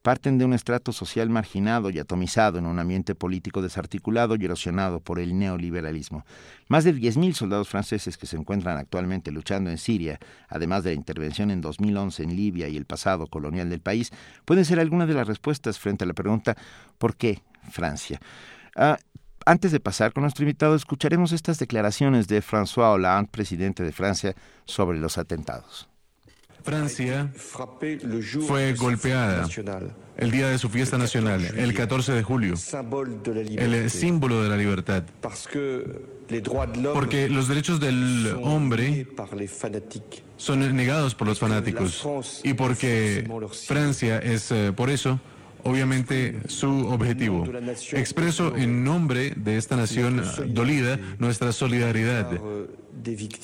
parten 0.00 0.38
de 0.38 0.46
un 0.46 0.54
estrato 0.54 0.90
social 0.90 1.28
marginado 1.28 1.90
y 1.90 1.98
atomizado 1.98 2.58
en 2.58 2.64
un 2.64 2.78
ambiente 2.78 3.14
político 3.14 3.60
desarticulado 3.60 4.36
y 4.36 4.44
erosionado 4.46 5.00
por 5.00 5.18
el 5.18 5.38
neoliberalismo. 5.38 6.24
Más 6.66 6.84
de 6.84 6.94
10.000 6.94 7.34
soldados 7.34 7.68
franceses 7.68 8.16
que 8.16 8.26
se 8.26 8.38
encuentran 8.38 8.78
actualmente 8.78 9.30
luchando 9.30 9.68
en 9.68 9.76
Siria, 9.76 10.18
además 10.48 10.82
de 10.82 10.92
la 10.92 10.96
intervención 10.96 11.50
en 11.50 11.60
2011 11.60 12.22
en 12.22 12.36
Libia 12.36 12.68
y 12.68 12.78
el 12.78 12.86
pasado 12.86 13.26
colonial 13.26 13.68
del 13.68 13.82
país, 13.82 14.12
pueden 14.46 14.64
ser 14.64 14.80
algunas 14.80 15.08
de 15.08 15.14
las 15.14 15.28
respuestas 15.28 15.78
frente 15.78 16.04
a 16.04 16.06
la 16.06 16.14
pregunta 16.14 16.56
¿por 16.96 17.16
qué 17.16 17.42
Francia? 17.70 18.18
Ah, 18.76 18.96
antes 19.46 19.72
de 19.72 19.80
pasar 19.80 20.12
con 20.12 20.22
nuestro 20.22 20.44
invitado, 20.44 20.74
escucharemos 20.74 21.32
estas 21.32 21.58
declaraciones 21.58 22.28
de 22.28 22.42
François 22.42 22.94
Hollande, 22.94 23.30
presidente 23.30 23.82
de 23.82 23.92
Francia, 23.92 24.34
sobre 24.64 24.98
los 24.98 25.18
atentados. 25.18 25.88
Francia 26.62 27.30
fue 28.46 28.72
golpeada 28.72 29.46
el 30.16 30.30
día 30.30 30.48
de 30.48 30.56
su 30.56 30.70
fiesta 30.70 30.96
nacional, 30.96 31.42
el 31.42 31.74
14 31.74 32.12
de 32.12 32.22
julio, 32.22 32.54
el 33.58 33.90
símbolo 33.90 34.42
de 34.42 34.48
la 34.48 34.56
libertad, 34.56 35.02
porque 36.94 37.28
los 37.28 37.48
derechos 37.48 37.80
del 37.80 38.34
hombre 38.42 39.06
son 40.38 40.74
negados 40.74 41.14
por 41.14 41.28
los 41.28 41.38
fanáticos. 41.38 42.40
Y 42.42 42.54
porque 42.54 43.28
Francia 43.66 44.18
es 44.18 44.50
eh, 44.50 44.72
por 44.74 44.88
eso 44.88 45.20
obviamente 45.64 46.40
su 46.46 46.88
objetivo. 46.88 47.44
Expreso 47.92 48.56
en 48.56 48.84
nombre 48.84 49.32
de 49.36 49.56
esta 49.56 49.76
nación 49.76 50.22
dolida 50.48 50.98
nuestra 51.18 51.52
solidaridad 51.52 52.28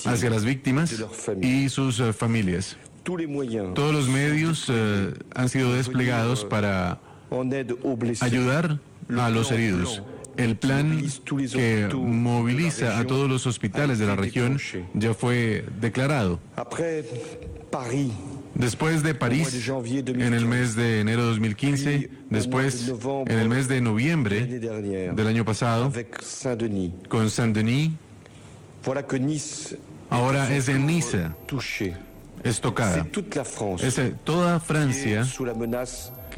hacia 0.05 0.29
las 0.29 0.45
víctimas 0.45 1.03
y 1.41 1.69
sus 1.69 2.01
familias. 2.15 2.77
Todos 3.03 3.93
los 3.93 4.07
medios 4.07 4.67
eh, 4.69 5.13
han 5.33 5.49
sido 5.49 5.73
desplegados 5.73 6.45
para 6.45 6.99
ayudar 8.21 8.79
a 9.17 9.29
los 9.29 9.51
heridos. 9.51 10.03
El 10.37 10.55
plan 10.55 11.03
que 11.51 11.89
moviliza 11.93 12.99
a 12.99 13.05
todos 13.05 13.29
los 13.29 13.45
hospitales 13.47 13.99
de 13.99 14.05
la 14.05 14.15
región 14.15 14.59
ya 14.93 15.13
fue 15.13 15.65
declarado. 15.79 16.39
Después 18.55 19.01
de 19.03 19.15
París, 19.15 19.69
en 20.05 20.33
el 20.33 20.45
mes 20.45 20.75
de 20.75 20.99
enero 20.99 21.21
de 21.23 21.27
2015, 21.29 22.09
después 22.29 22.91
en 23.25 23.39
el 23.39 23.49
mes 23.49 23.67
de 23.67 23.81
noviembre 23.81 24.45
del 24.45 25.27
año 25.27 25.45
pasado, 25.45 25.91
con 27.07 27.29
Saint-Denis, 27.29 27.91
ahora 30.09 30.55
es 30.55 30.69
en 30.69 30.85
Niza, 30.85 31.35
es 32.43 32.61
tocada. 32.61 33.07
Es 33.81 33.97
eh, 33.97 34.15
toda 34.23 34.59
Francia 34.59 35.25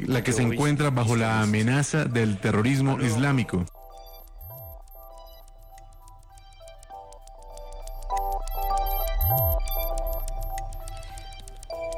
la 0.00 0.22
que 0.22 0.32
se 0.32 0.42
encuentra 0.42 0.90
bajo 0.90 1.16
la 1.16 1.42
amenaza 1.42 2.04
del 2.04 2.38
terrorismo 2.38 3.00
islámico. 3.00 3.64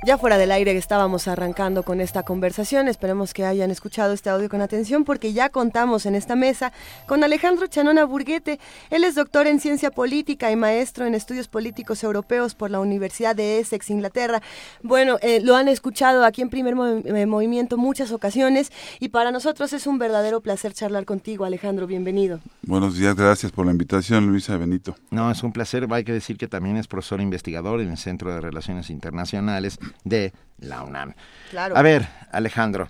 Ya 0.06 0.18
fuera 0.18 0.38
del 0.38 0.52
aire 0.52 0.76
estábamos 0.76 1.26
arrancando 1.26 1.82
con 1.82 2.00
esta 2.00 2.22
conversación, 2.22 2.86
esperemos 2.86 3.34
que 3.34 3.44
hayan 3.44 3.72
escuchado 3.72 4.12
este 4.12 4.30
audio 4.30 4.48
con 4.48 4.60
atención 4.60 5.02
porque 5.02 5.32
ya 5.32 5.48
contamos 5.48 6.06
en 6.06 6.14
esta 6.14 6.36
mesa 6.36 6.72
con 7.08 7.24
Alejandro 7.24 7.66
Chanona 7.66 8.04
Burguete. 8.04 8.60
Él 8.90 9.02
es 9.02 9.16
doctor 9.16 9.48
en 9.48 9.58
ciencia 9.58 9.90
política 9.90 10.52
y 10.52 10.54
maestro 10.54 11.06
en 11.06 11.16
estudios 11.16 11.48
políticos 11.48 12.04
europeos 12.04 12.54
por 12.54 12.70
la 12.70 12.78
Universidad 12.78 13.34
de 13.34 13.58
Essex, 13.58 13.90
Inglaterra. 13.90 14.42
Bueno, 14.80 15.16
eh, 15.22 15.40
lo 15.42 15.56
han 15.56 15.66
escuchado 15.66 16.24
aquí 16.24 16.40
en 16.40 16.50
Primer 16.50 16.74
eh, 17.04 17.26
Movimiento 17.26 17.76
muchas 17.76 18.12
ocasiones 18.12 18.70
y 19.00 19.08
para 19.08 19.32
nosotros 19.32 19.72
es 19.72 19.88
un 19.88 19.98
verdadero 19.98 20.40
placer 20.40 20.72
charlar 20.72 21.04
contigo, 21.04 21.44
Alejandro. 21.44 21.88
Bienvenido. 21.88 22.38
Buenos 22.62 22.96
días, 22.96 23.16
gracias 23.16 23.50
por 23.50 23.66
la 23.66 23.72
invitación, 23.72 24.28
Luisa 24.28 24.56
Benito. 24.56 24.94
No, 25.10 25.32
es 25.32 25.42
un 25.42 25.52
placer. 25.52 25.88
Hay 25.90 26.04
que 26.04 26.12
decir 26.12 26.36
que 26.36 26.46
también 26.46 26.76
es 26.76 26.86
profesor 26.86 27.20
investigador 27.20 27.80
en 27.80 27.90
el 27.90 27.98
Centro 27.98 28.32
de 28.32 28.40
Relaciones 28.40 28.88
Internacionales 28.88 29.80
de 30.04 30.32
la 30.58 30.82
UNAM. 30.82 31.14
Claro. 31.50 31.76
A 31.76 31.82
ver, 31.82 32.08
Alejandro, 32.32 32.88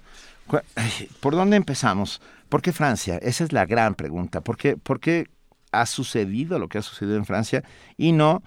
¿por 1.20 1.34
dónde 1.34 1.56
empezamos? 1.56 2.20
¿Por 2.48 2.62
qué 2.62 2.72
Francia? 2.72 3.18
Esa 3.18 3.44
es 3.44 3.52
la 3.52 3.66
gran 3.66 3.94
pregunta. 3.94 4.40
¿Por 4.40 4.56
qué, 4.56 4.76
por 4.76 5.00
qué 5.00 5.28
ha 5.72 5.84
sucedido 5.86 6.58
lo 6.58 6.68
que 6.68 6.78
ha 6.78 6.82
sucedido 6.82 7.16
en 7.16 7.24
Francia 7.24 7.64
y 7.96 8.12
no 8.12 8.42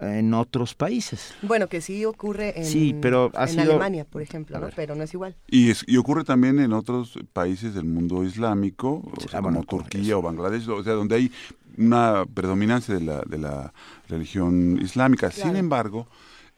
en 0.00 0.34
otros 0.34 0.74
países? 0.74 1.34
Bueno, 1.42 1.66
que 1.68 1.80
sí 1.80 2.04
ocurre 2.04 2.58
en, 2.58 2.66
Sí, 2.66 2.94
pero 3.00 3.32
ha 3.34 3.44
en 3.44 3.48
sido- 3.48 3.62
Alemania, 3.62 4.04
por 4.04 4.20
ejemplo, 4.22 4.58
¿no? 4.60 4.68
pero 4.76 4.94
no 4.94 5.02
es 5.02 5.14
igual. 5.14 5.34
Y, 5.48 5.70
es- 5.70 5.84
y 5.88 5.96
ocurre 5.96 6.24
también 6.24 6.58
en 6.60 6.72
otros 6.74 7.18
países 7.32 7.74
del 7.74 7.84
mundo 7.86 8.22
islámico, 8.22 9.02
o 9.16 9.20
sea, 9.28 9.38
ah, 9.38 9.42
bueno, 9.42 9.62
como 9.64 9.82
Turquía 9.82 10.18
o 10.18 10.22
Bangladesh, 10.22 10.68
o 10.68 10.84
sea, 10.84 10.92
donde 10.92 11.14
hay 11.16 11.32
una 11.78 12.24
predominancia 12.32 12.94
de 12.94 13.00
la, 13.00 13.22
de 13.22 13.38
la 13.38 13.72
religión 14.08 14.78
islámica. 14.82 15.30
Sin 15.30 15.56
embargo, 15.56 16.06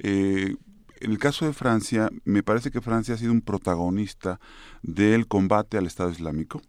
eh, 0.01 0.57
en 1.01 1.11
el 1.11 1.19
caso 1.19 1.47
de 1.47 1.53
Francia, 1.53 2.11
me 2.25 2.43
parece 2.43 2.71
que 2.71 2.81
Francia 2.81 3.15
ha 3.15 3.19
sido 3.19 3.33
un 3.33 3.41
protagonista 3.43 4.41
del 4.83 5.27
combate 5.27 5.79
al 5.79 5.87
Estado 5.87 6.11
Islámico. 6.11 6.63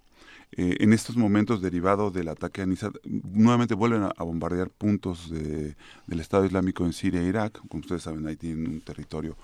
Eh, 0.53 0.77
en 0.81 0.91
estos 0.91 1.15
momentos, 1.15 1.61
derivado 1.61 2.11
del 2.11 2.27
ataque 2.27 2.61
a 2.61 2.67
nuevamente 3.05 3.73
vuelven 3.73 4.03
a, 4.03 4.11
a 4.17 4.23
bombardear 4.23 4.69
puntos 4.69 5.29
de- 5.29 5.75
del 6.07 6.19
Estado 6.19 6.45
Islámico 6.45 6.85
en 6.85 6.91
Siria 6.91 7.21
e 7.21 7.27
Irak. 7.27 7.61
Como 7.69 7.79
ustedes 7.81 8.03
saben, 8.03 8.27
ahí 8.27 8.35
tienen 8.35 8.67
un 8.67 8.81
territorio, 8.81 9.37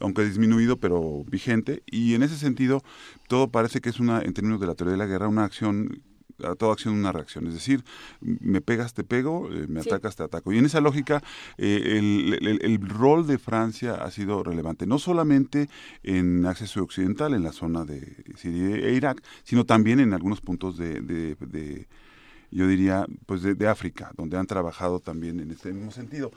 aunque 0.00 0.24
disminuido, 0.24 0.78
pero 0.78 1.22
vigente. 1.24 1.82
Y 1.86 2.14
en 2.14 2.22
ese 2.22 2.38
sentido, 2.38 2.82
todo 3.28 3.48
parece 3.48 3.80
que 3.82 3.90
es 3.90 4.00
una, 4.00 4.22
en 4.22 4.32
términos 4.32 4.58
de 4.60 4.66
la 4.66 4.74
teoría 4.74 4.92
de 4.92 4.98
la 4.98 5.06
guerra, 5.06 5.28
una 5.28 5.44
acción 5.44 6.00
a 6.42 6.54
toda 6.54 6.72
acción 6.72 6.94
una 6.94 7.12
reacción, 7.12 7.46
es 7.46 7.54
decir, 7.54 7.84
me 8.20 8.60
pegas, 8.60 8.94
te 8.94 9.04
pego, 9.04 9.48
eh, 9.52 9.66
me 9.68 9.82
Sí. 9.82 9.88
atacas, 9.88 10.16
te 10.16 10.22
ataco. 10.24 10.52
Y 10.52 10.58
en 10.58 10.66
esa 10.66 10.80
lógica, 10.80 11.22
eh, 11.58 11.98
el, 11.98 12.38
el- 12.46 12.60
el 12.62 12.88
rol 12.88 13.26
de 13.26 13.38
Francia 13.38 13.94
ha 13.94 14.10
sido 14.10 14.42
relevante, 14.42 14.86
no 14.86 14.98
solamente 14.98 15.68
en 16.02 16.44
acceso 16.46 16.82
occidental, 16.82 17.34
en 17.34 17.42
la 17.42 17.52
zona 17.52 17.84
de 17.84 18.24
Siria 18.36 18.76
e 18.76 18.94
Irak, 18.94 19.22
sino 19.44 19.64
también 19.64 20.00
en 20.00 20.12
algunos 20.12 20.40
puntos 20.40 20.76
de, 20.76 21.00
de- 21.00 21.36
de, 21.40 21.86
yo 22.50 22.68
diría, 22.68 23.04
pues 23.26 23.42
de, 23.42 23.54
de 23.54 23.66
África, 23.66 24.12
donde 24.16 24.36
han 24.36 24.46
trabajado 24.46 25.00
también 25.00 25.40
en 25.40 25.50
este 25.50 25.72
mismo 25.72 25.90
sentido. 25.90 26.30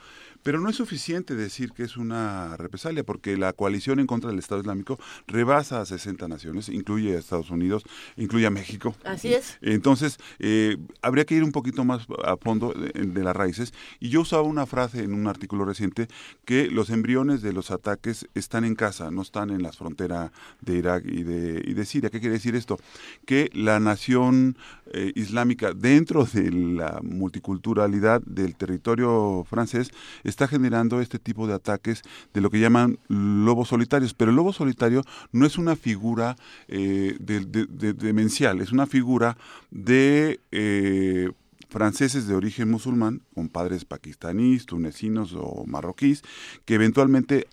Pero 0.47 0.61
no 0.61 0.69
es 0.69 0.77
suficiente 0.77 1.35
decir 1.35 1.73
que 1.73 1.83
es 1.83 1.97
una 1.97 2.55
represalia, 2.55 3.03
porque 3.03 3.35
la 3.35 3.51
coalición 3.51 3.99
en 3.99 4.07
contra 4.07 4.29
del 4.29 4.39
Estado 4.39 4.61
Islámico 4.61 4.97
rebasa 5.27 5.81
a 5.81 5.85
60 5.85 6.25
naciones, 6.29 6.69
incluye 6.69 7.17
a 7.17 7.19
Estados 7.19 7.49
Unidos, 7.49 7.83
incluye 8.15 8.45
a 8.45 8.49
México. 8.49 8.95
Así 9.03 9.33
es. 9.33 9.57
Entonces, 9.59 10.19
eh, 10.39 10.77
habría 11.01 11.25
que 11.25 11.35
ir 11.35 11.43
un 11.43 11.51
poquito 11.51 11.83
más 11.83 12.07
a 12.23 12.37
fondo 12.37 12.71
de, 12.71 12.93
de 12.93 13.23
las 13.25 13.35
raíces. 13.35 13.73
Y 13.99 14.07
yo 14.07 14.21
usaba 14.21 14.43
una 14.43 14.65
frase 14.65 15.03
en 15.03 15.13
un 15.13 15.27
artículo 15.27 15.65
reciente 15.65 16.07
que 16.45 16.71
los 16.71 16.91
embriones 16.91 17.41
de 17.41 17.51
los 17.51 17.69
ataques 17.69 18.25
están 18.33 18.63
en 18.63 18.75
casa, 18.75 19.11
no 19.11 19.23
están 19.23 19.49
en 19.49 19.61
la 19.61 19.73
frontera 19.73 20.31
de 20.61 20.77
Irak 20.77 21.03
y 21.05 21.23
de, 21.23 21.61
y 21.61 21.73
de 21.73 21.85
Siria. 21.85 22.09
¿Qué 22.09 22.21
quiere 22.21 22.35
decir 22.35 22.55
esto? 22.55 22.79
Que 23.25 23.49
la 23.51 23.81
nación 23.81 24.55
eh, 24.93 25.11
islámica 25.15 25.73
dentro 25.73 26.25
de 26.25 26.51
la 26.51 26.99
multiculturalidad 27.03 28.21
del 28.25 28.55
territorio 28.55 29.45
francés 29.49 29.91
está 30.23 30.47
generando 30.47 31.01
este 31.01 31.19
tipo 31.19 31.47
de 31.47 31.53
ataques 31.53 32.01
de 32.33 32.41
lo 32.41 32.49
que 32.49 32.59
llaman 32.59 32.99
lobos 33.07 33.69
solitarios. 33.69 34.13
Pero 34.13 34.31
el 34.31 34.37
lobo 34.37 34.53
solitario 34.53 35.03
no 35.31 35.45
es 35.45 35.57
una 35.57 35.75
figura 35.75 36.35
eh, 36.67 37.15
de- 37.19 37.45
de- 37.45 37.65
de- 37.67 37.93
demencial, 37.93 38.61
es 38.61 38.71
una 38.71 38.85
figura 38.87 39.37
de... 39.71 40.39
eh, 40.51 41.31
franceses 41.69 42.27
de 42.29 42.33
origen 42.33 42.71
musulmán, 42.71 43.23
con 43.35 43.49
padres 43.49 43.83
pakistaníes, 43.83 44.65
tunecinos 44.65 45.33
o 45.35 45.65
marroquíes, 45.67 46.23
que 46.63 46.75
eventualmente 46.75 47.47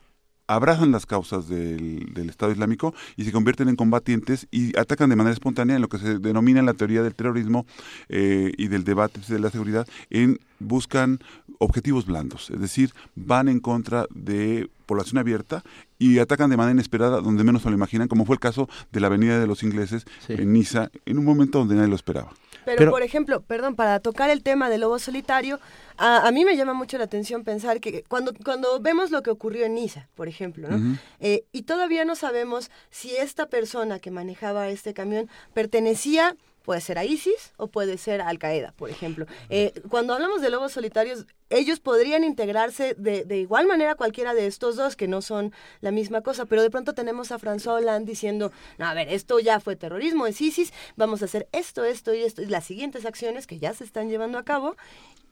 abrazan 0.47 0.93
las 0.93 1.07
causas 1.07 1.49
del, 1.49 2.29
Estado 2.29 2.53
Islámico 2.53 2.95
y 3.17 3.25
se 3.25 3.33
convierten 3.33 3.69
en 3.69 3.77
combatientes 3.77 4.47
y 4.51 4.77
atacan 4.79 5.11
de 5.11 5.17
manera 5.17 5.33
espontánea 5.33 5.77
en 5.77 5.83
lo 5.83 5.89
que 5.89 5.99
se 5.99 6.19
denomina 6.19 6.63
la 6.63 6.75
teoría 6.75 7.03
del 7.03 7.15
terrorismo 7.15 7.67
eh, 8.09 8.53
y 8.57 8.69
del 8.69 8.85
debate 8.85 9.21
de 9.29 9.39
la 9.39 9.51
seguridad, 9.51 9.87
en 10.11 10.41
buscan 10.65 11.21
objetivos 11.59 12.07
blandos, 12.07 12.51
es 12.51 12.61
decir, 12.61 12.93
van 13.15 13.49
en 13.49 13.61
contra 13.61 14.07
de 14.11 14.69
población 14.87 15.19
abierta 15.19 15.63
y 15.99 16.19
atacan 16.19 16.51
de 16.51 16.57
manera 16.57 16.73
inesperada 16.73 17.21
donde 17.21 17.45
menos 17.45 17.63
se 17.63 17.71
lo 17.71 17.75
imaginan, 17.75 18.09
como 18.09 18.25
fue 18.25 18.35
el 18.35 18.41
caso 18.41 18.69
de 18.93 19.01
la 19.01 19.07
Avenida 19.07 19.39
de 19.39 19.47
los 19.47 19.63
Ingleses 19.63 20.05
en 20.29 20.53
Niza, 20.53 20.91
en 21.07 21.19
un 21.19 21.25
momento 21.25 21.59
donde 21.59 21.75
nadie 21.75 21.89
lo 21.89 21.97
esperaba. 21.97 22.33
Pero, 22.65 22.91
por 22.91 23.03
ejemplo, 23.03 23.43
perdón, 23.43 23.77
para 23.77 24.01
tocar 24.01 24.31
el 24.31 24.43
tema 24.43 24.71
del 24.71 24.83
lobo 24.83 24.99
solitario, 24.99 25.61
a, 25.97 26.31
mí 26.33 26.45
me 26.45 26.57
llama 26.57 26.75
mucho 26.75 26.99
la 26.99 27.05
atención 27.05 27.45
pensar 27.45 27.81
que 27.81 28.05
cuando, 28.09 28.33
cuando 28.45 28.81
vemos 28.81 29.11
lo 29.11 29.23
que 29.23 29.31
ocurrió 29.31 29.67
en 29.67 29.75
Niza, 29.75 30.09
por 30.15 30.29
ejemplo, 30.29 30.69
¿no? 30.69 30.99
Eh, 31.21 31.45
y 31.53 31.63
todavía 31.63 32.05
no 32.05 32.17
sabemos 32.17 32.71
si 32.91 33.15
esta 33.17 33.47
persona 33.47 33.99
que 33.99 34.11
manejaba 34.11 34.69
este 34.69 34.95
camión 34.95 35.29
pertenecía 35.53 36.37
puede 36.65 36.81
ser 36.81 36.99
a 36.99 37.05
ISIS 37.05 37.53
o 37.57 37.69
puede 37.69 37.99
ser 37.99 38.23
a 38.23 38.29
Al 38.29 38.39
Qaeda, 38.39 38.73
por 38.73 38.91
ejemplo. 38.91 39.27
Eh, 39.51 39.73
cuando 39.91 40.15
hablamos 40.15 40.41
de 40.41 40.51
lobos 40.51 40.73
solitarios, 40.73 41.27
ellos 41.51 41.79
podrían 41.79 42.25
integrarse 42.25 42.95
de, 42.95 43.25
de, 43.25 43.39
igual 43.39 43.67
manera 43.67 43.95
cualquiera 43.95 44.33
de 44.35 44.47
estos 44.47 44.75
dos, 44.77 44.97
que 44.97 45.07
no 45.07 45.21
son 45.21 45.53
la 45.83 45.91
misma 45.91 46.23
cosa, 46.23 46.47
pero 46.47 46.63
de 46.63 46.71
pronto 46.71 46.95
tenemos 46.95 47.31
a 47.31 47.39
François 47.39 47.77
Hollande 47.77 48.11
diciendo, 48.11 48.51
no, 48.79 48.87
a 48.87 48.95
ver, 48.95 49.13
esto 49.13 49.39
ya 49.39 49.61
fue 49.61 49.77
terrorismo, 49.77 50.27
es 50.27 50.41
ISIS, 50.41 50.73
vamos 50.97 51.21
a 51.21 51.27
hacer 51.27 51.47
esto, 51.53 51.85
esto 51.85 52.15
y 52.15 52.23
esto, 52.23 52.43
y 52.43 52.47
las 52.47 52.65
siguientes 52.65 53.05
acciones 53.05 53.47
que 53.47 53.59
ya 53.59 53.75
se 53.75 53.85
están 53.85 54.09
llevando 54.09 54.39
a 54.39 54.45
cabo, 54.45 54.75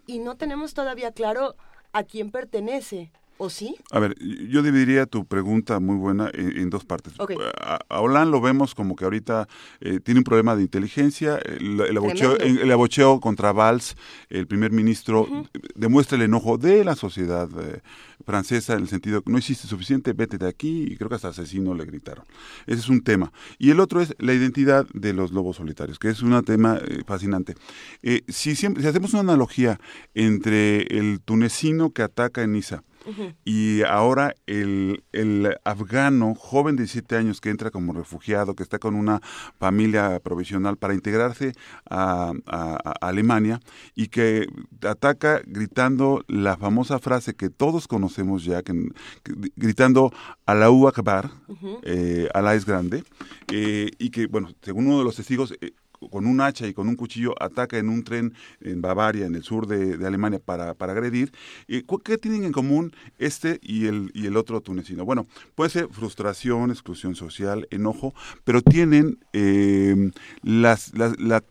y 0.07 0.19
no 0.19 0.37
tenemos 0.37 0.75
todavía 0.75 1.13
claro 1.13 1.57
a 1.93 2.05
quién 2.05 2.31
pertenece 2.31 3.11
¿O 3.43 3.51
sí? 3.51 3.75
A 3.91 3.99
ver, 3.99 4.15
yo 4.21 4.63
dividiría 4.63 5.05
tu 5.05 5.25
pregunta 5.25 5.81
muy 5.81 5.97
buena 5.97 6.31
en, 6.33 6.71
dos 6.71 6.85
partes. 6.85 7.15
A, 7.19 7.81
a, 7.89 8.25
lo 8.25 8.41
vemos 8.41 8.73
como 8.73 8.95
que 8.95 9.03
ahorita 9.03 9.49
eh, 9.81 9.99
tiene 9.99 10.21
un 10.21 10.25
problema 10.25 10.55
de 10.55 10.63
inteligencia. 10.63 11.39
El, 11.39 11.81
el, 11.81 12.71
abocheo, 12.71 13.19
contra 13.19 13.51
Valls, 13.51 13.97
el 14.31 14.47
primer 14.47 14.71
ministro, 14.71 15.27
demuestra 15.75 16.17
el 16.19 16.23
enojo 16.23 16.57
de 16.57 16.85
la 16.85 16.95
sociedad 16.95 17.49
eh, 17.61 17.81
francesa 18.25 18.75
en 18.75 18.83
el 18.83 18.89
sentido 18.89 19.23
que 19.23 19.33
no 19.33 19.39
hiciste 19.39 19.67
suficiente, 19.67 20.13
vete 20.13 20.39
de 20.39 20.47
aquí, 20.47 20.85
y 20.85 20.97
creo 20.97 21.09
que 21.09 21.17
hasta 21.17 21.31
asesino 21.31 21.75
le 21.75 21.85
gritaron. 21.85 22.25
Ese 22.69 22.79
es 22.79 22.89
un 22.89 23.03
tema. 23.03 23.33
Y 23.59 23.71
el 23.71 23.81
otro 23.81 24.01
es 24.01 24.15
la 24.21 24.35
identidad 24.35 24.87
de 24.95 25.15
los 25.15 25.33
lobos 25.33 25.57
solitarios, 25.57 25.99
que 25.99 26.11
es 26.11 26.23
un 26.23 26.41
tema 26.45 26.79
eh, 26.81 27.03
fascinante. 27.05 27.57
si, 28.29 28.55
siempre, 28.55 28.85
si 28.85 28.89
hacemos 28.89 29.15
una 29.15 29.23
analogía 29.23 29.81
entre 30.15 30.83
el 30.97 31.21
tunecino 31.21 31.91
que 31.91 32.03
ataca 32.03 32.45
en 32.45 32.53
Niza, 32.53 32.85
y 33.45 33.83
ahora 33.83 34.35
el, 34.47 35.05
el, 35.13 35.57
afgano 35.65 36.35
joven 36.35 36.77
de 36.77 36.83
17 36.83 37.17
años 37.17 37.41
que 37.41 37.51
entra 37.51 37.71
como 37.71 37.93
refugiado, 37.93 38.55
que 38.55 38.63
está 38.63 38.79
con 38.79 38.95
una 38.95 39.21
familia 39.59 40.21
provisional 40.21 40.77
para 40.77 40.95
integrarse 40.95 41.53
a, 41.89 42.33
Alemania 43.01 43.61
y 43.95 44.09
que 44.09 44.47
ataca 44.83 45.43
gritando 45.45 46.25
la 46.29 46.57
famosa 46.57 46.99
frase 46.99 47.35
que 47.35 47.51
todos 47.51 47.89
conocemos 47.89 48.45
ya, 48.45 48.63
que, 48.63 48.89
gritando 49.57 50.13
a 50.47 50.55
la 50.55 50.67
Akbar, 50.67 51.31
eh, 51.83 52.29
Alá 52.35 52.55
es 52.55 52.65
grande, 52.65 53.05
eh, 53.53 53.91
y 53.99 54.11
que, 54.11 54.27
bueno, 54.27 54.51
según 54.63 54.87
uno 54.87 54.99
de 54.99 55.05
los 55.05 55.17
testigos, 55.17 55.53
eh, 55.61 55.73
con 56.11 56.27
un 56.27 56.41
hacha 56.41 56.67
y 56.67 56.75
con 56.75 56.89
un 56.89 56.97
cuchillo 56.97 57.35
ataca 57.41 57.79
en 57.79 57.89
un 57.89 58.05
tren 58.05 58.35
en 58.61 58.81
Bavaria, 58.81 59.27
en 59.27 59.35
el 59.35 59.43
sur 59.43 59.67
de, 59.67 60.05
Alemania, 60.07 60.41
para, 60.45 60.75
para 60.75 60.93
agredir. 60.93 61.33
¿Qué 61.67 62.19
tienen 62.19 62.45
en 62.45 62.53
común 62.53 62.93
este 63.19 63.59
y 63.63 63.87
el, 63.87 64.11
y 64.15 64.27
el 64.27 64.37
otro 64.37 64.61
tunecino? 64.61 65.05
Bueno, 65.05 65.27
puede 65.55 65.71
ser 65.71 65.89
frustración, 65.91 66.71
exclusión 66.71 67.15
social, 67.15 67.67
enojo, 67.71 68.15
pero 68.45 68.63
tienen, 68.63 69.19
eh, 69.33 70.11
las, 70.43 70.93
la, 70.95 71.43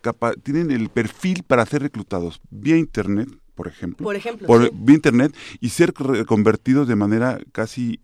tienen 0.43 0.71
el 0.71 0.89
perfil 0.89 1.43
para 1.43 1.65
ser 1.65 1.81
reclutados 1.81 2.41
vía 2.49 2.77
Internet, 2.77 3.29
por 3.55 3.67
ejemplo, 3.67 4.03
por 4.03 4.15
ejemplo 4.15 4.47
por 4.47 4.71
vía 4.73 4.95
internet 4.95 5.35
y 5.59 5.69
ser 5.69 5.93
convertidos 6.25 6.87
de 6.87 6.95
manera 6.95 7.39
casi 7.51 7.99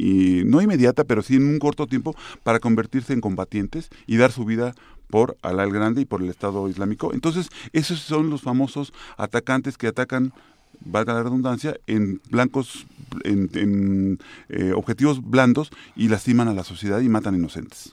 no 0.45 0.61
inmediata, 0.61 1.03
pero 1.03 1.23
sí 1.23 1.35
en 1.35 1.47
un 1.47 1.57
corto 1.57 1.87
tiempo 1.87 2.15
para 2.43 2.59
convertirse 2.59 3.13
en 3.13 3.21
combatientes 3.21 3.89
y 4.05 4.17
dar 4.17 4.31
su 4.31 4.45
vida 4.45 4.75
por 5.09 5.37
Alá 5.41 5.63
el 5.63 5.71
Grande 5.71 6.01
y 6.01 6.05
por 6.05 6.21
el 6.21 6.29
Estado 6.29 6.67
Islámico. 6.69 7.13
Entonces, 7.13 7.49
esos 7.73 7.99
son 7.99 8.29
los 8.29 8.41
famosos 8.41 8.93
atacantes 9.17 9.77
que 9.77 9.87
atacan 9.87 10.33
valga 10.79 11.13
la 11.13 11.23
redundancia, 11.23 11.75
en 11.87 12.21
blancos, 12.29 12.85
en, 13.23 14.19
eh, 14.49 14.73
objetivos 14.73 15.21
blandos 15.23 15.71
y 15.95 16.07
lastiman 16.07 16.47
a 16.47 16.53
la 16.53 16.63
sociedad 16.63 16.99
y 16.99 17.09
matan 17.09 17.35
inocentes. 17.35 17.91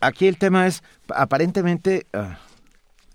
Aquí 0.00 0.26
el 0.26 0.38
tema 0.38 0.66
es, 0.66 0.82
aparentemente, 1.14 2.06
ah, 2.14 2.38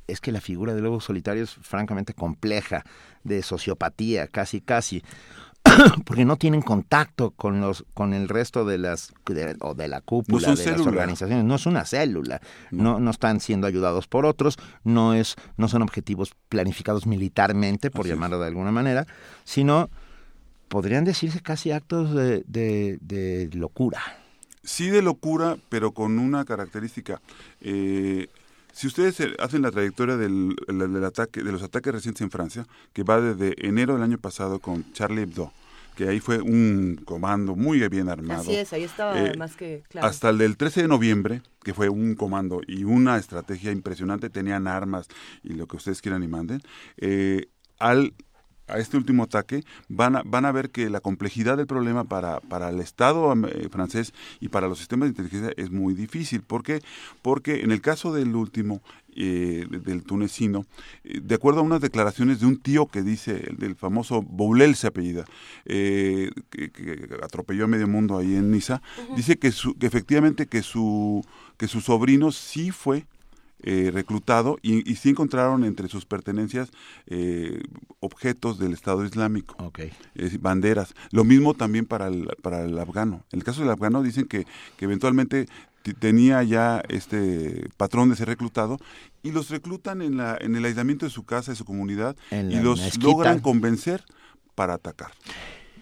es 0.08 0.22
que 0.22 0.32
la 0.32 0.40
figura 0.40 0.76
del 0.76 0.84
lobo 0.84 1.02
solitario 1.02 1.44
es 1.44 1.50
francamente 1.50 2.14
compleja, 2.14 2.84
de 3.24 3.42
sociopatía, 3.42 4.28
casi, 4.28 4.62
casi. 4.62 5.04
porque 6.06 6.26
no 6.26 6.38
tienen 6.38 6.62
contacto 6.62 7.32
con 7.32 7.62
los 7.62 7.86
con 7.94 8.14
el 8.14 8.30
resto 8.30 8.66
de 8.66 8.78
las 8.78 9.14
o 9.62 9.74
de 9.74 9.88
la 9.88 10.02
cúpula 10.02 10.56
de 10.56 10.72
las 10.72 10.82
organizaciones. 10.82 11.46
No 11.46 11.56
es 11.56 11.66
una 11.66 11.86
célula. 11.86 12.42
No. 12.72 13.00
no. 13.00 13.12
están 13.12 13.40
siendo 13.40 13.68
ayudados 13.68 14.08
por 14.08 14.26
otros. 14.26 14.58
No 14.84 15.14
es 15.14 15.36
no 15.58 15.68
son 15.68 15.82
objetivos 15.82 16.34
planificados 16.50 17.08
militarmente 17.08 17.92
por 17.92 18.08
llamarlo 18.08 18.40
de 18.40 18.48
alguna 18.48 18.72
manera 18.72 19.06
sino 19.44 19.90
podrían 20.68 21.06
decirse 21.06 21.42
casi 21.42 21.72
actos 21.72 22.14
de, 22.14 22.44
de, 22.48 23.50
locura. 23.54 24.02
Sí 24.64 24.90
de 24.90 25.02
locura 25.02 25.58
pero 25.70 25.92
con 25.94 26.20
una 26.20 26.44
característica. 26.46 27.22
Eh, 27.62 28.28
si 28.74 28.88
ustedes 28.88 29.18
hacen 29.40 29.62
la 29.62 29.72
trayectoria 29.72 30.18
del, 30.18 30.56
ataque, 31.06 31.44
de 31.44 31.52
los 31.52 31.64
ataques 31.64 31.94
recientes 31.94 32.22
en 32.22 32.32
Francia, 32.32 32.68
que 32.92 33.04
va 33.04 33.22
desde 33.22 33.56
enero 33.66 33.94
del 33.94 34.04
año 34.04 34.18
pasado 34.18 34.60
con 34.60 34.92
Charlie 34.92 35.22
Hebdo, 35.22 35.54
que 35.96 36.08
ahí 36.08 36.20
fue 36.20 36.42
un 36.42 37.02
comando 37.06 37.56
muy 37.56 37.88
bien 37.88 38.10
armado. 38.10 38.42
Así 38.42 38.56
es, 38.56 38.74
ahí 38.74 38.84
estaba 38.84 39.20
eh, 39.20 39.34
más 39.38 39.56
que 39.56 39.84
claro. 39.90 40.08
Hasta 40.08 40.30
el 40.30 40.38
del 40.38 40.58
13 40.58 40.84
de 40.84 40.88
noviembre, 40.88 41.42
que 41.64 41.74
fue 41.74 41.90
un 41.90 42.16
comando 42.16 42.62
y 42.68 42.84
una 42.84 43.18
estrategia 43.18 43.72
impresionante, 43.72 44.30
tenían 44.30 44.68
armas 44.68 45.08
y 45.44 45.54
lo 45.54 45.68
que 45.68 45.78
ustedes 45.78 46.02
quieran 46.02 46.24
y 46.24 46.28
manden, 46.28 46.62
eh, 46.98 47.48
al 47.80 48.14
a 48.68 48.80
este 48.80 48.98
último 48.98 49.24
ataque, 49.24 49.64
van 49.90 50.16
a, 50.16 50.24
van 50.26 50.46
a 50.46 50.52
ver 50.52 50.70
que 50.70 50.90
la 50.90 51.00
complejidad 51.00 51.58
del 51.58 51.68
problema 51.68 52.04
para, 52.04 52.40
para 52.40 52.70
el 52.70 52.80
Estado 52.80 53.34
eh, 53.48 53.70
francés 53.70 54.14
y 54.40 54.50
para 54.50 54.68
los 54.68 54.80
sistemas 54.80 55.08
de 55.08 55.12
inteligencia 55.12 55.54
es 55.58 55.72
muy 55.72 55.94
difícil. 55.94 56.42
¿Por 56.42 56.64
qué? 56.64 56.82
Porque 57.22 57.62
en 57.62 57.72
el 57.72 57.82
caso 57.82 58.14
del 58.14 58.36
último, 58.36 58.82
eh, 59.16 59.68
del 59.70 60.04
tunecino, 60.04 60.66
eh, 61.04 61.20
de 61.22 61.36
acuerdo 61.36 61.60
a 61.60 61.64
unas 61.64 61.82
declaraciones 61.82 62.40
de 62.40 62.48
un 62.48 62.58
tío 62.58 62.88
que 62.88 63.04
dice, 63.04 63.44
el 63.50 63.58
del 63.58 63.76
famoso 63.76 64.22
Boulel 64.22 64.76
se 64.76 64.88
apellida, 64.88 65.26
que, 65.66 66.32
atropelló 67.22 67.66
a 67.66 67.68
medio 67.68 67.88
mundo 67.88 68.18
ahí 68.18 68.36
en 68.36 68.52
Niza, 68.52 68.82
dice 69.16 69.38
que, 69.38 69.52
su, 69.52 69.76
que 69.76 69.86
efectivamente 69.88 70.48
que 70.48 70.64
su, 70.64 71.24
que 71.58 71.68
su 71.68 71.82
sobrino 71.82 72.32
sí 72.32 72.72
fue 72.72 73.06
eh, 73.64 73.90
reclutado 73.92 74.58
y, 74.62 74.90
y, 74.90 74.96
sí 74.96 75.10
encontraron 75.10 75.64
entre 75.64 75.88
sus 75.88 76.06
pertenencias 76.06 76.72
eh, 77.08 77.64
objetos 78.00 78.60
del 78.60 78.74
Estado 78.74 79.06
Islámico, 79.06 79.72
banderas. 80.40 80.94
Lo 81.12 81.24
mismo 81.24 81.54
también 81.54 81.86
para 81.86 82.08
el, 82.08 82.28
para 82.42 82.64
el 82.64 82.78
afgano. 82.78 83.24
En 83.32 83.40
el 83.40 83.44
caso 83.44 83.62
del 83.62 83.72
afgano 83.72 84.04
dicen 84.04 84.26
que, 84.26 84.46
que 84.78 84.86
eventualmente 84.86 85.48
tenía 85.94 86.44
ya 86.44 86.82
este 86.90 87.70
patrón 87.78 88.10
de 88.10 88.16
ser 88.16 88.28
reclutado 88.28 88.78
y 89.24 89.32
los 89.32 89.50
reclutan 89.50 90.02
en, 90.02 90.18
la, 90.18 90.38
en 90.40 90.56
el 90.56 90.66
aislamiento 90.66 91.06
de 91.06 91.12
su 91.12 91.24
casa, 91.24 91.52
de 91.52 91.56
su 91.56 91.66
comunidad 91.66 92.16
y 92.32 92.60
los 92.60 92.98
logran 92.98 93.40
convencer 93.40 94.04
para 94.56 94.74
atacar. 94.74 95.12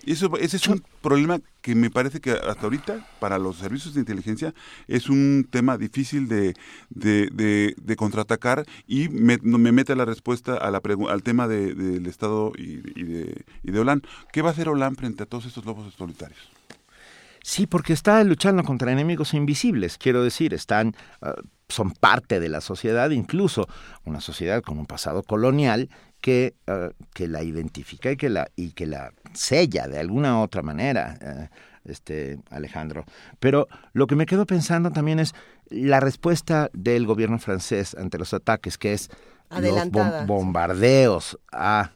Eso, 0.06 0.38
ese 0.38 0.58
es 0.58 0.68
un 0.68 0.84
problema 1.02 1.40
que 1.62 1.76
me 1.76 1.90
parece 1.90 2.20
que 2.20 2.32
hasta 2.32 2.64
ahorita 2.64 3.08
para 3.20 3.38
los 3.38 3.58
servicios 3.58 3.94
de 3.94 4.02
inteligencia 4.02 4.54
es 4.88 5.10
un 5.10 5.48
tema 5.50 5.78
difícil 5.78 6.28
de, 6.28 6.54
de, 6.90 7.96
contraatacar 7.96 8.66
y 8.86 9.08
me, 9.10 9.38
me, 9.42 9.72
mete 9.72 9.96
la 9.96 10.06
respuesta 10.06 10.56
a 10.56 10.72
la 10.72 10.82
al 11.10 11.24
tema 11.24 11.48
del 11.48 12.06
Estado 12.06 12.52
y, 12.58 12.78
de, 13.04 13.46
y 13.64 13.72
de 13.72 13.80
Hollande. 13.80 14.08
¿Qué 14.32 14.42
va 14.42 14.50
a 14.50 14.52
hacer 14.52 14.68
Hollande 14.68 15.00
frente 15.00 15.24
a 15.24 15.26
todos 15.26 15.46
estos 15.46 15.64
lobos 15.66 15.94
solitarios? 15.94 16.52
Sí, 17.46 17.68
porque 17.68 17.92
está 17.92 18.24
luchando 18.24 18.64
contra 18.64 18.94
enemigos 18.94 19.34
invisibles, 19.34 19.98
quiero 19.98 20.24
decir, 20.24 20.54
están, 20.54 20.96
ah, 21.22 21.36
son 21.68 21.92
parte 21.92 22.40
de 22.40 22.48
la 22.48 22.62
sociedad, 22.62 23.10
incluso 23.10 23.68
una 24.06 24.22
sociedad 24.22 24.62
con 24.62 24.80
un 24.80 24.86
pasado 24.86 25.24
colonial 25.24 25.90
que, 26.24 26.56
ah, 26.68 26.92
que 27.14 27.28
la 27.28 27.44
identifica 27.44 28.10
y 28.10 28.16
que 28.16 28.30
la, 28.30 28.50
y 28.56 28.72
que 28.72 28.86
la 28.88 29.12
sella 29.34 29.90
de 29.90 30.00
alguna 30.00 30.42
otra 30.42 30.62
manera, 30.62 31.18
eh, 31.22 31.50
este 31.84 32.40
Alejandro. 32.50 33.04
Pero 33.42 33.68
lo 33.92 34.08
que 34.08 34.16
me 34.16 34.26
quedo 34.26 34.46
pensando 34.46 34.92
también 34.92 35.20
es 35.20 35.36
la 35.70 36.00
respuesta 36.00 36.70
del 36.72 37.06
gobierno 37.06 37.40
francés 37.40 37.94
ante 38.00 38.18
los 38.18 38.34
ataques, 38.34 38.78
que 38.78 38.94
es 38.94 39.10
los 39.50 39.92
bombardeos 40.26 41.38
a, 41.52 41.92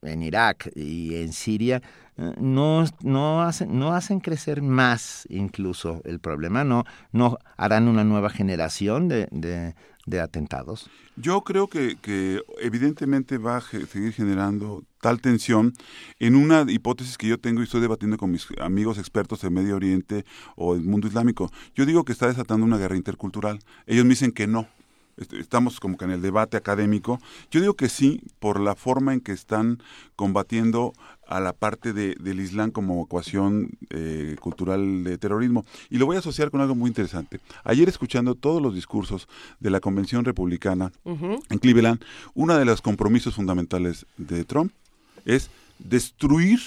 en 0.00 0.22
Irak 0.22 0.70
y 0.74 1.16
en 1.16 1.34
Siria 1.34 1.82
eh, 2.16 2.32
no, 2.40 2.84
no, 3.02 3.42
hacen, 3.42 3.78
no 3.78 3.92
hacen 3.92 4.20
crecer 4.20 4.62
más 4.62 5.26
incluso 5.28 6.00
el 6.04 6.20
problema, 6.20 6.64
no, 6.64 6.84
no 7.12 7.38
harán 7.58 7.86
una 7.86 8.02
nueva 8.02 8.30
generación 8.30 9.08
de, 9.08 9.28
de, 9.30 9.74
de 10.08 10.20
atentados. 10.20 10.90
Yo 11.16 11.42
creo 11.42 11.68
que, 11.68 11.96
que 12.00 12.42
evidentemente 12.60 13.38
va 13.38 13.56
a 13.56 13.60
seguir 13.60 14.12
generando 14.12 14.84
tal 15.00 15.20
tensión 15.20 15.74
en 16.18 16.36
una 16.36 16.64
hipótesis 16.68 17.18
que 17.18 17.28
yo 17.28 17.38
tengo 17.38 17.60
y 17.60 17.64
estoy 17.64 17.80
debatiendo 17.80 18.16
con 18.16 18.30
mis 18.30 18.46
amigos 18.60 18.98
expertos 18.98 19.44
en 19.44 19.54
Medio 19.54 19.76
Oriente 19.76 20.24
o 20.56 20.74
el 20.74 20.82
mundo 20.82 21.08
islámico. 21.08 21.50
Yo 21.74 21.86
digo 21.86 22.04
que 22.04 22.12
está 22.12 22.26
desatando 22.26 22.64
una 22.66 22.78
guerra 22.78 22.96
intercultural. 22.96 23.60
Ellos 23.86 24.04
me 24.04 24.10
dicen 24.10 24.32
que 24.32 24.46
no, 24.46 24.68
estamos 25.32 25.80
como 25.80 25.96
que 25.96 26.04
en 26.04 26.12
el 26.12 26.22
debate 26.22 26.56
académico. 26.56 27.20
Yo 27.50 27.60
digo 27.60 27.74
que 27.74 27.88
sí, 27.88 28.22
por 28.38 28.60
la 28.60 28.74
forma 28.74 29.12
en 29.12 29.20
que 29.20 29.32
están 29.32 29.82
combatiendo 30.16 30.92
a 31.26 31.40
la 31.40 31.52
parte 31.52 31.92
de, 31.92 32.16
del 32.18 32.40
Islam 32.40 32.70
como 32.70 33.04
ecuación 33.04 33.70
eh, 33.90 34.36
cultural 34.40 35.04
de 35.04 35.18
terrorismo. 35.18 35.64
Y 35.90 35.98
lo 35.98 36.06
voy 36.06 36.16
a 36.16 36.20
asociar 36.20 36.50
con 36.50 36.60
algo 36.60 36.74
muy 36.74 36.88
interesante. 36.88 37.40
Ayer 37.64 37.88
escuchando 37.88 38.34
todos 38.34 38.62
los 38.62 38.74
discursos 38.74 39.28
de 39.60 39.70
la 39.70 39.80
Convención 39.80 40.24
Republicana 40.24 40.90
en 41.04 41.58
Cleveland, 41.58 42.00
uno 42.34 42.56
de 42.56 42.64
los 42.64 42.80
compromisos 42.80 43.34
fundamentales 43.34 44.06
de 44.16 44.44
Trump 44.44 44.72
es 45.24 45.50
destruir 45.78 46.60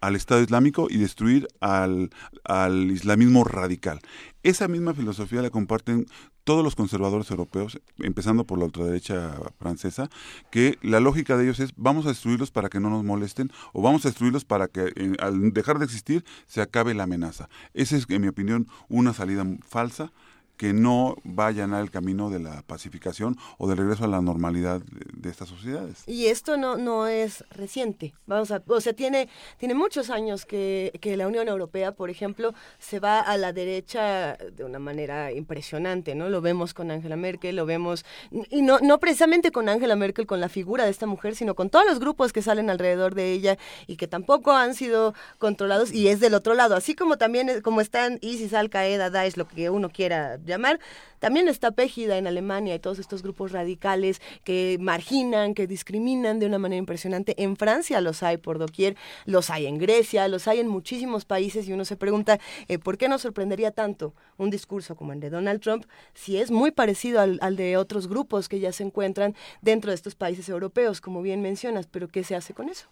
al 0.00 0.14
Estado 0.14 0.42
Islámico 0.42 0.86
y 0.88 0.98
destruir 0.98 1.48
al, 1.60 2.10
al 2.44 2.90
islamismo 2.90 3.42
radical. 3.42 4.00
Esa 4.44 4.68
misma 4.68 4.94
filosofía 4.94 5.42
la 5.42 5.50
comparten 5.50 6.06
todos 6.48 6.64
los 6.64 6.76
conservadores 6.76 7.30
europeos, 7.30 7.78
empezando 7.98 8.44
por 8.44 8.58
la 8.58 8.64
ultraderecha 8.64 9.38
francesa, 9.58 10.08
que 10.50 10.78
la 10.80 10.98
lógica 10.98 11.36
de 11.36 11.44
ellos 11.44 11.60
es 11.60 11.74
vamos 11.76 12.06
a 12.06 12.08
destruirlos 12.08 12.50
para 12.50 12.70
que 12.70 12.80
no 12.80 12.88
nos 12.88 13.04
molesten 13.04 13.52
o 13.74 13.82
vamos 13.82 14.06
a 14.06 14.08
destruirlos 14.08 14.46
para 14.46 14.66
que 14.66 14.90
eh, 14.96 15.12
al 15.20 15.52
dejar 15.52 15.78
de 15.78 15.84
existir 15.84 16.24
se 16.46 16.62
acabe 16.62 16.94
la 16.94 17.02
amenaza. 17.02 17.50
Esa 17.74 17.98
es, 17.98 18.06
en 18.08 18.22
mi 18.22 18.28
opinión, 18.28 18.66
una 18.88 19.12
salida 19.12 19.44
falsa 19.60 20.10
que 20.58 20.72
no 20.72 21.16
vayan 21.22 21.72
al 21.72 21.90
camino 21.90 22.28
de 22.30 22.40
la 22.40 22.62
pacificación 22.62 23.36
o 23.58 23.68
del 23.68 23.78
regreso 23.78 24.04
a 24.04 24.08
la 24.08 24.20
normalidad 24.20 24.82
de, 24.82 25.30
estas 25.30 25.48
sociedades. 25.48 26.02
Y 26.06 26.26
esto 26.26 26.56
no, 26.56 26.76
no 26.76 27.06
es 27.06 27.44
reciente, 27.50 28.14
vamos 28.26 28.50
a, 28.50 28.62
o 28.66 28.80
sea, 28.80 28.92
tiene, 28.92 29.28
tiene 29.58 29.74
muchos 29.74 30.10
años 30.10 30.44
que, 30.44 30.90
que 31.00 31.16
la 31.16 31.28
Unión 31.28 31.48
Europea, 31.48 31.92
por 31.92 32.10
ejemplo, 32.10 32.54
se 32.78 32.98
va 32.98 33.20
a 33.20 33.36
la 33.36 33.52
derecha 33.52 34.36
de 34.36 34.64
una 34.64 34.78
manera 34.78 35.32
impresionante, 35.32 36.14
¿no? 36.14 36.28
Lo 36.28 36.40
vemos 36.40 36.74
con 36.74 36.90
Angela 36.90 37.16
Merkel, 37.16 37.54
lo 37.54 37.66
vemos, 37.66 38.04
y 38.50 38.62
no, 38.62 38.80
no 38.80 38.98
precisamente 38.98 39.52
con 39.52 39.68
Angela 39.68 39.94
Merkel, 39.96 40.26
con 40.26 40.40
la 40.40 40.48
figura 40.48 40.84
de 40.84 40.90
esta 40.90 41.06
mujer, 41.06 41.36
sino 41.36 41.54
con 41.54 41.70
todos 41.70 41.86
los 41.86 42.00
grupos 42.00 42.32
que 42.32 42.42
salen 42.42 42.68
alrededor 42.68 43.14
de 43.14 43.32
ella 43.32 43.58
y 43.86 43.96
que 43.96 44.08
tampoco 44.08 44.52
han 44.52 44.74
sido 44.74 45.14
controlados, 45.38 45.92
y 45.92 46.08
es 46.08 46.18
del 46.18 46.34
otro 46.34 46.54
lado, 46.54 46.74
así 46.74 46.96
como 46.96 47.16
también, 47.16 47.60
como 47.60 47.80
están 47.80 48.18
ISIS, 48.22 48.54
Al 48.54 48.70
Qaeda, 48.70 49.10
Daesh, 49.10 49.36
lo 49.36 49.46
que 49.46 49.70
uno 49.70 49.90
quiera 49.90 50.36
llamar, 50.48 50.80
también 51.18 51.48
está 51.48 51.70
Pégida 51.70 52.18
en 52.18 52.26
Alemania 52.26 52.74
y 52.74 52.78
todos 52.78 52.98
estos 52.98 53.22
grupos 53.22 53.52
radicales 53.52 54.20
que 54.44 54.78
marginan, 54.80 55.54
que 55.54 55.66
discriminan 55.66 56.38
de 56.38 56.46
una 56.46 56.58
manera 56.58 56.78
impresionante. 56.78 57.34
En 57.42 57.56
Francia 57.56 58.00
los 58.00 58.22
hay 58.22 58.36
por 58.36 58.58
doquier, 58.58 58.96
los 59.26 59.50
hay 59.50 59.66
en 59.66 59.78
Grecia, 59.78 60.26
los 60.28 60.48
hay 60.48 60.60
en 60.60 60.68
muchísimos 60.68 61.24
países 61.24 61.68
y 61.68 61.72
uno 61.72 61.84
se 61.84 61.96
pregunta 61.96 62.38
eh, 62.68 62.78
por 62.78 62.98
qué 62.98 63.08
nos 63.08 63.22
sorprendería 63.22 63.70
tanto 63.70 64.14
un 64.36 64.50
discurso 64.50 64.96
como 64.96 65.12
el 65.12 65.20
de 65.20 65.30
Donald 65.30 65.60
Trump 65.60 65.84
si 66.14 66.38
es 66.38 66.50
muy 66.50 66.70
parecido 66.70 67.20
al, 67.20 67.38
al 67.42 67.56
de 67.56 67.76
otros 67.76 68.08
grupos 68.08 68.48
que 68.48 68.60
ya 68.60 68.72
se 68.72 68.82
encuentran 68.82 69.34
dentro 69.60 69.90
de 69.90 69.94
estos 69.94 70.14
países 70.14 70.48
europeos, 70.48 71.00
como 71.00 71.22
bien 71.22 71.42
mencionas, 71.42 71.86
pero 71.86 72.08
¿qué 72.08 72.24
se 72.24 72.34
hace 72.34 72.54
con 72.54 72.68
eso? 72.68 72.88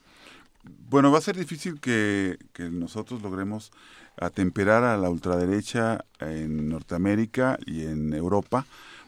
Bueno, 0.88 1.10
va 1.10 1.18
a 1.18 1.22
ser 1.22 1.36
difícil 1.36 1.80
que, 1.80 2.38
que 2.52 2.70
nosotros 2.70 3.22
logremos 3.22 3.72
atemperar 4.18 4.84
a 4.84 4.96
la 4.96 5.10
ultraderecha 5.10 6.04
en 6.20 6.68
Norteamérica 6.68 7.58
y 7.66 7.82
en 7.84 8.12
Europa 8.14 8.66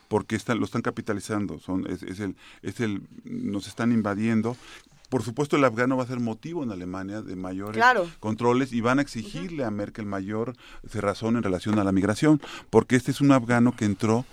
porque 0.08 0.36
están, 0.36 0.58
lo 0.58 0.64
están 0.64 0.82
capitalizando, 0.82 1.58
son, 1.58 1.86
es, 1.88 2.02
es, 2.02 2.20
el, 2.20 2.34
es 2.62 2.80
el, 2.80 3.02
nos 3.24 3.66
están 3.68 3.92
invadiendo. 3.92 4.56
Por 5.10 5.22
supuesto, 5.22 5.56
el 5.56 5.64
afgano 5.64 5.96
va 5.96 6.04
a 6.04 6.06
ser 6.06 6.20
motivo 6.20 6.62
en 6.62 6.70
Alemania 6.70 7.22
de 7.22 7.34
mayores 7.36 7.76
Claro. 7.76 8.08
controles 8.20 8.72
y 8.72 8.80
van 8.82 8.98
a 8.98 9.02
exigirle 9.02 9.64
a 9.64 9.70
Merkel 9.70 10.04
mayor 10.06 10.54
cerrazón 10.86 11.36
en 11.36 11.42
relación 11.42 11.78
a 11.78 11.84
la 11.84 11.92
migración, 11.92 12.40
porque 12.70 12.96
este 12.96 13.10
es 13.10 13.20
un 13.20 13.32
afgano 13.32 13.74
que 13.74 13.84
entró 13.86 14.26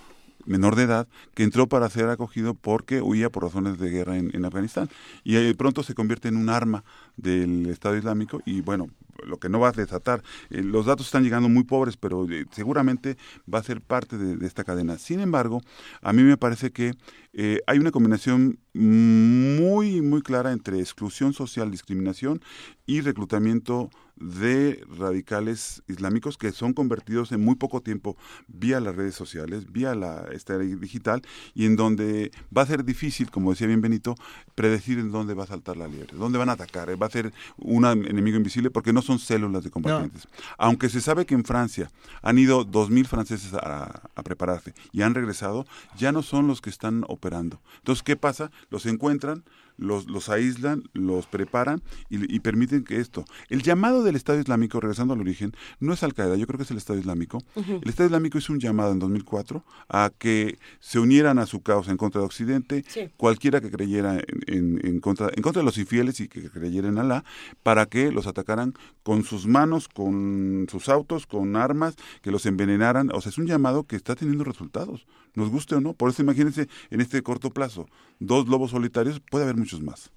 menor 0.46 0.76
de 0.76 0.84
edad 0.84 1.08
que 1.34 1.44
entró 1.44 1.68
para 1.68 1.90
ser 1.90 2.10
acogido 2.10 2.54
porque 2.54 3.02
huía 3.02 3.30
por 3.30 3.44
razones 3.44 3.80
de 3.80 3.90
guerra 3.90 4.18
en, 4.18 4.32
en 4.34 4.46
Afganistán. 4.46 4.90
Y 5.24 5.36
eh, 5.36 5.56
pronto 5.56 5.84
se 5.84 5.96
convierte 5.96 6.28
en 6.28 6.38
un 6.38 6.50
arma 6.50 6.84
del 7.18 7.68
Estado 7.68 7.98
Islámico 7.98 8.42
y 8.46 8.62
bueno 8.62 8.90
lo 9.24 9.38
que 9.38 9.50
no 9.50 9.60
va 9.60 9.70
a 9.70 9.72
desatar. 9.72 10.24
Eh, 10.50 10.64
los 10.64 10.86
datos 10.86 11.08
están 11.08 11.24
llegando 11.24 11.50
muy 11.50 11.64
pobres 11.64 11.98
pero 11.98 12.30
eh, 12.30 12.46
seguramente 12.52 13.18
va 13.52 13.60
a 13.60 13.64
ser 13.64 13.82
parte 13.82 14.18
de, 14.18 14.46
esta 14.46 14.64
cadena. 14.64 14.98
Sin 14.98 15.20
embargo 15.20 15.62
a 16.02 16.14
mí 16.14 16.24
me 16.24 16.38
parece 16.38 16.72
que 16.72 16.94
eh, 17.34 17.60
hay 17.68 17.80
una 17.80 17.92
combinación 17.92 18.60
muy 18.74 20.02
muy 20.02 20.22
clara 20.22 20.52
entre 20.52 20.80
exclusión 20.80 21.34
social 21.34 21.72
discriminación 21.72 22.42
y 22.86 23.02
reclutamiento 23.02 23.90
de 24.16 24.84
radicales 24.98 25.84
islámicos 25.88 26.38
que 26.38 26.52
son 26.52 26.74
convertidos 26.74 27.32
en 27.32 27.44
muy 27.44 27.56
poco 27.56 27.82
tiempo 27.82 28.16
vía 28.48 28.80
las 28.80 28.96
redes 28.96 29.16
sociales, 29.16 29.72
vía 29.72 29.94
la 29.94 30.28
esta 30.32 30.58
digital 30.58 31.22
y 31.54 31.66
en 31.66 31.76
donde 31.76 32.32
va 32.56 32.62
a 32.62 32.66
ser 32.66 32.86
difícil, 32.86 33.30
como 33.30 33.52
decía 33.52 33.68
bien 33.68 33.82
Benito, 33.82 34.16
predecir 34.56 35.00
en 35.00 35.12
dónde 35.12 35.34
va 35.34 35.44
a 35.44 35.48
saltar 35.48 35.78
la 35.78 35.88
liebre, 35.88 36.16
dónde 36.18 36.38
van 36.38 36.50
a 36.50 36.54
atacar, 36.54 37.02
va 37.02 37.08
a 37.08 37.10
ser 37.10 37.34
un 37.58 37.86
enemigo 37.86 38.38
invisible 38.38 38.72
porque 38.72 38.94
no 38.94 39.02
son 39.06 39.20
células 39.20 39.64
de 39.64 39.72
combatientes. 39.72 40.26
No. 40.26 40.44
Aunque 40.58 40.90
se 40.90 41.02
sabe 41.02 41.26
que 41.26 41.36
en 41.36 41.46
Francia 41.46 41.92
han 42.22 42.38
ido 42.38 42.66
2.000 42.66 43.06
franceses 43.06 43.54
a, 43.54 44.02
a 44.16 44.24
prepararse 44.24 44.74
y 44.92 45.02
han 45.02 45.14
regresado, 45.14 45.66
ya 45.98 46.12
no 46.12 46.24
son 46.24 46.48
los 46.48 46.62
que 46.62 46.70
están 46.70 47.04
operando. 47.08 47.62
Entonces, 47.78 48.04
¿qué 48.04 48.16
pasa? 48.16 48.52
Los 48.70 48.86
encuentran, 48.86 49.44
los, 49.78 50.08
los 50.08 50.30
aíslan, 50.30 50.84
los 50.94 51.28
preparan 51.28 51.82
y, 52.10 52.34
y, 52.34 52.40
permiten 52.40 52.84
que 52.84 53.00
esto. 53.00 53.26
El 53.50 53.62
llamado 53.62 54.04
del 54.04 54.16
Estado 54.16 54.40
Islámico, 54.40 54.80
regresando 54.80 55.14
al 55.14 55.20
origen, 55.20 55.54
no 55.80 55.94
es 55.94 56.04
Al 56.04 56.14
Qaeda, 56.14 56.36
yo 56.36 56.48
creo 56.48 56.58
que 56.58 56.64
es 56.64 56.72
el 56.72 56.78
Estado 56.78 57.00
Islámico. 57.00 57.40
Uh 57.56 57.62
-huh. 57.62 57.82
El 57.82 57.90
Estado 57.90 58.08
Islámico 58.08 58.38
hizo 58.38 58.54
un 58.54 58.60
llamado 58.60 58.92
en 58.92 59.00
2004 59.00 59.64
a 59.90 60.12
que 60.18 60.58
se 60.80 61.00
unieran 61.00 61.40
a 61.40 61.46
su 61.46 61.62
causa 61.62 61.92
en 61.92 61.98
contra 61.98 62.22
de 62.22 62.28
Occidente, 62.28 62.84
sí. 62.88 63.10
cualquiera 63.18 63.62
que 63.62 63.72
creyera 63.72 64.16
en, 64.16 64.44
en, 64.48 64.86
en, 64.86 65.00
contra, 65.00 65.30
en 65.34 65.42
contra 65.42 65.62
de 65.62 65.66
los 65.66 65.78
infieles 65.78 66.20
y 66.20 66.28
que 66.28 66.50
creyera 66.50 66.88
en 66.88 66.98
Alá, 66.98 67.24
para 67.64 67.86
que 67.86 68.12
los 68.12 68.28
atacaran 68.28 68.74
con 69.04 69.24
sus 69.24 69.48
manos, 69.48 69.88
con 69.88 70.68
sus 70.70 70.90
autos, 70.90 71.28
con 71.28 71.56
armas, 71.56 71.96
que 72.22 72.32
los 72.32 72.46
envenenaran. 72.46 73.10
O 73.14 73.22
sea, 73.22 73.30
es 73.30 73.38
un 73.38 73.48
llamado 73.48 73.84
que 73.84 73.96
está 73.96 74.16
teniendo 74.16 74.44
resultados, 74.44 75.06
nos 75.36 75.50
guste 75.50 75.76
o 75.76 75.82
no. 75.82 75.94
Por 75.94 76.10
eso 76.10 76.22
imagínense 76.22 76.68
en 76.90 77.02
este 77.02 77.22
corto 77.22 77.50
plazo, 77.50 77.88
dos 78.20 78.48
lobos 78.48 78.72
solitarios, 78.72 79.20
puede 79.20 79.44
haber 79.44 79.58
muchos 79.58 79.82
más. 79.82 80.12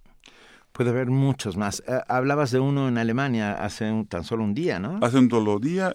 Puede 0.72 0.90
haber 0.90 1.10
muchos 1.10 1.56
más. 1.56 1.82
Uh, 1.88 2.02
hablabas 2.08 2.52
de 2.52 2.60
uno 2.60 2.86
en 2.88 2.98
Alemania 2.98 3.54
hace 3.54 3.90
un, 3.90 4.06
tan 4.06 4.22
solo 4.22 4.44
un 4.44 4.54
día, 4.54 4.78
¿no? 4.78 5.00
Hace 5.02 5.18
un 5.18 5.28
solo 5.28 5.58
día, 5.58 5.92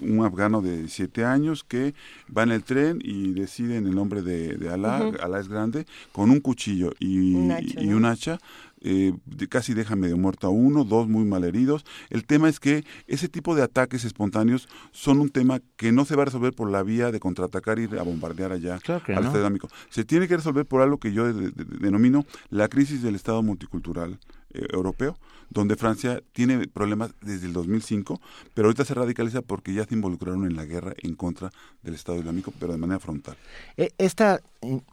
un 0.00 0.24
afgano 0.24 0.60
de 0.60 0.88
siete 0.88 1.24
años 1.24 1.62
que 1.62 1.94
va 2.36 2.42
en 2.42 2.50
el 2.50 2.64
tren 2.64 2.98
y 3.00 3.32
decide 3.32 3.76
en 3.76 3.86
el 3.86 3.94
nombre 3.94 4.22
de, 4.22 4.56
de 4.56 4.70
Alá, 4.70 5.06
uh 5.06 5.12
-huh. 5.12 5.20
Alá 5.22 5.38
es 5.38 5.48
grande, 5.48 5.86
con 6.10 6.30
un 6.30 6.40
cuchillo 6.40 6.92
y 6.98 7.34
un 7.34 7.52
hacha, 7.52 7.80
y, 7.80 7.86
¿no? 7.86 7.96
un 7.98 8.04
hacha 8.06 8.38
eh, 8.80 9.12
casi 9.48 9.74
deja 9.74 9.96
medio 9.96 10.16
muerto 10.16 10.46
a 10.46 10.50
uno, 10.50 10.84
dos 10.84 11.08
muy 11.08 11.24
mal 11.24 11.44
heridos. 11.44 11.84
El 12.10 12.24
tema 12.24 12.48
es 12.48 12.60
que 12.60 12.84
ese 13.06 13.28
tipo 13.28 13.54
de 13.54 13.62
ataques 13.62 14.04
espontáneos 14.04 14.68
son 14.92 15.20
un 15.20 15.30
tema 15.30 15.60
que 15.76 15.92
no 15.92 16.04
se 16.04 16.16
va 16.16 16.22
a 16.22 16.26
resolver 16.26 16.52
por 16.52 16.70
la 16.70 16.82
vía 16.82 17.10
de 17.10 17.20
contraatacar 17.20 17.78
y 17.78 17.84
a 17.96 18.02
bombardear 18.02 18.52
allá 18.52 18.78
claro 18.78 19.02
al 19.08 19.14
no. 19.14 19.20
Estado 19.20 19.38
Islámico. 19.38 19.68
Se 19.90 20.04
tiene 20.04 20.28
que 20.28 20.36
resolver 20.36 20.66
por 20.66 20.82
algo 20.82 20.98
que 20.98 21.12
yo 21.12 21.32
de, 21.32 21.32
de, 21.32 21.50
de, 21.50 21.78
denomino 21.78 22.24
la 22.50 22.68
crisis 22.68 23.02
del 23.02 23.14
Estado 23.14 23.42
multicultural 23.42 24.18
eh, 24.50 24.66
europeo, 24.72 25.18
donde 25.50 25.76
Francia 25.76 26.22
tiene 26.32 26.66
problemas 26.68 27.14
desde 27.20 27.46
el 27.46 27.52
2005, 27.52 28.20
pero 28.54 28.68
ahorita 28.68 28.84
se 28.84 28.94
radicaliza 28.94 29.42
porque 29.42 29.72
ya 29.72 29.84
se 29.84 29.94
involucraron 29.94 30.44
en 30.44 30.56
la 30.56 30.64
guerra 30.64 30.92
en 30.98 31.14
contra 31.14 31.50
del 31.82 31.94
Estado 31.94 32.18
Islámico, 32.18 32.52
pero 32.58 32.72
de 32.72 32.78
manera 32.78 33.00
frontal. 33.00 33.36
E, 33.76 33.92
esta 33.98 34.40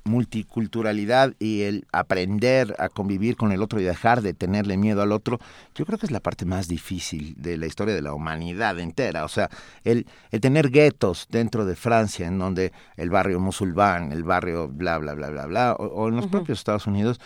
multiculturalidad 0.04 1.34
y 1.40 1.62
el 1.64 1.88
aprender 1.92 2.76
a 2.78 2.90
convivir 2.90 3.36
con 3.36 3.52
el 3.52 3.62
otro 3.62 3.80
y 3.80 3.84
dejar 3.84 4.22
de 4.22 4.34
tenerle 4.34 4.78
miedo 4.78 5.02
al 5.02 5.12
otro, 5.12 5.40
yo 5.74 5.86
creo 5.86 5.98
que 5.98 6.06
es 6.06 6.12
la 6.12 6.20
parte 6.20 6.46
más 6.46 6.68
difícil 6.68 7.36
de 7.38 7.58
la 7.58 7.66
historia 7.66 7.96
de 7.96 8.02
la 8.02 8.14
humanidad 8.14 8.80
entera. 8.80 9.26
O 9.26 9.30
sea, 9.30 9.50
el, 9.84 10.06
el 10.32 10.40
tener 10.40 10.70
guetos 10.70 11.28
dentro 11.30 11.66
de 11.66 11.76
Francia, 11.76 12.28
en 12.28 12.38
donde 12.38 12.72
el 12.96 13.10
barrio 13.10 13.40
musulmán, 13.40 14.12
el 14.12 14.24
barrio 14.24 14.68
bla, 14.68 14.98
bla, 15.00 15.14
bla, 15.16 15.30
bla, 15.30 15.46
bla, 15.48 15.74
o, 15.74 15.86
o 15.86 16.10
en 16.10 16.16
los 16.16 16.26
uh 16.26 16.28
-huh. 16.28 16.32
propios 16.32 16.60
Estados 16.60 16.88
Unidos, 16.88 17.20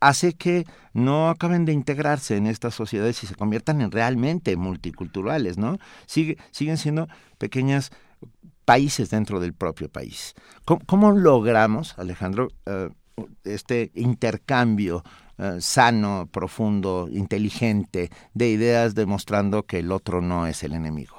hace 0.00 0.34
que 0.34 0.66
no 0.92 1.30
acaben 1.30 1.64
de 1.64 1.72
integrarse 1.72 2.36
en 2.36 2.46
estas 2.62 2.74
sociedades 2.74 3.22
y 3.24 3.26
se 3.26 3.34
conviertan 3.34 3.80
en 3.80 3.90
realmente 3.90 4.56
multiculturales, 4.56 5.58
¿no? 5.58 5.78
Sigue, 6.06 6.38
siguen 6.52 6.78
siendo 6.78 7.08
pequeñas 7.38 7.90
países 8.64 9.10
dentro 9.10 9.40
del 9.40 9.52
propio 9.52 9.88
país. 9.88 10.34
¿Cómo, 10.64 11.10
logramos, 11.10 11.98
Alejandro, 11.98 12.48
uh, 12.66 12.92
este 13.42 13.90
intercambio 13.94 15.02
eh, 15.38 15.56
sano, 15.60 16.28
profundo, 16.30 17.08
inteligente 17.10 18.10
de 18.32 18.48
ideas 18.50 18.94
demostrando 18.94 19.64
que 19.64 19.80
el 19.80 19.90
otro 19.90 20.20
no 20.20 20.46
es 20.46 20.62
el 20.62 20.72
enemigo. 20.72 21.16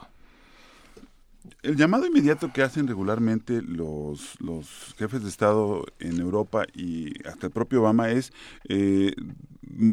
El 1.64 1.78
llamado 1.78 2.06
inmediato 2.06 2.52
que 2.52 2.62
hacen 2.62 2.88
regularmente 2.88 3.62
los, 3.62 4.36
los 4.42 4.94
jefes 4.98 5.24
de 5.24 5.30
Estado 5.30 5.86
en 6.00 6.20
Europa 6.20 6.66
y 6.76 7.26
hasta 7.26 7.48
el 7.48 7.54
propio 7.54 7.80
Obama 7.80 8.10
es 8.10 8.34
eh, 8.68 9.16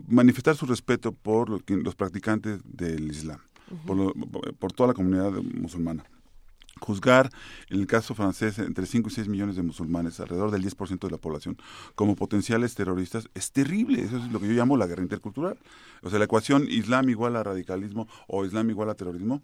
manifestar 0.09 0.57
su 0.57 0.67
respeto 0.67 1.13
por 1.13 1.63
los 1.71 1.95
practicantes 1.95 2.61
del 2.65 3.09
Islam, 3.09 3.39
por, 3.87 4.15
por 4.59 4.73
toda 4.73 4.89
la 4.89 4.95
comunidad 4.95 5.31
musulmana 5.31 6.05
juzgar 6.81 7.31
en 7.69 7.81
el 7.81 7.87
caso 7.87 8.15
francés 8.15 8.59
entre 8.59 8.87
5 8.87 9.09
y 9.09 9.13
6 9.13 9.29
millones 9.29 9.55
de 9.55 9.63
musulmanes, 9.63 10.19
alrededor 10.19 10.51
del 10.51 10.65
10% 10.65 10.99
de 10.99 11.11
la 11.11 11.19
población, 11.19 11.59
como 11.95 12.17
potenciales 12.17 12.75
terroristas, 12.75 13.29
es 13.35 13.53
terrible. 13.53 14.03
Eso 14.03 14.17
es 14.17 14.33
lo 14.33 14.41
que 14.41 14.47
yo 14.47 14.55
llamo 14.55 14.79
la 14.79 14.87
guerra 14.87 15.03
intercultural. 15.03 15.59
O 16.03 16.11
sea, 16.11 16.19
la 16.19 16.25
ecuación 16.25 16.67
islam 16.69 17.11
igual 17.11 17.37
a 17.37 17.43
radicalismo 17.43 18.09
o 18.27 18.45
islam 18.45 18.71
igual 18.71 18.89
a 18.89 18.95
terrorismo 18.95 19.43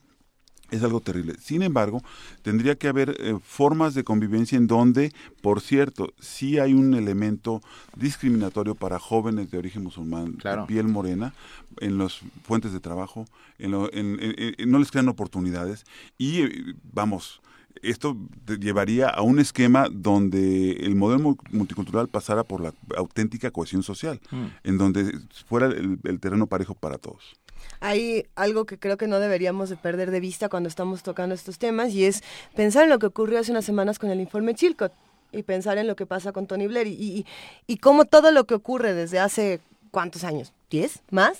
es 0.70 0.83
algo 0.83 1.01
terrible. 1.01 1.35
Sin 1.41 1.62
embargo, 1.62 2.03
tendría 2.43 2.77
que 2.77 2.89
haber 2.89 3.17
eh, 3.19 3.39
formas 3.43 3.95
de 3.95 4.05
convivencia 4.05 4.57
en 4.57 4.67
donde, 4.67 5.12
por 5.43 5.61
cierto, 5.61 6.12
sí 6.19 6.59
hay 6.59 6.75
un 6.75 6.95
elemento 6.95 7.62
discriminatorio 7.97 8.75
para 8.75 8.99
jóvenes 8.99 9.51
de 9.51 9.59
origen 9.59 9.83
musulmán, 9.83 10.36
de 10.36 10.65
piel 10.67 10.89
morena, 10.89 11.35
en 11.81 11.99
las 11.99 12.20
fuentes 12.45 12.73
de 12.73 12.81
trabajo, 12.81 13.27
en 13.59 13.70
no 13.70 14.78
les 14.78 14.91
crean 14.91 15.09
oportunidades 15.09 15.85
y, 16.19 16.43
eh, 16.43 16.75
vamos, 16.93 17.41
esto 17.83 18.17
llevaría 18.59 19.09
a 19.09 19.23
un 19.23 19.39
esquema 19.39 19.89
donde 19.91 20.73
el 20.73 20.97
modelo 20.97 21.37
multicultural 21.51 22.09
pasara 22.09 22.45
por 22.45 22.61
la 22.61 22.73
auténtica 22.97 23.51
cohesión 23.51 23.83
social, 23.83 24.21
mm. 24.31 24.47
en 24.65 24.79
donde 24.79 25.19
fuera 25.47 25.67
el 25.67 26.21
terreno 26.21 26.47
parejo 26.47 26.75
para 26.75 26.99
todos 26.99 27.37
hay 27.81 28.27
algo 28.35 28.65
que 28.67 28.79
creo 28.79 28.97
que 28.97 29.07
no 29.07 29.19
deberíamos 29.19 29.69
de 29.69 29.77
perder 29.77 30.11
de 30.11 30.21
vista 30.21 30.49
cuando 30.49 30.69
estamos 30.69 31.03
tocando 31.03 31.35
estos 31.35 31.59
temas 31.59 31.93
y 31.93 32.05
es 32.05 32.23
pensar 32.55 32.85
en 32.85 32.91
lo 32.91 32.99
que 32.99 33.07
ocurrió 33.07 33.39
hace 33.39 33.51
unas 33.51 33.65
semanas 33.65 33.99
con 33.99 34.11
el 34.11 34.21
informe 34.21 34.55
Chilcot 34.55 34.93
y 35.33 35.43
pensar 35.43 35.79
en 35.79 35.87
lo 35.87 35.97
que 35.97 36.07
pasa 36.07 36.33
con 36.33 36.47
Tony 36.47 36.67
Blair 36.67 36.87
y, 36.87 36.93
y, 36.93 37.27
y 37.67 37.77
cómo 37.79 38.05
todo 38.05 38.31
lo 38.31 38.45
que 38.45 38.55
ocurre 38.55 38.95
desde 38.95 39.19
hace 39.19 39.61
cuántos 39.91 40.25
años, 40.25 40.53
¿10? 40.70 41.01
¿Más? 41.11 41.39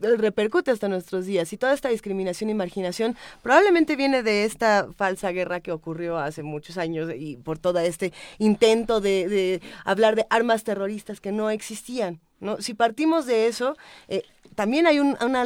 repercute 0.00 0.70
hasta 0.70 0.88
nuestros 0.88 1.26
días 1.26 1.52
y 1.52 1.56
toda 1.56 1.74
esta 1.74 1.90
discriminación 1.90 2.50
y 2.50 2.54
marginación 2.54 3.16
probablemente 3.42 3.94
viene 3.94 4.22
de 4.22 4.44
esta 4.44 4.88
falsa 4.96 5.30
guerra 5.30 5.60
que 5.60 5.70
ocurrió 5.70 6.18
hace 6.18 6.42
muchos 6.42 6.76
años 6.78 7.10
y 7.14 7.36
por 7.36 7.58
todo 7.58 7.78
este 7.78 8.12
intento 8.38 9.00
de 9.00 9.60
hablar 9.84 10.16
de 10.16 10.26
armas 10.30 10.64
terroristas 10.64 11.20
que 11.20 11.30
no 11.30 11.50
existían. 11.50 12.20
¿No? 12.40 12.60
Si 12.60 12.74
partimos 12.74 13.26
de 13.26 13.46
eso, 13.46 13.76
eh, 14.08 14.22
también 14.54 14.86
hay 14.86 14.98
una, 14.98 15.42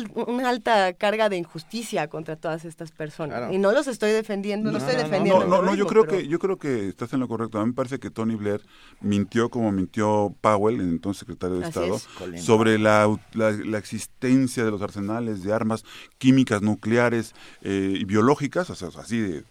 alta 0.49 0.93
carga 0.95 1.29
de 1.29 1.37
injusticia 1.37 2.09
contra 2.09 2.37
todas 2.37 2.65
estas 2.65 2.91
personas. 2.91 3.53
Y 3.53 3.59
no 3.59 3.73
los 3.73 3.87
estoy 3.87 4.13
defendiendo, 4.13 4.73
no, 4.73 4.79
estoy 4.79 4.97
defendiendo. 4.97 5.47
No, 5.47 5.63
no, 5.63 5.75
yo 5.75 5.87
creo 5.87 6.05
que 6.05 6.27
yo 6.27 6.39
creo 6.39 6.59
que 6.59 6.89
estás 6.89 7.13
en 7.13 7.21
lo 7.21 7.29
correcto. 7.29 7.59
A 7.59 7.63
mí 7.63 7.69
me 7.69 7.75
parece 7.75 7.99
que 7.99 8.11
Tony 8.11 8.35
Blair 8.35 8.63
mintió 9.01 9.51
como 9.51 9.71
mintió 9.73 10.35
Powell, 10.41 10.81
el 10.81 10.89
entonces 10.89 11.21
secretario 11.21 11.59
de 11.59 11.67
Estado, 11.67 12.01
sobre 12.39 12.79
la, 12.79 13.17
la, 13.35 13.79
existencia 13.79 14.65
de 14.65 14.71
los 14.71 14.83
arsenales 14.83 15.43
de 15.43 15.53
armas 15.53 15.85
químicas, 16.19 16.63
nucleares 16.63 17.35
eh, 17.63 17.95
y 17.97 18.05
biológicas, 18.05 18.71
o 18.71 18.75
sea, 18.75 18.89
así 18.99 19.21
de 19.21 19.45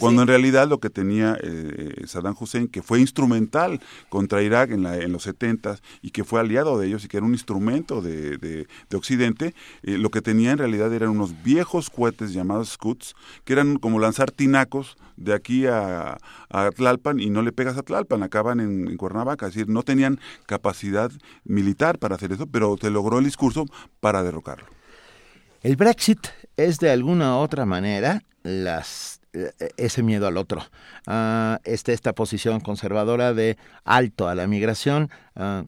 cuando 0.00 0.22
en 0.22 0.28
realidad 0.28 0.68
lo 0.68 0.78
que 0.78 0.90
tenía 0.90 1.36
eh, 1.42 2.04
Saddam 2.06 2.36
Hussein, 2.38 2.68
que 2.68 2.82
fue 2.82 3.00
instrumental 3.00 3.80
contra 4.08 4.42
Irak 4.42 4.70
en, 4.70 4.82
la, 4.82 4.96
en 4.96 5.12
los 5.12 5.24
70 5.24 5.78
y 6.02 6.10
que 6.10 6.24
fue 6.24 6.40
aliado 6.40 6.78
de 6.78 6.86
ellos 6.86 7.04
y 7.04 7.08
que 7.08 7.16
era 7.16 7.26
un 7.26 7.32
instrumento 7.32 8.00
de, 8.00 8.38
de, 8.38 8.66
Occidente, 8.94 9.54
eh, 9.82 9.98
lo 9.98 10.10
que 10.10 10.22
tenía 10.22 10.52
en 10.52 10.58
realidad 10.58 10.92
eran 10.92 11.10
unos 11.10 11.42
viejos 11.42 11.90
cohetes 11.90 12.32
llamados 12.32 12.70
Scuds, 12.70 13.14
que 13.44 13.52
eran 13.52 13.76
como 13.76 13.98
lanzar 13.98 14.30
tinacos 14.30 14.96
de 15.16 15.34
aquí 15.34 15.66
a, 15.66 16.16
a 16.48 16.70
Tlalpan 16.70 17.20
y 17.20 17.30
no 17.30 17.42
le 17.42 17.52
pegas 17.52 17.76
a 17.76 17.82
Tlalpan, 17.82 18.22
acaban 18.22 18.60
en, 18.60 18.88
en, 18.88 18.96
Cuernavaca, 18.96 19.46
es 19.46 19.54
decir, 19.54 19.68
no 19.68 19.82
tenían 19.82 20.20
capacidad 20.46 21.10
militar 21.44 21.98
para 21.98 22.14
hacer 22.14 22.32
eso, 22.32 22.46
pero 22.46 22.76
se 22.80 22.90
logró 22.90 23.18
el 23.18 23.24
discurso 23.24 23.66
para 24.00 24.22
derrocarlo. 24.22 24.66
El 25.62 25.76
Brexit 25.76 26.28
es 26.56 26.78
de 26.78 26.90
alguna 26.90 27.38
otra 27.38 27.64
manera 27.64 28.22
las 28.44 29.20
eh, 29.32 29.50
ese 29.76 30.04
miedo 30.04 30.28
al 30.28 30.36
otro. 30.36 30.62
Uh, 31.08 31.56
esta 31.64 32.12
posición 32.12 32.60
conservadora 32.60 33.34
de 33.34 33.58
alto 33.84 34.28
a 34.28 34.36
la 34.36 34.46
migración. 34.46 35.10
Ah, 35.34 35.64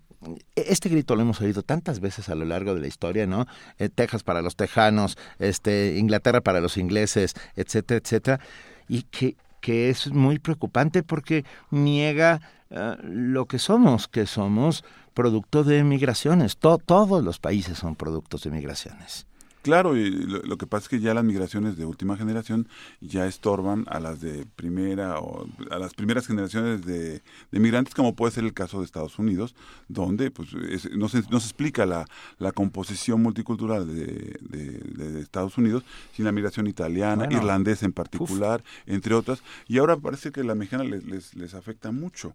este 0.54 0.88
grito 0.88 1.16
lo 1.16 1.22
hemos 1.22 1.40
oído 1.40 1.62
tantas 1.62 2.00
veces 2.00 2.28
a 2.28 2.34
lo 2.34 2.44
largo 2.44 2.74
de 2.74 2.80
la 2.80 2.86
historia, 2.86 3.26
¿no? 3.26 3.46
Eh, 3.78 3.88
Texas 3.88 4.22
para 4.22 4.42
los 4.42 4.56
tejanos, 4.56 5.18
este, 5.38 5.96
Inglaterra 5.98 6.40
para 6.40 6.60
los 6.60 6.76
ingleses, 6.76 7.34
etcétera, 7.54 8.00
etcétera, 8.02 8.40
y 8.88 9.02
que, 9.02 9.36
que 9.60 9.90
es 9.90 10.12
muy 10.12 10.38
preocupante 10.38 11.02
porque 11.02 11.44
niega 11.70 12.40
ah, 12.70 12.96
lo 13.02 13.46
que 13.46 13.58
somos, 13.58 14.08
que 14.08 14.26
somos 14.26 14.84
producto 15.14 15.64
de 15.64 15.82
migraciones. 15.82 16.56
todos 16.56 17.24
los 17.24 17.38
países 17.38 17.78
son 17.78 17.96
productos 17.96 18.42
de 18.42 18.50
migraciones. 18.50 19.26
Claro, 19.66 19.96
y 19.96 20.10
lo, 20.10 20.56
que 20.58 20.66
pasa 20.68 20.84
es 20.84 20.88
que 20.88 21.00
ya 21.00 21.12
las 21.12 21.24
migraciones 21.24 21.76
de 21.76 21.84
última 21.84 22.16
generación 22.16 22.68
ya 23.00 23.26
estorban 23.26 23.84
a 23.88 23.98
las 23.98 24.20
de 24.20 24.46
primera 24.54 25.18
o 25.18 25.44
a 25.72 25.78
las 25.80 25.92
primeras 25.92 26.28
generaciones 26.28 26.86
de, 26.86 27.20
migrantes, 27.50 27.92
como 27.92 28.14
puede 28.14 28.32
ser 28.32 28.44
el 28.44 28.54
caso 28.54 28.78
de 28.78 28.84
Estados 28.84 29.18
Unidos, 29.18 29.56
donde 29.88 30.30
pues 30.30 30.50
no, 30.92 31.08
se, 31.08 31.22
no, 31.28 31.40
se, 31.40 31.48
explica 31.48 31.84
la, 31.84 32.06
la 32.38 32.52
composición 32.52 33.20
multicultural 33.22 33.92
de, 33.92 34.38
de, 34.40 35.20
Estados 35.20 35.58
Unidos 35.58 35.82
sin 36.12 36.26
la 36.26 36.30
migración 36.30 36.68
italiana, 36.68 37.26
irlandesa 37.28 37.86
en 37.86 37.92
particular, 37.92 38.62
entre 38.86 39.14
otras, 39.14 39.42
y 39.66 39.78
ahora 39.78 39.96
parece 39.96 40.30
que 40.30 40.44
la 40.44 40.54
mexicana 40.54 40.84
les, 40.84 41.04
les, 41.04 41.34
les 41.34 41.54
afecta 41.54 41.90
mucho 41.90 42.34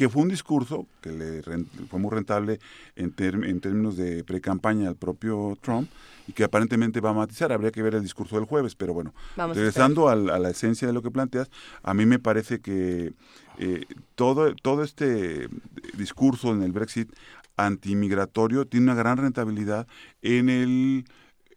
que 0.00 0.08
fue 0.08 0.22
un 0.22 0.30
discurso 0.30 0.86
que 1.02 1.12
le 1.12 1.42
fue 1.90 1.98
muy 2.00 2.10
rentable 2.10 2.58
en, 2.96 3.12
en 3.18 3.60
términos 3.60 3.98
de 3.98 4.24
pre-campaña 4.24 4.88
al 4.88 4.96
propio 4.96 5.58
Trump, 5.60 5.90
y 6.26 6.32
que 6.32 6.42
aparentemente 6.42 7.02
va 7.02 7.10
a 7.10 7.12
matizar. 7.12 7.52
Habría 7.52 7.70
que 7.70 7.82
ver 7.82 7.96
el 7.96 8.02
discurso 8.02 8.36
del 8.36 8.46
jueves, 8.46 8.74
pero 8.74 8.94
bueno, 8.94 9.12
regresando 9.36 10.08
a, 10.08 10.16
la 10.16 10.48
esencia 10.48 10.88
de 10.88 10.94
lo 10.94 11.02
que 11.02 11.10
planteas, 11.10 11.50
a 11.82 11.92
mí 11.92 12.06
me 12.06 12.18
parece 12.18 12.62
que 12.62 13.12
eh, 13.58 13.84
todo, 14.14 14.54
todo 14.54 14.84
este 14.84 15.50
discurso 15.98 16.50
en 16.52 16.62
el 16.62 16.72
Brexit 16.72 17.12
antimigratorio 17.58 18.66
tiene 18.66 18.84
una 18.84 18.94
gran 18.94 19.18
rentabilidad 19.18 19.86
en 20.22 20.48
el, 20.48 21.04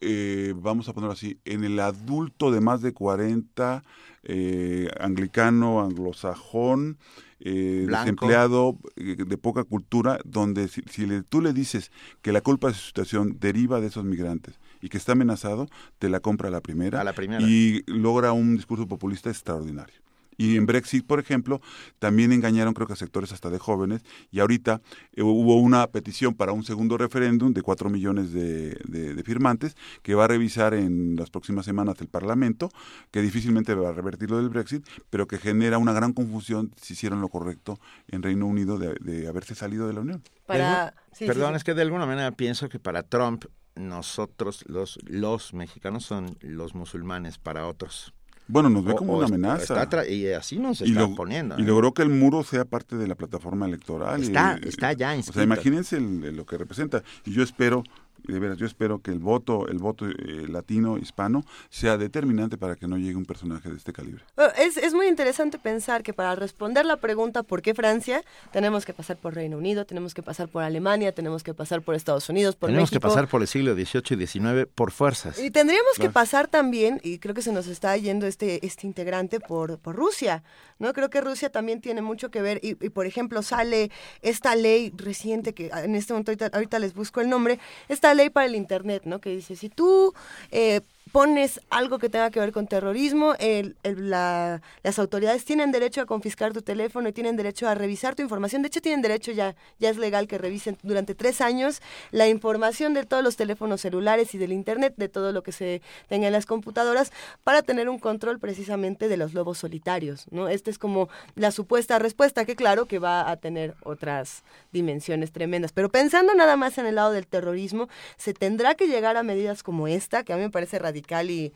eh, 0.01 0.53
vamos 0.57 0.89
a 0.89 0.93
ponerlo 0.93 1.13
así, 1.13 1.39
en 1.45 1.63
el 1.63 1.80
adulto 1.80 2.51
de 2.51 2.59
más 2.59 2.81
de 2.81 2.91
40, 2.91 3.85
eh, 4.23 4.89
anglicano, 4.99 5.81
anglosajón, 5.81 6.97
eh, 7.45 7.85
desempleado, 7.89 8.80
eh, 8.95 9.17
de 9.17 9.38
poca 9.38 9.65
cultura, 9.65 10.17
donde 10.23 10.69
si, 10.69 10.81
tú 11.27 11.41
le 11.41 11.51
dices 11.51 11.91
que 12.22 12.31
la 12.31 12.39
culpa 12.39 12.69
de 12.69 12.73
su 12.73 12.85
situación 12.85 13.38
deriva 13.39 13.81
de 13.81 13.88
esos 13.88 14.05
migrantes 14.05 14.59
y 14.81 14.88
que 14.88 14.97
está 14.97 15.11
amenazado, 15.11 15.67
te 15.99 16.07
la 16.07 16.22
compra 16.22 16.49
la 16.49 16.61
primera, 16.61 17.03
la 17.03 17.13
primera. 17.13 17.45
y 17.45 17.83
logra 17.88 18.31
un 18.31 18.55
discurso 18.55 18.88
populista 18.88 19.30
extraordinario. 19.30 20.02
Y 20.38 20.58
en 20.58 20.66
Brexit, 20.66 21.06
por 21.06 21.20
ejemplo, 21.20 21.62
también 22.00 22.32
engañaron 22.32 22.74
creo 22.74 22.88
que 22.88 22.94
a 22.94 22.95
sectores 22.95 23.32
hasta 23.32 23.50
de 23.50 23.60
jóvenes 23.60 24.03
y 24.32 24.40
ahorita 24.40 24.82
eh, 25.14 25.22
hubo 25.22 25.58
una 25.58 25.88
petición 25.88 26.34
para 26.34 26.52
un 26.52 26.64
segundo 26.64 26.98
referéndum 26.98 27.53
de 27.53 27.62
cuatro 27.62 27.90
millones 27.90 28.34
de, 28.34 29.24
firmantes 29.26 29.76
que 30.02 30.16
va 30.16 30.26
a 30.26 30.28
revisar 30.28 30.74
en 30.74 31.16
las 31.16 31.30
próximas 31.30 31.66
semanas 31.66 31.95
el 32.02 32.08
Parlamento, 32.08 32.70
que 33.12 33.22
difícilmente 33.22 33.74
va 33.74 33.90
a 33.90 33.94
revertir 33.94 34.30
lo 34.30 34.38
del 34.38 34.50
Brexit, 34.50 34.86
pero 35.10 35.28
que 35.28 35.38
genera 35.38 35.78
una 35.78 35.94
gran 35.94 36.14
confusión 36.14 36.72
si 36.82 36.94
hicieron 36.94 37.22
lo 37.22 37.30
correcto 37.30 37.80
en 38.08 38.22
Reino 38.22 38.45
Unido 38.45 38.78
de, 38.78 39.28
haberse 39.28 39.56
salido 39.56 39.88
de 39.88 39.94
la 39.94 40.02
Unión. 40.02 40.24
Perdón, 40.45 41.56
es 41.56 41.64
que 41.64 41.74
de 41.74 41.82
alguna 41.82 42.06
manera 42.06 42.32
pienso 42.32 42.70
que 42.70 42.80
para 42.80 43.03
Trump 43.03 43.45
nosotros 43.76 44.64
los, 44.68 45.00
los 45.03 45.53
mexicanos 45.53 46.06
son 46.06 46.38
los 46.42 46.76
musulmanes 46.76 47.38
para 47.38 47.68
otros. 47.68 48.14
Bueno, 48.47 48.69
nos 48.69 48.83
ve 48.83 48.95
como 48.95 49.17
una 49.17 49.25
amenaza. 49.25 49.88
y 50.07 50.27
así 50.27 50.59
nos 50.59 50.81
está 50.81 51.07
poniendo. 51.15 51.57
Y 51.57 51.63
logró 51.63 51.93
que 51.93 52.01
el 52.01 52.09
muro 52.09 52.43
sea 52.43 52.65
parte 52.65 52.95
de 52.95 53.07
la 53.07 53.15
plataforma 53.15 53.65
electoral. 53.65 54.22
Está, 54.22 54.59
está 54.63 54.93
ya 54.93 55.15
O 55.17 55.22
sea, 55.23 55.43
imagínense 55.43 55.99
lo 55.99 56.45
que 56.45 56.57
representa. 56.57 57.03
Y 57.25 57.31
yo 57.31 57.43
espero 57.43 57.83
de 58.27 58.40
veras, 58.40 58.58
yo 58.58 58.66
espero 58.66 59.02
que 59.02 59.11
el 59.11 59.19
voto, 59.19 59.68
el 59.68 59.77
voto 59.77 60.06
eh, 60.08 60.48
latino, 60.48 60.98
hispano, 60.98 61.43
sea 61.69 61.98
determinante 61.98 62.58
para 62.58 62.76
que 62.76 62.88
no 62.88 62.98
llegue 62.98 63.16
un 63.16 63.26
personaje 63.26 63.69
de 63.69 63.76
este 63.76 63.93
calibre. 63.93 64.24
Es, 64.58 64.77
es 64.77 64.93
muy 64.93 65.08
interesante 65.08 65.60
pensar 65.60 66.03
que 66.03 66.14
para 66.14 66.35
responder 66.35 66.85
la 66.85 66.98
pregunta 66.98 67.43
¿por 67.43 67.61
qué 67.61 67.74
Francia? 67.74 68.24
Tenemos 68.52 68.85
que 68.85 68.93
pasar 68.93 69.18
por 69.18 69.35
Reino 69.35 69.58
Unido, 69.58 69.85
tenemos 69.85 70.14
que 70.14 70.24
pasar 70.24 70.48
por 70.48 70.64
Alemania, 70.64 71.11
tenemos 71.14 71.43
que 71.43 71.53
pasar 71.53 71.82
por 71.82 71.95
Estados 71.95 72.30
Unidos, 72.30 72.56
por 72.56 72.69
tenemos 72.69 72.92
México. 72.92 73.02
que 73.02 73.08
pasar 73.08 73.27
por 73.27 73.42
el 73.42 73.48
siglo 73.48 73.74
XVIII 73.74 74.24
y 74.24 74.27
XIX 74.27 74.68
por 74.74 74.92
fuerzas. 74.92 75.40
Y 75.40 75.52
tendríamos 75.52 75.98
que 75.98 76.10
pasar 76.10 76.48
también, 76.48 77.00
y 77.03 77.19
creo 77.19 77.34
que 77.34 77.42
se 77.42 77.52
nos 77.52 77.68
está 77.68 77.95
yendo 77.98 78.26
este, 78.27 78.66
este 78.66 78.88
integrante 78.88 79.40
por, 79.40 79.80
por 79.80 79.95
Rusia, 79.95 80.43
¿no? 80.80 80.93
Creo 80.93 81.10
que 81.10 81.22
Rusia 81.22 81.50
también 81.50 81.82
tiene 81.82 82.02
mucho 82.02 82.32
que 82.32 82.42
ver, 82.42 82.60
y, 82.64 82.72
y 82.84 82.90
por 82.90 83.06
ejemplo 83.06 83.42
sale 83.42 83.92
esta 84.22 84.56
ley 84.56 84.93
reciente, 84.95 85.53
que 85.53 85.68
en 85.74 85.95
este 85.95 86.14
momento 86.14 86.32
ahorita, 86.32 86.50
ahorita 86.53 86.80
les 86.80 86.93
busco 86.93 87.22
el 87.22 87.30
nombre, 87.30 87.60
esta 87.88 88.12
ley 88.14 88.30
para 88.30 88.45
el 88.45 88.56
Internet, 88.56 89.03
¿no? 89.06 89.19
Que 89.19 89.30
dice, 89.32 89.56
si 89.56 89.69
tú 89.69 90.14
eh, 90.51 90.82
pones 91.11 91.59
algo 91.69 91.99
que 91.99 92.09
tenga 92.09 92.32
que 92.32 92.40
ver 92.40 92.51
con 92.51 92.67
terrorismo, 92.67 93.35
las 93.83 94.99
autoridades 94.99 95.45
tienen 95.45 95.72
derecho 95.72 96.01
a 96.01 96.06
confiscar 96.06 96.53
tu 96.53 96.61
teléfono 96.61 97.09
y 97.09 97.14
tienen 97.14 97.35
derecho 97.35 97.67
a 97.67 97.75
revisar 97.75 98.15
tu 98.15 98.23
información. 98.23 98.61
De 98.61 98.67
hecho, 98.67 98.82
tienen 98.82 99.01
derecho 99.01 99.32
ya, 99.32 99.56
ya 99.80 99.90
es 99.90 99.98
legal 99.98 100.27
que 100.27 100.38
revisen 100.38 100.77
durante 100.82 101.14
tres 101.14 101.41
años 101.41 101.82
la 102.11 102.27
información 102.27 102.93
de 102.93 103.06
todos 103.06 103.23
los 103.23 103.35
teléfonos 103.35 103.82
celulares 103.82 104.33
y 104.33 104.38
del 104.38 104.53
Internet, 104.53 104.93
de 104.98 105.09
todo 105.09 105.32
lo 105.32 105.43
que 105.43 105.51
se 105.51 105.82
tenga 106.07 106.27
en 106.27 106.33
las 106.33 106.45
computadoras, 106.45 107.11
para 107.43 107.61
tener 107.61 107.90
un 107.90 107.99
control 107.99 108.40
precisamente 108.40 109.07
de 109.07 109.17
los 109.17 109.33
lobos 109.33 109.57
solitarios. 109.57 110.25
¿no? 110.32 110.48
Esta 110.48 110.69
es 110.69 110.77
como 110.77 111.09
la 111.35 111.51
supuesta 111.51 111.99
respuesta, 111.99 112.45
que 112.45 112.56
claro 112.56 112.85
que 112.85 112.99
va 112.99 113.30
a 113.30 113.38
tener 113.38 113.75
otras 113.83 114.43
dimensiones 114.72 115.32
tremendas. 115.32 115.73
Pero 115.73 115.90
pensando 115.90 116.33
nada 116.33 116.56
más 116.56 116.77
en 116.77 116.85
el 116.85 116.95
lado 116.95 117.11
del 117.11 117.27
terrorismo, 117.27 117.90
se 118.17 118.33
tendrá 118.33 118.75
que 118.75 118.88
llegar 118.88 119.17
a 119.17 119.23
medidas 119.23 119.64
como 119.64 119.88
esta, 119.88 120.23
que 120.23 120.33
a 120.33 120.38
mí 120.38 120.41
me 120.43 120.49
parece 120.49 120.80
radical 120.80 120.92
y 121.30 121.53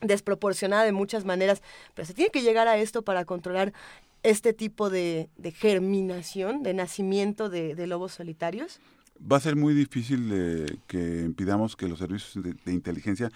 desproporcionada 0.00 0.84
de 0.84 0.92
muchas 0.92 1.24
maneras, 1.24 1.62
pero 1.94 2.06
se 2.06 2.14
tiene 2.14 2.30
que 2.30 2.42
llegar 2.42 2.68
a 2.68 2.76
esto 2.76 3.02
para 3.02 3.24
controlar 3.24 3.72
este 4.22 4.52
tipo 4.52 4.90
de, 4.90 5.28
germinación, 5.56 6.62
de 6.62 6.74
nacimiento 6.74 7.48
de, 7.48 7.86
lobos 7.86 8.12
solitarios? 8.12 8.80
Va 9.20 9.36
a 9.36 9.40
ser 9.40 9.56
muy 9.56 9.74
difícil 9.74 10.28
de, 10.28 10.78
que 10.86 11.22
impidamos 11.22 11.76
que 11.76 11.88
los 11.88 11.98
servicios 11.98 12.42
de, 12.42 12.72
inteligencia 12.72 13.30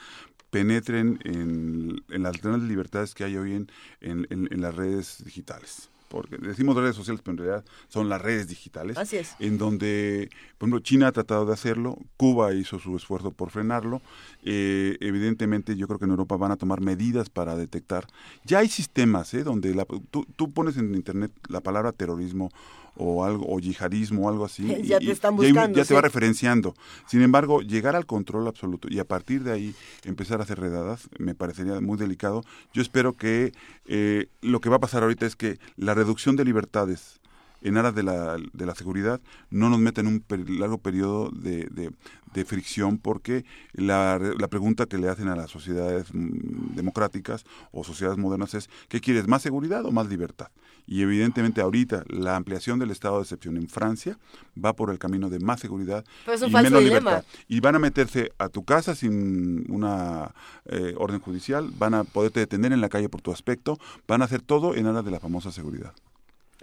penetren 0.51 1.19
en, 1.25 2.03
las 2.09 2.41
grandes 2.41 2.69
libertades 2.69 3.15
que 3.15 3.25
hay 3.25 3.37
hoy 3.37 3.67
en 4.01 4.61
las 4.61 4.75
redes 4.75 5.23
digitales 5.25 5.91
porque 6.09 6.39
decimos 6.39 6.77
redes 6.77 6.97
sociales, 6.97 7.21
pero 7.25 7.33
en 7.35 7.39
realidad 7.39 7.65
son 7.89 8.09
las 8.09 8.21
redes 8.21 8.49
digitales. 8.49 8.97
Así 8.97 9.19
es. 9.19 9.37
En 9.39 9.59
donde, 9.59 10.31
por 10.57 10.69
ejemplo, 10.69 10.81
China 10.81 11.09
ha 11.09 11.13
tratado 11.13 11.47
de 11.47 11.53
hacerlo, 11.53 11.99
Cuba 12.17 12.55
hizo 12.55 12.79
su 12.79 12.97
esfuerzo 12.97 13.31
por 13.31 13.51
frenarlo. 13.51 14.01
Eh, 14.43 14.97
evidentemente, 15.01 15.77
yo 15.77 15.87
creo 15.87 15.99
que 15.99 16.07
en 16.07 16.13
Europa 16.13 16.37
van 16.37 16.53
a 16.53 16.57
tomar 16.57 16.81
medidas 16.81 17.31
para 17.31 17.57
detectar. 17.57 18.07
Ya 18.45 18.59
hay 18.59 18.69
sistemas, 18.69 19.33
¿eh? 19.35 19.45
Donde 19.45 19.75
la, 19.75 19.87
tú, 20.11 20.27
tú 20.37 20.51
pones 20.51 20.77
en 20.77 20.95
Internet 20.95 21.33
la 21.49 21.61
palabra 21.61 21.93
terrorismo 21.93 22.51
o 22.99 23.25
algo 23.25 23.47
o 23.49 23.59
yihadismo 23.59 24.27
o 24.27 24.29
algo 24.29 24.45
así 24.45 24.67
ya 24.83 24.99
te 24.99 25.11
están 25.11 25.37
buscando, 25.37 25.79
ya, 25.79 25.85
te 25.85 25.95
va 25.95 26.01
referenciando 26.01 26.75
sin 27.07 27.23
embargo 27.23 27.63
llegar 27.63 27.97
al 27.97 28.07
control 28.07 28.47
absoluto 28.47 28.89
y 28.91 28.99
a 28.99 29.05
partir 29.05 29.43
de 29.45 29.53
ahí 29.53 29.75
empezar 30.05 30.41
a 30.41 30.45
hacer 30.45 30.61
redadas 30.61 31.09
me 31.19 31.35
parecería 31.35 31.81
muy 31.81 31.97
delicado 31.97 32.43
yo 32.73 32.83
espero 32.83 33.17
que 33.17 33.53
eh, 33.87 34.27
lo 34.43 34.61
que 34.61 34.69
va 34.69 34.77
a 34.77 34.81
pasar 34.81 35.03
ahorita 35.03 35.27
es 35.27 35.37
que 35.37 35.59
la 35.77 35.95
reducción 35.95 36.37
de 36.37 36.45
libertades 36.45 37.21
en 37.63 37.77
aras 37.77 37.95
de 37.95 38.03
la, 38.03 38.37
de 38.53 38.67
la 38.67 38.75
seguridad 38.75 39.21
no 39.51 39.69
nos 39.69 39.79
meta 39.79 40.01
en 40.01 40.07
un 40.07 40.21
per 40.21 40.49
largo 40.49 40.79
periodo 40.79 41.31
de, 41.31 41.67
de, 41.71 41.91
de 42.33 42.45
fricción 42.45 42.99
porque 42.99 43.45
la, 43.73 44.19
la, 44.19 44.49
pregunta 44.49 44.87
que 44.87 44.99
le 44.99 45.09
hacen 45.09 45.29
a 45.29 45.37
las 45.37 45.51
sociedades 45.51 46.07
democráticas 46.13 47.45
o 47.73 47.85
sociedades 47.85 48.19
modernas 48.19 48.55
es 48.55 48.71
¿qué 48.89 49.01
quieres? 49.01 49.27
¿Más 49.27 49.43
seguridad 49.43 49.85
o 49.87 49.91
más 49.91 50.09
libertad? 50.09 50.49
Y 50.91 51.03
evidentemente 51.03 51.61
ahorita 51.61 52.03
la 52.09 52.35
ampliación 52.35 52.79
del 52.79 52.91
estado 52.91 53.17
de 53.17 53.23
excepción 53.25 53.59
en 53.59 53.69
Francia 53.69 54.19
va 54.63 54.73
por 54.73 54.91
el 54.91 54.99
camino 54.99 55.29
de 55.29 55.39
más 55.39 55.61
seguridad 55.61 56.03
pues 56.25 56.41
y 56.41 56.47
menos 56.47 56.65
dilema. 56.65 56.81
libertad. 56.81 57.25
Y 57.47 57.61
van 57.61 57.75
a 57.75 57.79
meterse 57.79 58.33
a 58.39 58.49
tu 58.49 58.65
casa 58.65 58.95
sin 58.95 59.71
una 59.71 60.33
eh, 60.65 60.95
orden 60.97 61.21
judicial, 61.21 61.71
van 61.77 61.93
a 61.93 62.05
poderte 62.05 62.41
detener 62.41 62.73
en 62.73 62.81
la 62.81 62.89
calle 62.89 63.11
por 63.11 63.21
tu 63.21 63.31
aspecto, 63.31 63.79
van 64.07 64.23
a 64.23 64.25
hacer 64.25 64.41
todo 64.41 64.75
en 64.75 64.87
aras 64.87 65.05
de 65.05 65.11
la 65.11 65.21
famosa 65.21 65.53
seguridad. 65.53 65.93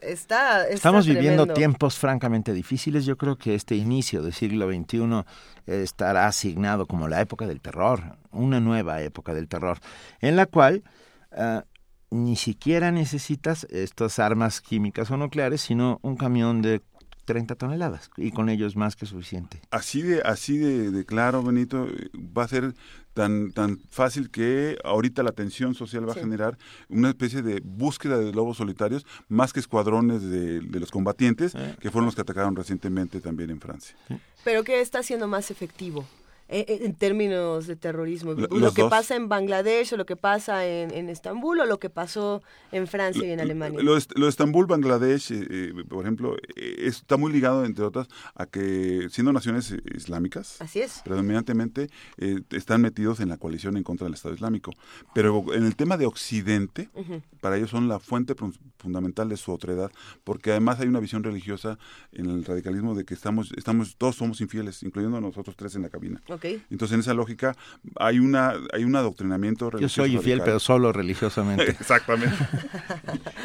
Está, 0.01 0.63
está, 0.63 0.73
Estamos 0.73 1.05
viviendo 1.05 1.43
tremendo. 1.43 1.53
tiempos 1.53 1.99
francamente 1.99 2.51
difíciles. 2.51 3.05
Yo 3.05 3.17
creo 3.17 3.37
que 3.37 3.53
este 3.53 3.75
inicio 3.75 4.23
del 4.23 4.33
siglo 4.33 4.67
XXI 4.67 5.23
estará 5.67 6.25
asignado 6.25 6.87
como 6.87 7.07
la 7.07 7.21
época 7.21 7.45
del 7.45 7.61
terror, 7.61 8.17
una 8.31 8.59
nueva 8.59 9.01
época 9.03 9.35
del 9.35 9.47
terror, 9.47 9.77
en 10.19 10.35
la 10.35 10.47
cual 10.47 10.83
uh, 11.31 11.61
ni 12.23 12.35
siquiera 12.35 12.91
necesitas 12.91 13.65
estas 13.69 14.19
armas 14.19 14.61
químicas 14.61 15.11
o 15.11 15.17
nucleares, 15.17 15.61
sino 15.61 15.99
un 16.01 16.15
camión 16.15 16.61
de 16.61 16.81
30 17.25 17.55
toneladas 17.55 18.09
y 18.17 18.31
con 18.31 18.49
ello 18.49 18.67
es 18.67 18.75
más 18.75 18.95
que 18.95 19.05
suficiente. 19.05 19.59
Así 19.71 20.01
de 20.01 20.21
así 20.21 20.57
de, 20.57 20.91
de, 20.91 21.05
claro, 21.05 21.43
Benito, 21.43 21.87
va 22.15 22.43
a 22.43 22.47
ser 22.47 22.73
tan 23.13 23.51
tan 23.51 23.79
fácil 23.89 24.29
que 24.29 24.77
ahorita 24.83 25.23
la 25.23 25.31
tensión 25.31 25.73
social 25.73 26.07
va 26.07 26.13
sí. 26.13 26.19
a 26.19 26.23
generar 26.23 26.57
una 26.87 27.09
especie 27.09 27.41
de 27.41 27.61
búsqueda 27.63 28.17
de 28.17 28.31
lobos 28.31 28.57
solitarios 28.57 29.05
más 29.27 29.53
que 29.53 29.59
escuadrones 29.59 30.21
de, 30.21 30.61
de 30.61 30.79
los 30.79 30.91
combatientes 30.91 31.55
¿Eh? 31.55 31.75
que 31.79 31.89
fueron 31.91 32.05
los 32.05 32.15
que 32.15 32.21
atacaron 32.21 32.55
recientemente 32.55 33.19
también 33.19 33.49
en 33.49 33.59
Francia. 33.59 33.95
Pero 34.43 34.63
qué 34.63 34.81
está 34.81 35.01
siendo 35.01 35.27
más 35.27 35.49
efectivo? 35.49 36.05
En 36.47 36.93
términos 36.95 37.65
de 37.67 37.75
terrorismo. 37.75 38.33
Los 38.33 38.51
lo 38.51 38.71
que 38.73 38.83
dos. 38.83 38.89
pasa 38.89 39.15
en 39.15 39.27
Bangladesh 39.29 39.93
o 39.93 39.97
lo 39.97 40.05
que 40.05 40.15
pasa 40.15 40.65
en, 40.65 40.91
en, 40.93 41.09
Estambul 41.09 41.59
o 41.59 41.65
lo 41.65 41.79
que 41.79 41.89
pasó 41.89 42.43
en 42.71 42.87
Francia 42.87 43.21
lo, 43.21 43.27
y 43.27 43.31
en 43.31 43.39
Alemania. 43.39 43.79
Lo, 43.81 43.95
lo 44.15 44.25
de 44.25 44.29
Estambul, 44.29 44.67
Bangladesh, 44.67 45.31
eh, 45.31 45.47
eh, 45.49 45.73
por 45.89 46.03
ejemplo, 46.03 46.35
eh, 46.55 46.75
está 46.79 47.17
muy 47.17 47.31
ligado, 47.31 47.65
entre 47.65 47.83
otras, 47.83 48.07
a 48.35 48.45
que 48.45 49.07
siendo 49.09 49.33
naciones 49.33 49.73
islámicas, 49.95 50.61
Así 50.61 50.81
es. 50.81 51.01
predominantemente 51.03 51.89
eh, 52.17 52.41
están 52.51 52.81
metidos 52.81 53.19
en 53.19 53.29
la 53.29 53.37
coalición 53.37 53.75
en 53.77 53.83
contra 53.83 54.05
del 54.05 54.13
Estado 54.13 54.35
Islámico. 54.35 54.71
Pero 55.13 55.45
en 55.53 55.65
el 55.65 55.75
tema 55.75 55.97
de 55.97 56.05
Occidente, 56.05 56.89
uh 56.93 57.01
-huh. 57.01 57.21
para 57.41 57.57
ellos 57.57 57.71
son 57.71 57.87
la 57.87 57.99
fuente 57.99 58.35
fundamental 58.77 59.29
de 59.29 59.37
su 59.37 59.51
otredad, 59.51 59.91
porque 60.23 60.51
además 60.51 60.79
hay 60.79 60.87
una 60.87 60.99
visión 60.99 61.23
religiosa 61.23 61.79
en 62.11 62.27
el 62.29 62.45
radicalismo 62.45 62.93
de 62.93 63.03
que 63.03 63.13
estamos, 63.15 63.51
estamos 63.57 63.95
todos 63.97 64.15
somos 64.15 64.41
infieles, 64.41 64.83
incluyendo 64.83 65.19
nosotros 65.19 65.55
tres 65.55 65.75
en 65.75 65.81
la 65.81 65.89
cabina. 65.89 66.21
Okay. 66.27 66.34
Entonces, 66.43 66.93
en 66.93 66.99
esa 67.01 67.13
lógica, 67.13 67.55
hay 67.97 68.19
una 68.19 68.53
hay 68.73 68.83
un 68.83 68.95
adoctrinamiento 68.95 69.69
religioso. 69.69 69.95
Yo 69.95 70.03
soy 70.03 70.15
infiel, 70.15 70.39
radical. 70.39 70.45
pero 70.45 70.59
solo 70.59 70.91
religiosamente. 70.91 71.69
Exactamente. 71.79 72.35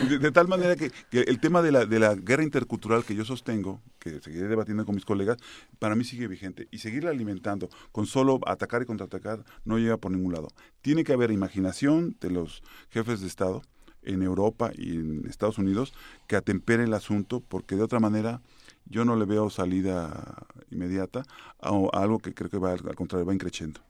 de, 0.09 0.19
de, 0.19 0.33
tal 0.33 0.49
manera 0.49 0.77
que, 0.77 0.91
que, 1.10 1.20
el 1.20 1.41
tema 1.41 1.62
de 1.62 1.73
la, 1.73 1.86
de 1.86 1.99
la 1.99 2.15
guerra 2.15 2.43
intercultural 2.43 3.05
que 3.05 3.15
yo 3.15 3.25
sostengo, 3.25 3.81
que 3.99 4.20
seguiré 4.20 4.49
debatiendo 4.49 4.85
con 4.85 4.94
mis 4.94 5.05
colegas, 5.05 5.39
para 5.78 5.94
mí 5.94 6.05
sigue 6.05 6.27
vigente. 6.28 6.69
Y 6.70 6.78
seguirla 6.78 7.10
alimentando 7.10 7.69
con 7.93 8.07
solo 8.07 8.41
atacar 8.47 8.83
y 8.83 8.86
contraatacar 8.86 9.44
no 9.65 9.78
llega 9.78 9.97
por 9.97 10.12
ningún 10.12 10.33
lado. 10.33 10.49
Tiene 10.83 11.05
que 11.05 11.12
haber 11.12 11.31
imaginación 11.31 12.17
de 12.20 12.31
los 12.31 12.62
jefes 12.91 13.20
de 13.20 13.27
Estado 13.27 13.62
en 14.02 14.23
Europa 14.23 14.70
y 14.75 14.97
en 14.97 15.27
Estados 15.27 15.59
Unidos 15.59 15.93
que 16.27 16.36
atempere 16.36 16.85
el 16.85 16.94
asunto, 16.94 17.41
porque 17.41 17.77
de 17.77 17.83
otra 17.83 18.01
manera 18.01 18.41
yo 18.86 19.05
no 19.05 19.17
le 19.17 19.25
veo 19.25 19.50
salida 19.50 20.47
inmediata 20.70 21.25
a, 21.60 21.68
a 21.68 22.02
algo 22.02 22.18
que 22.18 22.34
creo 22.34 22.50
que 22.50 22.59
va 22.59 22.73
al 22.73 22.94
contrario, 22.94 23.26
va 23.26 23.34
increciendo. 23.34 23.81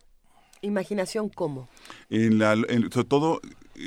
¿Imaginación 0.63 1.31
cómo? 1.31 1.69
En 2.11 2.39
la, 2.39 2.53
en, 2.53 2.93
sobre 2.93 3.09
todo, 3.09 3.41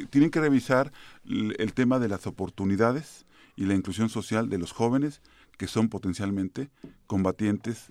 tienen 0.10 0.32
que 0.32 0.42
revisar 0.42 0.92
el, 1.26 1.56
el, 1.60 1.74
tema 1.74 2.00
de 2.00 2.08
las 2.08 2.26
oportunidades 2.26 3.26
y 3.56 3.66
la 3.66 3.76
inclusión 3.76 4.10
social 4.10 4.50
de 4.50 4.58
los 4.58 4.72
jóvenes 4.72 5.22
que 5.58 5.68
son 5.68 5.88
potencialmente 5.88 6.70
combatientes 7.06 7.88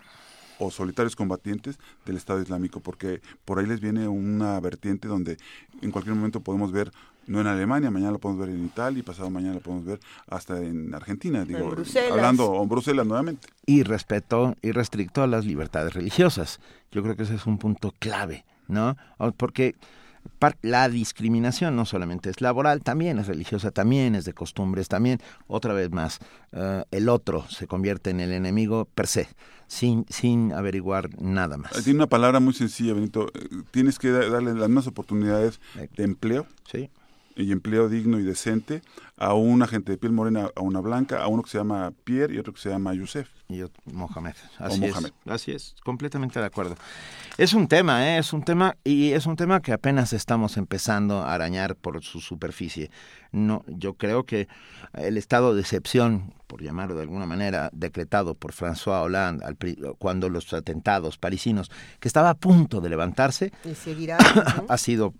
o 0.59 0.71
solitarios 0.71 1.17
combatientes 1.17 1.79
del 2.05 2.17
Estado 2.17 2.41
Islámico, 2.41 2.81
porque 2.81 3.21
por 3.45 3.59
ahí 3.59 3.67
les 3.67 3.81
viene 3.81 4.09
una 4.09 4.59
vertiente 4.61 5.09
donde 5.09 5.37
en 5.81 5.91
cualquier 5.91 6.15
momento 6.15 6.41
podemos 6.41 6.73
ver 6.73 6.91
no 7.27 7.41
en 7.41 7.47
Alemania, 7.47 7.91
mañana 7.91 8.13
lo 8.13 8.19
podemos 8.19 8.47
ver 8.47 8.55
en 8.55 8.65
Italia 8.65 9.01
y 9.01 9.03
pasado 9.03 9.31
mañana 9.31 9.55
lo 9.55 9.61
podemos 9.61 9.85
ver 9.85 10.01
hasta 10.29 10.61
en 10.61 10.95
Argentina, 10.95 11.45
digo, 11.45 11.61
en 11.61 11.71
Bruselas. 11.71 12.13
hablando 12.13 12.61
en 12.63 12.69
Bruselas 12.69 13.07
nuevamente. 13.07 13.49
Y 13.67 13.83
respeto 13.83 14.57
y 14.63 14.73
restricto 14.73 15.23
a 15.23 15.27
las 15.27 15.45
libertades 15.45 15.95
religiosas. 15.95 16.61
Yo 16.91 17.03
creo 17.03 17.17
que 17.17 17.23
ese 17.23 17.35
es 17.35 17.47
un 17.47 17.59
punto 17.59 17.95
clave, 17.99 18.45
¿no? 18.69 18.97
Porque 19.37 19.77
la 20.63 20.89
discriminación 20.89 21.77
no 21.77 21.85
solamente 21.85 22.31
es 22.31 22.41
laboral, 22.41 22.83
también 22.83 23.19
es 23.19 23.27
religiosa, 23.27 23.71
también 23.71 24.15
es 24.15 24.25
de 24.25 24.33
costumbres, 24.33 24.89
también, 24.89 25.21
otra 25.47 25.73
vez 25.73 25.91
más, 25.91 26.19
uh, 26.53 26.83
el 26.91 27.09
otro 27.09 27.45
se 27.49 27.67
convierte 27.67 28.11
en 28.11 28.21
el 28.21 28.33
enemigo 28.33 28.85
per 28.85 29.07
se, 29.07 29.29
sin, 29.67 30.07
sin 30.09 30.53
averiguar 30.53 31.11
nada 31.21 31.57
más. 31.57 31.73
Tiene 31.85 31.99
una 31.99 32.09
palabra 32.09 32.41
muy 32.41 32.55
sencilla, 32.55 32.95
Benito, 32.95 33.31
tienes 33.71 33.99
que 33.99 34.11
darle 34.11 34.55
las 34.55 34.69
mismas 34.69 34.87
oportunidades 34.87 35.61
de 35.97 36.05
empleo. 36.05 36.47
Sí 36.71 36.91
y 37.37 37.53
empleo 37.53 37.89
digno 37.89 38.19
y 38.19 38.23
decente 38.23 38.83
a 39.17 39.35
una 39.35 39.67
gente 39.67 39.93
de 39.93 39.99
piel 39.99 40.13
morena, 40.13 40.51
a 40.57 40.61
una 40.63 40.81
blanca, 40.81 41.23
a 41.23 41.29
uno 41.29 41.43
que 41.43 41.51
se 41.51 41.59
llama 41.59 41.93
Pierre 42.05 42.35
y 42.35 42.39
otro 42.39 42.53
que 42.53 42.61
se 42.61 42.71
llama 42.71 42.93
Youssef. 42.95 43.29
Y 43.49 43.63
Mohamed. 43.85 44.35
Así 44.59 44.85
es. 44.85 45.13
Así 45.27 45.53
es, 45.53 45.77
completamente 45.85 46.41
de 46.41 46.47
acuerdo. 46.47 46.75
Es 47.39 47.53
un 47.53 47.69
tema, 47.69 48.09
¿eh? 48.09 48.19
es 48.19 48.33
un 48.33 48.43
tema 48.43 48.77
y 48.83 49.13
es 49.13 49.27
un 49.27 49.37
tema 49.37 49.61
que 49.61 49.73
apenas 49.73 50.13
estamos 50.13 50.57
empezando 50.57 51.19
a 51.19 51.35
arañar 51.35 51.77
por 51.77 52.03
su 52.03 52.21
superficie. 52.21 52.91
No, 53.31 53.65
yo 53.67 53.95
creo 53.95 54.25
que 54.25 54.49
el 54.95 55.17
estado 55.17 55.55
de 55.55 55.61
excepción, 55.61 56.35
por 56.47 56.63
llamarlo 56.63 56.97
de 56.97 57.03
alguna 57.03 57.27
manera, 57.27 57.71
decretado 57.73 58.35
por 58.35 58.53
François 58.53 59.03
Hollande 59.03 59.45
cuando 59.99 60.29
los 60.29 60.53
atentados 60.53 61.17
parisinos, 61.17 61.71
que 62.01 62.09
estaba 62.09 62.31
a 62.31 62.35
punto 62.35 62.81
de 62.81 62.91
levantarse, 62.91 63.53
ha 64.69 64.79
sido 64.79 65.15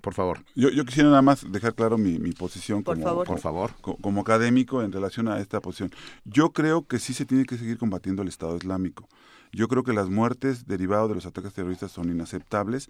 por 0.00 0.14
favor. 0.14 0.44
Yo, 0.54 0.70
yo, 0.70 0.84
quisiera 0.84 1.08
nada 1.08 1.22
más 1.22 1.50
dejar 1.50 1.74
claro 1.74 1.98
mi, 1.98 2.18
mi 2.18 2.32
posición 2.32 2.82
por 2.82 2.96
como, 2.96 3.06
favor. 3.06 3.26
por 3.26 3.38
favor. 3.40 3.70
como 3.80 4.20
académico 4.20 4.82
en 4.82 4.92
relación 4.92 5.28
a 5.28 5.40
esta 5.40 5.60
posición. 5.60 5.90
Yo 6.24 6.52
creo 6.52 6.86
que 6.86 6.98
sí 6.98 7.14
se 7.14 7.24
tiene 7.24 7.44
que 7.44 7.58
seguir 7.58 7.78
combatiendo 7.78 8.22
el 8.22 8.28
Estado 8.28 8.56
Islámico. 8.56 9.08
Yo 9.52 9.66
creo 9.68 9.82
que 9.82 9.92
las 9.92 10.08
muertes 10.08 10.66
derivadas 10.66 11.08
de 11.08 11.16
los 11.16 11.26
ataques 11.26 11.52
terroristas 11.52 11.90
son 11.90 12.10
inaceptables. 12.10 12.88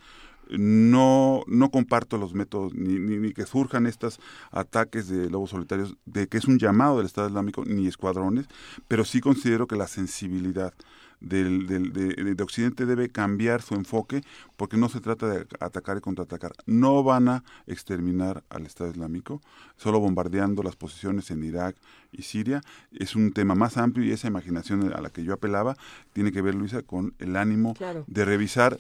No, 0.51 1.43
no 1.47 1.71
comparto 1.71 2.19
los 2.19 2.35
métodos 2.35 2.75
ni, 2.75 2.99
ni, 2.99 3.17
ni, 3.17 3.33
que 3.33 3.47
surjan 3.47 3.87
estos 3.87 4.21
ataques 4.51 5.09
de 5.09 5.31
lobos 5.31 5.51
solitarios, 5.51 5.97
de 6.05 6.29
que 6.29 6.39
es 6.39 6.45
un 6.47 6.59
llamado 6.59 6.99
del 6.99 7.07
Estado 7.07 7.29
Islámico, 7.29 7.65
ni 7.65 7.87
escuadrones, 7.87 8.47
pero 8.89 9.05
sí 9.05 9.21
considero 9.21 9.67
que 9.67 9.77
la 9.77 9.87
sensibilidad 9.87 10.75
del, 11.21 11.67
del, 11.67 11.93
de, 11.93 12.35
de, 12.35 12.43
Occidente 12.43 12.87
debe 12.87 13.11
cambiar 13.11 13.63
su 13.63 13.75
enfoque 13.75 14.23
porque 14.57 14.77
no 14.77 14.89
se 14.89 15.01
trata 15.01 15.29
de 15.29 15.47
atacar 15.61 15.99
y 15.99 16.01
contraatacar. 16.01 16.53
No 16.67 17.03
van 17.03 17.29
a 17.29 17.45
exterminar 17.67 18.43
al 18.49 18.67
Estado 18.67 18.91
Islámico, 18.91 19.41
solo 19.77 20.01
bombardeando 20.01 20.63
las 20.63 20.77
posiciones 20.77 21.31
en 21.31 21.45
Irak 21.45 21.77
y 22.11 22.23
Siria. 22.23 22.63
Es 22.93 23.15
un 23.15 23.33
tema 23.33 23.55
más 23.55 23.77
amplio 23.77 24.07
y 24.07 24.13
esa 24.13 24.29
imaginación 24.29 24.93
a 24.93 25.01
la 25.01 25.11
que 25.11 25.25
yo 25.25 25.35
apelaba 25.35 25.77
tiene 26.13 26.33
que 26.33 26.43
ver, 26.43 26.55
Luisa, 26.55 26.83
con 26.83 27.15
el 27.19 27.37
ánimo 27.37 27.75
claro. 27.75 28.05
de 28.07 28.25
revisar 28.25 28.79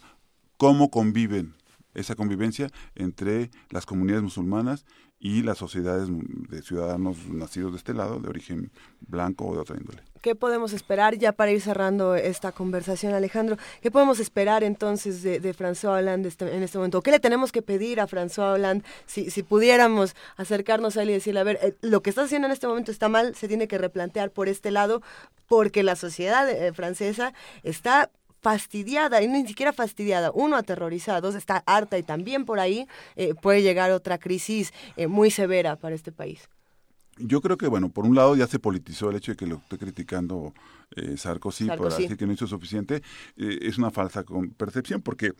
cómo 0.57 0.91
conviven 0.91 1.55
esa 1.95 2.15
convivencia 2.15 2.69
entre 2.95 3.51
las 3.71 3.85
comunidades 3.85 4.23
musulmanas 4.23 4.87
y 5.21 5.43
las 5.43 5.59
sociedades 5.59 6.09
de 6.09 6.63
ciudadanos 6.63 7.29
nacidos 7.29 7.73
de 7.73 7.79
este 7.79 7.93
lado, 7.93 8.19
de 8.21 8.29
origen 8.29 8.71
blanco 9.01 9.47
o 9.47 9.55
de 9.55 9.61
otra 9.61 9.77
índole. 9.77 10.03
¿Qué 10.23 10.35
podemos 10.35 10.73
esperar 10.73 11.17
ya 11.17 11.33
para 11.33 11.51
ir 11.51 11.61
cerrando 11.61 12.15
esta 12.15 12.53
conversación, 12.53 13.13
Alejandro? 13.13 13.59
¿Qué 13.83 13.91
podemos 13.91 14.19
esperar 14.19 14.65
entonces 14.65 15.23
de, 15.23 15.39
de 15.41 15.55
François 15.55 15.99
Hollande 15.99 16.29
este, 16.29 16.55
en 16.55 16.63
este 16.63 16.79
momento? 16.79 17.03
¿Qué 17.03 17.11
le 17.11 17.21
tenemos 17.21 17.53
que 17.53 17.61
pedir 17.63 18.01
a 18.01 18.07
François 18.07 18.55
Hollande 18.55 18.85
si, 19.07 19.31
si 19.31 19.43
pudiéramos 19.43 20.17
acercarnos 20.37 20.97
a 20.97 21.03
él 21.03 21.11
y 21.11 21.15
decirle, 21.15 21.41
a 21.41 21.45
ver, 21.45 21.59
eh, 21.63 21.75
lo 21.83 22.03
que 22.03 22.11
está 22.11 22.23
haciendo 22.23 22.47
en 22.47 22.53
este 22.53 22.67
momento 22.67 22.91
está 22.91 23.09
mal, 23.09 23.35
se 23.35 23.47
tiene 23.47 23.69
que 23.69 23.79
replantear 23.79 24.31
por 24.31 24.49
este 24.49 24.71
lado, 24.71 25.03
porque 25.49 25.83
la 25.83 25.97
sociedad 25.97 26.49
eh, 26.49 26.73
francesa 26.73 27.35
está 27.63 28.11
fastidiada, 28.41 29.23
y 29.23 29.29
ni 29.29 29.47
siquiera 29.47 29.73
fastidiada, 29.73 30.31
uno 30.33 30.57
aterrorizada, 30.57 31.21
dos 31.21 31.35
está 31.35 31.63
harta 31.67 31.99
y 31.99 32.03
también 32.03 32.45
por 32.45 32.61
ahí 32.61 32.87
eh, 33.17 33.35
puede 33.35 33.63
llegar 33.63 33.91
otra 33.91 34.19
crisis 34.19 34.73
eh, 34.97 35.07
muy 35.07 35.31
severa 35.31 35.77
para 35.77 35.95
este 35.95 36.13
país. 36.13 36.49
Yo 37.19 37.43
creo 37.43 37.59
que, 37.59 37.67
bueno, 37.67 37.91
por 37.91 38.07
un 38.07 38.15
lado 38.15 38.35
ya 38.35 38.47
se 38.47 38.59
politizó 38.59 39.11
el 39.11 39.17
hecho 39.17 39.33
de 39.33 39.37
que 39.37 39.47
lo 39.47 39.57
esté 39.57 39.77
criticando 39.77 40.55
eh, 40.97 41.19
Sarkozy, 41.19 41.67
Sarkozy, 41.67 41.89
por 41.91 42.01
decir 42.01 42.17
que 42.17 42.27
no 42.27 42.33
hizo 42.33 42.47
suficiente, 42.47 43.03
es 43.37 43.77
una 43.77 43.91
falsa 43.91 44.25
percepción 44.57 45.03
porque 45.03 45.33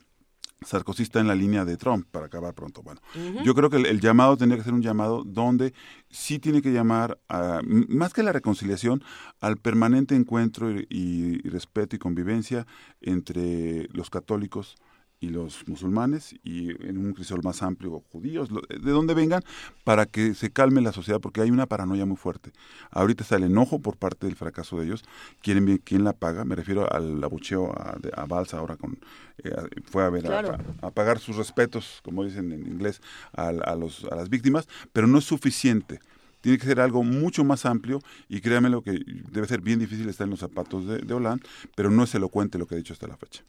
Sarkozy 0.65 1.03
está 1.03 1.21
en 1.21 1.29
la 1.29 1.35
línea 1.35 1.65
de 1.65 1.77
Trump 1.77 2.07
para 2.11 2.27
acabar 2.27 2.55
pronto. 2.55 2.83
Bueno, 2.83 3.01
uh 3.15 3.19
-huh. 3.19 3.43
yo 3.45 3.55
creo 3.55 3.71
que 3.71 3.79
el, 3.79 3.87
el, 3.87 4.01
llamado 4.01 4.37
tendría 4.37 4.59
que 4.59 4.65
ser 4.65 4.75
un 4.75 4.83
llamado 4.83 5.23
donde 5.25 5.73
sí 6.11 6.39
tiene 6.39 6.61
que 6.61 6.73
llamar, 6.73 7.19
a, 7.29 7.61
más 7.65 8.13
que 8.13 8.23
la 8.23 8.33
reconciliación, 8.33 9.03
al 9.41 9.57
permanente 9.57 10.15
encuentro 10.15 10.71
y, 10.71 10.87
y, 10.91 11.41
y 11.45 11.49
respeto 11.49 11.97
y 11.97 11.99
convivencia 11.99 12.67
entre 13.01 13.89
los 13.93 14.11
católicos 14.11 14.77
y 15.21 15.29
los 15.29 15.69
musulmanes 15.69 16.35
y 16.43 16.71
en 16.87 16.97
un 16.97 17.13
crisol 17.13 17.41
más 17.45 17.63
amplio 17.63 18.03
judíos, 18.11 18.49
de 18.69 18.91
donde 18.91 19.13
vengan, 19.13 19.43
para 19.85 20.07
que 20.07 20.35
se 20.35 20.51
calme 20.51 20.81
la 20.81 20.93
sociedad, 20.93 21.21
porque 21.21 21.43
hay 21.43 21.51
una 21.51 21.67
paranoia 21.67 22.07
muy 22.07 22.17
fuerte. 22.17 22.53
Ahorita 22.91 23.23
está 23.23 23.37
el 23.37 23.45
enojo 23.45 23.81
por 23.81 23.99
parte 23.99 24.27
del 24.27 24.35
fracaso 24.35 24.79
de 24.79 24.87
ellos. 24.87 25.05
Quieren 25.43 25.67
ver 25.67 25.81
quién 25.81 26.05
la 26.05 26.15
paga. 26.15 26.45
Me 26.47 26.57
refiero 26.57 26.91
al 26.91 27.23
abucheo 27.23 27.71
a, 27.73 27.99
a 28.15 28.25
Balsa 28.25 28.59
ahora 28.59 28.77
con 28.77 28.99
eh, 29.45 29.51
fue 29.85 30.05
a 30.05 30.09
ver 30.09 30.23
claro. 30.23 30.57
a, 30.81 30.87
a, 30.87 30.91
pagar 30.91 31.19
sus 31.19 31.37
respetos, 31.37 32.01
como 32.03 32.25
dicen 32.25 32.51
en 32.53 32.67
inglés, 32.67 33.03
a, 33.35 33.49
a, 33.49 33.77
los, 33.77 34.05
a 34.05 34.17
las 34.17 34.31
víctimas, 34.31 34.69
pero 34.93 35.07
no 35.07 35.19
es 35.19 35.25
suficiente 35.25 36.01
tiene 36.41 36.57
que 36.57 36.65
ser 36.65 36.81
algo 36.81 37.03
mucho 37.03 37.45
más 37.45 37.67
amplio 37.67 38.01
y 38.27 38.41
créanme 38.41 38.71
lo 38.71 38.81
que 38.81 38.99
debe 39.31 39.47
ser 39.47 39.61
bien 39.61 39.79
difícil 39.79 40.09
estar 40.09 40.25
en 40.25 40.31
los 40.31 40.41
zapatos 40.41 40.87
de, 40.87 40.97
de 40.97 41.13
Hollande, 41.13 41.47
pero 41.77 41.91
no 41.91 42.05
es 42.05 42.15
elocuente 42.15 42.57
lo 42.57 42.67
que 42.67 42.77
ha 42.77 42.79
dicho 42.79 42.95
hasta 42.95 43.07
la 43.07 43.19
fecha. 43.19 43.45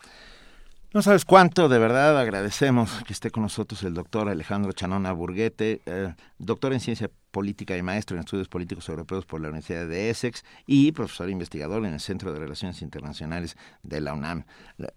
No 0.93 1.01
sabes 1.01 1.23
cuánto, 1.23 1.69
de 1.69 1.79
verdad 1.79 2.19
agradecemos 2.19 3.01
que 3.05 3.13
esté 3.13 3.31
con 3.31 3.43
nosotros 3.43 3.81
el 3.83 3.93
doctor 3.93 4.27
Alejandro 4.27 4.73
Chanona 4.73 5.13
Burguete, 5.13 5.81
eh, 5.85 6.13
doctor 6.37 6.73
en 6.73 6.81
ciencia 6.81 7.09
política 7.31 7.75
y 7.77 7.81
maestro 7.81 8.15
en 8.15 8.21
estudios 8.21 8.47
políticos 8.47 8.87
europeos 8.89 9.25
por 9.25 9.41
la 9.41 9.47
Universidad 9.47 9.87
de 9.87 10.09
Essex 10.09 10.43
y 10.67 10.91
profesor 10.91 11.29
investigador 11.29 11.85
en 11.85 11.93
el 11.93 11.99
Centro 11.99 12.33
de 12.33 12.39
Relaciones 12.39 12.81
Internacionales 12.81 13.57
de 13.83 14.01
la 14.01 14.13
UNAM. 14.13 14.43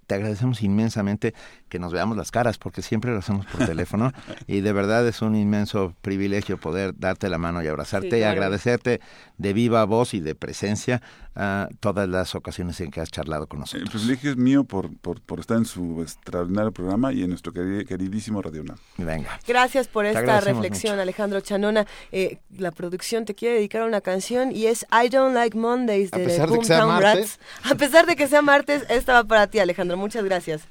Te 0.07 0.15
agradecemos 0.15 0.63
inmensamente 0.63 1.35
que 1.69 1.79
nos 1.79 1.93
veamos 1.93 2.17
las 2.17 2.31
caras 2.31 2.59
porque 2.59 2.83
siempre 2.83 3.13
lo 3.13 3.19
hacemos 3.19 3.47
por 3.47 3.67
teléfono 3.67 4.13
y 4.47 4.61
de 4.61 4.73
verdad 4.73 5.07
es 5.07 5.23
un 5.23 5.37
inmenso 5.37 5.95
privilegio 6.03 6.59
poder 6.59 6.99
darte 6.99 7.29
la 7.29 7.39
mano 7.39 7.63
y 7.63 7.69
abrazarte 7.69 8.11
sí, 8.11 8.17
claro. 8.19 8.25
y 8.25 8.37
agradecerte 8.37 9.01
de 9.39 9.53
viva 9.53 9.85
voz 9.85 10.15
y 10.15 10.21
de 10.21 10.35
presencia 10.35 11.03
a 11.37 11.69
uh, 11.69 11.75
todas 11.81 12.09
las 12.09 12.35
ocasiones 12.37 12.81
en 12.81 12.93
que 12.93 13.01
has 13.01 13.11
charlado 13.11 13.49
con 13.49 13.61
nosotros. 13.61 13.83
El 13.83 13.91
privilegio 13.91 14.31
es 14.31 14.37
mío 14.37 14.65
por, 14.65 14.97
por, 14.99 15.21
por 15.21 15.41
estar 15.41 15.57
en 15.57 15.65
su 15.65 16.01
extraordinario 16.01 16.71
programa 16.73 17.13
y 17.13 17.23
en 17.23 17.31
nuestro 17.31 17.53
queridísimo 17.53 18.41
Radio 18.41 18.63
UNAM. 18.63 18.77
Venga. 18.99 19.41
Gracias 19.47 19.89
por 19.89 20.07
esta 20.07 20.41
reflexión, 20.41 20.95
mucho. 20.95 21.03
Alejandro 21.03 21.41
Chanona. 21.41 21.87
Eh, 22.13 22.24
la 22.57 22.71
producción 22.71 23.25
te 23.25 23.35
quiere 23.35 23.57
dedicar 23.57 23.83
una 23.83 24.01
canción 24.01 24.53
y 24.53 24.67
es 24.67 24.87
I 24.93 25.09
Don't 25.09 25.35
Like 25.35 25.57
Mondays 25.57 26.11
de, 26.11 26.27
de 26.27 26.47
Boomtown 26.47 27.01
Rats. 27.01 27.39
A 27.65 27.75
pesar 27.75 28.07
de 28.07 28.17
que 28.17 28.29
sea 28.29 28.43
martes, 28.43 28.85
esta 28.89 29.15
va 29.15 29.25
para 29.25 29.47
ti, 29.47 29.59
Alejandro. 29.59 29.97
Muchas 29.97 30.25
gracias. 30.25 30.63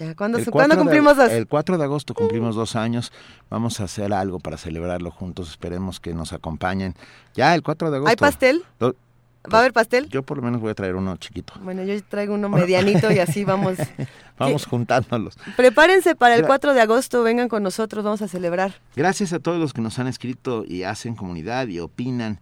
Ya, 0.00 0.14
¿Cuándo, 0.14 0.38
El 0.38 0.44
se- 0.44 0.50
4 0.50 0.58
¿cuándo 0.68 0.74
de- 0.76 0.80
cumplimos 0.82 1.16
dos? 1.16 1.30
El 1.30 1.46
4 1.46 1.78
de 1.78 1.84
agosto 1.84 2.14
cumplimos 2.14 2.56
dos 2.56 2.74
años. 2.76 3.12
Vamos 3.50 3.80
a 3.80 3.84
hacer 3.84 4.12
algo 4.12 4.38
para 4.40 4.56
celebrarlo 4.56 5.10
juntos. 5.10 5.50
Esperemos 5.50 6.00
que 6.00 6.14
nos 6.14 6.32
acompañen. 6.32 6.94
Ya 7.34 7.54
el 7.54 7.62
4 7.62 7.90
de 7.90 7.96
agosto. 7.98 8.10
¿Hay 8.10 8.16
pastel? 8.16 8.62
Do- 8.80 8.96
¿Va 9.52 9.58
a 9.58 9.60
haber 9.60 9.74
pastel? 9.74 10.08
Yo 10.08 10.22
por 10.22 10.38
lo 10.38 10.42
menos 10.42 10.60
voy 10.62 10.70
a 10.70 10.74
traer 10.74 10.96
uno 10.96 11.16
chiquito. 11.18 11.52
Bueno, 11.62 11.82
yo 11.84 12.02
traigo 12.04 12.32
uno 12.34 12.48
medianito 12.48 13.12
y 13.12 13.18
así 13.18 13.44
vamos. 13.44 13.76
Vamos 14.38 14.64
juntándolos. 14.66 15.36
Prepárense 15.56 16.16
para 16.16 16.34
el 16.34 16.42
Gra- 16.42 16.46
4 16.48 16.74
de 16.74 16.80
agosto, 16.80 17.22
vengan 17.22 17.48
con 17.48 17.62
nosotros, 17.62 18.02
vamos 18.04 18.20
a 18.22 18.26
celebrar. 18.26 18.80
Gracias 18.96 19.32
a 19.32 19.38
todos 19.38 19.60
los 19.60 19.72
que 19.74 19.80
nos 19.82 19.98
han 20.00 20.06
escrito 20.08 20.64
y 20.66 20.82
hacen 20.84 21.14
comunidad 21.14 21.68
y 21.68 21.78
opinan. 21.78 22.40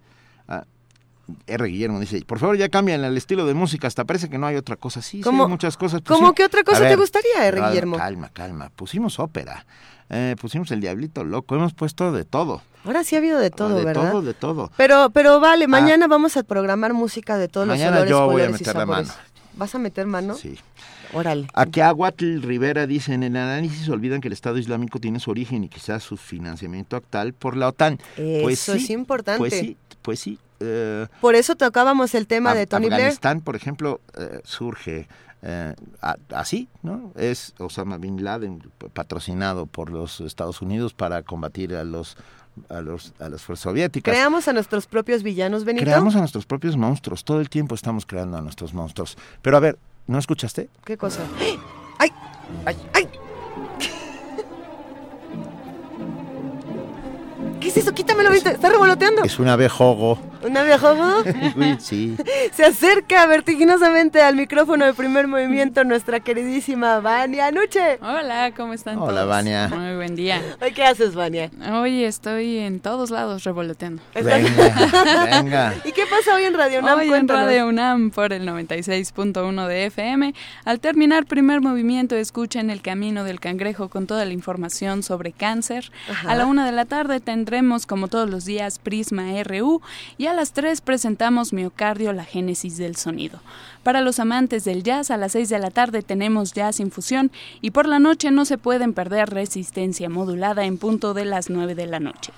Ah, 1.38 1.42
R. 1.46 1.66
Guillermo 1.66 2.00
dice, 2.00 2.22
por 2.26 2.38
favor 2.38 2.56
ya 2.56 2.68
cambian 2.68 3.02
el 3.04 3.16
estilo 3.16 3.46
de 3.46 3.54
música, 3.54 3.86
hasta 3.86 4.04
parece 4.04 4.28
que 4.28 4.38
no 4.38 4.46
hay 4.46 4.56
otra 4.56 4.76
cosa. 4.76 5.02
Sí, 5.02 5.18
sí, 5.18 5.22
¿Cómo- 5.22 5.44
hay 5.44 5.48
muchas 5.50 5.76
cosas. 5.76 6.00
cómo 6.06 6.32
qué 6.34 6.44
otra 6.44 6.62
cosa 6.64 6.88
te 6.88 6.96
gustaría, 6.96 7.46
R. 7.46 7.60
Guillermo? 7.68 7.96
Calma, 7.96 8.28
calma. 8.32 8.70
Pusimos 8.74 9.18
ópera, 9.18 9.64
eh, 10.10 10.36
pusimos 10.40 10.70
El 10.70 10.80
Diablito 10.80 11.24
Loco, 11.24 11.54
hemos 11.56 11.74
puesto 11.74 12.12
de 12.12 12.24
todo. 12.24 12.62
Ahora 12.84 13.04
sí 13.04 13.14
ha 13.14 13.18
habido 13.18 13.38
de 13.38 13.50
todo, 13.50 13.76
de 13.76 13.84
¿verdad? 13.84 14.10
todo, 14.10 14.22
de 14.22 14.34
todo. 14.34 14.70
Pero, 14.76 15.10
pero 15.10 15.38
vale, 15.40 15.68
mañana 15.68 16.06
vamos 16.08 16.36
a 16.36 16.42
programar 16.42 16.92
música 16.94 17.36
de 17.38 17.48
todos 17.48 17.66
los 17.66 17.80
olores, 17.80 18.10
yo 18.10 18.26
voy 18.26 18.42
a 18.42 18.46
colores 18.46 18.60
meter 18.60 18.76
la 18.76 18.86
mano. 18.86 19.08
¿Vas 19.54 19.74
a 19.74 19.78
meter 19.78 20.06
mano? 20.06 20.34
Sí. 20.34 20.58
Órale. 21.14 21.46
Aquiahuatl 21.52 22.40
Rivera 22.40 22.86
dice, 22.86 23.12
en 23.12 23.22
el 23.22 23.36
análisis 23.36 23.86
olvidan 23.90 24.20
que 24.22 24.28
el 24.28 24.32
Estado 24.32 24.56
Islámico 24.56 24.98
tiene 24.98 25.20
su 25.20 25.30
origen 25.30 25.62
y 25.62 25.68
quizás 25.68 26.02
su 26.02 26.16
financiamiento 26.16 26.96
actual 26.96 27.34
por 27.34 27.54
la 27.56 27.68
OTAN. 27.68 27.98
pues 28.16 28.62
Eso 28.62 28.72
es 28.74 28.88
importante. 28.90 29.38
Pues 29.38 29.52
sí, 29.52 29.76
pues 30.00 30.20
sí. 30.20 30.38
Eh, 30.62 31.06
Por 31.20 31.34
eso 31.34 31.56
tocábamos 31.56 32.14
el 32.14 32.26
tema 32.26 32.54
de 32.54 32.66
Tony 32.66 32.86
Blair. 32.86 33.02
Afganistán, 33.02 33.40
por 33.40 33.56
ejemplo, 33.56 34.00
eh, 34.18 34.40
surge 34.44 35.08
eh, 35.42 35.74
a- 36.00 36.16
así, 36.34 36.68
¿no? 36.82 37.12
Es 37.16 37.52
Osama 37.58 37.98
Bin 37.98 38.22
Laden 38.22 38.62
patrocinado 38.92 39.66
por 39.66 39.90
los 39.90 40.20
Estados 40.20 40.62
Unidos 40.62 40.94
para 40.94 41.22
combatir 41.22 41.74
a 41.74 41.82
los 41.84 42.16
a 42.68 42.80
los 42.82 43.14
a 43.18 43.28
las 43.30 43.42
fuerzas 43.42 43.62
soviéticas. 43.64 44.12
Creamos 44.12 44.46
a 44.46 44.52
nuestros 44.52 44.86
propios 44.86 45.22
villanos, 45.22 45.64
Benito. 45.64 45.84
Creamos 45.84 46.14
a 46.16 46.18
nuestros 46.18 46.44
propios 46.46 46.76
monstruos, 46.76 47.24
todo 47.24 47.40
el 47.40 47.48
tiempo 47.48 47.74
estamos 47.74 48.04
creando 48.06 48.36
a 48.36 48.40
nuestros 48.42 48.72
monstruos. 48.74 49.16
Pero 49.40 49.56
a 49.56 49.60
ver, 49.60 49.78
¿no 50.06 50.18
escuchaste? 50.18 50.68
¿Qué 50.84 50.96
cosa? 50.96 51.22
¡Ay! 51.98 52.10
¡Ay! 52.66 52.76
¡Ay! 52.94 53.08
¿Qué 57.60 57.68
es 57.68 57.76
eso? 57.76 57.92
Quítamelo 57.92 58.28
ahorita. 58.30 58.50
Está 58.50 58.68
revoloteando. 58.70 59.22
Es 59.22 59.38
un 59.38 59.48
abejogo. 59.48 60.18
¿Una 60.42 60.64
viejojo? 60.64 61.22
sí. 61.78 62.16
Se 62.52 62.64
acerca 62.64 63.26
vertiginosamente 63.26 64.20
al 64.22 64.34
micrófono 64.34 64.84
de 64.84 64.92
primer 64.92 65.28
movimiento 65.28 65.84
nuestra 65.84 66.20
queridísima 66.20 66.98
Vania 67.00 67.52
Nuche. 67.52 67.98
Hola, 68.00 68.52
¿cómo 68.56 68.72
están 68.72 68.98
Hola, 68.98 69.20
todos? 69.20 69.28
Vania. 69.28 69.68
Muy 69.68 69.94
buen 69.94 70.16
día. 70.16 70.42
Hoy, 70.60 70.72
¿Qué 70.72 70.84
haces, 70.84 71.14
Vania? 71.14 71.50
Hoy 71.72 72.02
estoy 72.02 72.58
en 72.58 72.80
todos 72.80 73.10
lados 73.10 73.44
revoloteando. 73.44 74.02
Venga, 74.14 74.36
venga. 75.30 75.74
¿Y 75.84 75.92
qué 75.92 76.06
pasa 76.10 76.34
hoy 76.34 76.44
en 76.44 76.54
Radio 76.54 76.80
UNAM? 76.80 76.98
Hoy 76.98 77.12
en. 77.12 77.28
Radio 77.28 77.68
UNAM 77.68 78.10
por 78.10 78.32
el 78.32 78.46
96.1 78.46 79.66
de 79.68 79.86
FM. 79.86 80.34
Al 80.64 80.80
terminar 80.80 81.26
primer 81.26 81.60
movimiento, 81.60 82.16
escuchen 82.16 82.70
El 82.70 82.82
Camino 82.82 83.22
del 83.22 83.38
Cangrejo 83.38 83.88
con 83.88 84.06
toda 84.08 84.24
la 84.24 84.32
información 84.32 85.04
sobre 85.04 85.30
cáncer. 85.30 85.92
Ajá. 86.10 86.32
A 86.32 86.34
la 86.34 86.46
una 86.46 86.66
de 86.66 86.72
la 86.72 86.84
tarde 86.84 87.20
tendremos, 87.20 87.86
como 87.86 88.08
todos 88.08 88.28
los 88.28 88.44
días, 88.44 88.80
Prisma 88.80 89.24
RU. 89.44 89.80
Y 90.18 90.26
a 90.26 90.31
las 90.32 90.52
tres 90.52 90.80
presentamos 90.80 91.52
Miocardio, 91.52 92.12
la 92.12 92.24
génesis 92.24 92.76
del 92.76 92.96
sonido. 92.96 93.40
Para 93.82 94.00
los 94.00 94.18
amantes 94.18 94.64
del 94.64 94.82
jazz, 94.82 95.10
a 95.10 95.16
las 95.16 95.32
6 95.32 95.48
de 95.48 95.58
la 95.58 95.70
tarde 95.70 96.02
tenemos 96.02 96.52
Jazz 96.52 96.80
Infusión 96.80 97.30
y 97.60 97.72
por 97.72 97.86
la 97.86 97.98
noche 97.98 98.30
no 98.30 98.44
se 98.44 98.58
pueden 98.58 98.94
perder 98.94 99.30
Resistencia 99.30 100.08
Modulada 100.08 100.64
en 100.64 100.78
punto 100.78 101.14
de 101.14 101.24
las 101.24 101.50
9 101.50 101.74
de 101.74 101.86
la 101.86 102.00
noche. 102.00 102.32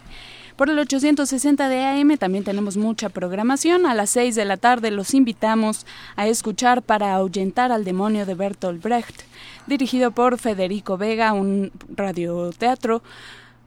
Por 0.57 0.71
el 0.71 0.79
860 0.79 1.69
de 1.69 1.85
AM 1.85 2.17
también 2.17 2.45
tenemos 2.45 2.77
mucha 2.77 3.09
programación. 3.09 3.87
A 3.87 3.95
las 3.95 4.11
6 4.11 4.37
de 4.37 4.45
la 4.45 4.57
tarde 4.57 4.93
los 4.93 5.13
invitamos 5.13 5.85
a 6.15 6.29
escuchar 6.29 6.83
para 6.83 7.15
ahuyentar 7.15 7.73
al 7.73 7.85
demonio 7.85 8.25
de 8.25 8.35
Bertolt 8.35 8.81
Brecht, 8.81 9.23
dirigido 9.67 10.13
por 10.13 10.39
Federico 10.39 10.97
Vega, 10.97 11.33
un 11.33 11.73
radioteatro 11.89 13.03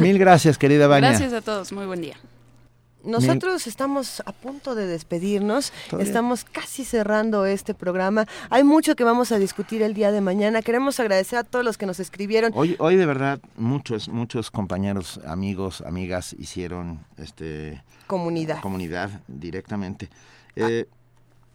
Mil 0.00 0.18
gracias, 0.18 0.58
querida 0.58 0.86
Vania. 0.88 1.10
Gracias 1.10 1.32
a 1.32 1.40
todos, 1.40 1.72
muy 1.72 1.86
buen 1.86 2.00
día. 2.02 2.16
Nosotros 3.04 3.66
estamos 3.66 4.22
a 4.26 4.32
punto 4.32 4.74
de 4.74 4.86
despedirnos, 4.86 5.72
Todavía. 5.90 6.06
estamos 6.06 6.44
casi 6.44 6.84
cerrando 6.84 7.46
este 7.46 7.74
programa. 7.74 8.26
Hay 8.50 8.64
mucho 8.64 8.94
que 8.96 9.04
vamos 9.04 9.32
a 9.32 9.38
discutir 9.38 9.82
el 9.82 9.94
día 9.94 10.12
de 10.12 10.20
mañana. 10.20 10.62
Queremos 10.62 11.00
agradecer 11.00 11.38
a 11.38 11.44
todos 11.44 11.64
los 11.64 11.78
que 11.78 11.86
nos 11.86 12.00
escribieron. 12.00 12.52
Hoy, 12.54 12.76
hoy 12.78 12.96
de 12.96 13.06
verdad 13.06 13.40
muchos, 13.56 14.08
muchos 14.08 14.50
compañeros, 14.50 15.20
amigos, 15.26 15.82
amigas 15.86 16.34
hicieron 16.38 17.00
este 17.16 17.82
Comunidad. 18.06 18.60
comunidad 18.60 19.10
directamente. 19.28 20.08
Eh, 20.56 20.86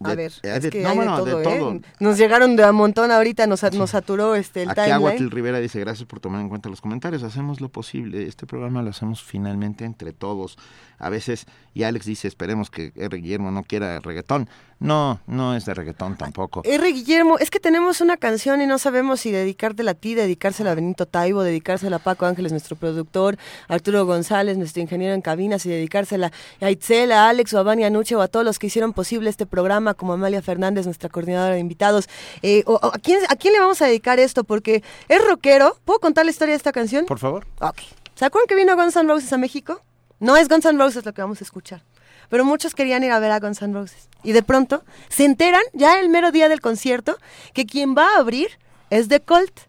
A 0.04 0.10
de- 0.10 0.16
ver, 0.16 0.32
eh, 0.44 0.54
es 0.58 0.64
de- 0.64 0.70
que 0.70 0.82
no, 0.84 0.90
hay 0.90 0.96
bueno, 0.96 1.24
de 1.26 1.32
todo, 1.44 1.72
de 1.72 1.78
¿eh? 1.78 1.82
Nos 2.00 2.18
llegaron 2.18 2.56
de 2.56 2.64
a 2.64 2.72
montón 2.72 3.10
ahorita, 3.10 3.48
nos, 3.48 3.64
nos 3.74 3.90
saturó 3.90 4.36
este 4.36 4.62
el 4.64 4.70
Aquí 4.70 4.76
timeline. 4.82 4.94
Aguatil 4.96 5.32
Rivera 5.32 5.60
dice, 5.60 5.80
gracias 5.80 6.08
por 6.08 6.20
tomar 6.20 6.42
en 6.42 6.50
cuenta 6.50 6.70
los 6.70 6.82
comentarios, 6.82 7.24
hacemos 7.24 7.62
lo 7.62 7.70
posible, 7.70 8.28
este 8.28 8.46
programa 8.46 8.84
lo 8.84 8.92
hacemos 8.92 9.24
finalmente 9.24 9.86
entre 9.86 10.14
todos. 10.14 10.58
A 11.00 11.10
veces, 11.10 11.46
y 11.74 11.84
Alex 11.84 12.06
dice, 12.06 12.28
esperemos 12.28 12.70
que 12.72 12.92
R. 12.96 13.18
Guillermo 13.18 13.52
no 13.52 13.64
quiera 13.64 14.00
reggaetón. 14.00 14.50
No, 14.80 15.20
no 15.26 15.56
es 15.56 15.66
de 15.66 15.74
reggaetón 15.74 16.18
tampoco. 16.18 16.62
R. 16.64 16.92
Guillermo, 16.92 17.38
es 17.40 17.50
que 17.50 17.60
tenemos 17.60 18.00
una 18.02 18.18
canción 18.18 18.62
y 18.62 18.68
no 18.68 18.78
sabemos 18.78 19.22
si 19.22 19.32
dedicártela 19.32 19.92
a 19.92 19.94
ti, 19.96 20.14
dedicársela 20.16 20.72
a 20.72 20.76
Benito 20.76 21.06
Taibo, 21.08 21.42
dedicársela 21.44 21.96
a 21.96 22.00
Paco 22.00 22.26
Ángeles, 22.26 22.52
nuestro 22.52 22.76
productor, 22.76 23.38
Arturo 23.68 24.06
González, 24.06 24.58
nuestro 24.58 24.82
ingeniero 24.82 25.14
en 25.16 25.22
cabinas, 25.22 25.66
y 25.66 25.70
dedicársela 25.70 26.32
a 26.62 26.70
Itzel, 26.72 27.12
a 27.12 27.30
Alex 27.30 27.54
o 27.54 27.60
a 27.60 27.64
Vania 27.64 27.90
Nuche 27.90 28.16
o 28.16 28.22
a 28.22 28.28
todos 28.28 28.46
los 28.46 28.60
que 28.60 28.68
hicieron 28.68 28.94
posible 28.94 29.30
este 29.30 29.46
programa, 29.46 29.94
como 29.96 30.14
Amalia 30.14 30.42
Fernández, 30.42 30.86
nuestra 30.86 31.10
coordinadora 31.10 31.56
de 31.56 31.60
invitados. 31.60 32.08
Eh, 32.44 32.64
o- 32.68 32.74
o 32.82 32.88
¿a, 32.88 33.00
quién, 33.00 33.20
¿A 33.30 33.36
quién 33.36 33.54
le 33.54 33.60
vamos 33.60 33.82
a 33.82 33.86
dedicar 33.88 34.20
esto? 34.20 34.44
Porque 34.44 34.84
es 35.10 35.26
rockero. 35.28 35.78
¿Puedo 35.86 36.00
contar 36.00 36.26
la 36.26 36.32
historia 36.32 36.52
de 36.54 36.58
esta 36.58 36.72
canción? 36.72 37.06
Por 37.06 37.20
favor. 37.20 37.46
Ok. 37.62 37.78
¿Se 38.16 38.26
acuerdan 38.26 38.48
que 38.48 38.56
vino 38.56 38.76
Guns 38.76 38.96
N' 38.96 39.08
Roses 39.08 39.32
a 39.34 39.38
México? 39.38 39.82
No 40.20 40.36
es 40.36 40.48
Guns 40.50 40.66
N' 40.66 40.80
Roses 40.80 41.06
lo 41.06 41.14
que 41.14 41.22
vamos 41.22 41.42
a 41.42 41.44
escuchar. 41.44 41.84
Pero 42.30 42.44
muchos 42.44 42.76
querían 42.76 43.04
ir 43.04 43.12
a 43.12 43.20
ver 43.20 43.32
a 43.32 43.40
Guns 43.40 43.62
N' 43.62 43.74
Roses. 43.74 44.10
Y 44.24 44.32
de 44.32 44.44
pronto 44.44 44.84
se 45.10 45.26
enteran, 45.26 45.62
ya 45.74 46.00
el 46.00 46.10
mero 46.10 46.32
día 46.32 46.50
del 46.50 46.62
concierto, 46.62 47.18
que 47.54 47.66
quien 47.66 47.96
va 47.96 48.16
a 48.16 48.20
abrir 48.20 48.50
es 48.90 49.08
The 49.08 49.22
Cult. 49.22 49.60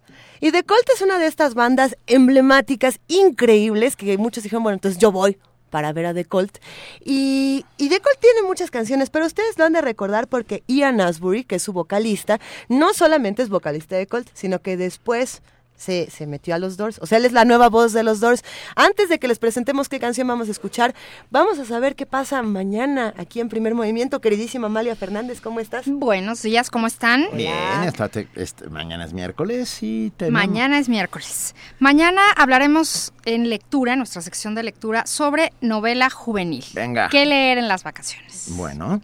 Y 0.40 0.52
The 0.52 0.64
Cult 0.64 0.88
es 0.94 1.02
una 1.02 1.18
de 1.18 1.26
estas 1.26 1.54
bandas 1.54 1.96
emblemáticas, 2.06 3.00
increíbles, 3.08 3.96
que 3.96 4.16
muchos 4.18 4.42
dijeron, 4.42 4.62
bueno, 4.62 4.74
entonces 4.74 5.00
yo 5.00 5.12
voy 5.12 5.38
para 5.70 5.92
ver 5.92 6.06
a 6.06 6.14
The 6.14 6.24
Cult. 6.24 6.58
Y, 7.04 7.64
The 7.76 8.00
Cult 8.00 8.20
tiene 8.20 8.42
muchas 8.42 8.70
canciones, 8.70 9.10
pero 9.10 9.26
ustedes 9.26 9.58
lo 9.58 9.64
han 9.64 9.72
de 9.72 9.82
recordar 9.82 10.28
porque 10.28 10.62
Ian 10.66 11.00
Asbury, 11.00 11.44
que 11.44 11.56
es 11.56 11.62
su 11.62 11.72
vocalista, 11.72 12.40
no 12.68 12.94
solamente 12.94 13.42
es 13.42 13.48
vocalista 13.48 13.96
de 13.96 14.06
Cult, 14.06 14.28
sino 14.32 14.60
que 14.60 14.76
después 14.76 15.42
se, 15.78 16.10
se 16.10 16.26
metió 16.26 16.54
a 16.54 16.58
los 16.58 16.76
Doors. 16.76 16.98
O 17.00 17.06
sea, 17.06 17.16
él 17.16 17.24
es 17.24 17.32
la 17.32 17.46
nueva 17.46 17.70
voz 17.70 17.94
de 17.94 18.02
los 18.02 18.20
Doors. 18.20 18.44
Antes 18.76 19.08
de 19.08 19.18
que 19.18 19.26
les 19.28 19.38
presentemos 19.38 19.88
qué 19.88 19.98
canción 19.98 20.28
vamos 20.28 20.48
a 20.48 20.50
escuchar, 20.50 20.94
vamos 21.30 21.58
a 21.58 21.64
saber 21.64 21.96
qué 21.96 22.04
pasa 22.04 22.42
mañana 22.42 23.14
aquí 23.16 23.40
en 23.40 23.48
Primer 23.48 23.74
Movimiento. 23.74 24.20
Queridísima 24.20 24.66
Amalia 24.66 24.94
Fernández, 24.96 25.40
¿cómo 25.40 25.60
estás? 25.60 25.84
Buenos 25.86 26.42
días, 26.42 26.68
¿cómo 26.68 26.86
están? 26.86 27.26
Bien, 27.32 27.54
hasta 27.54 28.08
te- 28.10 28.28
este, 28.34 28.68
mañana 28.68 29.04
es 29.06 29.12
miércoles 29.14 29.78
y 29.82 30.10
tenemos... 30.16 30.46
Mañana 30.46 30.78
es 30.78 30.88
miércoles. 30.90 31.54
Mañana 31.78 32.20
hablaremos 32.36 33.12
en 33.24 33.48
lectura, 33.48 33.92
en 33.92 34.00
nuestra 34.00 34.20
sección 34.20 34.54
de 34.54 34.64
lectura, 34.64 35.06
sobre 35.06 35.52
novela 35.60 36.10
juvenil. 36.10 36.64
Venga. 36.74 37.08
¿Qué 37.08 37.24
leer 37.24 37.58
en 37.58 37.68
las 37.68 37.84
vacaciones? 37.84 38.46
Bueno, 38.50 39.00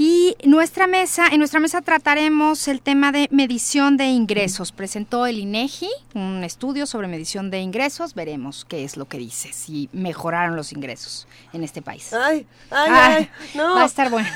Y 0.00 0.36
nuestra 0.44 0.86
mesa, 0.86 1.26
en 1.26 1.38
nuestra 1.40 1.58
mesa 1.58 1.82
trataremos 1.82 2.68
el 2.68 2.80
tema 2.80 3.10
de 3.10 3.26
medición 3.32 3.96
de 3.96 4.06
ingresos. 4.06 4.70
Presentó 4.70 5.26
el 5.26 5.38
INEGI 5.38 5.88
un 6.14 6.44
estudio 6.44 6.86
sobre 6.86 7.08
medición 7.08 7.50
de 7.50 7.58
ingresos. 7.58 8.14
Veremos 8.14 8.64
qué 8.64 8.84
es 8.84 8.96
lo 8.96 9.06
que 9.06 9.18
dice, 9.18 9.52
si 9.52 9.88
mejoraron 9.92 10.54
los 10.54 10.72
ingresos 10.72 11.26
en 11.52 11.64
este 11.64 11.82
país. 11.82 12.12
Ay, 12.12 12.46
ay, 12.70 12.88
Ah, 12.90 13.16
ay, 13.16 13.30
no. 13.56 13.74
Va 13.74 13.82
a 13.82 13.86
estar 13.86 14.08
bueno. 14.08 14.28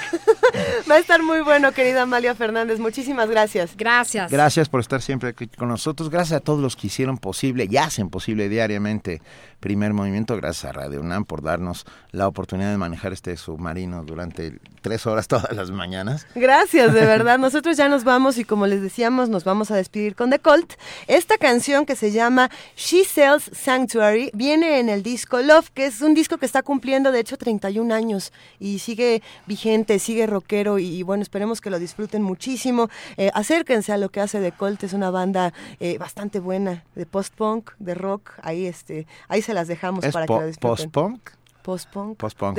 Va 0.91 0.97
a 0.97 0.99
estar 0.99 1.23
muy 1.23 1.43
bueno, 1.43 1.71
querida 1.71 2.03
Amalia 2.03 2.35
Fernández. 2.35 2.81
Muchísimas 2.81 3.31
gracias. 3.31 3.77
Gracias. 3.77 4.33
gracias 4.33 4.69
por 4.69 4.81
estar 4.81 5.01
siempre 5.01 5.29
aquí 5.31 5.47
con 5.47 5.69
nosotros. 5.69 6.11
Gracias 6.11 6.39
a 6.39 6.41
todos 6.41 6.61
los 6.61 6.75
que 6.75 6.89
hicieron 6.89 7.19
posible 7.19 7.69
y 7.71 7.77
hacen 7.77 8.11
posible 8.11 8.49
diariamente 8.49 9.23
Primer 9.61 9.93
Movimiento. 9.93 10.37
Gracias 10.37 10.65
a 10.65 10.73
Radio 10.73 11.01
UNAM 11.01 11.25
por 11.25 11.41
darnos 11.43 11.87
la 12.11 12.27
oportunidad 12.27 12.73
de 12.73 12.79
manejar 12.79 13.13
este 13.13 13.37
submarino 13.37 14.03
durante 14.03 14.59
tres 14.81 15.07
horas 15.07 15.29
todavía. 15.29 15.52
Todas 15.55 15.69
las 15.69 15.77
mañanas. 15.77 16.27
Gracias, 16.35 16.93
de 16.93 17.01
verdad. 17.07 17.39
Nosotros 17.39 17.77
ya 17.77 17.89
nos 17.89 18.05
vamos 18.05 18.39
y 18.39 18.45
como 18.45 18.67
les 18.67 18.83
decíamos, 18.83 19.29
nos 19.29 19.45
vamos 19.45 19.71
a 19.71 19.77
despedir 19.77 20.15
con 20.15 20.31
The 20.31 20.39
Cult. 20.39 20.75
Esta 21.07 21.39
canción 21.39 21.87
que 21.87 21.97
se 21.97 22.11
llama 22.11 22.51
She 22.77 23.05
Sells 23.05 23.51
Sanctuary 23.53 24.31
viene 24.35 24.81
en 24.81 24.89
el 24.89 25.03
disco 25.03 25.41
Love, 25.41 25.71
que 25.71 25.87
es 25.87 26.01
un 26.03 26.15
disco 26.15 26.39
que 26.39 26.47
está 26.47 26.63
cumpliendo 26.63 27.13
de 27.13 27.21
hecho 27.21 27.37
31 27.37 27.95
años 27.95 28.33
y 28.59 28.79
sigue 28.79 29.23
vigente, 29.47 29.99
sigue 29.99 30.27
rockero 30.27 30.79
y, 30.79 31.03
bueno, 31.03 31.23
esperemos 31.23 31.61
que 31.61 31.71
lo 31.71 31.79
disfruten 31.79 32.23
muchísimo. 32.23 32.89
Eh, 33.17 33.31
acérquense 33.35 33.93
a 33.93 33.97
lo 33.99 34.09
que 34.09 34.21
hace 34.21 34.41
The 34.41 34.53
Cult, 34.53 34.83
es 34.85 34.93
una 34.93 35.11
banda 35.11 35.53
eh, 35.81 35.99
bastante 35.99 36.41
buena 36.41 36.85
de 36.95 37.07
post-punk, 37.07 37.73
de 37.79 37.95
rock. 37.95 38.31
Ahí, 38.43 38.67
este, 38.67 39.07
ahí 39.29 39.43
se 39.43 39.55
las 39.55 39.69
dejamos 39.69 40.05
¿Es 40.05 40.13
para 40.13 40.27
que 40.27 40.33
lo 40.33 40.47
disfruten. 40.47 40.91
post-punk? 40.91 41.31
Post-punk. 41.63 42.19
Post-punk. 42.19 42.59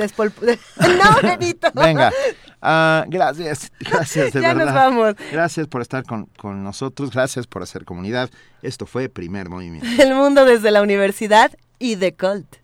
No, 0.78 1.20
Benito. 1.22 1.68
Venga, 1.74 2.12
ah, 2.62 3.04
gracias, 3.08 3.70
gracias 3.80 4.32
de 4.32 4.40
Ya 4.40 4.54
nos 4.54 4.72
vamos. 4.72 5.14
Gracias 5.30 5.66
por 5.66 5.82
estar 5.82 6.04
con, 6.04 6.26
con 6.36 6.64
nosotros, 6.64 7.10
gracias 7.10 7.46
por 7.46 7.62
hacer 7.62 7.84
comunidad. 7.84 8.30
Esto 8.62 8.86
fue 8.86 9.08
Primer 9.08 9.48
Movimiento. 9.48 9.86
El 10.02 10.14
mundo 10.14 10.44
desde 10.44 10.70
la 10.70 10.82
universidad 10.82 11.52
y 11.78 11.96
The 11.96 12.14
Cult. 12.14 12.63